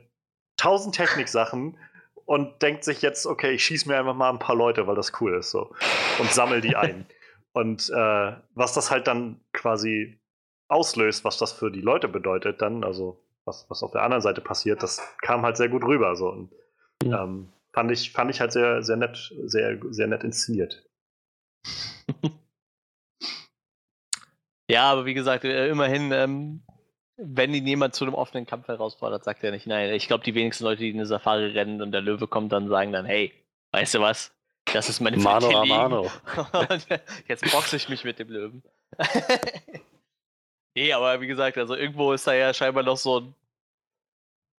[0.59, 1.79] tausend Techniksachen
[2.27, 5.13] und denkt sich jetzt, okay, ich schieße mir einfach mal ein paar Leute, weil das
[5.21, 5.75] cool ist so
[6.19, 7.07] und sammel die ein.
[7.53, 10.19] und äh, was das halt dann quasi
[10.69, 14.41] auslöst, was das für die Leute bedeutet, dann, also was, was auf der anderen Seite
[14.41, 16.17] passiert, das kam halt sehr gut rüber.
[16.17, 16.29] So.
[16.29, 16.53] Und,
[17.05, 17.25] Ja.
[17.25, 20.85] ähm, fand, ich, fand ich halt sehr, sehr nett, sehr, sehr nett inszeniert.
[24.71, 26.63] Ja, aber wie gesagt, äh, immerhin, ähm,
[27.19, 29.93] wenn ihn jemand zu einem offenen Kampf herausfordert, sagt er nicht nein.
[29.93, 32.69] Ich glaube, die wenigsten Leute, die in eine Safari rennen und der Löwe kommt, dann
[32.69, 33.35] sagen dann, hey,
[33.73, 34.33] weißt du was?
[34.73, 36.11] Das ist meine Mano a mano.
[37.29, 38.63] Jetzt boxe ich mich mit dem Löwen.
[40.75, 43.35] nee, aber wie gesagt, also irgendwo ist da ja scheinbar noch so ein,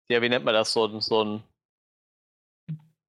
[0.09, 1.43] ja, wie nennt man das, so ein, so ein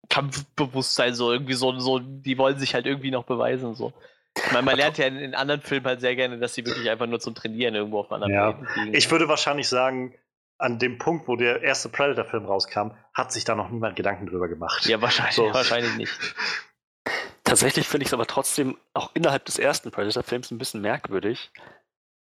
[0.09, 3.93] Kampfbewusstsein, so irgendwie so, so, die wollen sich halt irgendwie noch beweisen, so.
[4.35, 6.89] Ich meine, man lernt ja in, in anderen Filmen halt sehr gerne, dass sie wirklich
[6.89, 8.53] einfach nur zum Trainieren irgendwo auf anderen Ja.
[8.73, 8.93] Fliegen.
[8.93, 10.15] Ich würde wahrscheinlich sagen,
[10.59, 14.47] an dem Punkt, wo der erste Predator-Film rauskam, hat sich da noch niemand Gedanken drüber
[14.47, 14.85] gemacht.
[14.85, 15.53] ja, wahrscheinlich, So.
[15.53, 16.13] wahrscheinlich nicht.
[17.43, 21.51] Tatsächlich finde ich es aber trotzdem auch innerhalb des ersten Predator-Films ein bisschen merkwürdig,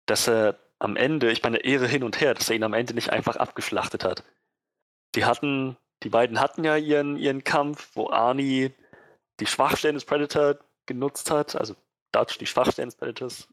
[0.05, 2.93] dass er am Ende, ich meine, Ehre hin und her, dass er ihn am Ende
[2.93, 4.23] nicht einfach abgeschlachtet hat.
[5.15, 8.71] Die hatten, die beiden hatten ja ihren, ihren Kampf, wo Arnie
[9.39, 11.75] die Schwachstellen des Predator genutzt hat, also
[12.11, 13.47] Dutch die Schwachstellen des Predators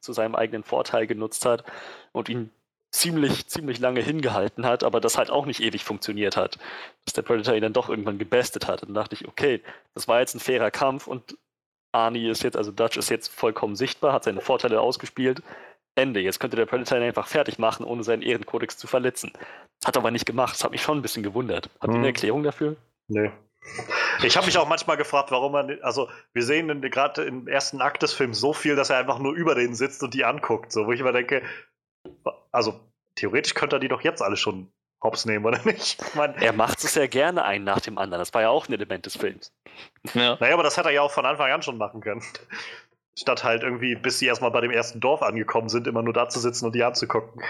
[0.00, 1.64] zu seinem eigenen Vorteil genutzt hat
[2.12, 2.50] und ihn
[2.90, 6.58] ziemlich, ziemlich lange hingehalten hat, aber das halt auch nicht ewig funktioniert hat.
[7.04, 8.82] Dass der Predator ihn dann doch irgendwann gebestet hat.
[8.82, 9.62] Und dann dachte ich, okay,
[9.94, 11.36] das war jetzt ein fairer Kampf und
[11.92, 15.42] Arnie ist jetzt, also Dutch ist jetzt vollkommen sichtbar, hat seine Vorteile ausgespielt.
[15.98, 16.20] Ende.
[16.20, 19.32] Jetzt könnte der Predator ihn einfach fertig machen, ohne seinen Ehrenkodex zu verletzen.
[19.84, 20.54] Hat aber nicht gemacht.
[20.54, 21.68] Das hat mich schon ein bisschen gewundert.
[21.80, 21.96] Habt ihr Hm.
[21.98, 22.76] eine Erklärung dafür?
[23.08, 23.30] Nee.
[24.22, 27.82] Ich habe mich auch manchmal gefragt, warum man, also wir sehen in- gerade im ersten
[27.82, 30.72] Akt des Films so viel, dass er einfach nur über denen sitzt und die anguckt.
[30.72, 31.42] So, wo ich immer denke,
[32.52, 32.80] also
[33.16, 34.72] theoretisch könnte er die doch jetzt alle schon
[35.02, 36.00] hops nehmen, oder nicht?
[36.02, 38.20] Ich mein, Er macht es sehr gerne einen nach dem anderen.
[38.20, 39.52] Das war ja auch ein Element des Films.
[40.14, 40.36] Ja.
[40.40, 42.22] naja, aber das hätte er ja auch von Anfang an schon machen können.
[43.20, 46.28] Statt halt irgendwie, bis sie erstmal bei dem ersten Dorf angekommen sind, immer nur da
[46.28, 47.42] zu sitzen und die anzugucken.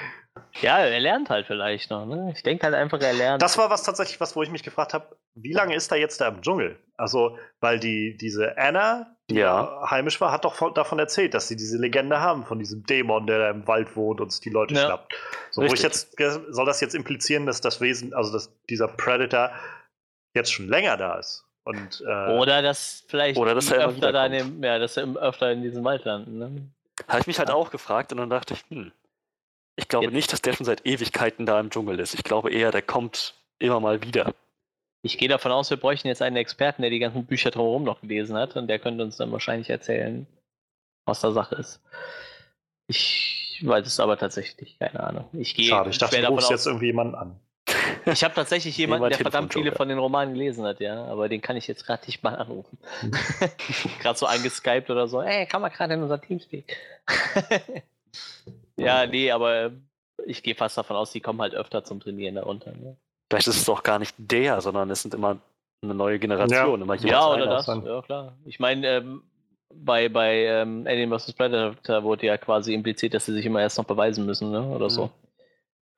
[0.62, 2.06] ja, er lernt halt vielleicht noch.
[2.06, 2.32] Ne?
[2.34, 3.42] Ich denke halt einfach, er lernt.
[3.42, 6.22] Das war was tatsächlich was, wo ich mich gefragt habe, wie lange ist er jetzt
[6.22, 6.78] da im Dschungel?
[6.96, 9.82] Also, weil die, diese Anna, die Ja.
[9.90, 13.26] heimisch war, hat doch von, davon erzählt, dass sie diese Legende haben von diesem Dämon,
[13.26, 14.86] der da im Wald wohnt und sich die Leute Ja.
[14.86, 15.14] schnappt.
[15.50, 16.16] So, wo ich jetzt,
[16.48, 19.50] soll das jetzt implizieren, dass das Wesen, also dass dieser Predator
[20.34, 21.44] jetzt schon länger da ist?
[21.68, 25.06] Und, äh, Oder dass vielleicht Oder dass er öfter da in dem, ja, dass er
[25.16, 26.38] öfter in diesem Wald landen.
[26.38, 26.62] Ne?
[27.06, 28.90] Habe ich mich halt auch gefragt und dann dachte ich, hm,
[29.76, 32.14] ich glaube Jetzt- nicht, dass der schon seit Ewigkeiten da im Dschungel ist.
[32.14, 34.32] Ich glaube eher, der kommt immer mal wieder.
[35.02, 38.00] Ich gehe davon aus, wir bräuchten jetzt einen Experten, der die ganzen Bücher drumherum noch
[38.00, 40.26] gelesen hat und der könnte uns dann wahrscheinlich erzählen,
[41.04, 41.82] was da Sache ist.
[42.86, 45.28] Ich weiß es aber tatsächlich, keine Ahnung.
[45.34, 47.38] Ich gehe schade, ich dachte, du rufst jetzt irgendwie jemanden an.
[48.06, 51.28] Ich habe tatsächlich jemanden, Jemand der verdammt viele von den Romanen gelesen hat, ja, aber
[51.28, 52.78] den kann ich jetzt gerade nicht mal anrufen.
[53.00, 53.12] Hm.
[54.00, 55.20] gerade so angeskypt oder so.
[55.20, 56.76] Ey, kann man gerade in unser Teamspeak.
[58.76, 59.72] ja, nee, aber
[60.24, 62.72] ich gehe fast davon aus, die kommen halt öfter zum Trainieren da runter.
[62.72, 62.96] Ne?
[63.30, 65.38] Vielleicht ist es doch gar nicht der, sondern es sind immer
[65.82, 66.82] eine neue Generation.
[66.82, 67.84] Immer Ja, oder das, sein.
[67.84, 68.36] ja klar.
[68.44, 69.22] Ich meine, ähm,
[69.74, 71.32] bei, bei ähm, Alien vs.
[71.34, 74.62] Predator wurde ja quasi impliziert, dass sie sich immer erst noch beweisen müssen, ne?
[74.62, 75.10] oder so.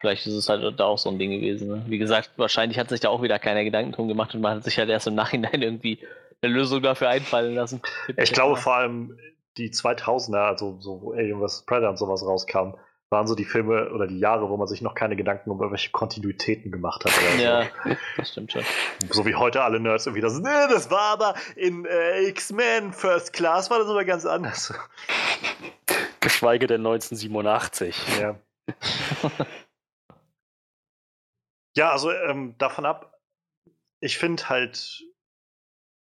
[0.00, 1.68] Vielleicht ist es halt da auch so ein Ding gewesen.
[1.68, 1.84] Ne?
[1.86, 4.64] Wie gesagt, wahrscheinlich hat sich da auch wieder keiner Gedanken drum gemacht und man hat
[4.64, 5.98] sich halt erst im Nachhinein irgendwie
[6.40, 7.82] eine Lösung dafür einfallen lassen.
[8.16, 9.18] Ich glaube vor allem
[9.58, 11.64] die 2000er, also so wo Alien vs.
[11.66, 12.74] Predator und sowas rauskam,
[13.10, 15.90] waren so die Filme oder die Jahre, wo man sich noch keine Gedanken um irgendwelche
[15.90, 17.12] Kontinuitäten gemacht hat.
[17.18, 18.62] Oder Ja, das stimmt schon.
[19.08, 19.14] so.
[19.14, 23.32] so wie heute alle Nerds irgendwie das, nee, das war aber in äh, X-Men First
[23.32, 24.72] Class war das aber ganz anders.
[26.20, 27.96] Geschweige denn 1987.
[28.20, 28.36] Ja.
[31.76, 33.18] ja, also ähm, davon ab,
[34.00, 35.02] ich finde halt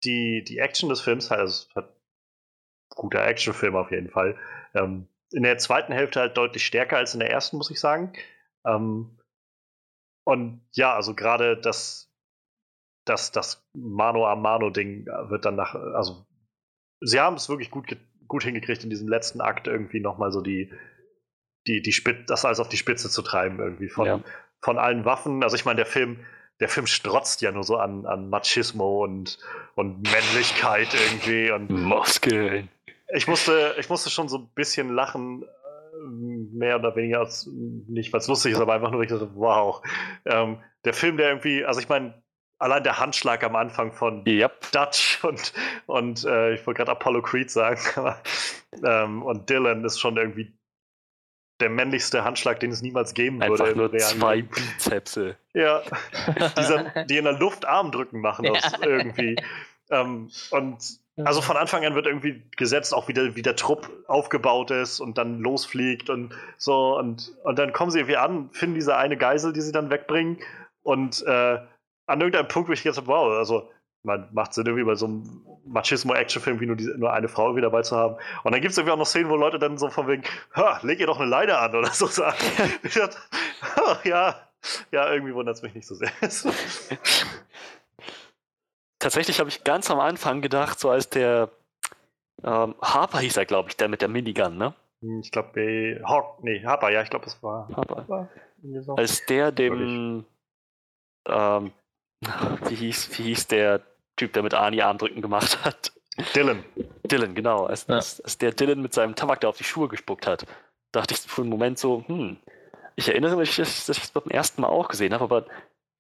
[0.04, 1.96] die, die Action des Films halt, also es hat
[2.90, 4.38] guter Actionfilm auf jeden Fall.
[4.74, 8.12] Ähm, in der zweiten Hälfte halt deutlich stärker als in der ersten, muss ich sagen.
[8.66, 9.18] Ähm,
[10.24, 12.12] und ja, also gerade das,
[13.04, 16.26] das, das Mano a Mano-Ding wird dann nach, also
[17.00, 17.96] sie haben es wirklich gut,
[18.28, 20.72] gut hingekriegt, in diesem letzten Akt irgendwie nochmal so die,
[21.66, 24.20] die, die Spitze, das alles auf die Spitze zu treiben, irgendwie von, Ja.
[24.62, 25.42] Von allen Waffen.
[25.42, 26.24] Also ich meine, der Film,
[26.60, 29.38] der Film strotzt ja nur so an, an Machismo und,
[29.74, 31.50] und Männlichkeit irgendwie.
[31.50, 32.68] Und Muskeln.
[33.14, 35.46] ich musste, ich musste schon so ein bisschen lachen, äh,
[36.54, 39.30] mehr oder weniger als nicht, weil es lustig ist, aber einfach nur, weil ich dachte,
[39.34, 39.82] wow.
[40.24, 42.22] Ähm, der Film, der irgendwie, also ich meine,
[42.58, 44.70] allein der Handschlag am Anfang von Yep.
[44.72, 45.52] Dutch und,
[45.86, 48.22] und äh, ich wollte gerade Apollo Creed sagen, aber
[48.84, 50.52] ähm, und Dylan ist schon irgendwie
[51.62, 53.64] der männlichste Handschlag, den es niemals geben würde.
[53.64, 54.42] Einfach nur zwei.
[54.42, 55.36] Bizepse.
[55.54, 55.82] Ja,
[56.58, 58.78] dieser, die in der Luft Armdrücken machen, das Ja.
[58.82, 59.36] irgendwie.
[59.90, 60.78] Ähm, und
[61.24, 64.98] also von Anfang an wird irgendwie gesetzt, auch wie der, wie der Trupp aufgebaut ist
[64.98, 66.98] und dann losfliegt und so.
[66.98, 70.38] Und, und dann kommen sie irgendwie an, finden diese eine Geisel, die sie dann wegbringen.
[70.82, 71.58] Und äh,
[72.06, 73.70] an irgendeinem Punkt, wo ich jetzt wow, also
[74.04, 77.62] man macht Sinn, irgendwie bei so einem Machismo-Action-Film wie nur, diese, nur eine Frau irgendwie
[77.62, 78.16] dabei zu haben.
[78.42, 80.24] Und dann gibt es irgendwie auch noch Szenen, wo Leute dann so von wegen,
[80.54, 82.36] ha, leg ihr doch eine Leine an oder so sagen.
[82.82, 83.18] ich dachte,
[84.04, 84.34] ja,
[84.90, 86.10] ja, irgendwie wundert es mich nicht so sehr.
[88.98, 91.50] Tatsächlich habe ich ganz am Anfang gedacht, so als der
[92.44, 94.74] ähm, Harper hieß er, glaube ich, der mit der Minigun, ne?
[95.20, 97.68] ich glaube, Hawk, nee, Harper, ja, ich glaube, das war.
[97.74, 98.28] Harper.
[98.80, 98.94] So.
[98.94, 100.24] Als der dem
[101.26, 101.72] ähm,
[102.68, 103.80] wie hieß, wie hieß der
[104.22, 105.92] Typ, der mit Arnie Armdrücken gemacht hat?
[106.36, 106.64] Dylan.
[107.04, 107.64] Dylan, genau.
[107.66, 107.96] Als, Ja.
[107.96, 110.46] als, als der Dylan mit seinem Tabak da auf die Schuhe gespuckt hat,
[110.92, 112.36] dachte ich für einen Moment so, hm,
[112.94, 115.46] ich erinnere mich, dass, dass ich das beim ersten Mal auch gesehen habe, aber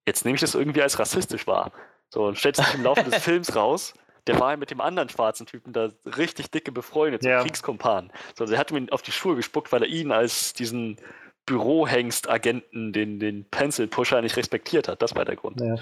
[0.06, 1.72] jetzt nehme ich das irgendwie als rassistisch wahr.
[2.10, 3.94] So, und stellt sich im Laufe des Films raus,
[4.28, 7.42] der war ja mit dem anderen schwarzen Typen da richtig dicke befreundet, so Ja.
[7.42, 8.12] Kriegskumpan.
[8.36, 10.96] So, also er hat ihm auf die Schuhe gespuckt, weil er ihn als diesen
[11.46, 15.02] Bürohengst-Agenten, den, den Pencil-Pusher nicht respektiert hat.
[15.02, 15.60] Das war der Grund.
[15.60, 15.74] Ja.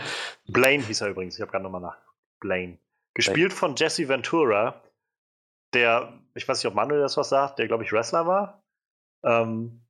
[0.46, 2.09] Blaine hieß er übrigens, ich habe gerade nochmal nachgeguckt.
[2.40, 2.78] Blaine.
[3.14, 4.82] Gespielt von Jesse Ventura,
[5.74, 8.62] der, ich weiß nicht, ob Manuel das was sagt, der, glaube ich, Wrestler war.
[9.24, 9.82] Ähm,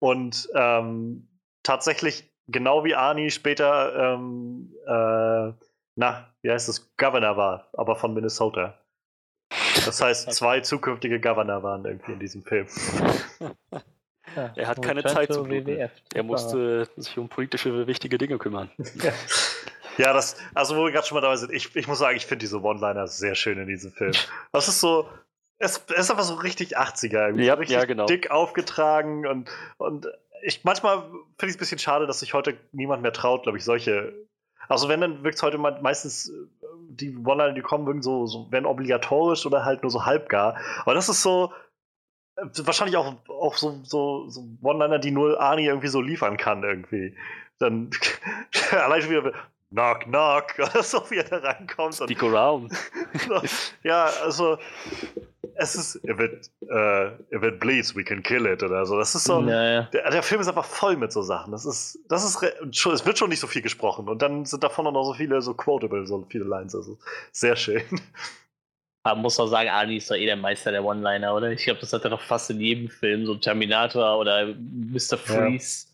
[0.00, 1.28] und ähm,
[1.62, 5.52] tatsächlich, genau wie Arnie später, ähm, äh,
[5.96, 8.78] na, wie heißt es, Governor war, aber von Minnesota.
[9.84, 12.66] Das heißt, zwei zukünftige Governor waren irgendwie in diesem Film.
[14.56, 15.66] Er hat keine Zeit zu bluten.
[15.66, 15.92] WWF.
[16.12, 18.70] Er musste sich um politische wichtige Dinge kümmern.
[19.98, 22.26] Ja, das, also wo wir gerade schon mal dabei sind, ich, ich muss sagen, ich
[22.26, 24.12] finde diese One-Liner sehr schön in diesem Film.
[24.52, 25.08] Das ist so,
[25.58, 27.44] es, es ist einfach so richtig 80er, irgendwie.
[27.44, 28.06] Ja, richtig ja, genau.
[28.06, 30.08] dick aufgetragen und, und
[30.42, 33.58] ich manchmal finde ich es ein bisschen schade, dass sich heute niemand mehr traut, glaube
[33.58, 34.12] ich, solche.
[34.68, 36.32] Also wenn, dann wirkt es heute meistens, äh,
[36.88, 40.56] die One-Liner, die kommen, wirken so, so, werden obligatorisch oder halt nur so halbgar.
[40.82, 41.52] Aber das ist so,
[42.36, 46.62] äh, wahrscheinlich auch, auch so, so, so One-Liner, die nur Arnie irgendwie so liefern kann,
[46.62, 47.16] irgendwie.
[47.58, 47.90] Dann
[48.70, 49.32] allein schon wieder
[49.74, 52.00] Knock, knock, oder so wie er da reinkommt.
[52.00, 52.72] Und, Stick around.
[53.82, 54.56] ja, also
[55.56, 58.96] es ist, if it, uh, if it bleeds, we can kill it oder so.
[58.96, 59.82] Das ist so, Naja.
[59.92, 61.52] der, der Film ist einfach voll mit so Sachen.
[61.52, 64.86] Das ist, das ist, es wird schon nicht so viel gesprochen und dann sind davon
[64.86, 66.74] auch noch so viele so quotable, so viele Lines.
[66.74, 66.98] Also
[67.32, 67.82] sehr schön.
[69.04, 71.50] Man muss doch sagen, Ali ist doch eh der Meister der One-Liner, oder?
[71.50, 75.18] Ich glaube, das hat er doch fast in jedem Film, so Terminator oder Mr.
[75.18, 75.88] Freeze,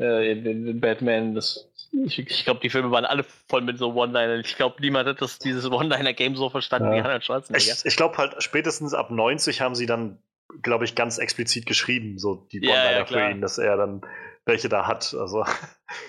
[0.00, 1.36] äh, in, in Batman.
[1.36, 4.40] Das, ich ich glaube, die Filme waren alle voll mit so One-Linern.
[4.40, 6.96] Ich glaube, niemand hat das, dieses One-Liner-Game so verstanden Ja.
[6.96, 7.64] wie Arnold Schwarzenegger.
[7.64, 10.18] Ich, ich glaube halt, spätestens ab 90 haben sie dann,
[10.62, 14.02] glaube ich, ganz explizit geschrieben, so die Ja, One-Liner ja, für ihn, dass er dann
[14.44, 15.14] welche da hat.
[15.18, 15.44] Also,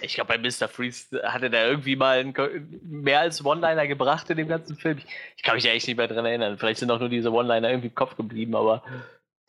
[0.01, 0.69] Ich glaube, bei Mr.
[0.69, 4.97] Freeze hatte der irgendwie mal einen, mehr als One-Liner gebracht in dem ganzen Film.
[4.99, 5.06] Ich,
[5.38, 6.57] ich kann mich da echt nicht mehr dran erinnern.
[6.57, 8.81] Vielleicht sind auch nur diese One-Liner irgendwie im Kopf geblieben, aber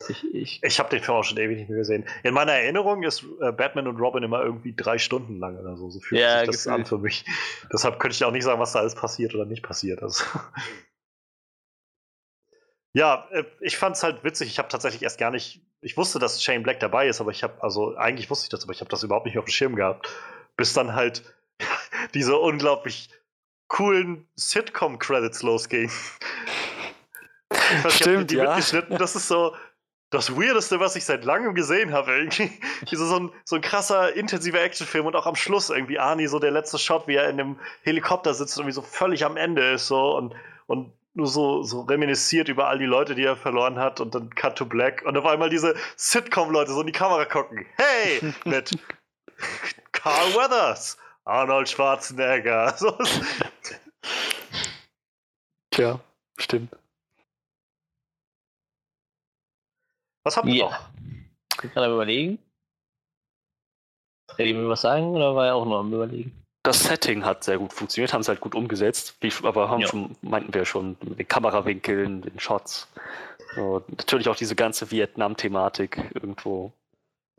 [0.08, 2.06] ich, ich, ich habe den Film auch schon ewig nicht mehr gesehen.
[2.22, 5.90] In meiner Erinnerung ist äh, Batman und Robin immer irgendwie drei Stunden lang oder so.
[5.90, 6.74] So fühlt Ja, sich das gefühlt.
[6.74, 7.24] an für mich.
[7.72, 10.02] Deshalb könnte ich auch nicht sagen, was da alles passiert oder nicht passiert.
[10.02, 10.24] Also.
[12.92, 14.48] Ja, äh, ich fand es halt witzig.
[14.48, 15.60] Ich habe tatsächlich erst gar nicht.
[15.80, 18.64] Ich wusste, dass Shane Black dabei ist, aber ich habe, also eigentlich wusste ich das,
[18.64, 20.08] aber ich habe das überhaupt nicht auf dem Schirm gehabt.
[20.56, 21.22] Bis dann halt
[22.14, 23.08] diese unglaublich
[23.68, 25.92] coolen Sitcom-Credits losgingen.
[27.52, 28.44] Ich weiß Stimmt, die ja.
[28.46, 28.98] mitgeschnitten?
[28.98, 29.54] Das ist so
[30.10, 32.12] das Weirdeste, was ich seit langem gesehen habe.
[32.12, 32.50] Irgendwie.
[32.90, 36.38] Diese, so, ein, so ein krasser, intensiver Actionfilm und auch am Schluss irgendwie Arnie, so
[36.38, 39.72] der letzte Shot, wie er in dem Helikopter sitzt und irgendwie so völlig am Ende
[39.72, 40.34] ist so und,
[40.66, 44.30] und nur so, so reminisziert über all die Leute, die er verloren hat und dann
[44.34, 47.66] Cut to Black und auf einmal diese Sitcom-Leute so in die Kamera gucken.
[47.76, 48.32] Hey!
[48.44, 48.70] Mit
[49.92, 52.74] Carl Weathers, Arnold Schwarzenegger.
[52.78, 52.96] So,
[55.70, 56.00] Tja,
[56.38, 56.79] stimmt.
[60.24, 60.64] Was habt ihr Ja.
[60.66, 60.90] noch?
[61.62, 62.38] ich kann aber überlegen.
[64.36, 66.32] Hätte ich mir was sagen oder war er auch noch am Überlegen?
[66.62, 69.88] Das Setting hat sehr gut funktioniert, haben es halt gut umgesetzt, wie, aber haben Ja.
[69.88, 72.86] schon, meinten wir schon, mit den Kamerawinkeln, den Shots.
[73.56, 76.72] So, natürlich auch diese ganze Vietnam-Thematik irgendwo.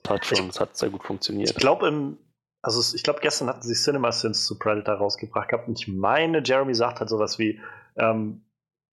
[0.08, 1.56] Hat schon, es hat sehr gut Ich funktioniert.
[1.56, 2.18] glaube, im,
[2.64, 6.74] also ich glaube, gestern hatten sie CinemaSins zu Predator rausgebracht gehabt und ich meine, Jeremy
[6.74, 7.61] sagt halt sowas wie,
[7.98, 8.43] ähm,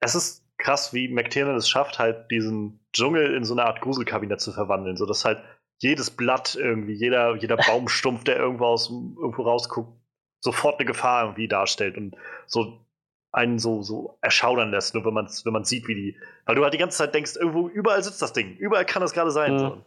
[0.01, 4.41] es ist krass, wie McTiernan es schafft, halt diesen Dschungel in so eine Art Gruselkabinett
[4.41, 5.43] zu verwandeln, sodass halt
[5.79, 9.93] jedes Blatt irgendwie, jeder, jeder Baumstumpf, der irgendwo aus irgendwo rausguckt,
[10.41, 12.85] sofort eine Gefahr irgendwie darstellt und so
[13.31, 16.63] einen so, so erschaudern lässt, nur wenn man wenn man sieht, wie die, weil du
[16.63, 19.55] halt die ganze Zeit denkst, irgendwo, überall sitzt das Ding, überall kann das gerade sein.
[19.55, 19.59] Mhm.
[19.59, 19.85] So.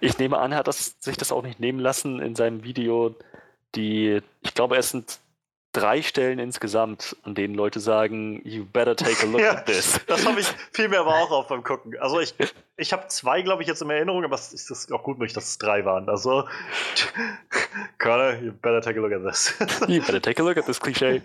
[0.00, 3.14] Ich nehme an, er hat das, sich das auch nicht nehmen lassen in seinem Video.
[3.74, 5.20] Die, ich glaube, es sind
[5.76, 10.00] drei Stellen insgesamt, an denen Leute sagen, you better take a look Ja, at this.
[10.06, 11.96] Das habe ich fiel mir aber auch auf beim Gucken.
[11.98, 12.34] Also ich,
[12.76, 15.34] ich habe zwei, glaube ich, jetzt in Erinnerung, aber es ist das auch gut möglich,
[15.34, 16.08] dass es drei waren.
[16.08, 16.48] Also
[17.98, 19.54] Connor, you better take a look at this.
[19.88, 21.22] You better take a look at this Klischee.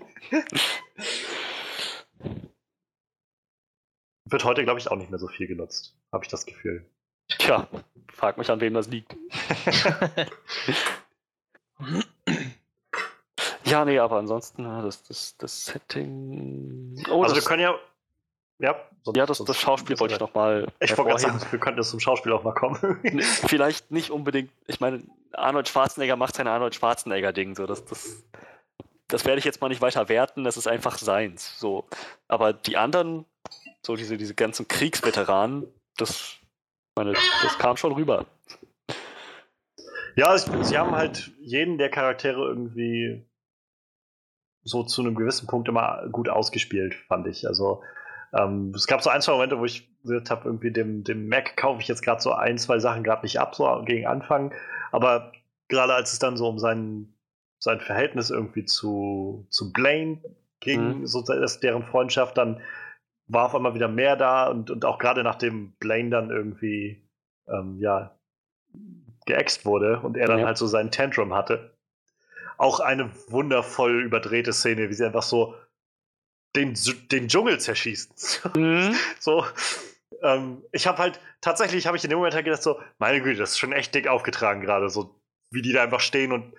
[4.26, 6.86] Wird heute, glaube ich, auch nicht mehr so viel genutzt, habe ich das Gefühl.
[7.30, 7.68] Tja,
[8.14, 9.16] frag mich, an wem das liegt.
[13.72, 17.02] Ja, nee, aber ansonsten, ja, das, das, das Setting.
[17.10, 17.76] Oh, also wir das, können ja.
[18.60, 20.68] Ja, sonst- ja, das, das Schauspiel wollte ich nochmal.
[20.82, 23.00] Ich wollte gerade sagen, wir könnten jetzt zum Schauspiel auch mal kommen.
[23.22, 24.52] Vielleicht nicht unbedingt.
[24.68, 25.02] Ich meine,
[25.32, 27.56] Arnold Schwarzenegger macht sein Arnold Schwarzenegger-Ding.
[27.56, 28.24] So, das, das,
[29.08, 30.44] das werde ich jetzt mal nicht weiter werten.
[30.44, 31.58] Das ist einfach seins.
[31.60, 31.86] So.
[32.28, 33.26] Aber die anderen,
[33.84, 35.66] so diese, diese ganzen Kriegsveteranen,
[35.98, 36.36] das,
[36.96, 38.26] meine, das kam schon rüber.
[40.16, 43.26] ja, sie haben halt jeden der Charaktere irgendwie
[44.64, 47.48] so zu einem gewissen Punkt immer gut ausgespielt, fand ich.
[47.48, 47.82] Also
[48.34, 51.58] ähm, es gab so ein, zwei Momente, wo ich gesagt habe, irgendwie dem, dem Mac
[51.58, 54.54] kaufe ich jetzt gerade so ein, zwei Sachen gerade nicht ab, so gegen Anfang.
[54.92, 55.32] Aber
[55.68, 57.14] gerade als es dann so um sein,
[57.60, 60.20] sein Verhältnis irgendwie zu, zu Blaine
[60.60, 61.08] ging, Mhm.
[61.08, 62.62] so dass deren Freundschaft, dann
[63.28, 67.02] war auf einmal wieder mehr da und, und auch gerade nachdem Blaine dann irgendwie
[67.48, 68.16] ähm, ja
[69.26, 70.46] geäxt wurde und er dann Ja.
[70.48, 71.71] halt so seinen Tantrum hatte.
[72.62, 75.56] Auch eine wundervoll überdrehte Szene, wie sie einfach so
[76.56, 76.78] den,
[77.12, 78.50] den Dschungel zerschießt.
[78.56, 78.96] Mhm.
[79.20, 79.46] So,
[80.22, 83.40] ähm, ich habe halt, tatsächlich habe ich in dem Moment halt gedacht, so, meine Güte,
[83.40, 85.16] das ist schon echt dick aufgetragen gerade, so
[85.50, 86.54] wie die da einfach stehen und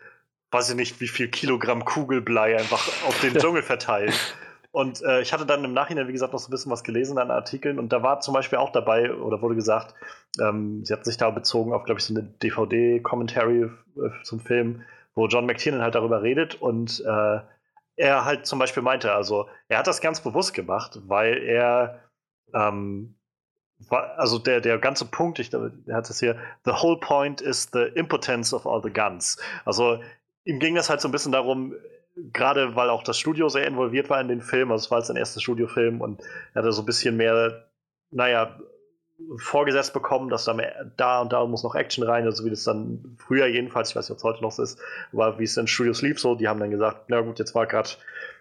[0.51, 4.13] weiß ich nicht, wie viel Kilogramm Kugelblei einfach auf den Dschungel verteilen.
[4.73, 7.19] Und äh, ich hatte dann im Nachhinein, wie gesagt, noch so ein bisschen was gelesen
[7.19, 9.95] an Artikeln und da war zum Beispiel auch dabei, oder wurde gesagt,
[10.41, 13.65] ähm, sie hat sich da bezogen auf, glaube ich, so eine DVD-Commentary
[13.97, 14.83] äh, zum Film,
[15.15, 17.41] wo John McTiernan halt darüber redet und äh,
[17.97, 22.01] er halt zum Beispiel meinte, also er hat das ganz bewusst gemacht, weil er
[22.55, 23.15] ähm,
[23.91, 27.69] also der, der ganze Punkt, ich glaube, er hat es hier, the whole point is
[27.73, 29.39] the impotence of all the guns.
[29.65, 30.01] Also
[30.45, 31.75] ihm ging das halt so ein bisschen darum,
[32.33, 35.17] gerade weil auch das Studio sehr involviert war in den Film, also es war sein
[35.17, 36.23] erster Studiofilm und
[36.55, 37.67] er hatte so ein bisschen mehr,
[38.11, 38.59] naja,
[39.37, 42.65] vorgesetzt bekommen, dass da mehr, da und da muss noch Action rein, also wie das
[42.65, 44.79] dann früher jedenfalls, ich weiß nicht, ob es heute noch so ist,
[45.13, 47.67] aber wie es in Studios lief so, die haben dann gesagt, na gut, jetzt war
[47.67, 47.91] gerade,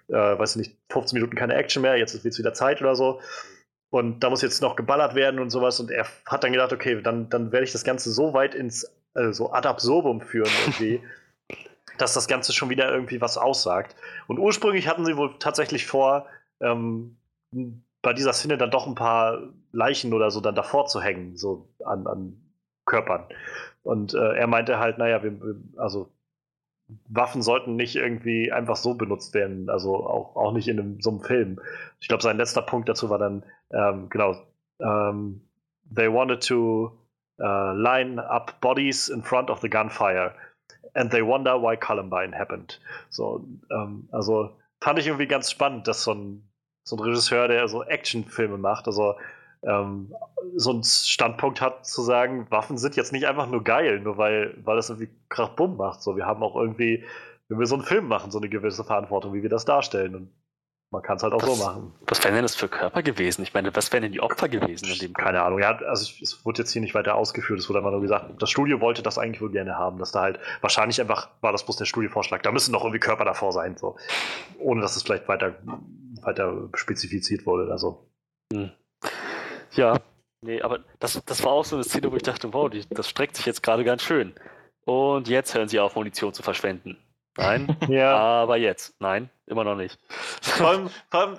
[0.10, 2.96] äh, weiß ich nicht, 15 Minuten keine Action mehr, jetzt ist jetzt wieder Zeit oder
[2.96, 3.20] so.
[3.90, 5.82] Und da muss jetzt noch geballert werden und sowas.
[5.82, 8.90] Und er hat dann gedacht, okay, dann, dann werde ich das Ganze so weit ins
[9.16, 11.02] äh, so ad absurdum führen irgendwie,
[11.98, 13.96] dass das Ganze schon wieder irgendwie was aussagt.
[14.28, 16.26] Und ursprünglich hatten sie wohl tatsächlich vor,
[16.62, 17.18] ähm,
[18.02, 19.40] bei dieser Szene dann doch ein paar
[19.72, 22.42] Leichen oder so dann davor zu hängen, so an, an
[22.86, 23.26] Körpern.
[23.84, 25.40] Und äh, er meinte halt, naja, wir,
[25.78, 26.12] also
[27.08, 31.12] Waffen sollten nicht irgendwie einfach so benutzt werden, also auch, auch nicht in einem, so
[31.12, 31.62] einem Film.
[32.00, 34.36] Ich glaube, sein letzter Punkt dazu war dann, ähm, genau,
[34.80, 35.42] ähm,
[35.96, 36.98] they wanted to
[37.40, 40.34] uh, line up bodies in front of the gunfire
[40.94, 42.80] and they wonder why Columbine happened.
[43.10, 46.51] So, ähm, also fand ich irgendwie ganz spannend, dass so ein,
[46.84, 49.16] so ein Regisseur, der so Actionfilme macht, also
[49.64, 50.14] ähm,
[50.56, 54.58] so einen Standpunkt hat zu sagen, Waffen sind jetzt nicht einfach nur geil, nur weil,
[54.64, 56.02] weil das irgendwie krachbumm macht.
[56.02, 57.04] So, wir haben auch irgendwie,
[57.48, 60.16] wenn wir so einen Film machen, so eine gewisse Verantwortung, wie wir das darstellen.
[60.16, 60.32] Und
[60.90, 61.94] man kann es halt auch Was- so machen.
[62.08, 63.44] Was wären denn das für Körper gewesen?
[63.44, 65.60] Ich meine, was wären denn die Opfer gewesen in dem Keine Ahnung.
[65.60, 68.50] Ja, also es wurde jetzt hier nicht weiter ausgeführt, es wurde einfach nur gesagt, das
[68.50, 71.78] Studio wollte das eigentlich wohl gerne haben, dass da halt wahrscheinlich einfach war das bloß
[71.78, 72.42] der Studiovorschlag.
[72.42, 73.96] Da müssen doch irgendwie Körper davor sein, so.
[74.60, 75.54] Ohne dass es vielleicht weiter,
[76.24, 77.72] weiter spezifiziert wurde.
[77.72, 78.08] Also.
[79.74, 80.00] Ja,
[80.42, 83.10] nee, aber das, das war auch so eine Szene, wo ich dachte, wow, die, das
[83.10, 84.34] streckt sich jetzt gerade ganz schön.
[84.86, 86.98] Und jetzt hören sie auf, Munition zu verschwenden.
[87.38, 88.16] Nein, Ja.
[88.16, 89.00] aber jetzt.
[89.00, 89.98] Nein, immer noch nicht.
[90.42, 91.38] vor, allem, vor allem,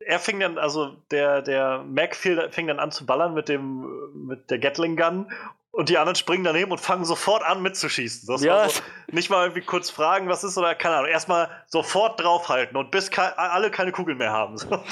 [0.00, 4.50] er fing dann, also der, der Mac fing dann an zu ballern mit dem, mit
[4.50, 5.30] der Gatling Gun
[5.70, 8.26] und die anderen springen daneben und fangen sofort an mitzuschießen.
[8.26, 8.68] Das Ja.
[8.68, 8.80] so,
[9.12, 11.10] nicht mal irgendwie kurz fragen, was ist oder keine Ahnung.
[11.10, 14.56] Erstmal sofort draufhalten und bis ke alle keine Kugeln mehr haben.
[14.58, 14.82] So.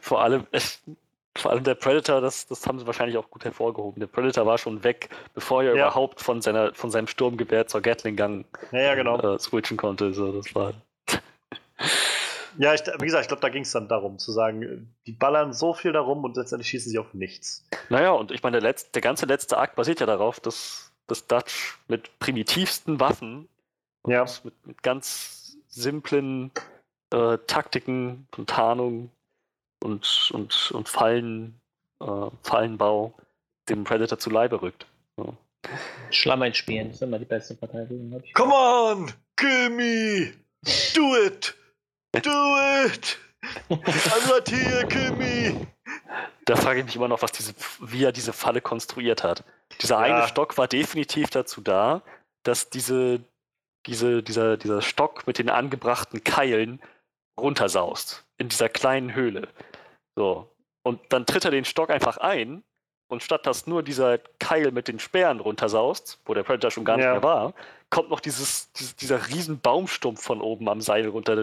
[0.00, 0.46] Vor allem,
[1.36, 4.00] vor allem der Predator, das, das haben sie wahrscheinlich auch gut hervorgehoben.
[4.00, 5.86] Der Predator war schon weg, bevor er Ja.
[5.86, 9.18] überhaupt von, seiner, von seinem Sturmgewehr zur Gatling-Gun Ja, ja, genau.
[9.34, 10.12] äh, switchen konnte.
[10.14, 10.74] So, das war,
[12.58, 15.52] Ja, ich, wie gesagt, ich glaube, da ging es dann darum, zu sagen, die ballern
[15.52, 17.66] so viel darum und letztendlich schießen sie auf nichts.
[17.88, 21.78] Naja, und ich meine, der, der ganze letzte Akt basiert ja darauf, dass das Dutch
[21.88, 23.48] mit primitivsten Waffen
[24.06, 24.24] Ja.
[24.44, 26.50] mit, mit ganz simplen
[27.12, 29.10] äh, Taktiken und Tarnung
[29.82, 31.60] und, und, und Fallen,
[32.00, 33.14] äh, Fallenbau
[33.68, 34.86] dem Predator zu Leibe rückt.
[36.10, 37.58] Schlamm einspielen ist immer die beste
[38.22, 38.34] ich.
[38.34, 40.32] Come on, kill me,
[40.94, 41.54] do it,
[42.12, 42.30] do
[42.86, 43.18] it,
[43.70, 45.66] I'm right here, kill me.
[46.46, 49.44] Da frage ich mich immer noch, was diese, wie er diese Falle konstruiert hat.
[49.80, 50.16] Dieser Ja.
[50.18, 52.02] eine Stock war definitiv dazu da,
[52.44, 53.20] dass diese,
[53.86, 56.80] diese, dieser, dieser Stock mit den angebrachten Keilen
[57.38, 58.24] runtersaust.
[58.38, 59.48] In dieser kleinen Höhle.
[60.14, 60.50] So.
[60.82, 62.62] Und dann tritt er den Stock einfach ein
[63.08, 66.96] und statt dass nur dieser Keil mit den Speeren runtersaust, wo der Predator schon gar
[66.96, 67.12] nicht Ja.
[67.12, 67.54] mehr war,
[67.90, 71.36] kommt noch dieses, dieses, dieser riesen Baumstumpf von oben am Seil runter.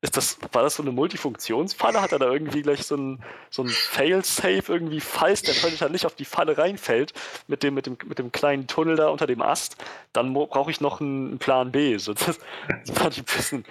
[0.00, 2.00] Ist das, war das so eine Multifunktionsfalle?
[2.00, 3.20] Hat er da irgendwie gleich so ein,
[3.50, 7.12] so ein Fail-Safe irgendwie, falls der Predator nicht auf die Falle reinfällt,
[7.48, 9.76] mit dem, mit dem, mit dem kleinen Tunnel da unter dem Ast,
[10.12, 11.98] dann brauche ich noch einen Plan B.
[11.98, 13.64] So, das, das fand ich ein bisschen,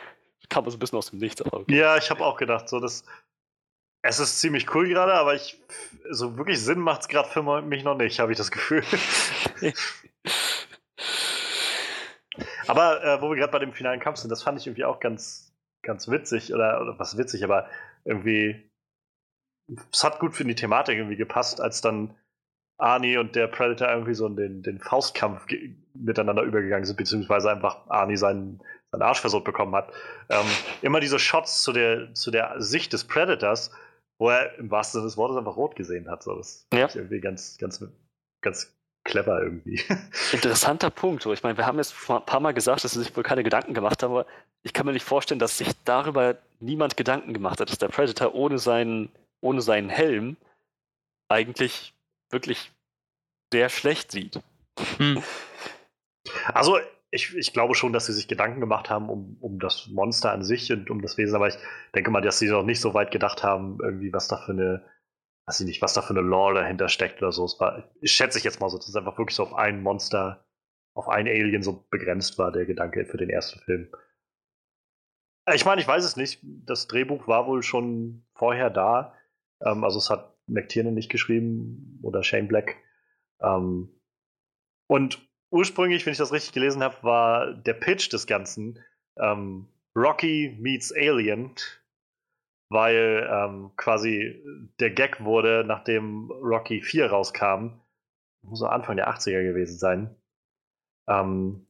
[0.49, 1.41] kam so ein bisschen aus dem Nichts.
[1.41, 1.73] Okay.
[1.73, 3.05] Ja, ich habe auch gedacht, so das.
[4.03, 5.57] Es ist ziemlich cool gerade, aber ich
[6.11, 8.83] so wirklich Sinn macht es gerade für mich noch nicht, habe ich das Gefühl.
[12.67, 14.99] aber äh, wo wir gerade bei dem finalen Kampf sind, das fand ich irgendwie auch
[14.99, 15.46] ganz
[15.87, 17.67] ganz witzig, oder, oder was witzig, aber
[18.05, 18.69] irgendwie,
[19.91, 22.13] es hat gut für die Thematik irgendwie gepasst, als dann
[22.79, 25.47] Arnie und der Predator irgendwie so in den, den Faustkampf
[25.95, 29.91] miteinander übergegangen sind, beziehungsweise einfach Arnie seinen, seinen Arsch versucht bekommen hat.
[30.29, 30.45] Ähm,
[30.83, 33.71] immer diese Shots zu der, zu der Sicht des Predators,
[34.19, 36.21] wo er im wahrsten Sinne des Wortes einfach rot gesehen hat.
[36.23, 36.85] So, das Ja.
[36.85, 37.83] ist irgendwie ganz, ganz,
[38.41, 39.81] ganz clever irgendwie.
[40.31, 41.25] Interessanter Punkt.
[41.25, 43.73] Ich meine, wir haben jetzt ein paar Mal gesagt, dass sie sich wohl keine Gedanken
[43.73, 44.25] gemacht haben, aber
[44.67, 48.35] ich kann mir nicht vorstellen, dass sich darüber niemand Gedanken gemacht hat, dass der Predator
[48.35, 50.35] ohne seinen, ohne seinen Helm
[51.29, 51.93] eigentlich
[52.29, 52.71] wirklich
[53.53, 54.41] sehr schlecht sieht.
[56.53, 56.79] Also,
[57.11, 60.43] ich, ich glaube schon, dass sie sich Gedanken gemacht haben um, um das Monster an
[60.43, 61.57] sich und um das Wesen, aber ich
[61.95, 64.83] denke mal, dass sie noch nicht so weit gedacht haben, irgendwie, was da für eine,
[65.45, 67.45] weiß ich nicht, was da für eine Lore dahinter steckt oder so.
[67.45, 69.81] Es war, ich schätze ich jetzt mal so, dass es einfach wirklich so auf ein
[69.81, 70.45] Monster,
[70.93, 73.89] auf ein Alien so begrenzt war, der Gedanke für den ersten Film.
[75.53, 76.39] Ich meine, ich weiß es nicht.
[76.43, 79.13] Das Drehbuch war wohl schon vorher da.
[79.61, 82.77] Ähm, also es hat McTiernan nicht geschrieben oder Shane Black.
[83.41, 83.89] Ähm,
[84.87, 85.19] und
[85.49, 88.83] ursprünglich, wenn ich das richtig gelesen habe, war der Pitch des Ganzen
[89.17, 91.55] ähm, Rocky meets Alien,
[92.69, 94.43] weil ähm, quasi
[94.79, 97.79] der Gag wurde, nachdem Rocky 4 rauskam,
[98.41, 100.15] muss so Anfang der 80er gewesen sein.
[101.07, 101.66] Ähm,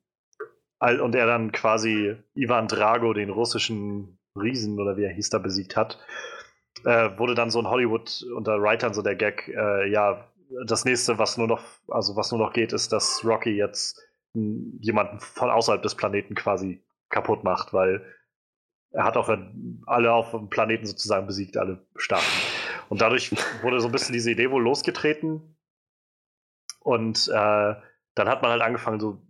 [0.79, 5.75] und er dann quasi Ivan Drago, den russischen Riesen oder wie er hieß, da besiegt
[5.75, 5.99] hat,
[6.85, 10.31] äh, wurde dann so in Hollywood unter Writern so der Gag, äh, ja,
[10.65, 13.99] das nächste, was nur noch, also was nur noch geht, ist, dass Rocky jetzt
[14.33, 18.05] jemanden von außerhalb des Planeten quasi kaputt macht, weil
[18.91, 19.29] er hat auch
[19.85, 22.25] alle auf dem Planeten sozusagen besiegt, alle Staaten.
[22.89, 23.31] Und dadurch
[23.61, 25.57] wurde so ein bisschen diese Idee wohl losgetreten.
[26.79, 27.75] Und äh,
[28.15, 29.21] dann hat man halt angefangen, so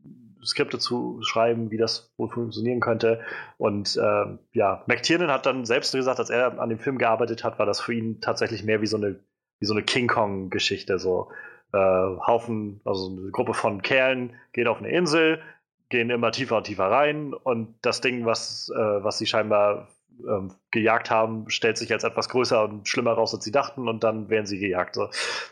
[0.48, 3.22] Skripte zu schreiben, wie das wohl funktionieren könnte.
[3.58, 7.59] Und äh, ja, McTiernan hat dann selbst gesagt, als er an dem Film gearbeitet hat,
[7.59, 9.19] war das für ihn tatsächlich mehr wie so eine,
[9.59, 11.00] wie so eine King Kong-Geschichte.
[11.00, 11.30] So
[11.74, 15.42] äh, Haufen, also eine Gruppe von Kerlen gehen auf eine Insel,
[15.90, 19.90] gehen immer tiefer und tiefer rein und das Ding, was, äh, was sie scheinbar
[20.27, 24.03] ähm, gejagt haben, stellt sich als etwas größer und schlimmer raus, als sie dachten und
[24.03, 24.98] dann werden sie gejagt.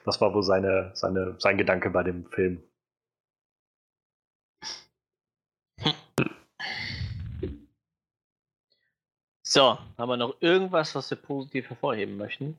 [0.06, 2.64] Das war wohl seine, seine, sein Gedanke bei dem Film.
[9.56, 12.58] So, haben wir noch irgendwas, was wir positiv hervorheben möchten?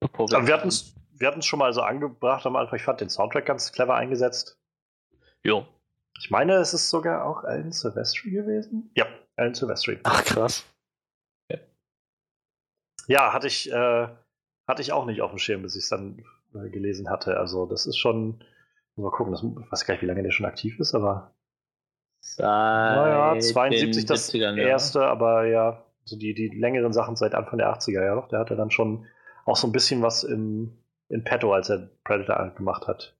[0.00, 2.76] Aber wir hatten es wir hatten's schon mal so angebracht am Anfang.
[2.76, 4.56] Ich fand den Soundtrack ganz clever eingesetzt.
[5.42, 5.66] Jo.
[6.20, 8.92] Ich meine, es ist sogar auch Alan Silvestri gewesen.
[8.94, 9.98] Ja, Alan Silvestri.
[10.04, 10.64] Ach, krass.
[13.08, 14.08] Ja, hatte ich, äh,
[14.68, 17.38] hatte ich auch nicht auf dem Schirm, bis ich es dann äh, gelesen hatte.
[17.38, 18.44] Also, das ist schon.
[18.94, 21.34] Mal gucken, das, ich weiß gar nicht, wie lange der schon aktiv ist, aber.
[22.20, 24.68] Seit Naja, den 72 das 70ern, ja.
[24.68, 28.28] erste, aber ja, so die, die längeren Sachen seit Anfang der 80er, ja doch.
[28.28, 29.06] Der hatte dann schon
[29.46, 30.76] auch so ein bisschen was im,
[31.08, 33.16] in petto, als er Predator gemacht hat.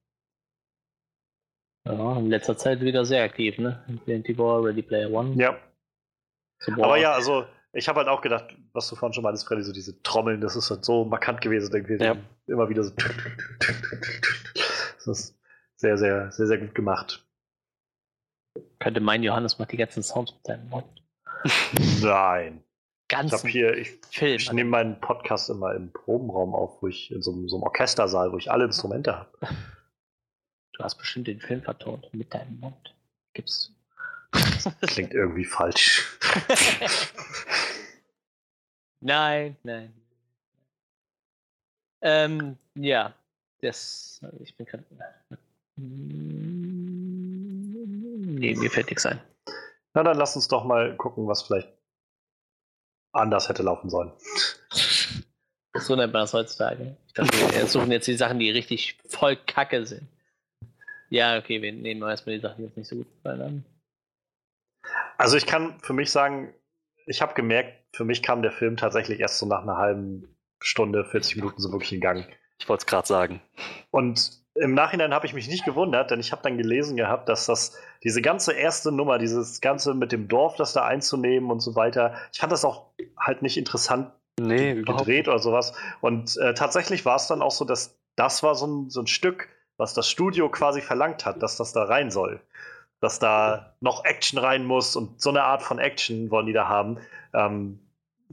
[1.85, 3.83] Ja, in letzter Zeit wieder sehr aktiv, ne?
[3.87, 5.33] Infinity War, Ready Player One.
[5.41, 5.57] Ja,
[6.59, 9.63] So, aber ja, also ich habe halt auch gedacht, was du vorhin schon meintest, Freddy,
[9.63, 12.15] so diese Trommeln, das ist halt so markant gewesen, irgendwie Ja.
[12.47, 12.93] immer wieder so.
[15.03, 15.39] Das ist
[15.77, 17.25] sehr, sehr, sehr, sehr gut gemacht.
[18.79, 21.03] Könnte meinen, Johannes macht die ganzen Sounds mit seinem Mund.
[22.01, 22.63] Nein.
[22.63, 24.35] Ich Ganzen habe hier, ich, Film.
[24.37, 27.63] ich nehme meinen Podcast immer im Probenraum auf, wo ich in so, einem- so einem
[27.63, 29.37] Orchestersaal, wo ich alle Instrumente habe.
[30.73, 32.95] Du hast bestimmt den Film vertont mit deinem Mund.
[33.33, 33.73] Gibst
[34.87, 36.17] Klingt irgendwie falsch.
[39.01, 39.91] Nein, nein.
[42.01, 43.13] Ähm, ja.
[43.61, 44.21] Das.
[44.39, 44.83] Ich bin gerade.
[48.41, 49.21] Nee, mir fällt nichts ein.
[49.93, 51.71] Na, dann lass uns doch mal gucken, was vielleicht
[53.11, 54.11] anders hätte laufen sollen.
[55.75, 56.97] So nennt man das heutzutage.
[57.05, 60.07] Ich dachte, wir suchen jetzt die Sachen, die richtig voll kacke sind.
[61.09, 63.65] Ja, okay, wir nehmen erstmal die Sachen, die uns nicht so gut gefallen haben.
[65.19, 66.51] Also ich kann für mich sagen,
[67.05, 71.05] ich habe gemerkt, für mich kam der Film tatsächlich erst so nach einer halben Stunde,
[71.05, 72.27] 40 Minuten so wirklich in Gang.
[72.57, 73.39] Ich wollte es gerade sagen.
[73.91, 77.45] Und im Nachhinein habe ich mich nicht gewundert, denn ich habe dann gelesen gehabt, dass
[77.45, 81.75] das diese ganze erste Nummer, dieses ganze mit dem Dorf, das da einzunehmen und so
[81.75, 85.73] weiter, ich fand das auch halt nicht interessant Nee, gedreht oder sowas.
[85.99, 89.07] Und äh, tatsächlich war es dann auch so, dass das war so ein, so ein
[89.07, 92.41] Stück, was das Studio quasi verlangt hat, dass das da rein soll.
[92.99, 96.67] Dass da noch Action rein muss und so eine Art von Action wollen die da
[96.67, 96.97] haben.
[97.33, 97.79] Ähm,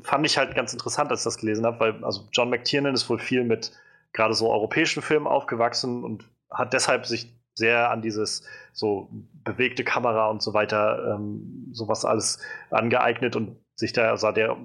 [0.02, 3.08] fand ich halt ganz interessant, als ich das gelesen habe, weil also John McTiernan ist
[3.10, 3.72] wohl viel mit
[4.12, 9.08] gerade so europäischen Filmen aufgewachsen und hat deshalb sich sehr an dieses so
[9.44, 14.56] bewegte Kamera und so weiter, ähm, sowas alles angeeignet und sich da sah der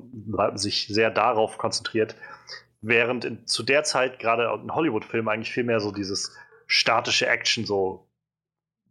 [0.56, 2.16] sich sehr darauf konzentriert,
[2.82, 6.36] während in, zu der Zeit gerade ein Hollywood-Film eigentlich viel mehr so dieses
[6.68, 8.08] statische Action so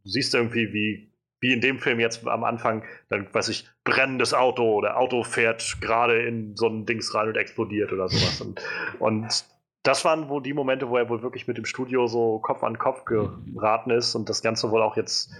[0.05, 4.33] du siehst irgendwie wie wie in dem Film jetzt am Anfang, dann weiß ich, brennendes
[4.33, 8.41] Auto oder Auto fährt gerade in so ein Dings rein und explodiert oder sowas.
[8.41, 8.63] Und,
[9.01, 9.45] und
[9.83, 12.79] das waren wohl die Momente, wo er wohl wirklich mit dem Studio so Kopf an
[12.79, 15.33] Kopf geraten ist und das Ganze wohl auch jetzt,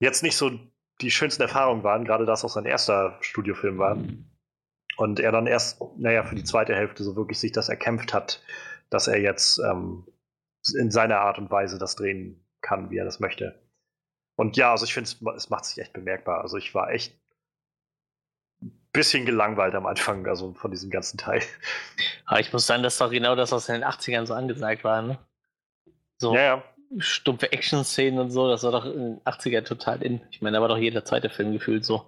[0.00, 0.50] jetzt nicht so
[1.00, 3.98] die schönsten Erfahrungen waren, gerade da es auch sein erster Studiofilm war.
[4.96, 8.42] Und er dann erst, naja, für die zweite Hälfte so wirklich sich das erkämpft hat,
[8.90, 10.06] dass er jetzt ähm,
[10.76, 13.60] in seiner Art und Weise das drehen kann, wie er das möchte.
[14.36, 16.40] Und ja, also ich finde, es macht sich echt bemerkbar.
[16.40, 17.16] Also ich war echt
[18.98, 21.40] bisschen gelangweilt am Anfang, also von diesem ganzen Teil.
[22.26, 24.82] Aber ich muss sagen, das ist doch genau das, was in den 80ern so angesagt
[24.82, 25.18] war, ne?
[26.18, 26.62] So Ja, ja.
[26.98, 30.20] stumpfe Action-Szenen und so, das war doch in den 80ern total in.
[30.30, 32.04] Ich meine, da war doch jeder zweite Film gefühlt so.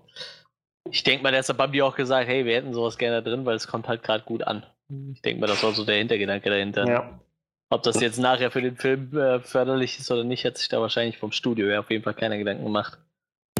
[0.90, 3.54] Ich denke mal, der hat Bambi auch gesagt, hey, wir hätten sowas gerne drin, weil
[3.54, 4.66] es kommt halt gerade gut an.
[5.12, 6.86] Ich denke mal, das war so der Hintergedanke dahinter.
[6.88, 7.20] ja.
[7.72, 10.80] Ob das jetzt nachher für den Film äh, förderlich ist oder nicht, hat sich da
[10.80, 12.98] wahrscheinlich vom Studio her auf jeden Fall keine Gedanken gemacht.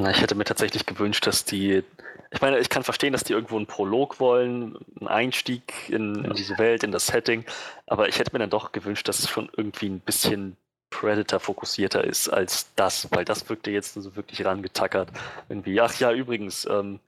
[0.00, 1.84] Na, ich hätte mir tatsächlich gewünscht, dass die.
[2.33, 6.33] Ich meine, ich kann verstehen, dass die irgendwo einen Prolog wollen, einen Einstieg in, in
[6.34, 7.44] diese Welt, in das Setting,
[7.86, 10.57] aber ich hätte mir dann doch gewünscht, dass es schon irgendwie ein bisschen
[10.91, 15.10] Predator-fokussierter ist als das, weil das wirkte jetzt so wirklich rangetackert.
[15.49, 17.00] Irgendwie, ach ja, übrigens, ähm,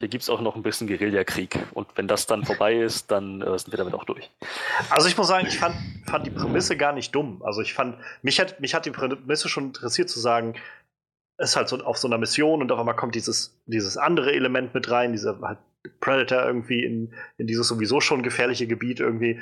[0.00, 3.42] hier gibt es auch noch ein bisschen Guerillakrieg und wenn das dann vorbei ist, dann
[3.42, 4.30] äh, sind wir damit auch durch.
[4.90, 5.74] Also ich muss sagen, ich fand,
[6.06, 7.42] fand die Prämisse gar nicht dumm.
[7.44, 10.54] Also ich fand, mich hat, mich hat die Prämisse schon interessiert zu sagen,
[11.38, 14.74] ist halt so auf so einer Mission und auf einmal kommt dieses, dieses andere Element
[14.74, 15.58] mit rein, dieser halt
[16.00, 19.40] Predator irgendwie in, in dieses sowieso schon gefährliche Gebiet irgendwie.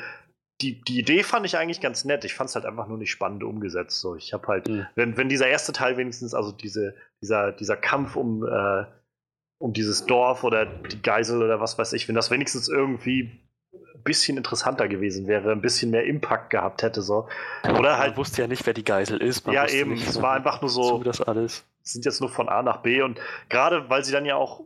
[0.60, 2.24] Die, die Idee fand ich eigentlich ganz nett.
[2.24, 4.00] Ich fand es halt einfach nur nicht spannend umgesetzt.
[4.00, 4.86] So, ich habe halt, Mhm.
[4.94, 8.84] wenn, wenn dieser erste Teil wenigstens, also diese, dieser, dieser Kampf um, äh,
[9.58, 13.40] um dieses Dorf oder die Geisel oder was weiß ich, wenn das wenigstens irgendwie
[13.94, 17.28] ein bisschen interessanter gewesen wäre, ein bisschen mehr Impact gehabt hätte, so.
[17.64, 19.46] Oder Man halt, wusste ja nicht, wer die Geisel ist.
[19.46, 21.64] Man ja eben, nicht, es war einfach nur so, das alles.
[21.82, 24.62] sind jetzt nur von A nach B und gerade weil sie dann ja auch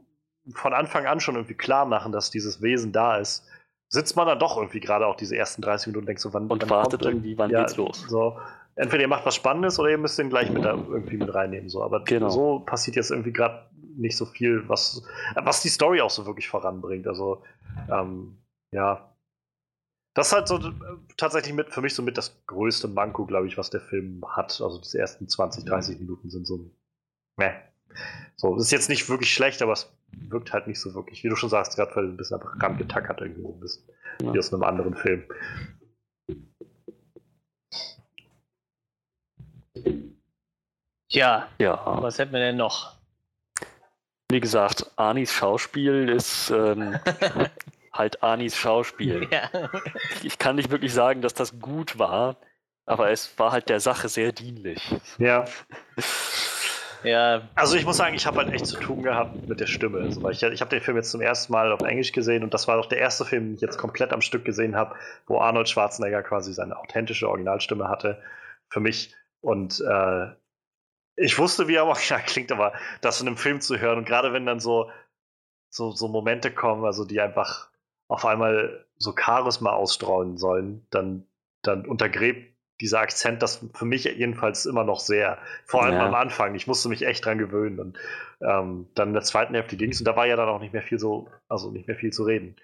[0.55, 3.45] von Anfang an schon irgendwie klar machen, dass dieses Wesen da ist,
[3.89, 6.47] sitzt man dann doch irgendwie gerade auch diese ersten 30 Minuten und denkt so, wann
[6.47, 8.05] Und wann wartet irgendwie, wann ja, geht's los.
[8.09, 8.39] So,
[8.77, 11.69] entweder ihr macht was Spannendes oder ihr müsst den gleich mit da irgendwie mit reinnehmen.
[11.69, 11.83] So.
[11.83, 12.31] Aber Genau.
[12.31, 13.67] so passiert jetzt irgendwie gerade
[13.97, 15.03] nicht so viel, was,
[15.35, 17.07] was die Story auch so wirklich voranbringt.
[17.07, 17.43] Also,
[17.93, 18.37] ähm,
[18.73, 19.07] ja.
[20.15, 20.73] Das ist halt so äh,
[21.17, 24.61] tatsächlich mit, für mich so mit das größte Manko, glaube ich, was der Film hat.
[24.61, 26.71] Also die ersten 20, 30 Minuten sind so
[27.37, 27.53] Meh.
[28.37, 31.29] So, das ist jetzt nicht wirklich schlecht, aber es wirkt halt nicht so wirklich, wie
[31.29, 33.85] du schon sagst, gerade weil es ein bisschen einfach rangetackert irgendwie so ein bisschen.
[34.21, 34.35] Ja.
[34.35, 35.25] Wie aus einem anderen Film.
[41.09, 43.01] Ja, Ja, was hätten wir denn noch?
[44.31, 46.99] wie gesagt, Anis Schauspiel ist ähm,
[48.01, 49.29] halt Anis Schauspiel.
[49.31, 49.49] Ja.
[50.23, 52.37] Ich kann nicht wirklich sagen, dass das gut war,
[52.87, 54.83] aber es war halt der Sache sehr dienlich.
[55.19, 55.45] Ja.
[57.05, 60.01] ja, Also ich muss sagen, ich habe halt echt zu tun gehabt mit der Stimme.
[60.01, 62.53] Also, weil ich ich habe den Film jetzt zum ersten Mal auf Englisch gesehen und
[62.55, 64.97] das war doch der erste Film, den ich jetzt komplett am Stück gesehen habe,
[65.27, 68.21] wo Arnold Schwarzenegger quasi seine authentische Originalstimme hatte
[68.69, 69.15] für mich.
[69.41, 70.29] Und äh,
[71.17, 74.07] ich wusste, wie er am Original klingt, aber das in einem Film zu hören und
[74.07, 74.91] gerade wenn dann so,
[75.69, 77.70] so, so Momente kommen, also die einfach
[78.11, 81.27] auf einmal so Charisma ausstrahlen sollen, dann,
[81.63, 85.39] dann untergräbt dieser Akzent das für mich jedenfalls immer noch sehr.
[85.67, 86.07] Vor allem Ja.
[86.07, 86.55] am Anfang.
[86.55, 87.79] Ich musste mich echt dran gewöhnen.
[87.79, 87.99] Und
[88.41, 90.73] ähm, dann in der zweiten Hälfte ging es und da war ja dann auch nicht
[90.73, 92.57] mehr viel so, also nicht mehr viel zu reden.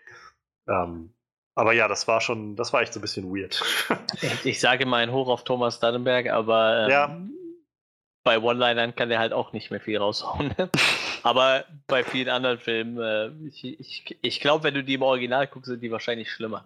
[0.68, 1.12] Ähm,
[1.54, 3.62] aber ja, das war schon, das war echt so ein bisschen weird.
[4.44, 7.20] ich, sage mal ein Hoch auf Thomas Dannenberg, aber ähm, Ja.
[8.26, 10.52] Bei One-Linern kann der halt auch nicht mehr viel raushauen.
[11.22, 15.46] aber bei vielen anderen Filmen, äh, ich, ich, ich glaube, wenn du die im Original
[15.46, 16.64] guckst, sind die wahrscheinlich schlimmer.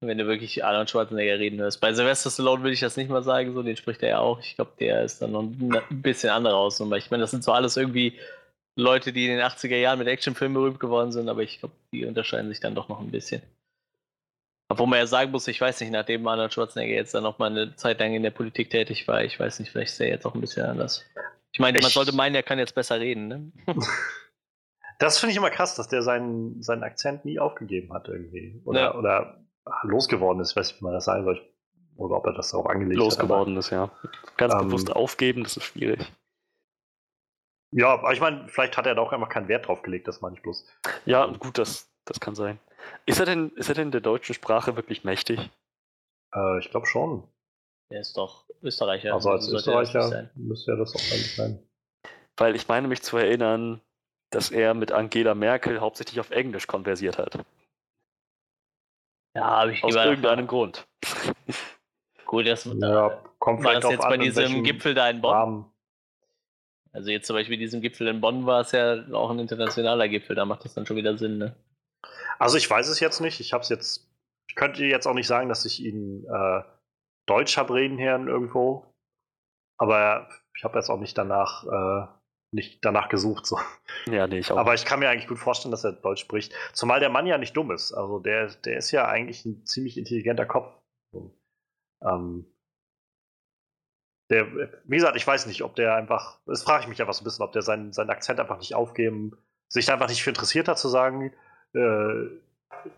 [0.00, 1.82] Wenn du wirklich Arnold Schwarzenegger reden hörst.
[1.82, 4.40] Bei Sylvester Stallone will ich das nicht mal sagen, so den spricht er ja auch.
[4.40, 6.96] Ich glaube, der ist dann noch ein ein bisschen andere Ausnummer.
[6.96, 8.18] Ich meine, das sind so alles irgendwie
[8.74, 12.06] Leute, die in den 80er Jahren mit Actionfilmen berühmt geworden sind, aber ich glaube, die
[12.06, 13.42] unterscheiden sich dann doch noch ein bisschen.
[14.74, 17.46] Obwohl man ja sagen muss, ich weiß nicht, nachdem Arnold Schwarzenegger jetzt dann noch mal
[17.50, 20.26] eine Zeit lang in der Politik tätig war, ich weiß nicht, vielleicht ist er jetzt
[20.26, 21.04] auch ein bisschen anders.
[21.52, 23.52] Ich meine, man Ich- sollte meinen, er kann jetzt besser reden, ne?
[25.00, 28.60] Das finde ich immer krass, dass der seinen, seinen Akzent nie aufgegeben hat irgendwie.
[28.64, 28.94] Oder, Ja.
[28.94, 29.44] oder
[29.82, 31.40] losgeworden ist, weiß nicht, wie man das sagen soll.
[31.96, 33.04] Oder ob er das darauf angelegt hat.
[33.04, 33.90] Losgeworden ist, ja.
[34.36, 36.00] Ganz Ähm, bewusst aufgeben, das ist schwierig.
[37.72, 40.20] Ja, aber ich meine, vielleicht hat er da auch einfach keinen Wert drauf gelegt, das
[40.20, 40.64] meine ich bloß.
[41.06, 42.58] Ja, gut, das, das kann sein.
[43.06, 45.50] Ist er denn, ist er denn der deutschen Sprache wirklich mächtig?
[46.34, 47.24] Äh, ich glaube schon.
[47.88, 49.14] Er ist doch Österreicher.
[49.14, 51.62] also als er Österreicher müsste er das auch eigentlich sein.
[52.36, 53.80] Weil ich meine mich zu erinnern,
[54.30, 57.44] dass er mit Angela Merkel hauptsächlich auf Englisch konversiert hat.
[59.36, 60.86] Ja, habe ich Aus irgendeinem Grund.
[62.26, 65.20] Gut, das Ja, kommt war vielleicht das auch jetzt an, bei diesem Gipfel da in
[65.20, 65.32] Bonn.
[65.32, 65.72] Rahmen.
[66.92, 70.36] Also jetzt zum Beispiel diesem Gipfel in Bonn war es ja auch ein internationaler Gipfel,
[70.36, 71.56] da macht das dann schon wieder Sinn, ne?
[72.38, 73.40] Also ich weiß es jetzt nicht.
[73.40, 74.10] Ich habe es jetzt.
[74.48, 76.62] Ich könnte jetzt auch nicht sagen, dass ich ihn äh,
[77.26, 78.86] Deutsch habe reden hören irgendwo.
[79.78, 82.06] Aber ich habe jetzt auch nicht danach äh,
[82.54, 83.46] nicht danach gesucht.
[83.46, 83.58] So.
[84.06, 84.56] Ja, nee, ich auch.
[84.56, 86.54] Aber ich kann mir eigentlich gut vorstellen, dass er Deutsch spricht.
[86.72, 87.92] Zumal der Mann ja nicht dumm ist.
[87.92, 90.72] Also der, der ist ja eigentlich ein ziemlich intelligenter Kopf.
[92.02, 92.46] Ähm,
[94.30, 94.46] der,
[94.84, 97.24] wie gesagt, ich weiß nicht, ob der einfach, das frage ich mich einfach so ein
[97.24, 99.36] bisschen, ob der seinen, seinen Akzent einfach nicht aufgeben,
[99.68, 101.32] sich da einfach nicht für interessiert hat zu sagen,
[101.74, 102.40] äh,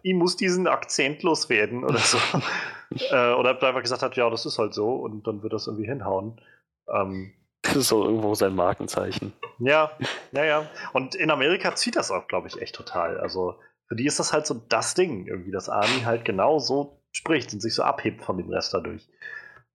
[0.03, 2.19] ich muss diesen Akzent loswerden oder so.
[3.11, 5.67] äh, oder er einfach gesagt hat, ja, das ist halt so und dann wird das
[5.67, 6.41] irgendwie hinhauen.
[6.89, 7.33] Ähm,
[7.63, 9.33] das ist so irgendwo sein Markenzeichen.
[9.59, 9.91] ja,
[10.33, 10.71] ja, ja.
[10.93, 13.19] Und in Amerika zieht das auch, glaube ich, echt total.
[13.19, 17.03] Also für die ist das halt so das Ding, irgendwie, dass Arnie halt genau so
[17.13, 19.09] spricht und sich so abhebt von dem Rest dadurch.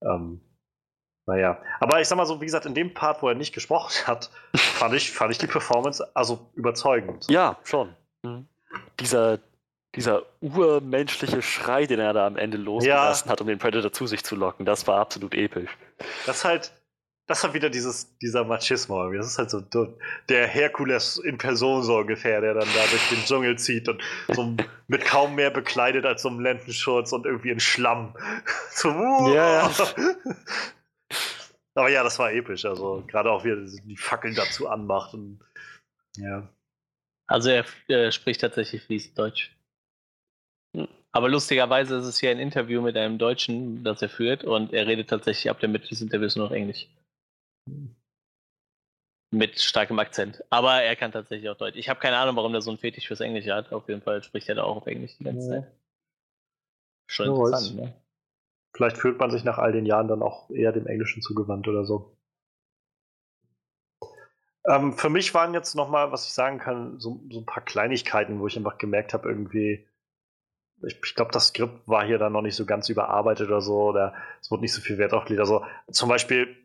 [0.04, 0.42] Ähm,
[1.28, 4.08] naja, aber ich sag mal so, wie gesagt, in dem Part, wo er nicht gesprochen
[4.08, 7.28] hat, fand ich, fand ich die Performance also überzeugend.
[7.30, 7.96] Ja, schon.
[8.24, 8.48] Mhm.
[9.00, 9.40] Dieser,
[9.96, 14.24] dieser urmenschliche Schrei, den er da am Ende losgelassen hat, um den Predator zu sich
[14.24, 15.70] zu locken, das war absolut episch.
[16.26, 16.72] Das ist halt,
[17.28, 19.00] das ist halt wieder dieses, dieser Machismo.
[19.00, 19.18] irgendwie.
[19.18, 19.64] Das ist halt so
[20.28, 24.56] der Herkules in Person so ungefähr, der dann da durch den Dschungel zieht und so
[24.88, 28.16] mit kaum mehr bekleidet als so einem Lendenschurz und irgendwie in Schlamm.
[28.74, 29.72] So, uh, Ja, ja.
[31.76, 32.66] Aber ja, das war episch.
[32.66, 35.14] Also gerade auch wie er die Fackeln dazu anmacht.
[35.14, 35.40] Und,
[36.18, 36.48] ja.
[37.32, 39.56] Also er äh, spricht tatsächlich fließend Deutsch.
[40.76, 40.88] Hm.
[41.12, 44.88] Aber lustigerweise ist es hier ein Interview mit einem Deutschen, das er führt, und er
[44.88, 46.88] redet tatsächlich ab der Mitte des Interviews nur noch Englisch.
[49.34, 50.44] Mit starkem Akzent.
[50.50, 51.78] Aber er kann tatsächlich auch Deutsch.
[51.78, 53.72] Ich habe keine Ahnung, warum er so einen Fetisch fürs Englische hat.
[53.72, 55.62] Auf jeden Fall spricht er da auch auf Englisch die ganze Ja.
[55.62, 55.72] Zeit.
[57.08, 57.94] Schon interessant, ne?
[58.74, 61.86] Vielleicht fühlt man sich nach all den Jahren dann auch eher dem Englischen zugewandt oder
[61.86, 62.16] so.
[64.66, 68.40] Ähm, für mich waren jetzt nochmal, was ich sagen kann, so, so ein paar Kleinigkeiten,
[68.40, 69.88] wo ich einfach gemerkt habe, irgendwie,
[70.84, 73.90] ich, ich glaube, das Skript war hier dann noch nicht so ganz überarbeitet oder so,
[73.90, 75.42] oder es wurde nicht so viel Wert drauf gelegt.
[75.42, 76.56] Also zum Beispiel,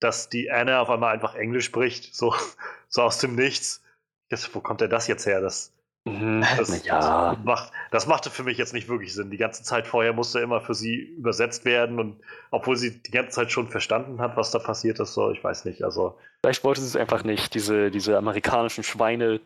[0.00, 2.34] dass die Anna auf einmal einfach Englisch spricht, so,
[2.88, 3.82] so aus dem Nichts.
[4.28, 5.40] Ich dachte, wo kommt denn das jetzt her?
[5.40, 5.73] Das.
[6.04, 9.30] Das, ja, macht, das machte für mich jetzt nicht wirklich Sinn.
[9.30, 13.30] Die ganze Zeit vorher musste immer für sie übersetzt werden und obwohl sie die ganze
[13.30, 15.82] Zeit schon verstanden hat, was da passiert ist, so, ich weiß nicht.
[15.82, 17.54] Also, vielleicht wollte sie es einfach nicht.
[17.54, 19.40] Diese, diese amerikanischen Schweine,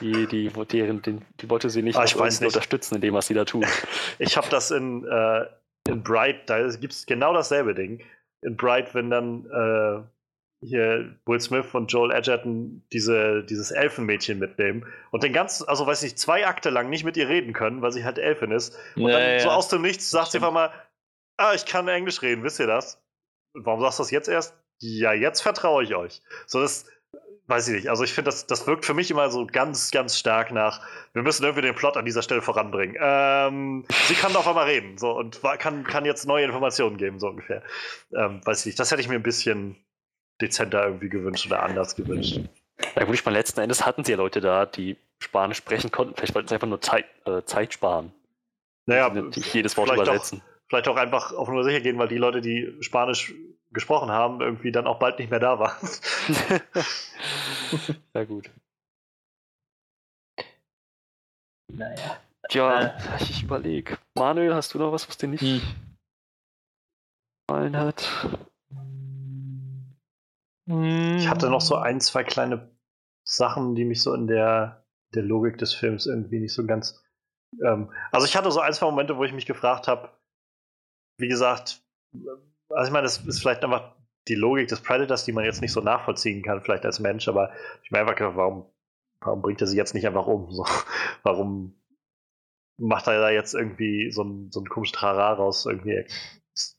[0.00, 2.54] die, die, deren, den, die wollte sie nicht Ah, ich weiß nicht.
[2.54, 3.64] unterstützen in dem, was sie da tun.
[4.20, 5.46] ich habe das in, äh,
[5.88, 8.00] in Bright, da gibt es genau dasselbe Ding.
[8.42, 10.06] In Bright, wenn dann äh,
[10.60, 16.02] hier Will Smith und Joel Edgerton diese, dieses Elfenmädchen mitnehmen und den ganzen, also weiß
[16.02, 18.76] ich, zwei Akte lang nicht mit ihr reden können, weil sie halt Elfin ist.
[18.96, 19.40] Und Ja, dann ja.
[19.40, 20.72] so aus dem Nichts sagt sie einfach mal,
[21.36, 23.02] ah, ich kann Englisch reden, wisst ihr das?
[23.52, 24.54] Und warum sagst du das jetzt erst?
[24.78, 26.22] Ja, jetzt vertraue ich euch.
[26.46, 26.86] So, das
[27.46, 27.90] weiß ich nicht.
[27.90, 30.80] Also ich finde, das, das wirkt für mich immer so ganz, ganz stark nach,
[31.12, 32.96] wir müssen irgendwie den Plot an dieser Stelle voranbringen.
[33.00, 37.28] Ähm, sie kann auf einmal reden so, und kann, kann jetzt neue Informationen geben, so
[37.28, 37.62] ungefähr.
[38.14, 38.80] Ähm, weiß ich nicht.
[38.80, 39.76] Das hätte ich mir ein bisschen
[40.40, 42.40] dezenter irgendwie gewünscht oder anders gewünscht.
[42.94, 46.14] Ja gut, ich meine, letzten Endes hatten sie ja Leute da, die Spanisch sprechen konnten.
[46.14, 48.12] Vielleicht wollten sie einfach nur Zeit, äh, Zeit sparen.
[48.86, 50.42] Naja, nicht jedes Wort vielleicht auch- übersetzen.
[50.68, 53.34] vielleicht auch einfach auf Nummer sicher gehen, weil die Leute, die Spanisch
[53.72, 55.88] gesprochen haben, irgendwie dann auch bald nicht mehr da waren.
[58.14, 58.50] ja gut.
[61.72, 62.20] Naja.
[62.48, 63.98] Tja, ich überlege.
[64.14, 65.60] Manuel, hast du noch was, was dir nicht Hm.
[67.48, 67.76] gefallen
[70.68, 71.20] hat?
[71.20, 72.70] Ich hatte noch so ein, zwei kleine
[73.24, 77.02] Sachen, die mich so in der, der Logik des Films irgendwie nicht so ganz.
[77.64, 80.10] Ähm, also ich hatte so ein, zwei Momente, wo ich mich gefragt habe,
[81.18, 81.82] wie gesagt,
[82.70, 83.96] also ich meine, das ist vielleicht einfach
[84.28, 87.52] die Logik des Predators, die man jetzt nicht so nachvollziehen kann, vielleicht als Mensch, aber
[87.82, 88.66] ich mir einfach warum,
[89.20, 90.50] warum bringt er sie jetzt nicht einfach um?
[90.50, 90.66] So,
[91.22, 91.74] warum
[92.78, 96.04] macht er da jetzt irgendwie so ein, so ein komisches Trara raus, irgendwie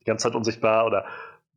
[0.01, 1.05] die ganze Zeit unsichtbar oder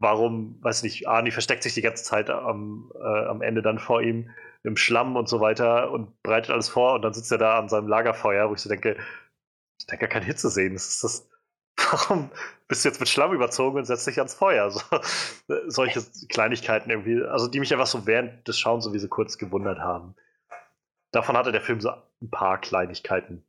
[0.01, 4.03] warum, weiß nicht, Arnie versteckt sich die ganze Zeit am, äh, am Ende dann vor
[4.03, 4.31] ihm
[4.63, 7.69] im Schlamm und so weiter und bereitet alles vor und dann sitzt er da an
[7.69, 8.97] seinem Lagerfeuer, wo ich so denke,
[9.79, 10.75] ich kann gar keine Hitze sehen.
[10.75, 11.31] Das ist das,
[11.93, 12.31] warum
[12.69, 14.71] bist du jetzt mit Schlamm überzogen und setzt dich ans Feuer?
[14.71, 14.81] So,
[15.69, 20.15] solche Kleinigkeiten irgendwie, also die mich einfach so während des Schauens sowieso kurz gewundert haben.
[21.13, 23.45] Davon hatte der Film so ein paar Kleinigkeiten.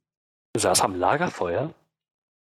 [0.58, 1.74] Saß am Lagerfeuer?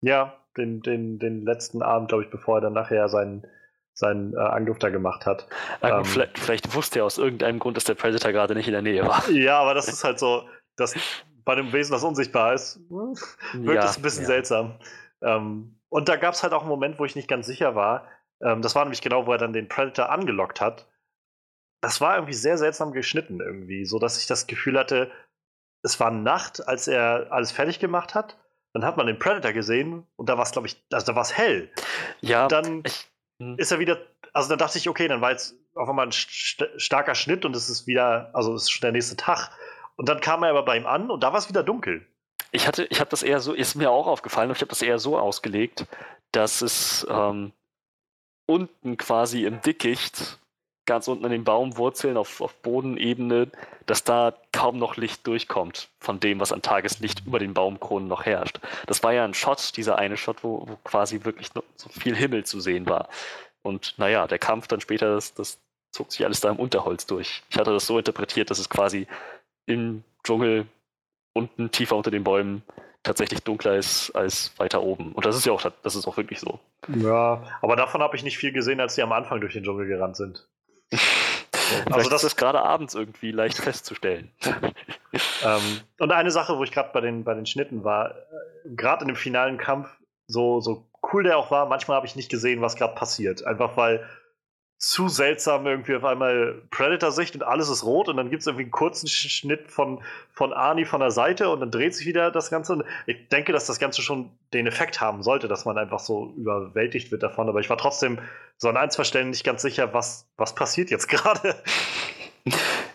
[0.00, 3.46] Ja, den, den, den letzten Abend, glaube ich, bevor er dann nachher seinen,
[3.94, 5.46] seinen äh, Angriff da gemacht hat.
[5.82, 8.82] Ähm, vielleicht, vielleicht wusste er aus irgendeinem Grund, dass der Predator gerade nicht in der
[8.82, 9.28] Nähe war.
[9.30, 10.94] Ja, aber das ist halt so, dass
[11.44, 13.16] bei einem Wesen, das unsichtbar ist, hm,
[13.66, 14.28] wirkt es ein bisschen ja.
[14.28, 14.78] seltsam.
[15.20, 18.08] Ähm, und da gab es halt auch einen Moment, wo ich nicht ganz sicher war.
[18.42, 20.88] Ähm, das war nämlich genau, wo er dann den Predator angelockt hat.
[21.82, 25.10] Das war irgendwie sehr seltsam geschnitten irgendwie, so dass ich das Gefühl hatte,
[25.82, 28.38] es war Nacht, als er alles fertig gemacht hat.
[28.72, 31.22] Dann hat man den Predator gesehen und da war es, glaube ich, also da war
[31.22, 31.70] es hell.
[32.20, 33.11] Ja, Dann ich,
[33.42, 33.58] hm.
[33.58, 33.98] ist er wieder,
[34.32, 37.56] also dann dachte ich, okay, dann war jetzt auf einmal ein st starker Schnitt und
[37.56, 39.50] es ist wieder, also es ist schon der nächste Tag.
[39.96, 42.06] Und dann kam er aber bei ihm an und da war es wieder dunkel.
[42.50, 44.82] Ich hatte, ich habe das eher so, ist mir auch aufgefallen, und ich habe das
[44.82, 45.86] eher so ausgelegt,
[46.32, 47.52] dass es ähm,
[48.46, 50.38] unten quasi im Dickicht,
[50.86, 53.48] ganz unten an den Baumwurzeln auf, auf Bodenebene,
[53.86, 58.24] dass da kaum noch Licht durchkommt von dem, was an Tageslicht über den Baumkronen noch
[58.24, 58.60] herrscht.
[58.86, 62.16] Das war ja ein Shot, dieser eine Shot, wo, wo quasi wirklich noch so viel
[62.16, 63.08] Himmel zu sehen war.
[63.62, 65.58] Und naja, der Kampf dann später, das, das
[65.92, 67.42] zog sich alles da im Unterholz durch.
[67.50, 69.06] Ich hatte das so interpretiert, dass es quasi
[69.66, 70.66] im Dschungel
[71.32, 72.62] unten tiefer unter den Bäumen
[73.02, 75.12] tatsächlich dunkler ist als weiter oben.
[75.12, 76.60] Und das ist ja auch, das ist auch wirklich so.
[76.88, 77.42] Ja.
[77.60, 80.16] Aber davon habe ich nicht viel gesehen, als die am Anfang durch den Dschungel gerannt
[80.16, 80.48] sind.
[81.86, 84.30] Also ist das, das gerade abends irgendwie leicht festzustellen.
[85.44, 89.02] ähm, und eine Sache, wo ich gerade bei den, bei den Schnitten war, äh, gerade
[89.02, 89.88] in dem finalen Kampf,
[90.26, 93.44] so, so cool der auch war, manchmal habe ich nicht gesehen, was gerade passiert.
[93.44, 94.06] Einfach weil
[94.82, 98.64] zu seltsam irgendwie auf einmal Predator-Sicht und alles ist rot und dann gibt es irgendwie
[98.64, 100.02] einen kurzen Sch- Schnitt von,
[100.32, 102.72] von Arnie von der Seite und dann dreht sich wieder das Ganze.
[102.72, 106.34] Und ich denke, dass das Ganze schon den Effekt haben sollte, dass man einfach so
[106.36, 107.48] überwältigt wird davon.
[107.48, 108.18] Aber ich war trotzdem
[108.56, 111.54] so an ein, zwei Stellen nicht ganz sicher, was, was passiert jetzt gerade.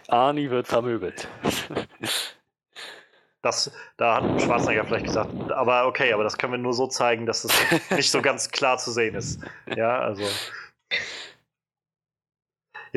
[0.09, 1.29] Arnie wird vermöbelt.
[3.41, 7.25] Das, da hat Schwarzenegger vielleicht gesagt, aber okay, aber das können wir nur so zeigen,
[7.25, 7.53] dass es
[7.91, 9.39] nicht so ganz klar zu sehen ist.
[9.73, 10.23] Ja, also.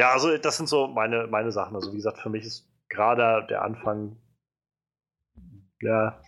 [0.00, 1.76] Ja, also das sind so meine, meine Sachen.
[1.76, 4.16] Also wie gesagt, für mich ist gerade der Anfang.
[5.82, 6.22] Ja.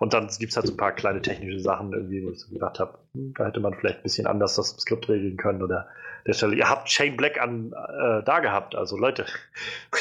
[0.00, 2.52] Und dann gibt es halt so ein paar kleine technische Sachen irgendwie, wo ich so
[2.52, 5.86] gedacht habe, hm, da hätte man vielleicht ein bisschen anders das Skript regeln können oder
[6.26, 6.56] der Stelle.
[6.56, 9.24] Ihr habt Shane Black an, äh, da gehabt, also Leute.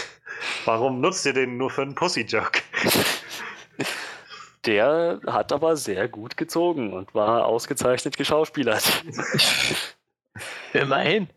[0.65, 2.59] Warum nutzt ihr den nur für einen Pussy-Joke?
[4.65, 9.03] Der hat aber sehr gut gezogen und war ausgezeichnet geschauspielert.
[10.73, 11.29] Immerhin.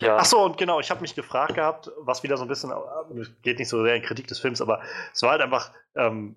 [0.00, 2.70] Ja, Ach so, und genau, ich habe mich gefragt gehabt, was wieder so ein bisschen,
[2.70, 4.80] äh, geht nicht so sehr in Kritik des Films, aber
[5.12, 6.36] es war halt einfach ähm,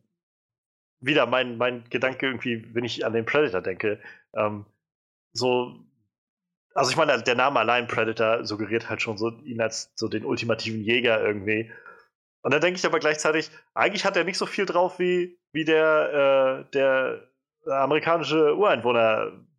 [1.00, 4.00] wieder mein, mein Gedanke irgendwie, wenn ich an den Predator denke,
[4.34, 4.66] ähm,
[5.34, 5.76] so,
[6.74, 10.26] also ich meine, der Name allein Predator suggeriert halt schon so ihn als so den
[10.26, 11.72] ultimativen Jäger irgendwie.
[12.42, 15.66] Und dann denke ich aber gleichzeitig, eigentlich hat er nicht so viel drauf wie, wie
[15.66, 17.28] der, äh, der
[17.68, 18.58] amerikanische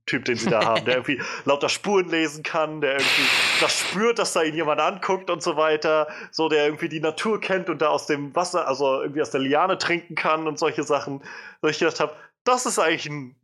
[0.03, 3.29] Ureinwohner-Typ, den sie da haben, der irgendwie lauter Spuren lesen kann, der irgendwie
[3.61, 7.41] das spürt, dass da ihn jemand anguckt und so weiter, so der irgendwie die Natur
[7.41, 10.83] kennt und da aus dem Wasser, also irgendwie aus der Liane trinken kann und solche
[10.83, 11.23] Sachen.
[11.61, 12.15] Wo ich gedacht habe,
[12.45, 13.37] das ist eigentlich ein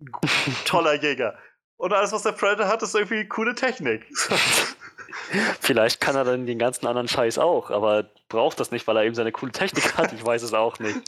[0.65, 1.39] toller Jäger.
[1.77, 4.05] Und alles, was der Predator hat, ist irgendwie coole Technik.
[5.61, 9.05] vielleicht kann er dann den ganzen anderen Scheiß auch, aber braucht das nicht, weil er
[9.05, 10.13] eben seine coole Technik hat.
[10.13, 10.99] Ich weiß es auch nicht.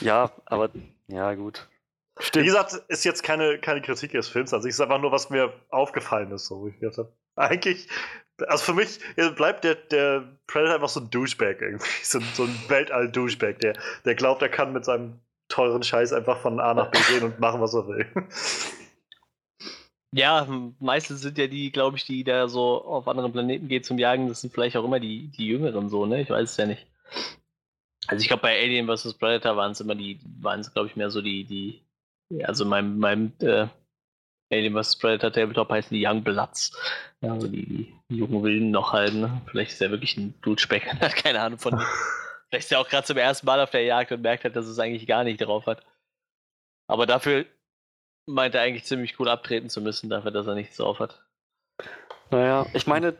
[0.00, 0.70] ja, aber
[1.08, 1.68] ja, gut.
[2.18, 2.46] Wie Stimmt.
[2.46, 5.52] gesagt, ist jetzt keine, keine Kritik des Films an sich, ist einfach nur, was mir
[5.70, 7.12] aufgefallen ist, so ich gedacht habe.
[7.36, 7.88] Eigentlich,
[8.46, 9.00] also für mich
[9.36, 11.84] bleibt der, der Predator einfach so ein Douchebag irgendwie.
[12.02, 13.74] So, ein- so ein Weltall-Douchebag, der,
[14.06, 17.38] der glaubt, er kann mit seinem teuren Scheiß einfach von A nach B gehen und
[17.38, 18.06] machen, was er will.
[20.12, 20.46] Ja,
[20.78, 24.28] meistens sind ja die, glaube ich, die da so auf anderen Planeten gehen zum Jagen,
[24.28, 26.22] das sind vielleicht auch immer die, die Jüngeren so, ne?
[26.22, 26.86] Ich weiß es ja nicht.
[28.06, 29.14] Also ich glaube, bei Alien vs.
[29.14, 31.82] Predator waren es immer die, waren es, glaube ich, mehr so die, die,
[32.30, 33.68] ja, also mein, meinem äh,
[34.52, 34.96] Alien vs.
[34.98, 36.76] Predator Tabletop heißen die Young Bloods.
[37.20, 39.42] Ja, also die, die jungen Wilden noch halt, ne?
[39.50, 41.80] Vielleicht ist er wirklich ein Dutspeck, hat keine Ahnung von.
[42.48, 44.66] Vielleicht ist er auch gerade zum ersten Mal auf der Jagd und merkt halt, dass
[44.66, 45.84] es eigentlich gar nicht drauf hat.
[46.88, 47.46] Aber dafür
[48.26, 51.24] meint er eigentlich ziemlich gut abtreten zu müssen, dafür, dass er nichts drauf hat.
[52.30, 53.16] Naja, ich meine,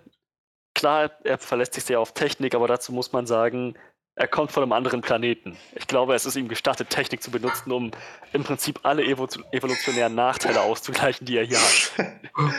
[0.74, 3.76] klar, er verlässt sich sehr auf Technik, aber dazu muss man sagen,
[4.16, 5.56] er kommt von einem anderen Planeten.
[5.74, 7.90] Ich glaube, es ist ihm gestattet, Technik zu benutzen, um
[8.32, 12.06] im Prinzip alle evo evolutionären Nachteile auszugleichen, die er hier hat.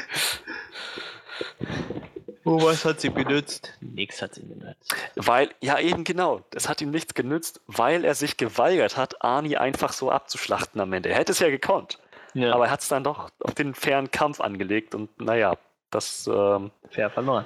[2.44, 3.74] Oh, was hat sie benutzt?
[3.82, 4.95] Nix hat sie benutzt.
[5.16, 9.58] Weil, ja eben genau, es hat ihm nichts genützt, weil er sich geweigert hat, Arnie
[9.58, 11.10] einfach so abzuschlachten am Ende.
[11.10, 12.00] Er hätte es ja gekonnt,
[12.34, 15.58] Ja, aber er hat es dann doch auf den fairen Kampf angelegt und naja,
[15.92, 17.45] das ähm, fair verloren.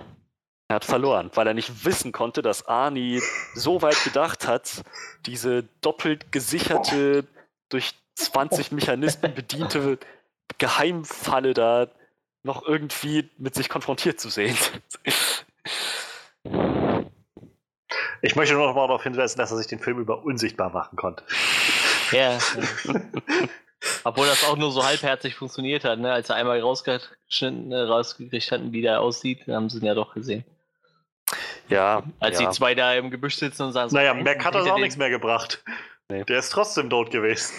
[0.71, 3.21] Er hat verloren, weil er nicht wissen konnte, dass Arnie
[3.53, 4.85] so weit gedacht hat,
[5.25, 7.27] diese doppelt gesicherte,
[7.67, 9.99] durch 20 Mechanismen bediente
[10.59, 11.89] Geheimfalle da
[12.43, 14.57] noch irgendwie mit sich konfrontiert zu sehen.
[18.21, 20.95] Ich möchte nur noch mal darauf hinweisen, dass er sich den Film über unsichtbar machen
[20.95, 21.25] konnte.
[22.13, 22.37] Ja.
[24.05, 26.13] Obwohl das auch nur so halbherzig funktioniert hat, ne?
[26.13, 30.45] Als er einmal rausgeschnitten, rausgekriegt hatten, wie der aussieht, haben sie ihn ja doch gesehen.
[31.71, 32.03] Ja.
[32.19, 32.47] Als ja.
[32.49, 34.75] die zwei da im Gebüsch sitzen und sagen so, Naja, "Hey, Mac hat das auch
[34.75, 35.63] den-" nichts mehr gebracht.
[36.09, 36.23] Nee.
[36.25, 37.53] Der ist trotzdem tot gewesen.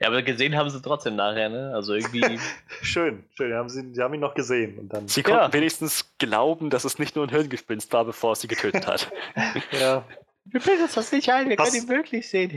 [0.00, 1.72] Ja, aber gesehen haben sie trotzdem nachher, ne?
[1.74, 2.38] Also irgendwie.
[2.82, 3.52] Schön, schön.
[3.54, 4.78] Haben sie, sie haben ihn noch gesehen.
[4.78, 5.52] Und dann, Sie konnten Ja.
[5.52, 9.10] wenigstens glauben, dass es nicht nur ein Hirngespinst war, bevor es sie getötet hat.
[9.78, 10.04] ja.
[10.46, 12.50] wir bilden uns das nicht ein, wir Was- können ihn wirklich sehen.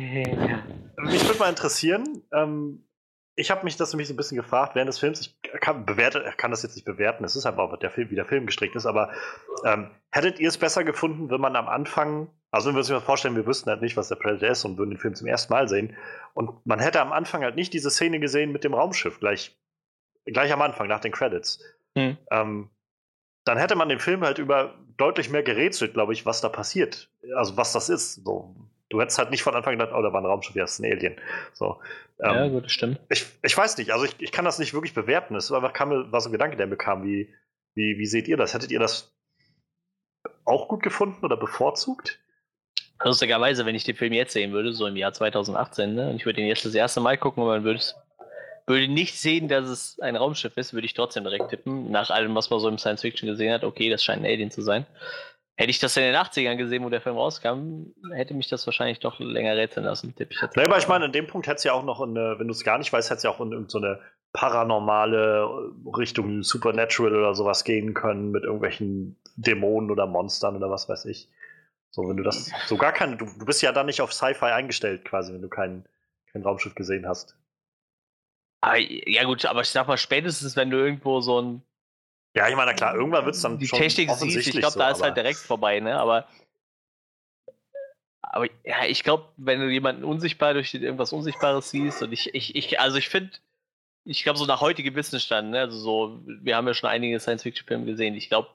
[0.97, 2.83] Mich würde mal interessieren, ähm,
[3.35, 5.21] ich habe mich das nämlich so ein bisschen gefragt während des Films.
[5.21, 8.25] Ich kann, bewerte, kann das jetzt nicht bewerten, es ist einfach der Film, wie der
[8.25, 9.11] Film gestrickt ist, aber
[9.65, 12.99] ähm, hättet ihr es besser gefunden, wenn man am Anfang, also wenn wir uns mal
[12.99, 15.51] vorstellen, wir wüssten halt nicht, was der Predator ist und würden den Film zum ersten
[15.51, 15.95] Mal sehen,
[16.33, 19.57] und man hätte am Anfang halt nicht diese Szene gesehen mit dem Raumschiff, gleich,
[20.25, 21.59] gleich am Anfang, nach den Credits.
[21.97, 22.17] Hm.
[22.31, 22.69] Ähm,
[23.45, 27.09] dann hätte man den Film halt über deutlich mehr gerätselt, glaube ich, was da passiert.
[27.35, 28.23] Also was das ist.
[28.23, 28.55] So,
[28.93, 30.79] du hättest halt nicht von Anfang gedacht, oh, da war ein Raumschiff, ja, das ist
[30.85, 31.15] ein Alien.
[31.53, 31.79] So,
[32.19, 32.99] ähm, Ja, gut, das stimmt.
[33.09, 35.35] ich, ich weiß nicht, also ich, ich kann das nicht wirklich bewerten.
[35.35, 37.03] Es war einfach kam, war so ein Gedanke, der mir kam.
[37.03, 37.33] Wie,
[37.75, 38.53] wie, wie seht ihr das?
[38.53, 39.13] Hättet ihr das
[40.45, 42.19] auch gut gefunden oder bevorzugt?
[43.03, 46.25] Lustigerweise, wenn ich den Film jetzt sehen würde, so im Jahr 2018, ne, und ich
[46.25, 47.95] würde ihn jetzt das erste Mal gucken und man würde, es-
[48.65, 51.91] würde nicht sehen, dass es ein Raumschiff ist, würde ich trotzdem direkt tippen.
[51.91, 54.51] Nach allem, was man so im Science Fiction gesehen hat, okay, das scheint ein Alien
[54.51, 54.85] zu sein.
[55.55, 58.99] Hätte ich das in den 80ern gesehen, wo der Film rauskam, hätte mich das wahrscheinlich
[58.99, 60.41] doch länger rätseln lassen, ich.
[60.55, 62.53] Nee, aber ich meine, in dem Punkt hätte es ja auch noch, eine, wenn du
[62.53, 63.99] es gar nicht weißt, hätte es ja auch in, in so eine
[64.33, 71.05] paranormale Richtung Supernatural oder sowas gehen können mit irgendwelchen Dämonen oder Monstern oder was weiß
[71.05, 71.29] ich.
[71.91, 74.45] So, wenn du das so gar kein, du, du bist ja dann nicht auf Sci-Fi
[74.45, 75.85] eingestellt quasi, wenn du kein,
[76.31, 77.37] kein Raumschiff gesehen hast.
[78.61, 81.63] Aber, ja gut, aber ich sag mal, spätestens, wenn du irgendwo so ein
[82.35, 84.61] Ja, ich meine, na klar, irgendwann wird es dann die schon Technik siehst, offensichtlich ich
[84.61, 85.99] glaube, so, da ist halt direkt vorbei, ne?
[85.99, 86.27] Aber,
[88.21, 92.55] aber ja, ich glaube, wenn du jemanden unsichtbar durch irgendwas Unsichtbares siehst und ich, ich,
[92.55, 93.31] ich also ich finde,
[94.05, 95.59] ich glaube, so nach heutigem Wissensstand, ne?
[95.59, 98.49] Also so, wir haben ja schon einige Science-Fiction-Filme gesehen, ich glaube,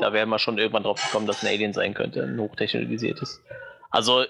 [0.00, 3.42] da wären wir schon irgendwann drauf gekommen, dass ein Alien sein könnte, ein hochtechnologisiertes.
[3.90, 4.24] Also,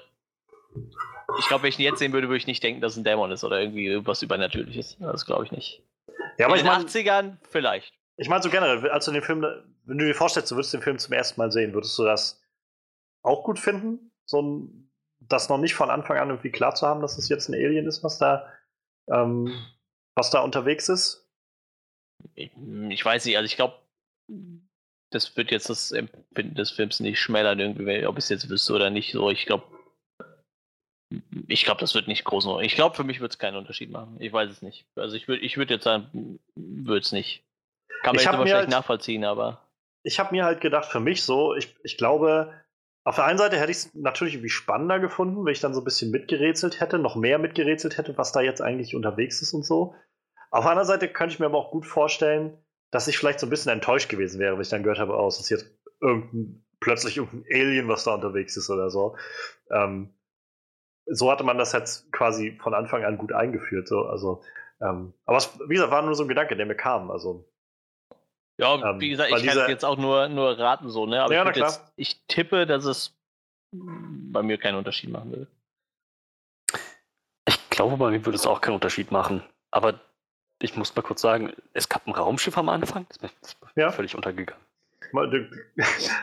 [1.38, 3.04] ich glaube, wenn ich ihn jetzt sehen würde, würde ich nicht denken, dass es ein
[3.04, 4.96] Dämon ist oder irgendwie irgendwas Übernatürliches.
[4.98, 5.82] Das glaube ich nicht.
[6.38, 7.97] Ja, aber In ich den meine, 80ern vielleicht.
[8.18, 10.82] Ich meine so generell, als du den Film, wenn du dir vorstellst, du würdest den
[10.82, 12.42] Film zum ersten Mal sehen, würdest du das
[13.22, 14.10] auch gut finden?
[14.26, 14.90] So ein,
[15.20, 17.86] das noch nicht von Anfang an irgendwie klar zu haben, dass es jetzt ein Alien
[17.86, 18.52] ist, was da,
[19.08, 19.54] ähm,
[20.16, 21.28] was da unterwegs ist?
[22.34, 23.78] Ich, weiß nicht, also ich glaube,
[25.10, 28.74] das wird jetzt das Empfinden des Films nicht schmälern, irgendwie, ob ich es jetzt wüsste
[28.74, 29.12] oder nicht.
[29.12, 29.64] So, ich glaube,
[31.46, 32.62] ich glaube, das wird nicht groß.
[32.62, 34.16] Ich glaube, für mich wird es keinen Unterschied machen.
[34.18, 34.86] Ich weiß es nicht.
[34.96, 37.47] Also ich würde ich würd jetzt sagen, würde es nicht.
[38.02, 39.62] Kann man Ich jetzt aber schlecht halt- nachvollziehen, aber.
[40.02, 42.52] ich habe mir halt gedacht, für mich so, ich, ich glaube,
[43.04, 45.80] auf der einen Seite hätte ich es natürlich irgendwie spannender gefunden, wenn ich dann so
[45.80, 49.64] ein bisschen mitgerätselt hätte, noch mehr mitgerätselt hätte, was da jetzt eigentlich unterwegs ist und
[49.64, 49.94] so.
[50.50, 52.56] Auf der anderen Seite könnte ich mir aber auch gut vorstellen,
[52.90, 55.26] dass ich vielleicht so ein bisschen enttäuscht gewesen wäre, wenn ich dann gehört habe, oh,
[55.26, 55.70] es ist jetzt
[56.00, 59.16] irgendein, plötzlich irgendein Alien, was da unterwegs ist oder so.
[59.70, 60.14] Ähm,
[61.06, 63.88] so hatte man das jetzt quasi von Anfang an gut eingeführt.
[63.88, 64.02] So.
[64.02, 64.42] Also,
[64.80, 67.10] ähm, aber es, wie gesagt, war nur so ein Gedanke, der mir kam.
[67.10, 67.50] Also,
[68.58, 71.22] Ja, Ähm, wie gesagt, ich kann jetzt auch nur, nur raten so, ne?
[71.22, 71.68] Aber Ja, ich, na würd klar.
[71.70, 73.14] jetzt, ich tippe, dass es
[73.72, 75.46] bei mir keinen Unterschied machen würde.
[77.48, 79.42] Ich glaube, bei mir würde es auch keinen Unterschied machen.
[79.70, 80.00] Aber
[80.60, 83.06] ich muss mal kurz sagen, es gab ein Raumschiff am Anfang.
[83.08, 83.90] Das ist mir Ja.
[83.92, 84.62] völlig untergegangen.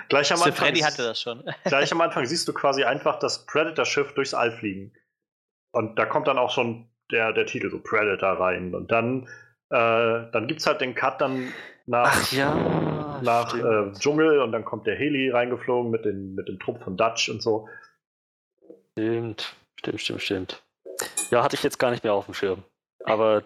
[0.10, 0.54] gleich am Anfang.
[0.54, 1.44] Freddy hatte das schon.
[1.64, 4.94] Gleich am Anfang siehst du quasi einfach das Predator-Schiff durchs All fliegen.
[5.72, 8.76] Und da kommt dann auch schon der, der Titel, so Predator rein.
[8.76, 9.28] Und dann,
[9.70, 11.52] äh, dann gibt es halt den Cut dann
[11.86, 13.20] nach, ja.
[13.22, 16.98] nach äh, Dschungel und dann kommt der Heli reingeflogen mit, den, mit dem Trupp von
[16.98, 17.68] Dutch und so.
[18.94, 20.64] Stimmt, stimmt, stimmt, stimmt.
[21.30, 22.64] Ja, hatte ich jetzt gar nicht mehr auf dem Schirm.
[23.04, 23.44] Aber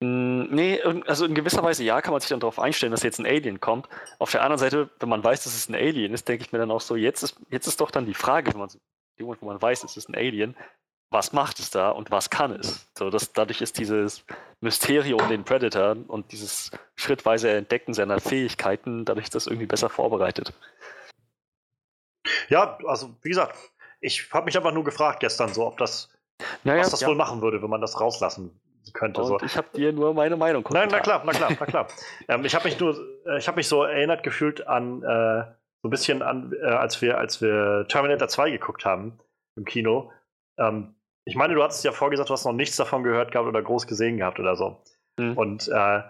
[0.00, 3.02] mh, nee, in- also in gewisser Weise ja, kann man sich dann darauf einstellen, dass
[3.02, 3.88] jetzt ein Alien kommt.
[4.18, 6.58] Auf der anderen Seite, wenn man weiß, dass es ein Alien ist, denke ich mir
[6.58, 8.70] dann auch so, jetzt ist, jetzt ist doch dann die Frage, wenn man,
[9.18, 10.56] wo man weiß, es ist ein Alien,
[11.12, 12.90] was macht es da und was kann es?
[12.96, 14.24] So, das, dadurch ist dieses
[14.60, 20.52] Mysterium um den Predator und dieses schrittweise Entdecken seiner Fähigkeiten, dadurch das irgendwie besser vorbereitet.
[22.48, 23.56] Ja, also wie gesagt,
[24.00, 26.10] ich habe mich einfach nur gefragt gestern so, ob das,
[26.64, 27.08] Naja, was das ja.
[27.08, 28.60] wohl machen würde, wenn man das rauslassen
[28.92, 29.24] könnte.
[29.24, 29.34] so.
[29.34, 31.86] Und ich habe dir nur meine Meinung Nein, na klar, na klar, na klar.
[32.28, 35.44] ähm, ich habe mich nur, äh, ich habe mich so erinnert gefühlt an äh,
[35.82, 39.18] so ein bisschen an, äh, als wir, als wir Terminator 2 geguckt haben
[39.56, 40.12] im Kino.
[40.58, 40.94] Ähm,
[41.24, 43.86] ich meine, du hattest ja vorgesagt, du hast noch nichts davon gehört gehabt oder groß
[43.86, 44.82] gesehen gehabt oder so.
[45.18, 45.36] Mhm.
[45.36, 46.02] Und äh,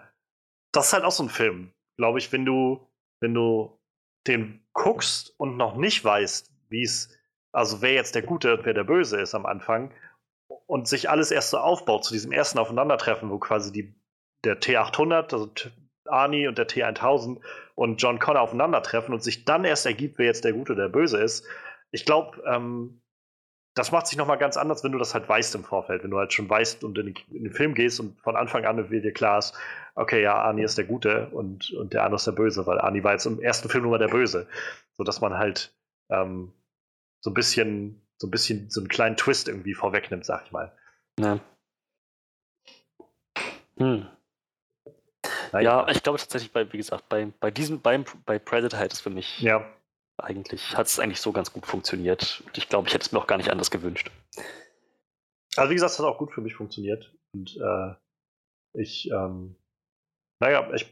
[0.71, 2.87] das ist halt auch so ein Film, glaube ich, wenn du,
[3.19, 3.79] wenn du
[4.27, 7.15] den guckst und noch nicht weißt, wie es,
[7.51, 9.93] also wer jetzt der Gute und wer der Böse ist am Anfang
[10.65, 13.93] und sich alles erst so aufbaut zu diesem ersten Aufeinandertreffen, wo quasi die,
[14.43, 15.51] der T800, also
[16.05, 17.39] Arnie und der T1000
[17.75, 20.89] und John Connor aufeinandertreffen und sich dann erst ergibt, wer jetzt der Gute oder der
[20.89, 21.45] Böse ist.
[21.91, 23.02] Ich glaube, ähm,
[23.75, 26.17] das macht sich nochmal ganz anders, wenn du das halt weißt im Vorfeld, wenn du
[26.19, 29.03] halt schon weißt und in den, in den Film gehst und von Anfang an wird
[29.03, 29.53] dir klar ist,
[29.95, 33.03] okay, ja, Arnie ist der Gute und, und der andere ist der Böse, weil Arnie
[33.03, 34.47] war jetzt im ersten Film nur mal der Böse.
[34.95, 35.73] So dass man halt
[36.09, 36.53] ähm,
[37.21, 40.71] so ein bisschen, so ein bisschen so einen kleinen Twist irgendwie vorwegnimmt, sag ich mal.
[41.19, 41.39] Ja.
[43.77, 44.07] Hm.
[45.51, 45.85] Naja.
[45.85, 49.01] Ja, ich glaube tatsächlich, bei, wie gesagt, bei, bei diesem, beim, bei Predator hat es
[49.01, 49.65] für mich Ja,
[50.17, 52.43] eigentlich, hat es eigentlich so ganz gut funktioniert.
[52.45, 54.11] Und ich glaube, ich hätte es mir auch gar nicht anders gewünscht.
[55.55, 57.13] also wie gesagt, es hat auch gut für mich funktioniert.
[57.33, 57.93] Und äh,
[58.73, 59.55] ich, ähm,
[60.39, 60.91] naja, ich,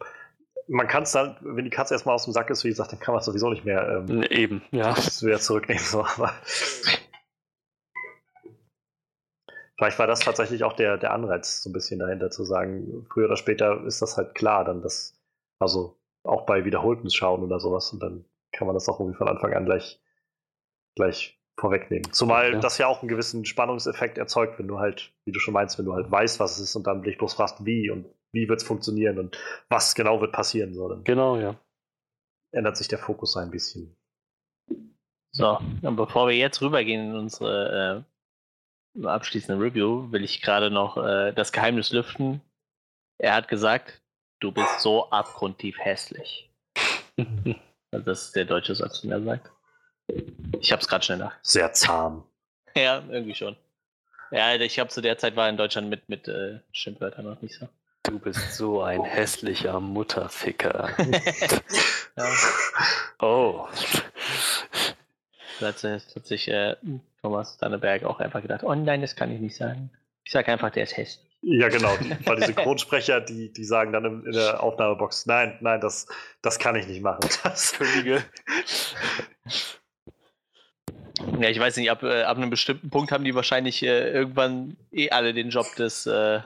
[0.67, 2.99] man kann es dann, wenn die Katze erstmal aus dem Sack ist, wie gesagt, dann
[2.99, 4.95] kann man es sowieso nicht mehr ähm, Eben, ja.
[5.21, 5.83] wieder zurücknehmen.
[5.83, 6.03] So.
[6.03, 6.33] Aber
[9.77, 13.25] vielleicht war das tatsächlich auch der, der Anreiz, so ein bisschen dahinter zu sagen, früher
[13.25, 15.19] oder später ist das halt klar, dann das,
[15.59, 19.27] also auch bei wiederholten Schauen oder sowas, und dann kann man das auch irgendwie von
[19.27, 20.01] Anfang an gleich,
[20.95, 22.11] gleich vorwegnehmen.
[22.13, 22.59] Zumal Ja.
[22.59, 25.85] das ja auch einen gewissen Spannungseffekt erzeugt, wenn du halt, wie du schon meinst, wenn
[25.85, 28.61] du halt weißt, was es ist und dann dich bloß fragst, wie und wie wird
[28.61, 29.37] es funktionieren und
[29.69, 31.55] was genau wird passieren, so, dann Genau, ja.
[32.53, 33.95] ändert sich der Fokus ein bisschen.
[35.33, 38.05] So, und bevor wir jetzt rübergehen in unsere
[38.97, 42.41] äh, abschließende Review, will ich gerade noch äh, das Geheimnis lüften.
[43.17, 44.01] Er hat gesagt,
[44.41, 46.49] du bist so abgrundtief hässlich.
[47.91, 49.49] Also das ist der deutsche Satz, den er sagt.
[50.59, 51.35] Ich hab's gerade schnell nach.
[51.41, 52.23] Sehr zahm.
[52.75, 53.57] Ja, irgendwie schon.
[54.31, 57.55] Ja, ich glaube, zu der Zeit war in Deutschland mit, mit äh, Schimpfwörtern noch nicht
[57.59, 57.67] so.
[58.03, 60.89] Du bist so ein hässlicher Mutterficker.
[62.17, 62.27] Ja,
[63.19, 63.67] Oh.
[65.61, 66.75] da hat, sich- äh,
[67.21, 69.91] Thomas Danneberg auch einfach gedacht, oh nein, das kann ich nicht sagen.
[70.25, 71.30] Ich sag einfach, der ist hässlich.
[71.41, 71.95] Ja, genau.
[72.25, 76.07] Weil die Synchronsprecher, die, die sagen dann in, der Aufnahmebox, nein, nein, das,
[76.41, 77.21] das kann ich nicht machen.
[77.43, 78.23] Das, Könige.
[81.39, 84.77] Ja, ich weiß nicht, ab, äh, ab einem bestimmten Punkt haben die wahrscheinlich äh, irgendwann
[84.91, 86.41] eh alle den Job des äh,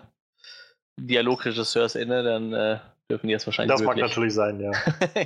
[0.97, 4.09] Dialogregisseurs inne, dann äh, dürfen die das wahrscheinlich das mag wirklich.
[4.09, 4.71] natürlich sein, ja.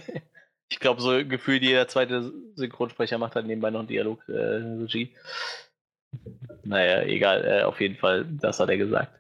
[0.69, 4.33] ich glaube, so gefühlt jeder zweite Synchronsprecher macht dann nebenbei noch Dialogregie.
[4.33, 5.15] Äh, Regie.
[6.63, 9.18] naja, egal, äh, auf jeden Fall, das hat er gesagt.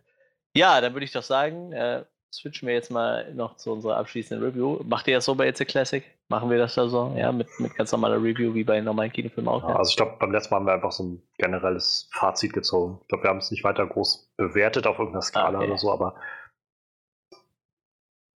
[0.59, 4.45] Ja, dann würde ich doch sagen, äh, switchen wir jetzt mal noch zu unserer abschließenden
[4.45, 4.81] Review.
[4.83, 6.03] Macht ihr das so bei It's a Classic?
[6.27, 7.15] Machen wir das da so?
[7.15, 9.63] Ja, mit, mit ganz normaler Review wie bei normalen Kinofilmen auch?
[9.67, 9.77] Ja?
[9.77, 12.99] Also ich glaube, beim letzten Mal haben wir einfach so ein generelles Fazit gezogen.
[13.03, 15.67] Ich glaube, wir haben es nicht weiter groß bewertet auf irgendeiner Skala Ah, okay.
[15.69, 16.15] oder so, aber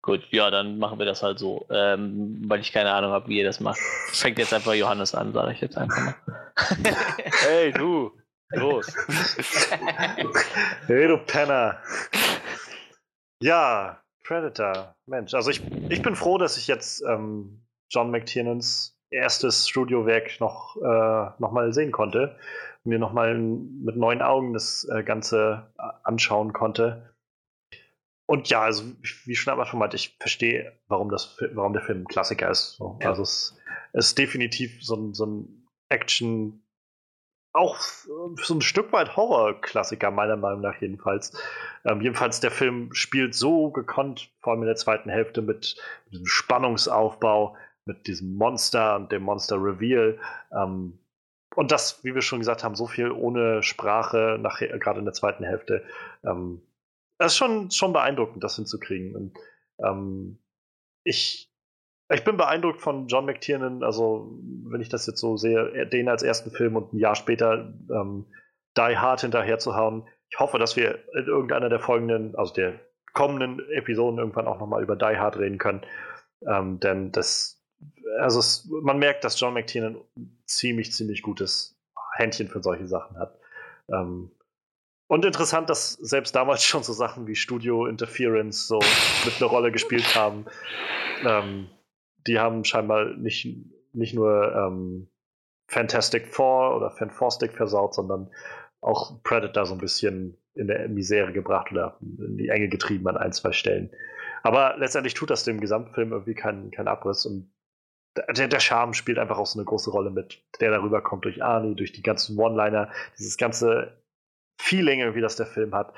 [0.02, 1.66] Gut, ja, dann machen wir das halt so.
[1.70, 3.78] Ähm, weil ich keine Ahnung habe, wie ihr das macht.
[4.12, 6.15] Fängt jetzt einfach Johannes an, sage ich jetzt einfach mal.
[7.49, 8.12] Hey, du.
[8.50, 8.92] Los.
[10.86, 11.82] hey, du Penner.
[13.42, 14.94] Ja, Predator.
[15.06, 20.76] Mensch, also ich, ich bin froh, dass ich jetzt ähm, John McTiernans erstes Studiowerk noch,
[20.76, 22.36] äh, noch mal sehen konnte.
[22.84, 27.14] Mir noch mal mit neuen Augen das äh, Ganze äh, anschauen konnte.
[28.26, 28.84] Und ja, also
[29.24, 32.80] wie schon am Anfang meinte, ich verstehe, warum, das, warum der Film ein Klassiker ist.
[33.02, 33.58] Also es
[33.92, 36.59] ist definitiv so ein, so ein Action,
[37.52, 41.32] auch so ein Stück weit Horror-Klassiker, meiner Meinung nach jedenfalls.
[41.84, 46.12] Ähm, jedenfalls, der Film spielt so gekonnt, vor allem in der zweiten Hälfte, mit, mit
[46.12, 50.18] diesem Spannungsaufbau, mit diesem Monster und dem Monster-Reveal.
[50.52, 50.98] Ähm,
[51.56, 54.40] und das, wie wir schon gesagt haben, so viel ohne Sprache,
[54.78, 55.84] gerade in der zweiten Hälfte.
[56.24, 56.62] Ähm,
[57.18, 59.16] ist schon, schon beeindruckend, das hinzukriegen.
[59.16, 59.38] Und
[59.78, 60.38] ähm,
[61.02, 61.49] ich,
[62.12, 66.22] ich bin beeindruckt von John McTiernan, also wenn ich das jetzt so sehe, den als
[66.22, 68.26] ersten Film und ein Jahr später ähm,
[68.76, 70.08] Die Hard hinterher zu hauen.
[70.28, 72.80] Ich hoffe, dass wir in irgendeiner der folgenden, also der
[73.12, 75.82] kommenden Episoden irgendwann auch nochmal über Die Hard reden können.
[76.47, 77.62] Ähm, denn das,
[78.18, 79.97] also es, man merkt, dass John McTiernan
[80.47, 81.80] ziemlich, ziemlich gutes
[82.16, 83.39] Händchen für solche Sachen hat.
[83.92, 84.32] Ähm,
[85.06, 88.80] und interessant, dass selbst damals schon so Sachen wie Studio Interference so
[89.24, 90.47] mit einer Rolle gespielt haben.
[91.24, 91.68] Ähm,
[92.26, 93.49] die haben scheinbar nicht,
[93.92, 95.08] nicht nur ähm,
[95.68, 98.31] Fantastic Four oder Fantastic versaut, sondern
[98.81, 103.16] auch Predator so ein bisschen in der Misere gebracht oder in die Enge getrieben an
[103.16, 103.90] ein, zwei Stellen.
[104.42, 107.52] Aber letztendlich tut das dem Gesamtfilm irgendwie keinen keinen Abriss und
[108.16, 111.42] der, der Charme spielt einfach auch so eine große Rolle mit, der darüber kommt durch
[111.42, 114.02] Arnie, durch die ganzen One-Liner, dieses ganze
[114.60, 115.94] Feeling irgendwie, das der Film hat.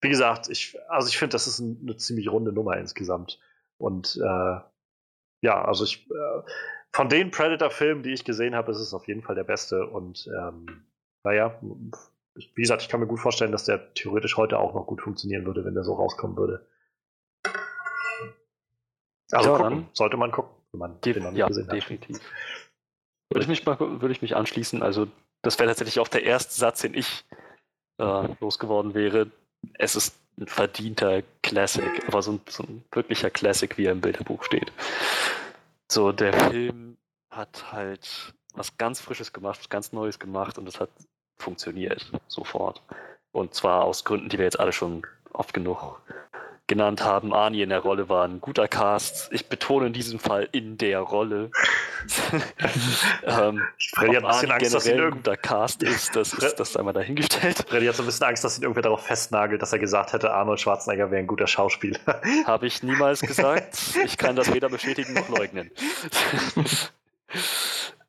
[0.00, 3.40] Wie gesagt, ich, also ich finde, das ist ein, eine ziemlich runde Nummer insgesamt.
[3.78, 4.60] Und äh,
[5.44, 6.42] ja, also ich, äh,
[6.90, 9.86] von den Predator-Filmen, die ich gesehen habe, ist es auf jeden Fall der beste.
[9.86, 10.86] Und ähm,
[11.22, 11.60] naja,
[12.34, 15.44] wie gesagt, ich kann mir gut vorstellen, dass der theoretisch heute auch noch gut funktionieren
[15.44, 16.66] würde, wenn der so rauskommen würde.
[19.30, 21.74] Also Ja, gucken, sollte man gucken, wenn man den noch nicht ja, gesehen hat.
[21.74, 22.20] definitiv.
[23.30, 24.82] Würde ich, mich mal, würde ich mich anschließen.
[24.82, 25.08] Also,
[25.42, 27.26] das wäre tatsächlich auch der erste Satz, den ich
[27.98, 29.30] äh, losgeworden wäre.
[29.74, 34.00] Es ist ein verdienter Classic, aber so ein, so ein wirklicher Classic, wie er im
[34.00, 34.72] Bilderbuch steht.
[35.90, 36.96] So, der Film
[37.30, 40.90] hat halt was ganz Frisches gemacht, was ganz Neues gemacht und es hat
[41.36, 42.82] funktioniert sofort.
[43.32, 46.00] Und zwar aus Gründen, die wir jetzt alle schon oft genug
[46.66, 47.34] genannt haben.
[47.34, 49.28] Arnie in der Rolle war ein guter Cast.
[49.32, 51.50] Ich betone in diesem Fall in der Rolle.
[53.24, 53.62] ähm,
[53.94, 56.94] Freddy hat ein bisschen Angst, dass ihn ein guter Cast ist, das ist das einmal
[56.94, 57.64] dahingestellt.
[57.68, 60.32] Freddy hat so ein bisschen Angst, dass ihn irgendwer darauf festnagelt, dass er gesagt hätte,
[60.32, 62.00] Arnold Schwarzenegger wäre ein guter Schauspieler.
[62.46, 63.78] Habe ich niemals gesagt.
[64.04, 65.70] Ich kann das weder bestätigen noch leugnen.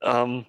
[0.02, 0.46] ähm,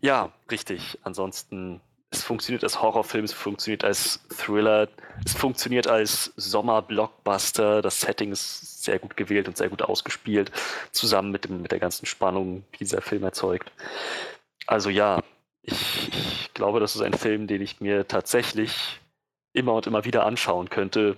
[0.00, 0.98] ja, richtig.
[1.02, 1.80] Ansonsten,
[2.10, 4.88] es funktioniert als Horrorfilm, es funktioniert als Thriller,
[5.24, 7.82] es funktioniert als Sommer-Blockbuster.
[7.82, 10.50] Das Setting ist sehr gut gewählt und sehr gut ausgespielt,
[10.90, 13.70] zusammen mit, dem, mit der ganzen Spannung, die dieser Film erzeugt.
[14.66, 15.22] Also ja,
[15.62, 19.00] ich, ich glaube, das ist ein Film, den ich mir tatsächlich
[19.52, 21.16] immer und immer wieder anschauen könnte,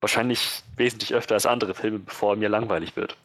[0.00, 3.16] wahrscheinlich wesentlich öfter als andere Filme, bevor mir langweilig wird.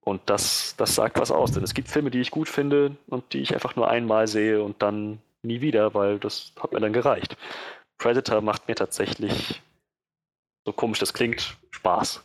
[0.00, 3.32] Und das, das sagt was aus, denn es gibt Filme, die ich gut finde und
[3.32, 6.92] die ich einfach nur einmal sehe und dann nie wieder, weil das hat mir dann
[6.92, 7.36] gereicht.
[7.98, 9.62] Predator macht mir tatsächlich,
[10.66, 12.22] so komisch das klingt, Spaß.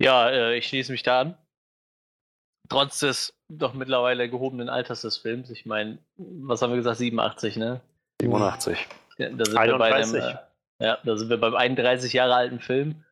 [0.00, 1.38] Ja, äh, ich schließe mich da an.
[2.68, 5.50] Trotz des doch mittlerweile gehobenen Alters des Films.
[5.50, 6.98] Ich meine, was haben wir gesagt?
[6.98, 7.80] 87, ne?
[8.22, 8.86] 87.
[9.18, 10.22] Ja, Da sind wir bei 31.
[10.22, 10.38] einem,
[10.78, 13.04] äh, ja, da sind wir beim 31 Jahre alten Film.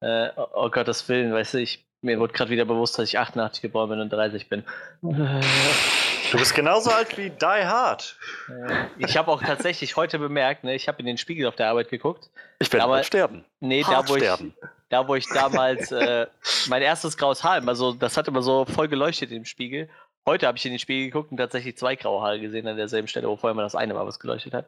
[0.00, 3.08] Äh, oh, oh Gott, das Willen, weißt du, ich, mir wurde gerade wieder bewusst, dass
[3.08, 4.64] ich 88 geboren bin und 30 bin.
[6.32, 8.16] Du bist genauso alt wie Die Hard.
[8.48, 11.68] Äh, ich habe auch tatsächlich heute bemerkt, ne, ich habe in den Spiegel auf der
[11.68, 12.30] Arbeit geguckt.
[12.58, 13.44] Ich werde Aber- bald sterben.
[13.60, 14.54] Nee, Hart da wo, ich, sterben.
[14.88, 16.26] da wo ich damals äh,
[16.68, 19.90] mein erstes graues Haar, also das hat immer so voll geleuchtet im Spiegel.
[20.24, 23.08] Heute habe ich in den Spiegel geguckt und tatsächlich zwei graue Haare gesehen an derselben
[23.08, 24.64] Stelle, wo vorher mal das eine Mal was geleuchtet hat.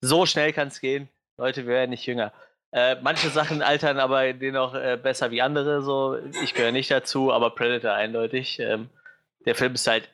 [0.00, 1.08] So schnell kann es gehen.
[1.36, 2.32] Leute, wir werden nicht jünger.
[2.70, 5.82] Äh, manche Sachen altern aber dennoch äh, besser wie andere.
[5.82, 8.60] So, ich gehöre nicht dazu, aber Predator eindeutig.
[8.60, 8.88] Ähm,
[9.46, 10.08] der Film ist halt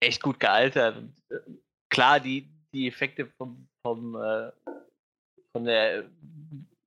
[0.00, 0.96] echt gut gealtert.
[0.96, 1.40] Und, äh,
[1.88, 4.50] klar, die, die Effekte vom, vom äh,
[5.52, 6.04] von der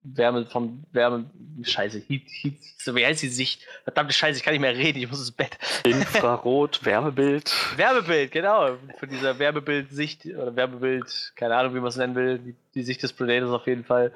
[0.03, 1.30] Wärme, vom Wärme,
[1.61, 3.66] Scheiße, Heat, Heat, so, wie heißt die Sicht?
[3.83, 5.58] Verdammte Scheiße, ich kann nicht mehr reden, ich muss ins Bett.
[5.85, 7.51] Infrarot, Wärmebild.
[7.77, 8.77] Wärmebild, genau.
[9.00, 13.01] Von dieser Wärmebild-Sicht oder Wärmebild, keine Ahnung, wie man es nennen will, die, die Sicht
[13.01, 14.11] des Predators auf jeden Fall.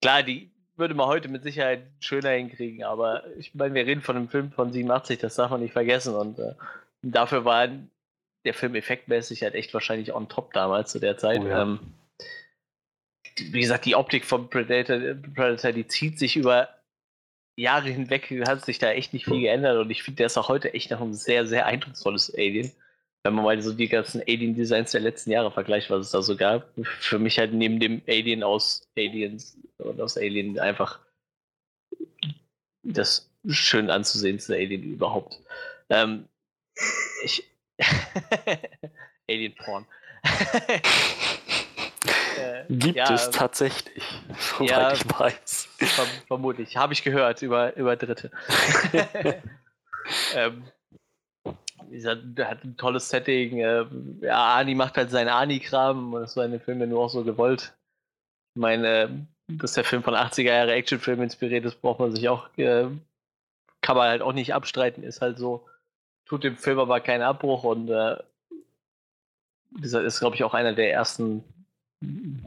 [0.00, 4.16] Klar, die würde man heute mit Sicherheit schöner hinkriegen, aber ich meine, wir reden von
[4.16, 6.54] einem Film von 87, das darf man nicht vergessen und äh,
[7.02, 7.68] dafür war
[8.44, 11.40] der Film effektmäßig halt echt wahrscheinlich on top damals zu der Zeit.
[11.40, 11.62] Oh ja.
[11.62, 11.80] ähm,
[13.36, 14.98] wie gesagt, die Optik vom Predator,
[15.34, 16.68] Predator, die zieht sich über
[17.56, 20.48] Jahre hinweg, hat sich da echt nicht viel geändert und ich finde, der ist auch
[20.48, 22.72] heute echt noch ein sehr, sehr eindrucksvolles Alien.
[23.24, 26.36] Wenn man mal so die ganzen Alien-Designs der letzten Jahre vergleicht, was es da so
[26.36, 26.68] gab.
[27.00, 31.00] Für mich halt neben dem Alien aus Aliens und aus Alien einfach
[32.82, 35.40] das schön anzusehendste Alien überhaupt.
[35.88, 36.28] Ähm,
[37.24, 37.44] ich.
[39.28, 39.86] Alien-Porn.
[42.36, 44.02] Äh, Gibt ja, es tatsächlich,
[44.38, 44.92] soweit ja.
[44.92, 45.68] ich weiß.
[45.78, 46.76] Verm vermutlich.
[46.76, 48.30] Habe ich gehört über, über Dritte.
[50.34, 50.64] ähm,
[51.90, 53.58] der hat ein tolles Setting.
[53.58, 57.04] ähm, ja, Ani macht halt seinen Ani-Kram und das war in dem Film ja nur
[57.04, 57.74] auch so gewollt.
[58.54, 62.28] Ich meine, ähm, dass der Film von 80er Jahre Actionfilm inspiriert ist, braucht man sich
[62.28, 62.86] auch, äh,
[63.80, 65.66] kann man halt auch nicht abstreiten, ist halt so.
[66.26, 68.16] Tut dem Film aber keinen Abbruch und äh,
[69.80, 71.44] gesagt, ist, glaube ich, auch einer der ersten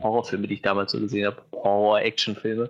[0.02, 1.42] Horrorfilme, die ich damals so gesehen habe.
[1.52, 2.70] Horror-Action-Filme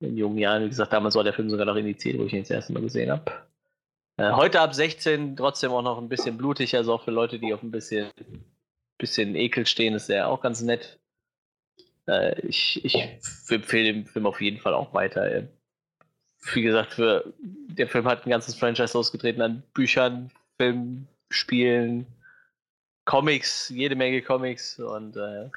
[0.00, 0.64] in jungen Jahren.
[0.64, 2.82] Wie gesagt, damals war der Film sogar noch indiziert, wo ich ihn das erste Mal
[2.82, 3.32] gesehen habe.
[4.16, 7.54] Äh, heute ab 16 trotzdem auch noch ein bisschen blutig, also auch für Leute, die
[7.54, 8.10] auf ein bisschen,
[8.98, 10.98] bisschen Ekel stehen, ist der auch ganz nett.
[12.06, 12.96] Äh, ich, ich
[13.48, 15.44] empfehle den Film auf jeden Fall auch weiter.
[16.52, 22.06] Wie gesagt, für, der Film hat ein ganzes Franchise ausgetreten an Büchern, Filmen, Spielen,
[23.04, 25.50] Comics, jede Menge Comics und äh,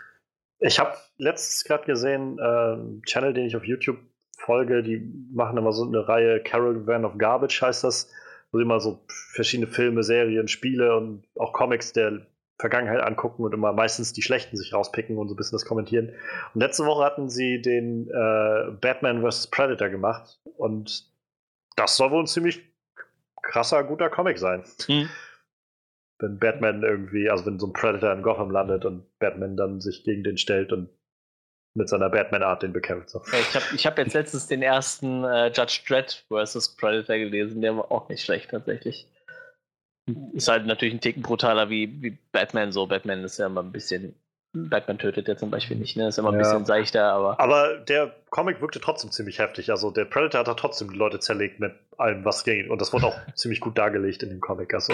[0.60, 4.00] Ich habe letztens gerade gesehen, äh, Channel, den ich auf YouTube
[4.38, 8.12] folge, die machen immer so eine Reihe Caravan of Garbage heißt das,
[8.52, 12.26] wo sie immer so verschiedene Filme, Serien, Spiele und auch Comics der
[12.58, 16.14] Vergangenheit angucken und immer meistens die schlechten sich rauspicken und so ein bisschen das kommentieren.
[16.53, 19.48] Und letzte Woche hatten sie den äh, Batman vs.
[19.48, 21.11] Predator gemacht und
[21.75, 22.61] das soll wohl ein ziemlich
[23.42, 24.64] krasser, guter Comic sein.
[24.85, 25.09] Hm.
[26.19, 30.06] Wenn Batman irgendwie, also wenn so ein Predator in Gotham landet und Batman dann sich
[30.06, 30.90] gegen den stellt und
[31.74, 33.09] mit seiner Batman-Art den bekämpft.
[33.09, 33.22] So.
[33.25, 36.77] Ich habe ich hab jetzt letztens den ersten äh, Judge Dredd vs.
[36.77, 39.08] Predator gelesen, der war auch nicht schlecht tatsächlich.
[40.34, 42.85] Ist halt natürlich ein Ticken brutaler wie, wie Batman so.
[42.85, 44.16] Batman ist ja immer ein bisschen.
[44.53, 46.08] Batman tötet ja zum Beispiel nicht, ne?
[46.08, 46.40] Ist immer ein Ja.
[46.40, 47.40] bisschen seichter, aber.
[47.40, 49.69] Aber der Comic wirkte trotzdem ziemlich heftig.
[49.72, 52.69] Also der Predator hat da trotzdem die Leute zerlegt mit allem, was ging.
[52.69, 54.74] Und das wurde auch ziemlich gut dargelegt in dem Comic.
[54.74, 54.93] Also,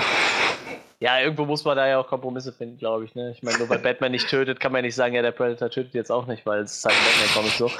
[1.01, 3.15] Ja, irgendwo muss man da ja auch Kompromisse finden, glaube ich.
[3.15, 3.31] Ne?
[3.31, 5.95] Ich meine, nur weil Batman nicht tötet, kann man nicht sagen, ja, der Predator tötet
[5.95, 7.71] jetzt auch nicht, weil es ist halt Batman-Comic so.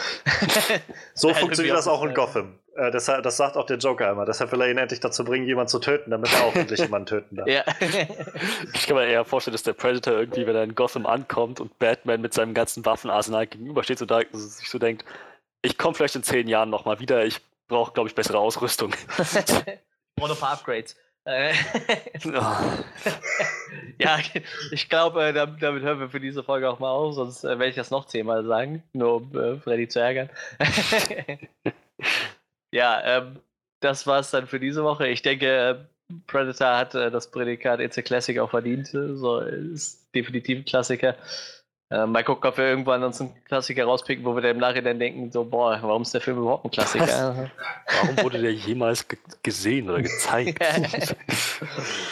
[1.13, 2.57] so Ja, funktioniert das auch in Gotham.
[2.75, 4.25] Äh, deshalb, das sagt auch der Joker immer.
[4.25, 7.05] Deshalb will er ihn endlich dazu bringen, jemanden zu töten, damit er auch endlich jemanden
[7.05, 7.47] töten darf.
[7.47, 7.63] ja.
[8.73, 11.77] Ich kann mir eher vorstellen, dass der Predator irgendwie, wenn er in Gotham ankommt und
[11.77, 15.05] Batman mit seinem ganzen Waffenarsenal gegenübersteht, so da, sich so denkt,
[15.61, 18.93] ich komme vielleicht in zehn Jahren nochmal wieder, ich brauche, glaube ich, bessere Ausrüstung.
[20.19, 20.95] Und ein paar Upgrades.
[21.25, 21.53] Äh,
[22.33, 22.83] Ah,
[23.99, 24.19] ja,
[24.71, 27.49] ich glaube, äh, damit, damit hören wir für diese Folge auch mal auf, sonst äh,
[27.49, 30.29] werde ich das noch zehnmal sagen, nur um äh, Freddy zu ärgern.
[32.71, 33.39] ja, ähm,
[33.79, 35.07] das war's dann für diese Woche.
[35.07, 35.89] Ich denke,
[36.27, 38.87] Predator hat äh, das Prädikat It's a Classic auch verdient.
[38.87, 41.15] So ist definitiv ein Klassiker.
[41.91, 44.97] Äh, mal gucken, ob wir irgendwann uns einen Klassiker rauspicken, wo wir dann im Nachhinein
[44.97, 47.49] denken, so, boah, warum ist der Film überhaupt ein Klassiker?
[47.85, 50.59] warum wurde der jemals ge gesehen oder gezeigt?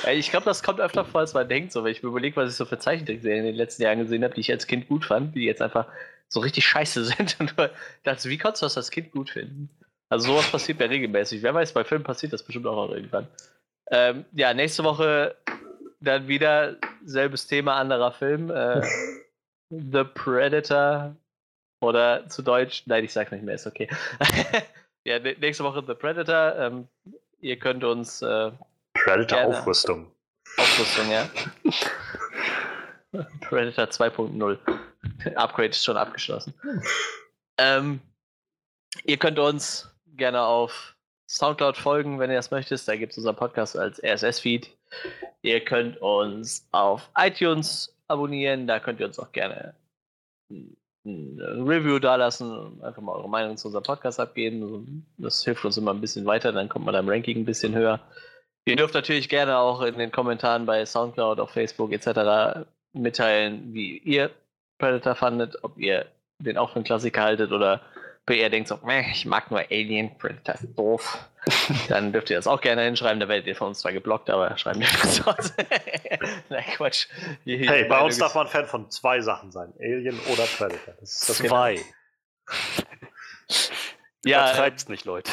[0.04, 1.72] Ja, ich glaube, das kommt öfter vor, als man denkt.
[1.72, 4.24] So, wenn ich mir überlege, was ich so für Zeichentrickserien in den letzten Jahren gesehen
[4.24, 5.88] habe, die ich als Kind gut fand, die jetzt einfach
[6.28, 7.40] so richtig scheiße sind.
[7.40, 7.70] Und du
[8.04, 9.70] dachte, wie konntest du das als Kind gut finden?
[10.10, 11.42] Also sowas passiert ja regelmäßig.
[11.42, 13.28] Wer weiß, bei Filmen passiert das bestimmt auch irgendwann.
[13.92, 15.36] Ähm, ja, nächste Woche
[16.00, 18.52] dann wieder selbes Thema, anderer Film.
[18.52, 18.82] Äh,
[19.70, 21.16] The Predator
[21.82, 23.88] oder zu Deutsch, nein, ich sag's nicht mehr, ist okay.
[25.06, 26.56] ja, nä- nächste Woche The Predator.
[26.58, 26.88] Ähm,
[27.40, 28.52] ihr könnt uns äh,
[28.94, 30.12] Predator-Aufrüstung.
[30.58, 31.30] Aufrüstung, ja.
[33.42, 34.58] Predator 2.0.
[35.36, 36.54] Upgrade ist schon abgeschlossen.
[37.58, 38.02] Ähm,
[39.04, 40.96] ihr könnt uns gerne auf
[41.28, 42.86] Soundcloud folgen, wenn ihr das möchtet.
[42.88, 44.76] Da gibt es unseren Podcast als RSS-Feed.
[45.44, 48.68] Ihr könnt uns auf iTunes abonnieren.
[48.68, 49.76] Da könnt ihr uns auch gerne
[50.52, 55.06] ein ein Review dalassen einfach mal eure Meinung zu unserem Podcast abgeben.
[55.18, 58.00] Das hilft uns immer ein bisschen weiter, dann kommt man im Ranking ein bisschen höher.
[58.66, 62.66] Ihr dürft natürlich gerne auch in den Kommentaren bei Soundcloud, auf Facebook etc.
[62.94, 64.30] mitteilen, wie ihr
[64.78, 66.06] Predator fandet, ob ihr
[66.40, 67.82] den auch für einen Klassiker haltet oder
[68.28, 71.30] ob ihr denkt, so, "Meh, ich mag nur Alien, Predator ist doof.
[71.88, 74.58] Dann dürft ihr das auch gerne hinschreiben, da werdet ihr von uns zwar geblockt, aber
[74.58, 75.54] schreiben wir das aus.
[76.50, 77.08] Nein, Quatsch.
[77.44, 80.94] Hier- hier- Hey, bei uns darf man Fan von zwei Sachen sein: Alien oder Predator.
[81.00, 81.80] Das ist das Zwei.
[84.26, 85.32] Ja, äh, Übertreibt's nicht, Leute.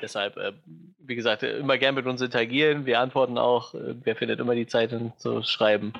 [0.00, 0.52] Deshalb, äh,
[0.98, 2.86] wie gesagt, äh, immer gern mit uns interagieren.
[2.86, 3.74] Wir antworten auch.
[3.74, 5.92] Äh, wer findet immer die Zeit, dann zu schreiben.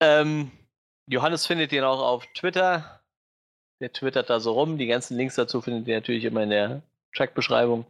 [0.00, 0.50] Ähm,
[1.08, 3.00] Johannes findet ihn auch auf Twitter.
[3.80, 4.78] Der twittert da so rum.
[4.78, 6.82] Die ganzen Links dazu findet ihr natürlich immer in der
[7.16, 7.86] Track-Beschreibung.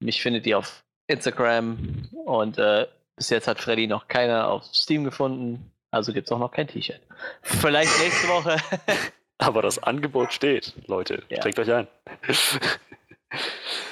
[0.00, 2.08] Mich findet ihr auf Instagram.
[2.24, 2.86] Und äh,
[3.16, 5.70] bis jetzt hat Freddy noch keiner auf Steam gefunden.
[5.90, 7.00] Also gibt es auch noch kein T-Shirt.
[7.42, 8.56] Vielleicht nächste Woche.
[9.38, 11.24] Aber das Angebot steht, Leute.
[11.28, 11.40] Ja.
[11.40, 11.88] Steckt euch ein.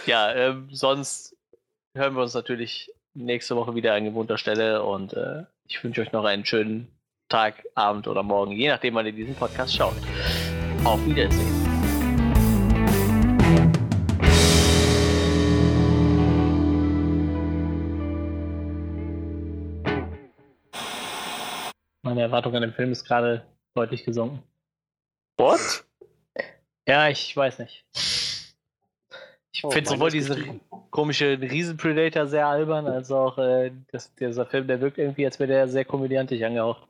[0.07, 1.37] ja, ähm, sonst
[1.97, 6.13] hören wir uns natürlich nächste Woche wieder an gewohnter Stelle und äh, ich wünsche euch
[6.13, 6.89] noch einen schönen
[7.29, 9.97] Tag, Abend oder Morgen, je nachdem, wann ihr diesen Podcast schaut.
[10.85, 11.60] Auf Wiedersehen.
[22.21, 24.43] Meine Erwartung an den Film ist gerade deutlich gesunken.
[25.39, 25.87] What?
[26.87, 27.87] Ja, ich weiß nicht.
[29.53, 30.61] Ich Oh, finde sowohl gestiegen.
[30.91, 35.49] komischen Riesenpredator sehr albern, als auch äh, das, dieser Film, der wirkt irgendwie, als wäre
[35.49, 36.87] der sehr komödiantisch angehaucht.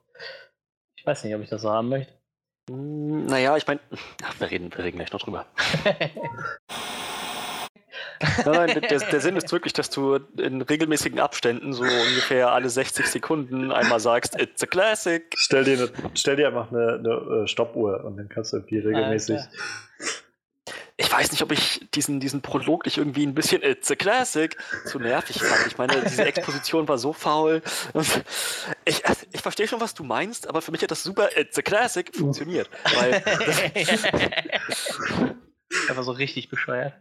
[0.96, 2.12] Ich weiß nicht, ob ich das so haben möchte.
[2.68, 3.78] Hm, Naja, ich meine,
[4.40, 5.46] wir reden, wir reden gleich noch drüber.
[8.44, 13.06] Nein, der, der Sinn ist wirklich, dass du in regelmäßigen Abständen, so ungefähr alle 60
[13.06, 15.34] Sekunden, einmal sagst, it's a classic.
[15.36, 18.78] Stell dir, eine, stell dir einfach eine, eine äh, Stoppuhr und dann kannst du irgendwie
[18.78, 19.36] regelmäßig.
[19.36, 19.50] Alter.
[20.98, 24.58] Ich weiß nicht, ob ich diesen, diesen Prolog nicht irgendwie ein bisschen it's a classic
[24.84, 25.66] zu nervig fand.
[25.66, 27.62] Ich meine, diese Exposition war so faul.
[28.84, 31.62] Ich, ich verstehe schon, was du meinst, aber für mich hat das super it's a
[31.62, 32.68] classic funktioniert.
[32.94, 34.04] Weil das,
[35.88, 36.94] Einfach so richtig bescheuert.